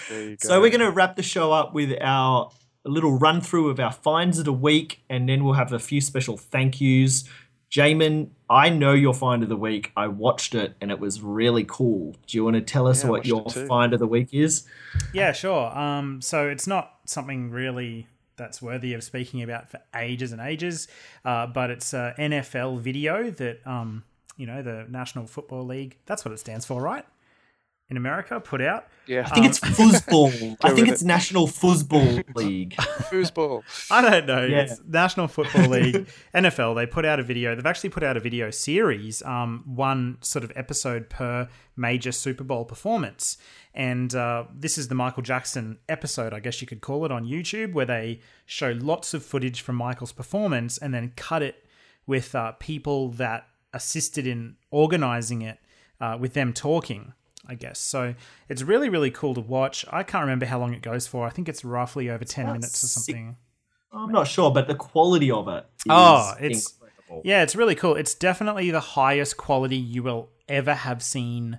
[0.09, 0.49] There you go.
[0.49, 2.51] So we're going to wrap the show up with our
[2.85, 6.01] little run through of our finds of the week, and then we'll have a few
[6.01, 7.25] special thank yous.
[7.71, 9.93] Jamon, I know your find of the week.
[9.95, 12.17] I watched it, and it was really cool.
[12.27, 14.67] Do you want to tell us Yeah, what your it find of the week is?
[15.13, 15.77] Yeah, sure.
[15.77, 20.89] Um, so it's not something really that's worthy of speaking about for ages and ages,
[21.25, 24.05] uh, but it's a NFL video that um,
[24.39, 25.99] you know the National Football League.
[26.07, 27.05] That's what it stands for, right?
[27.91, 28.87] In America, put out.
[29.07, 29.27] Yeah.
[29.27, 30.59] I think it's foosball.
[30.63, 32.75] I think with it's National Foosball League.
[32.77, 33.63] foosball.
[33.91, 34.45] I don't know.
[34.45, 34.61] Yeah.
[34.61, 36.75] It's National Football League, NFL.
[36.75, 37.55] They put out a video.
[37.55, 42.45] They've actually put out a video series, um, one sort of episode per major Super
[42.45, 43.39] Bowl performance.
[43.73, 47.25] And uh, this is the Michael Jackson episode, I guess you could call it, on
[47.25, 51.65] YouTube, where they show lots of footage from Michael's performance and then cut it
[52.07, 55.59] with uh, people that assisted in organizing it
[56.03, 57.15] uh, with them talking.
[57.49, 58.15] I guess so.
[58.49, 59.85] It's really, really cool to watch.
[59.91, 61.27] I can't remember how long it goes for.
[61.27, 63.37] I think it's roughly over ten about minutes or six- something.
[63.91, 67.23] I'm not sure, but the quality of it oh, is Oh, it's incredible.
[67.25, 67.95] yeah, it's really cool.
[67.95, 71.59] It's definitely the highest quality you will ever have seen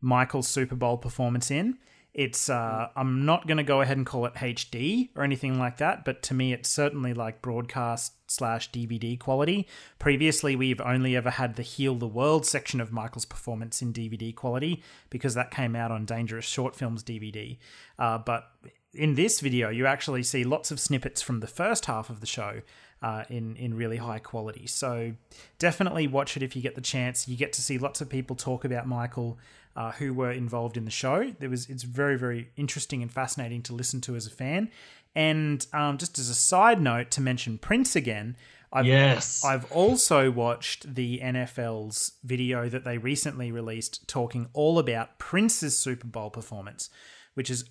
[0.00, 1.78] Michael's Super Bowl performance in.
[2.16, 5.76] It's uh, I'm not going to go ahead and call it HD or anything like
[5.76, 9.68] that, but to me, it's certainly like broadcast slash DVD quality.
[9.98, 14.34] Previously, we've only ever had the Heal the World section of Michael's performance in DVD
[14.34, 17.58] quality because that came out on Dangerous Short Films DVD.
[17.98, 18.50] Uh, but
[18.94, 22.26] in this video, you actually see lots of snippets from the first half of the
[22.26, 22.62] show
[23.02, 24.66] uh, in in really high quality.
[24.66, 25.12] So
[25.58, 27.28] definitely watch it if you get the chance.
[27.28, 29.38] You get to see lots of people talk about Michael
[29.76, 31.32] uh, who were involved in the show.
[31.38, 34.70] There was it's very very interesting and fascinating to listen to as a fan.
[35.14, 38.36] And um, just as a side note, to mention Prince again.
[38.72, 39.44] I've, Yes.
[39.44, 46.06] I've also watched the NFL's video that they recently released talking all about Prince's Super
[46.06, 46.90] Bowl performance,
[47.34, 47.64] which is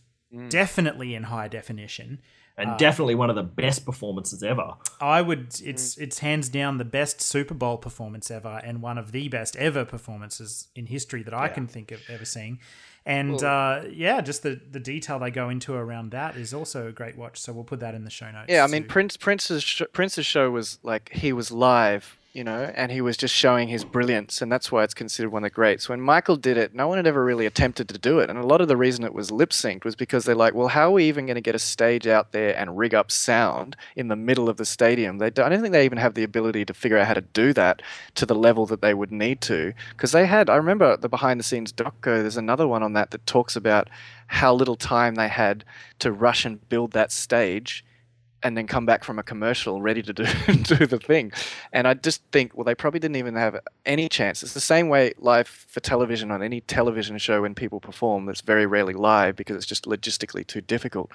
[0.50, 2.22] definitely in high definition.
[2.58, 4.75] And definitely one of the best performances ever.
[5.01, 5.59] I would.
[5.64, 9.56] It's it's hands down the best Super Bowl performance ever, and one of the best
[9.58, 12.59] ever performances in history that I can think of ever seeing.
[13.06, 16.92] And uh, yeah, just the the detail they go into around that is also a
[16.92, 17.40] great watch.
[17.40, 18.48] So we'll put that in the show notes.
[18.50, 18.90] Yeah, I mean too.
[18.90, 23.16] Prince Prince's sh- Prince's show was like he was live, you know, and he was
[23.16, 25.88] just showing his brilliance, and that's why it's considered one of the greats.
[25.88, 28.46] When Michael did it, no one had ever really attempted to do it, and a
[28.46, 30.92] lot of the reason it was lip synced was because they're like, well, how are
[30.92, 34.18] we even going to get a stage out there and rig up sound in the
[34.18, 35.18] middle of the stadium?
[35.18, 37.54] They I don't think they even have the ability to figure out how to do
[37.54, 37.82] that
[38.16, 40.50] to the level that they would need to, because they had.
[40.50, 42.22] I remember the behind the scenes doco.
[42.22, 43.90] There's another one on that that talks about
[44.28, 45.64] how little time they had
[46.00, 47.86] to rush and build that stage
[48.45, 50.24] and then come back from a commercial ready to do
[50.64, 51.32] do the thing.
[51.74, 54.43] And I just think, well, they probably didn't even have any chance.
[54.43, 58.27] It's the same way live for television on any television show when people perform.
[58.27, 61.11] That's very rarely live because it's just logistically too difficult.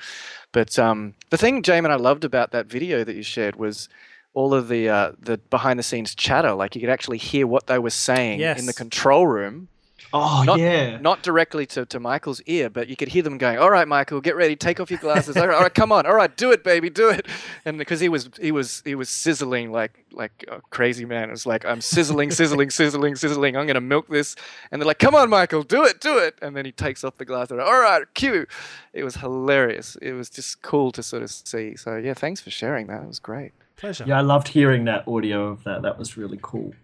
[0.51, 3.89] But um, the thing, Jamon, I loved about that video that you shared was
[4.35, 6.53] all of the uh, the behind the scenes chatter.
[6.53, 9.69] Like you could actually hear what they were saying in the control room.
[10.13, 10.99] Oh Not, yeah.
[10.99, 14.21] not directly to, to Michael's ear, but you could hear them going, "All right, Michael,
[14.21, 15.37] get ready, take off your glasses.
[15.37, 17.27] All right, all right, come on, all right, do it, baby, do it."
[17.65, 21.29] And because he was he was he was sizzling like like a crazy man.
[21.29, 23.57] It was like, "I'm sizzling, sizzling, sizzling, sizzling.
[23.57, 24.35] I'm gonna milk this."
[24.73, 27.17] And they're like, "Come on, Michael, do it, do it." And then he takes off
[27.17, 27.61] the glasses.
[27.61, 28.47] All right, cue.
[28.93, 29.97] It was hilarious.
[30.03, 31.77] It was just cool to sort of see.
[31.77, 33.03] So yeah, thanks for sharing that.
[33.03, 33.53] It was great.
[33.77, 34.05] pleasure.
[34.07, 35.83] Yeah, I loved hearing that audio of that.
[35.83, 36.75] That was really cool.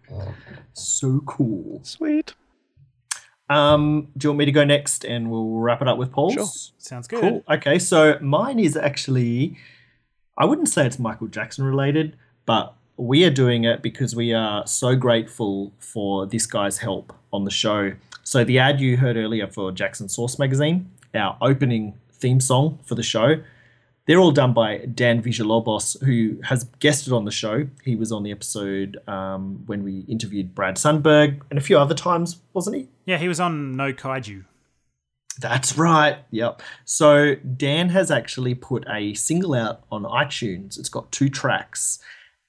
[0.74, 1.80] So cool.
[1.82, 2.34] Sweet.
[3.48, 6.34] Um, do you want me to go next and we'll wrap it up with Paul's?
[6.34, 6.46] Sure.
[6.78, 7.20] Sounds good.
[7.20, 7.44] Cool.
[7.48, 9.56] Okay, so mine is actually,
[10.36, 14.66] I wouldn't say it's Michael Jackson related, but we are doing it because we are
[14.66, 17.92] so grateful for this guy's help on the show.
[18.24, 22.94] So the ad you heard earlier for Jackson Source magazine, our opening theme song for
[22.94, 23.36] the show,
[24.06, 27.66] they're all done by Dan Villalobos, who has guested on the show.
[27.84, 31.94] He was on the episode um, when we interviewed Brad Sundberg and a few other
[31.94, 32.88] times, wasn't he?
[33.04, 34.44] Yeah, he was on No Kaiju.
[35.40, 36.18] That's right.
[36.30, 36.62] Yep.
[36.84, 40.78] So Dan has actually put a single out on iTunes.
[40.78, 41.98] It's got two tracks,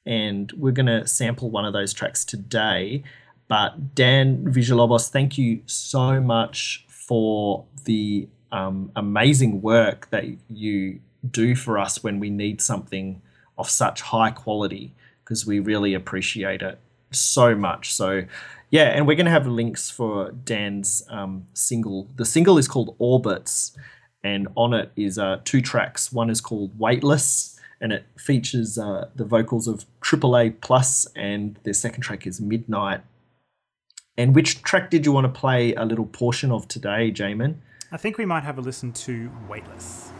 [0.06, 3.04] and we're going to sample one of those tracks today.
[3.48, 11.56] But Dan Villalobos, thank you so much for the um, amazing work that you do
[11.56, 13.22] for us when we need something
[13.58, 16.80] of such high quality because we really appreciate it
[17.12, 17.94] so much.
[17.94, 18.24] So,
[18.70, 22.08] yeah, and we're going to have links for Dan's um, single.
[22.16, 23.78] The single is called Orbits,
[24.24, 26.12] and on it is uh, two tracks.
[26.12, 31.74] One is called Weightless, and it features uh, the vocals of AAA Plus, and their
[31.74, 33.02] second track is Midnight.
[34.18, 37.56] And which track did you want to play a little portion of today, Jamon?
[37.92, 40.12] I think we might have a listen to Weightless.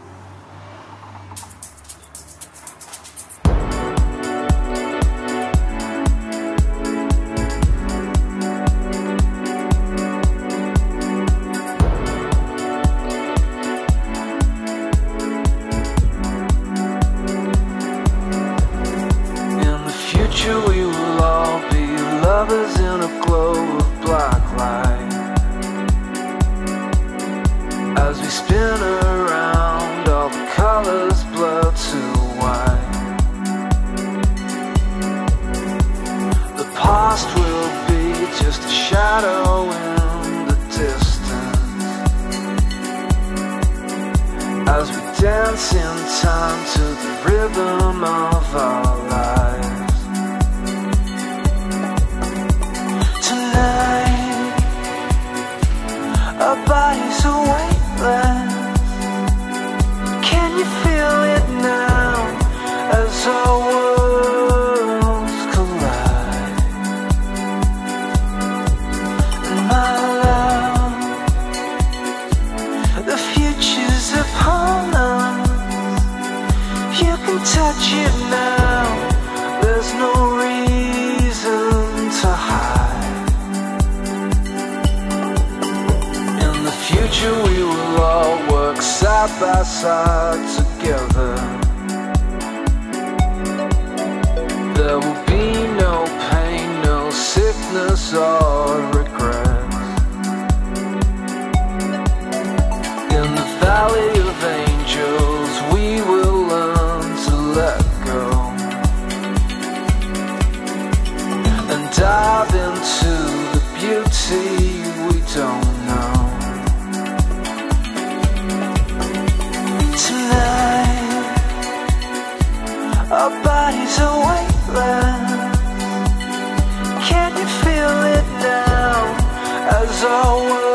[129.80, 130.67] As our worlds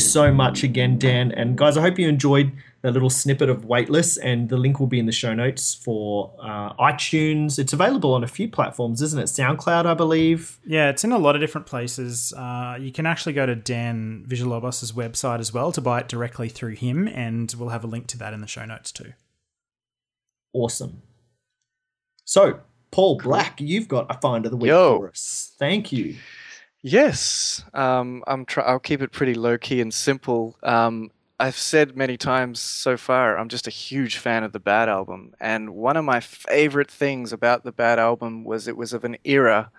[0.00, 1.32] so much again, Dan.
[1.32, 4.86] And guys, I hope you enjoyed that little snippet of Weightless, and the link will
[4.86, 7.58] be in the show notes for uh, iTunes.
[7.58, 9.24] It's available on a few platforms, isn't it?
[9.24, 10.58] SoundCloud, I believe.
[10.64, 12.32] Yeah, it's in a lot of different places.
[12.32, 16.48] Uh, you can actually go to Dan Visualobos's website as well to buy it directly
[16.48, 19.12] through him, and we'll have a link to that in the show notes too.
[20.54, 21.02] Awesome.
[22.24, 24.98] So, Paul Black, you've got a find of the week Yo.
[24.98, 25.52] for us.
[25.58, 26.16] Thank you.
[26.82, 28.44] Yes, um, I'm.
[28.46, 30.56] Try- I'll keep it pretty low key and simple.
[30.62, 34.88] Um, I've said many times so far, I'm just a huge fan of the Bad
[34.88, 39.04] album, and one of my favorite things about the Bad album was it was of
[39.04, 39.70] an era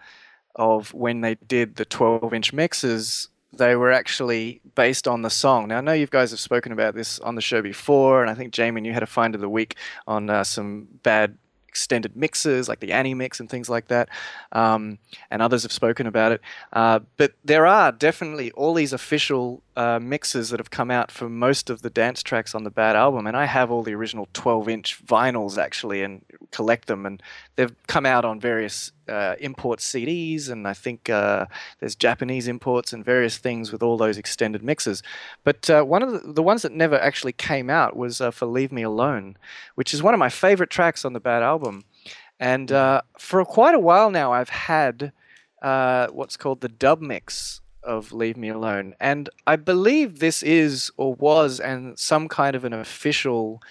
[0.56, 3.30] of when they did the 12-inch mixes.
[3.54, 5.68] They were actually based on the song.
[5.70, 8.36] Now I know you guys have spoken about this on the show before, and I
[8.36, 9.76] think Jamon, you had a find of the week
[10.08, 11.38] on uh, some bad
[11.72, 14.10] extended mixes like the Annie mix and things like that.
[14.52, 15.00] Um,
[15.32, 16.42] and others have spoken about it.
[16.74, 21.30] Uh, but there are definitely all these official uh, mixes that have come out for
[21.30, 23.26] most of the dance tracks on the Bad album.
[23.26, 27.06] And I have all the original 12 inch vinyls actually and collect them.
[27.06, 27.24] And
[27.56, 30.50] they've come out on various uh, import CDs.
[30.50, 31.46] And I think uh,
[31.80, 35.02] there's Japanese imports and various things with all those extended mixes.
[35.44, 38.48] But uh, one of the, the ones that never actually came out was uh, for
[38.48, 39.38] Leave Me Alone,
[39.76, 41.86] which is one of my favorite tracks on the Bad album.
[42.40, 45.14] And uh, for quite a while now, I've had
[45.62, 48.96] what's called the dub mix of Leave Me Alone.
[49.00, 53.62] And I believe this is or was and some kind of an official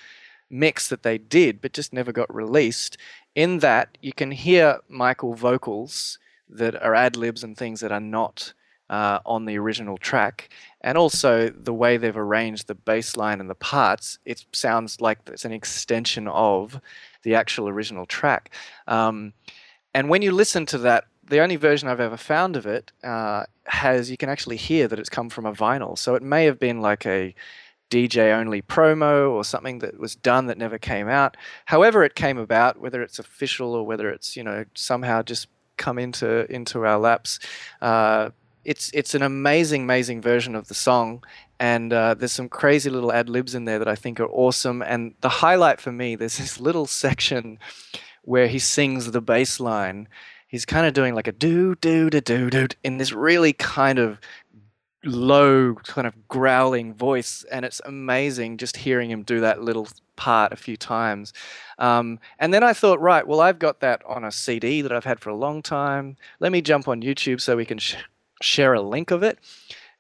[0.50, 2.96] mix that they did, but just never got released.
[3.34, 8.00] In that you can hear Michael vocals that are ad libs and things that are
[8.00, 8.52] not
[8.88, 10.48] uh, on the original track,
[10.80, 14.18] and also the way they've arranged the bass line and the parts.
[14.24, 16.80] It sounds like it's an extension of
[17.22, 18.52] the actual original track.
[18.88, 19.32] Um,
[19.94, 23.44] and when you listen to that the only version I've ever found of it uh,
[23.64, 25.96] has you can actually hear that it's come from a vinyl.
[25.96, 27.34] So it may have been like a
[27.90, 31.36] DJ only promo or something that was done that never came out.
[31.66, 35.98] However, it came about, whether it's official or whether it's you know somehow just come
[35.98, 37.38] into into our laps.
[37.80, 38.30] Uh,
[38.64, 41.24] it's it's an amazing, amazing version of the song,
[41.58, 44.82] and uh, there's some crazy little ad libs in there that I think are awesome.
[44.82, 47.58] And the highlight for me, there's this little section
[48.22, 50.08] where he sings the bass line
[50.50, 53.98] he's kind of doing like a do do do do do in this really kind
[53.98, 54.18] of
[55.04, 60.52] low kind of growling voice and it's amazing just hearing him do that little part
[60.52, 61.32] a few times.
[61.78, 65.04] Um, and then i thought right well i've got that on a cd that i've
[65.04, 66.16] had for a long time.
[66.40, 67.96] Let me jump on youtube so we can sh-
[68.42, 69.38] share a link of it.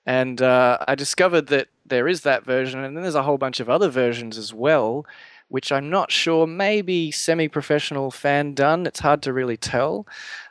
[0.04, 3.60] And uh, i discovered that there is that version and then there's a whole bunch
[3.60, 5.06] of other versions as well
[5.50, 8.86] which I'm not sure, maybe semi professional fan done.
[8.86, 10.06] It's hard to really tell.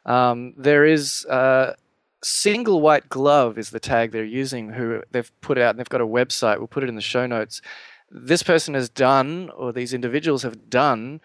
[0.05, 1.73] Um, there is uh,
[2.21, 6.01] Single White Glove, is the tag they're using, who they've put out, and they've got
[6.01, 6.57] a website.
[6.57, 7.61] We'll put it in the show notes.
[8.11, 11.21] This person has done, or these individuals have done,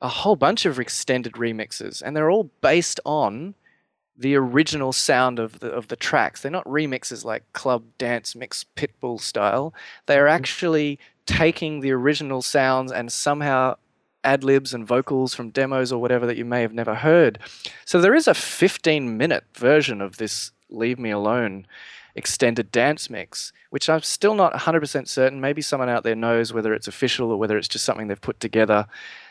[0.00, 3.56] a whole bunch of extended remixes, and they're all based on
[4.16, 6.42] the original sound of the of the tracks.
[6.42, 9.74] They're not remixes like club dance mix pitbull style.
[10.06, 13.76] They are actually taking the original sounds and somehow
[14.24, 17.38] ad libs and vocals from demos or whatever that you may have never heard.
[17.84, 21.66] So there is a 15 minute version of this Leave Me Alone
[22.14, 25.40] extended dance mix, which I'm still not 100% certain.
[25.40, 28.40] Maybe someone out there knows whether it's official or whether it's just something they've put
[28.40, 28.86] together.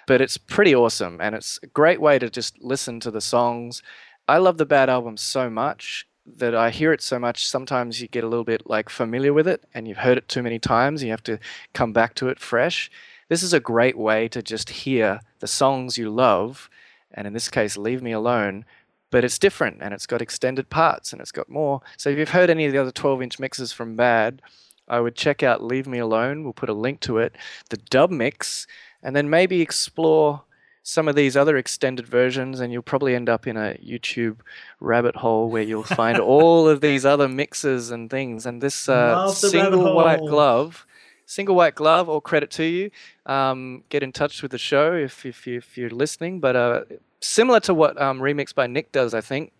[0.05, 3.81] But it's pretty awesome and it's a great way to just listen to the songs.
[4.27, 8.07] I love the Bad Album so much that I hear it so much, sometimes you
[8.07, 11.03] get a little bit like familiar with it and you've heard it too many times.
[11.03, 11.39] You have to
[11.73, 12.91] come back to it fresh.
[13.29, 16.69] This is a great way to just hear the songs you love,
[17.13, 18.65] and in this case, Leave Me Alone,
[19.11, 21.81] but it's different and it's got extended parts and it's got more.
[21.97, 24.41] So if you've heard any of the other 12 inch mixes from Bad,
[24.87, 26.43] I would check out Leave Me Alone.
[26.43, 27.35] We'll put a link to it,
[27.69, 28.67] the dub mix,
[29.03, 30.43] and then maybe explore
[30.87, 34.37] some of these other extended versions, and you'll probably end up in a YouTube
[34.79, 38.45] rabbit hole where you'll find all of these other mixes and things.
[38.45, 40.87] And this uh, single white glove,
[41.25, 42.89] single white glove, all credit to you.
[43.25, 46.39] Um, get in touch with the show if if, you, if you're listening.
[46.39, 46.83] But uh,
[47.19, 49.51] similar to what um, Remix by Nick does, I think.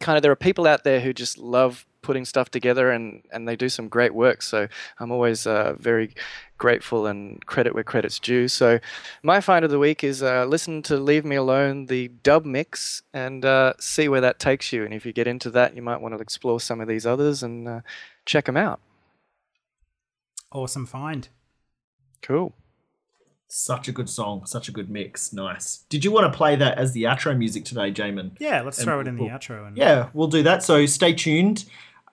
[0.00, 3.48] Kind of, there are people out there who just love putting stuff together and, and
[3.48, 4.42] they do some great work.
[4.42, 4.68] So
[5.00, 6.14] I'm always uh, very
[6.58, 8.46] grateful and credit where credit's due.
[8.46, 8.78] So
[9.22, 13.02] my find of the week is uh, listen to Leave Me Alone, the dub mix,
[13.12, 14.84] and uh, see where that takes you.
[14.84, 17.42] And if you get into that, you might want to explore some of these others
[17.42, 17.80] and uh,
[18.24, 18.80] check them out.
[20.52, 21.28] Awesome find.
[22.22, 22.54] Cool.
[23.48, 25.32] Such a good song, such a good mix.
[25.32, 25.84] Nice.
[25.88, 28.32] Did you want to play that as the outro music today, Jamon?
[28.40, 29.66] Yeah, let's And throw it in the we'll- outro.
[29.68, 30.62] And Yeah, we'll do that.
[30.62, 31.64] So stay tuned.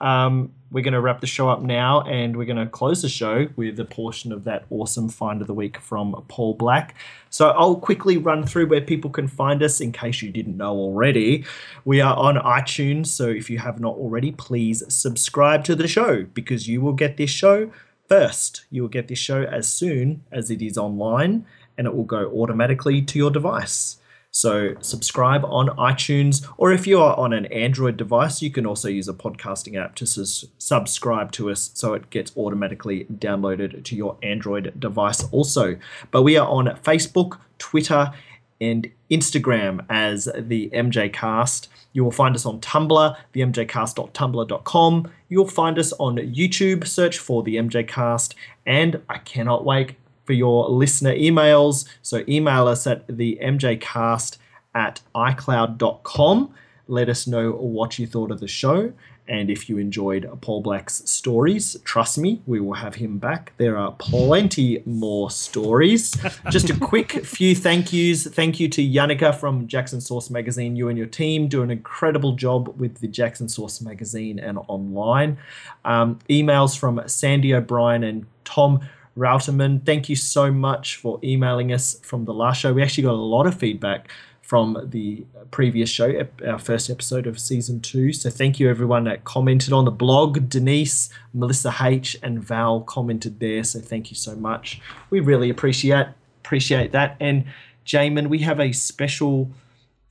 [0.02, 3.08] Um, we're going to wrap the show up now and we're going to close the
[3.08, 6.94] show with a portion of that awesome find of the week from Paul Black.
[7.30, 10.72] So I'll quickly run through where people can find us in case you didn't know
[10.72, 11.44] already.
[11.84, 16.24] We are on iTunes, so if you have not already, please subscribe to the show
[16.24, 17.70] because you will get this show
[18.08, 18.64] first.
[18.70, 22.30] You will get this show as soon as it is online and it will go
[22.32, 23.98] automatically to your device.
[24.34, 28.88] So subscribe on iTunes, or if you are on an Android device, you can also
[28.88, 33.94] use a podcasting app to sus- subscribe to us so it gets automatically downloaded to
[33.94, 35.76] your Android device also.
[36.10, 38.10] But we are on Facebook, Twitter,
[38.58, 41.68] and Instagram as the MJ Cast.
[41.92, 45.12] You will find us on Tumblr, themjcast.tumblr.com.
[45.28, 50.32] You'll find us on YouTube, search for the MJ Cast, and I cannot wait for
[50.32, 51.86] your listener emails.
[52.02, 54.38] So email us at the mjcast
[54.74, 56.54] at icloud.com.
[56.88, 58.92] Let us know what you thought of the show.
[59.28, 63.52] And if you enjoyed Paul Black's stories, trust me, we will have him back.
[63.56, 66.16] There are plenty more stories.
[66.50, 68.26] Just a quick few thank yous.
[68.26, 70.74] Thank you to Janneke from Jackson Source Magazine.
[70.74, 75.38] You and your team do an incredible job with the Jackson Source Magazine and online.
[75.84, 78.80] Um, emails from Sandy O'Brien and Tom
[79.16, 79.84] Rauterman.
[79.84, 82.72] Thank you so much for emailing us from the last show.
[82.72, 84.08] We actually got a lot of feedback
[84.40, 88.12] from the previous show, our first episode of season two.
[88.12, 90.48] So thank you everyone that commented on the blog.
[90.48, 93.64] Denise, Melissa H, and Val commented there.
[93.64, 94.80] So thank you so much.
[95.10, 96.08] We really appreciate
[96.44, 97.16] appreciate that.
[97.20, 97.44] And
[97.86, 99.50] Jamon, we have a special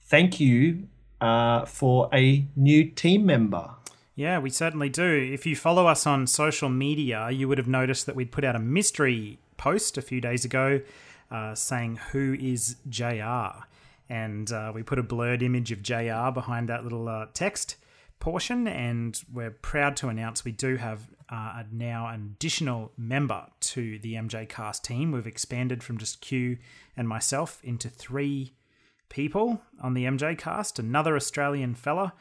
[0.04, 0.88] thank you
[1.20, 3.70] uh, for a new team member.
[4.16, 5.30] Yeah, we certainly do.
[5.34, 8.56] If you follow us on social media, you would have noticed that we'd put out
[8.56, 10.82] a mystery post a few days ago
[11.30, 13.64] uh, saying, Who is JR?
[14.10, 17.78] And uh, we put a blurred image of JR behind that little uh, text
[18.20, 18.68] portion.
[18.68, 24.16] And we're proud to announce we do have uh, now an additional member to the
[24.16, 25.14] MJ Cast team.
[25.14, 26.58] We've expanded from just Q
[26.98, 28.54] and myself into three
[29.08, 32.14] people on the MJ Cast, another Australian fella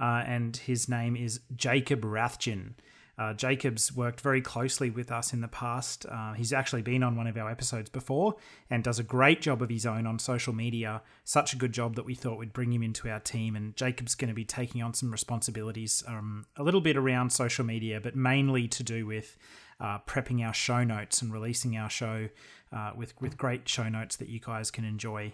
[0.00, 2.74] uh, and his name is Jacob Rathjen.
[3.18, 6.04] Uh, Jacob's worked very closely with us in the past.
[6.10, 8.36] Uh, he's actually been on one of our episodes before
[8.68, 11.00] and does a great job of his own on social media.
[11.24, 13.56] Such a good job that we thought we'd bring him into our team.
[13.56, 17.64] And Jacob's going to be taking on some responsibilities, um, a little bit around social
[17.64, 19.38] media, but mainly to do with
[19.80, 22.28] uh, prepping our show notes and releasing our show
[22.72, 25.32] uh, with with great show notes that you guys can enjoy.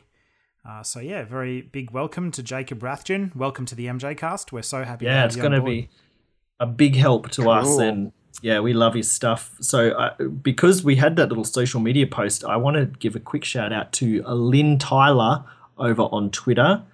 [0.64, 3.34] Uh, so yeah, very big welcome to Jacob Rathjen.
[3.34, 4.52] Welcome to the MJ Cast.
[4.52, 5.06] We're so happy.
[5.06, 5.88] to Yeah, have it's going to be
[6.60, 9.56] a big help to us, and yeah, we love his stuff.
[9.60, 13.20] So uh, because we had that little social media post, I want to give a
[13.20, 15.44] quick shout out to uh, Lynn Tyler
[15.78, 16.84] over on Twitter,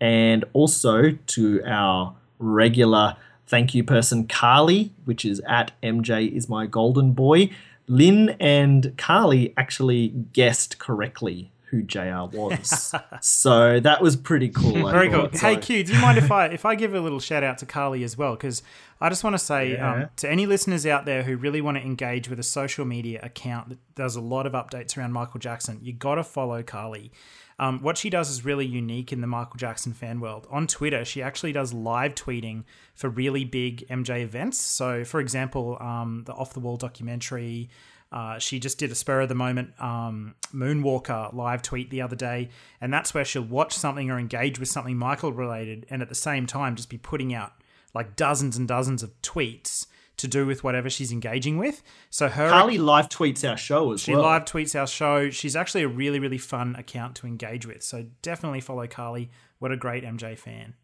[0.00, 6.66] and also to our regular thank you person Carly, which is at MJ is my
[6.66, 7.50] golden boy.
[7.86, 12.94] Lynn and Carly actually guessed correctly who JR was.
[13.20, 14.88] so that was pretty cool.
[14.90, 15.22] Very cool.
[15.22, 15.32] thought.
[15.40, 17.58] Hey So- Q, do you mind if I if I give a little shout out
[17.58, 18.34] to Carly as well?
[18.36, 18.62] Because
[19.00, 19.92] I just want to say Yeah.
[19.94, 23.18] um, to any listeners out there who really want to engage with a social media
[23.24, 27.10] account that does a lot of updates around Michael Jackson, you got to follow Carly.
[27.58, 30.46] Um, what she does is really unique in the Michael Jackson fan world.
[30.50, 34.58] On Twitter, she actually does live tweeting for really big MJ events.
[34.60, 37.70] So, for example, um, the Off the Wall documentary.
[38.12, 42.16] Uh, she just did a spur of the moment um, Moonwalker live tweet the other
[42.16, 42.50] day,
[42.80, 46.14] and that's where she'll watch something or engage with something Michael related, and at the
[46.14, 47.52] same time just be putting out
[47.94, 49.86] like dozens and dozens of tweets
[50.18, 51.82] to do with whatever she's engaging with.
[52.10, 54.22] So her Carly live tweets our show as she well.
[54.22, 55.30] live tweets our show.
[55.30, 57.82] She's actually a really really fun account to engage with.
[57.82, 59.30] So definitely follow Carly.
[59.58, 60.74] What a great MJ fan.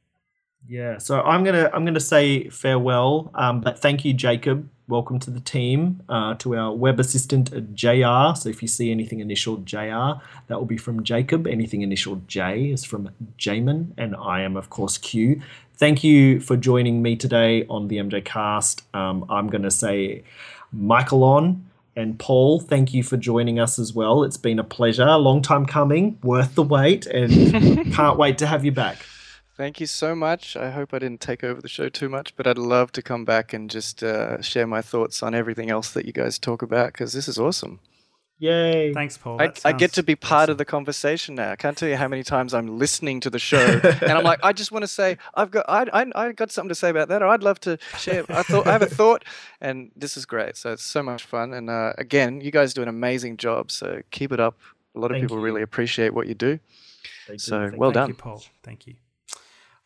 [0.67, 4.69] Yeah, so I'm gonna I'm gonna say farewell, um, but thank you, Jacob.
[4.87, 8.39] Welcome to the team, uh, to our web assistant uh, Jr.
[8.39, 11.47] So if you see anything initial Jr, that will be from Jacob.
[11.47, 15.41] Anything initial J is from Jamon, and I am of course Q.
[15.75, 18.83] Thank you for joining me today on the MJ Cast.
[18.95, 20.25] Um, I'm gonna say
[20.73, 21.65] Michael on.
[21.97, 24.23] And Paul, thank you for joining us as well.
[24.23, 28.65] It's been a pleasure, long time coming, worth the wait, and can't wait to have
[28.65, 28.99] you back.
[29.59, 30.57] Thank you so much.
[30.57, 33.25] I hope I didn't take over the show too much, but I'd love to come
[33.25, 36.93] back and just uh, share my thoughts on everything else that you guys talk about
[36.93, 37.81] because this is awesome.
[38.39, 38.95] Yay.
[38.95, 39.43] Thanks, Paul.
[39.43, 41.51] I, I get to be part of the conversation now.
[41.51, 44.39] I can't tell you how many times I'm listening to the show and I'm like,
[44.45, 47.09] I just want to say, I've got, I, I, I got something to say about
[47.09, 48.25] that, or I'd love to share.
[48.29, 49.25] I thought, I have a thought,
[49.61, 50.57] and this is great.
[50.57, 51.53] So it's so much fun.
[51.53, 53.73] And uh, again, you guys do an amazing job.
[53.73, 54.57] So keep it up.
[54.95, 55.43] A lot of Thank people you.
[55.43, 56.61] really appreciate what you do.
[57.39, 58.09] So well Thank done.
[58.11, 58.45] you, Paul.
[58.63, 58.95] Thank you.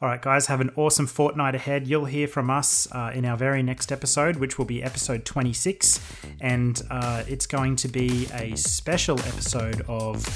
[0.03, 1.87] All right, guys, have an awesome fortnight ahead.
[1.87, 6.01] You'll hear from us uh, in our very next episode, which will be episode 26.
[6.41, 10.27] And uh, it's going to be a special episode of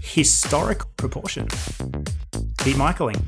[0.00, 1.46] historic proportion.
[2.60, 3.26] Keep Michaeling.